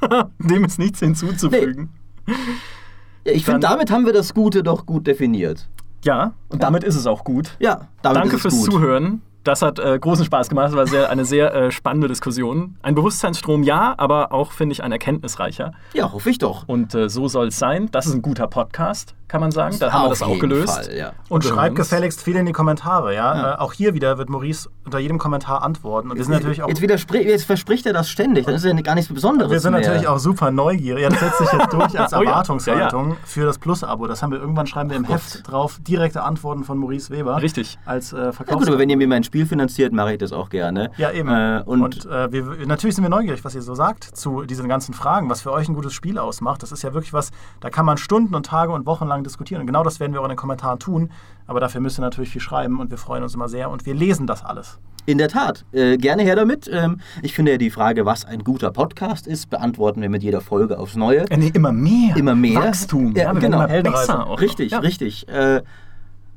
Dem 0.38 0.64
ist 0.64 0.78
nichts 0.78 1.00
hinzuzufügen. 1.00 1.90
Ja, 2.26 3.32
ich 3.32 3.44
finde, 3.44 3.60
damit 3.60 3.90
haben 3.90 4.06
wir 4.06 4.12
das 4.12 4.34
Gute 4.34 4.62
doch 4.62 4.86
gut 4.86 5.06
definiert. 5.06 5.68
Ja, 6.04 6.34
und 6.48 6.62
damit 6.62 6.84
ist 6.84 6.96
es 6.96 7.06
auch 7.06 7.24
gut. 7.24 7.56
Ja, 7.58 7.88
damit 8.02 8.22
Danke 8.22 8.36
ist 8.36 8.44
es 8.44 8.52
fürs 8.52 8.54
gut. 8.54 8.72
Zuhören. 8.72 9.22
Das 9.44 9.62
hat 9.62 9.78
äh, 9.78 9.98
großen 9.98 10.24
Spaß 10.24 10.48
gemacht. 10.48 10.68
Das 10.68 10.74
war 10.74 10.86
sehr, 10.86 11.10
eine 11.10 11.24
sehr 11.24 11.54
äh, 11.54 11.70
spannende 11.70 12.08
Diskussion. 12.08 12.76
Ein 12.82 12.94
Bewusstseinsstrom, 12.94 13.62
ja, 13.62 13.94
aber 13.98 14.32
auch, 14.32 14.52
finde 14.52 14.72
ich, 14.72 14.82
ein 14.82 14.90
erkenntnisreicher. 14.90 15.72
Ja, 15.92 16.12
hoffe 16.12 16.30
ich 16.30 16.38
doch. 16.38 16.66
Und 16.66 16.94
äh, 16.94 17.08
so 17.10 17.28
soll 17.28 17.48
es 17.48 17.58
sein. 17.58 17.88
Das 17.92 18.06
ist 18.06 18.14
ein 18.14 18.22
guter 18.22 18.46
Podcast, 18.46 19.14
kann 19.28 19.42
man 19.42 19.50
sagen. 19.50 19.76
Da 19.78 19.92
haben 19.92 20.04
wir 20.04 20.08
das 20.08 20.22
auch 20.22 20.28
jeden 20.28 20.40
gelöst. 20.40 20.86
Fall, 20.86 20.96
ja. 20.96 21.12
Und 21.28 21.44
schreibt 21.44 21.76
gefälligst 21.76 22.22
viel 22.22 22.36
in 22.36 22.46
die 22.46 22.52
Kommentare, 22.52 23.14
ja. 23.14 23.34
Ja. 23.36 23.54
Äh, 23.54 23.58
auch 23.58 23.74
hier 23.74 23.92
wieder 23.92 24.16
wird 24.16 24.30
Maurice 24.30 24.70
unter 24.86 24.98
jedem 24.98 25.18
Kommentar 25.18 25.62
antworten. 25.62 26.10
Und 26.10 26.16
wir 26.16 26.24
sind 26.24 26.32
natürlich 26.32 26.62
auch. 26.62 26.68
Jetzt, 26.68 26.80
jetzt 27.10 27.44
verspricht 27.44 27.84
er 27.86 27.92
das 27.92 28.08
ständig. 28.08 28.46
Das 28.46 28.56
ist 28.56 28.64
ja 28.64 28.72
gar 28.80 28.94
nichts 28.94 29.12
Besonderes 29.12 29.50
Wir 29.52 29.60
sind 29.60 29.72
mehr. 29.72 29.80
natürlich 29.82 30.08
auch 30.08 30.18
super 30.18 30.50
neugierig. 30.50 31.02
Ja, 31.02 31.10
das 31.10 31.20
setzt 31.20 31.38
sich 31.38 31.52
jetzt 31.52 31.72
durch 31.72 32.00
als 32.00 32.12
Oh 32.14 32.22
ja. 32.22 32.30
Erwartungshaltung 32.30 33.16
für 33.26 33.44
das 33.44 33.58
Plus-Abo. 33.58 34.06
Das 34.06 34.22
haben 34.22 34.32
wir 34.32 34.38
irgendwann 34.40 34.66
schreiben 34.66 34.88
wir 34.88 34.96
im 34.96 35.04
Heft 35.04 35.46
drauf. 35.50 35.78
Direkte 35.86 36.22
Antworten 36.22 36.64
von 36.64 36.78
Maurice 36.78 37.10
Weber. 37.10 37.42
Richtig. 37.42 37.78
Als 37.84 38.12
äh, 38.12 38.16
Ja, 38.16 38.32
Verkaufs 38.32 38.58
gut, 38.60 38.68
aber 38.68 38.78
wenn 38.78 38.88
ihr 38.88 38.96
mir 38.96 39.08
mein 39.08 39.24
Spiel 39.34 39.46
finanziert, 39.46 39.92
mache 39.92 40.12
ich 40.12 40.18
das 40.18 40.32
auch 40.32 40.48
gerne. 40.48 40.92
Ja, 40.96 41.10
eben. 41.10 41.28
Äh, 41.28 41.60
und, 41.66 41.82
und 41.82 42.06
äh, 42.06 42.30
wir, 42.30 42.66
natürlich 42.68 42.94
sind 42.94 43.02
wir 43.02 43.08
neugierig, 43.08 43.44
was 43.44 43.56
ihr 43.56 43.62
so 43.62 43.74
sagt 43.74 44.04
zu 44.04 44.42
diesen 44.42 44.68
ganzen 44.68 44.94
Fragen, 44.94 45.28
was 45.28 45.40
für 45.40 45.50
euch 45.50 45.68
ein 45.68 45.74
gutes 45.74 45.92
Spiel 45.92 46.18
ausmacht. 46.18 46.62
Das 46.62 46.70
ist 46.70 46.84
ja 46.84 46.94
wirklich 46.94 47.12
was, 47.12 47.32
da 47.58 47.68
kann 47.68 47.84
man 47.84 47.96
Stunden 47.96 48.36
und 48.36 48.46
Tage 48.46 48.70
und 48.70 48.86
Wochen 48.86 49.08
lang 49.08 49.24
diskutieren. 49.24 49.60
Und 49.62 49.66
genau 49.66 49.82
das 49.82 49.98
werden 49.98 50.12
wir 50.12 50.20
auch 50.20 50.24
in 50.24 50.28
den 50.30 50.36
Kommentaren 50.36 50.78
tun. 50.78 51.10
Aber 51.48 51.58
dafür 51.58 51.80
müsst 51.80 51.98
ihr 51.98 52.02
natürlich 52.02 52.30
viel 52.30 52.40
schreiben 52.40 52.78
und 52.78 52.92
wir 52.92 52.96
freuen 52.96 53.24
uns 53.24 53.34
immer 53.34 53.48
sehr 53.48 53.70
und 53.70 53.86
wir 53.86 53.94
lesen 53.94 54.28
das 54.28 54.44
alles. 54.44 54.78
In 55.04 55.18
der 55.18 55.28
Tat, 55.28 55.64
äh, 55.72 55.96
gerne 55.98 56.22
her 56.22 56.36
damit. 56.36 56.70
Ähm, 56.72 57.00
ich 57.20 57.34
finde 57.34 57.50
ja 57.50 57.58
die 57.58 57.70
Frage, 57.70 58.06
was 58.06 58.24
ein 58.24 58.44
guter 58.44 58.70
Podcast 58.70 59.26
ist, 59.26 59.50
beantworten 59.50 60.00
wir 60.00 60.08
mit 60.08 60.22
jeder 60.22 60.40
Folge 60.40 60.78
aufs 60.78 60.94
Neue. 60.94 61.28
Äh, 61.28 61.36
nee, 61.38 61.50
immer 61.52 61.72
mehr. 61.72 62.16
Immer 62.16 62.36
mehr. 62.36 62.62
Wachstum. 62.62 63.14
Ja, 63.16 63.34
wir 63.34 63.40
genau. 63.40 63.66
immer 63.66 63.82
besser 63.82 64.28
auch. 64.28 64.40
Richtig, 64.40 64.70
Ja. 64.70 64.78
richtig. 64.78 65.28
Äh, 65.28 65.62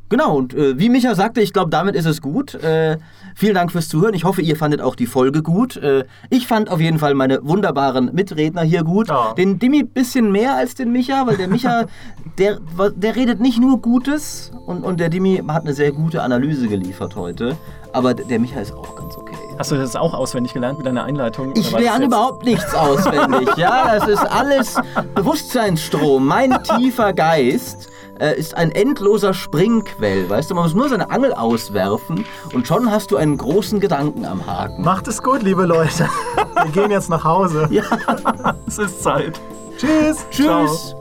genau, 0.10 0.36
und 0.36 0.54
äh, 0.54 0.78
wie 0.80 0.90
Micha 0.90 1.16
sagte, 1.16 1.42
ich 1.42 1.54
glaube, 1.54 1.70
damit 1.70 1.96
ist 1.96 2.06
es 2.06 2.22
gut. 2.22 2.56
Äh, 2.56 2.98
vielen 3.36 3.56
Dank 3.56 3.72
fürs 3.72 3.90
Zuhören. 3.90 4.14
Ich 4.14 4.24
hoffe, 4.24 4.42
ihr 4.42 4.56
fandet 4.56 4.82
auch 4.82 4.96
die 4.96 5.06
Folge 5.06 5.42
gut. 5.42 5.78
Äh, 5.78 6.06
ich 6.30 6.48
fand 6.48 6.70
auf 6.70 6.80
jeden 6.80 7.00
Fall 7.00 7.14
meine 7.14 7.40
wunderbaren 7.44 8.14
Mitredner 8.14 8.62
hier 8.62 8.84
gut. 8.84 9.10
Ja. 9.10 9.34
Den 9.34 9.60
Dimi 9.60 9.84
bisschen 9.84 10.32
mehr 10.32 10.56
als 10.56 10.76
den 10.76 10.92
Micha, 10.92 11.26
weil 11.28 11.38
der 11.38 11.48
Micha, 11.48 11.86
der, 12.38 12.60
der 12.96 13.16
redet 13.16 13.40
nicht 13.40 13.60
nur 13.60 13.82
Gutes 13.82 14.52
und, 14.66 14.84
und 14.84 15.00
der 15.00 15.10
Dimi 15.10 15.44
hat 15.48 15.64
eine 15.64 15.74
sehr 15.74 15.92
gute 15.92 16.22
Analyse 16.22 16.68
geliefert 16.68 17.16
heute. 17.16 17.56
Aber 17.94 18.14
der 18.14 18.40
Micha 18.40 18.60
ist 18.60 18.74
auch 18.74 18.96
ganz 18.96 19.18
okay. 19.18 19.36
Hast 19.58 19.72
du 19.72 19.76
das 19.76 19.96
auch 19.96 20.14
auswendig 20.14 20.54
gelernt 20.54 20.78
mit 20.78 20.86
deiner 20.86 21.04
Einleitung? 21.06 21.54
Ich 21.56 21.72
lerne 21.72 22.06
überhaupt 22.06 22.46
nichts 22.46 22.74
auswendig. 22.76 23.50
Ja, 23.58 23.98
das 23.98 24.08
ist 24.08 24.24
alles 24.24 24.76
Bewusstseinsstrom. 25.16 26.26
Mein 26.26 26.62
tiefer 26.78 27.14
Geist 27.14 27.90
äh, 28.20 28.38
ist 28.38 28.56
ein 28.56 28.72
endloser 28.72 29.34
Springquell. 29.34 30.30
Weißt 30.30 30.50
du, 30.50 30.56
man 30.56 30.64
muss 30.64 30.74
nur 30.74 30.90
seine 30.90 31.10
Angel 31.10 31.34
auswerfen 31.34 32.26
und 32.54 32.68
schon 32.68 32.92
hast 32.92 33.12
du 33.12 33.18
einen 33.18 33.38
großen 33.38 33.80
Gedanken 33.80 34.26
am 34.26 34.46
Haken. 34.46 34.84
Macht 34.84 35.08
es 35.08 35.22
gut, 35.22 35.44
liebe 35.44 35.66
Leute. 35.66 36.10
Wir 36.64 36.72
gehen 36.72 36.92
jetzt 36.92 37.10
nach 37.10 37.24
Hause. 37.24 37.68
Ja, 37.72 37.84
Es 38.68 38.78
ist 38.78 39.04
Zeit. 39.04 39.40
Tschüss. 39.78 40.26
tschüss. 40.32 40.96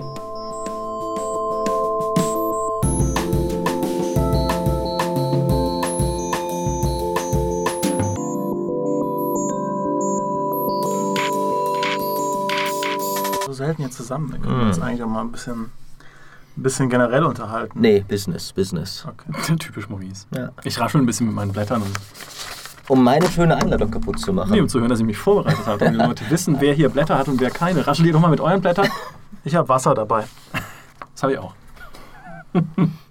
So 13.47 13.53
selten 13.53 13.83
hier 13.83 13.91
zusammen. 13.91 14.33
Wir 14.33 14.39
können 14.41 14.61
uns 14.61 14.81
eigentlich 14.81 15.03
auch 15.03 15.09
mal 15.09 15.23
ein 15.23 15.33
bisschen, 15.33 15.71
ein 16.57 16.63
bisschen 16.63 16.89
generell 16.89 17.25
unterhalten. 17.25 17.81
Nee, 17.81 18.05
Business, 18.07 18.53
Business. 18.53 19.07
Okay. 19.07 19.57
Typisch 19.59 19.89
Maurice. 19.89 20.27
Ja. 20.35 20.51
Ich 20.65 20.79
raschel 20.81 21.01
ein 21.01 21.07
bisschen 21.07 21.27
mit 21.27 21.35
meinen 21.35 21.53
Blättern, 21.53 21.83
um, 22.89 23.03
meine 23.03 23.29
schöne 23.29 23.57
Einladung 23.57 23.91
kaputt 23.91 24.19
zu 24.19 24.33
machen. 24.33 24.53
nee, 24.53 24.61
um 24.61 24.69
zu 24.69 24.79
hören, 24.79 24.89
dass 24.89 25.01
ich 25.01 25.07
mich 25.07 25.19
vorbereitet 25.19 25.67
habe. 25.67 25.85
Und 25.85 25.93
die 25.93 25.99
Leute 25.99 26.25
wissen, 26.31 26.57
wer 26.61 26.73
hier 26.73 26.89
Blätter 26.89 27.19
hat 27.19 27.29
und 27.29 27.41
wer 27.41 27.51
keine. 27.51 27.87
Raschel 27.87 28.07
ihr 28.07 28.13
doch 28.13 28.21
mal 28.21 28.31
mit 28.31 28.41
euren 28.41 28.61
Blättern. 28.61 28.89
Ich 29.45 29.55
habe 29.55 29.69
Wasser 29.69 29.95
dabei. 29.95 30.25
Das 31.13 31.23
habe 31.23 31.35
ich 31.35 31.39
auch. 31.39 31.55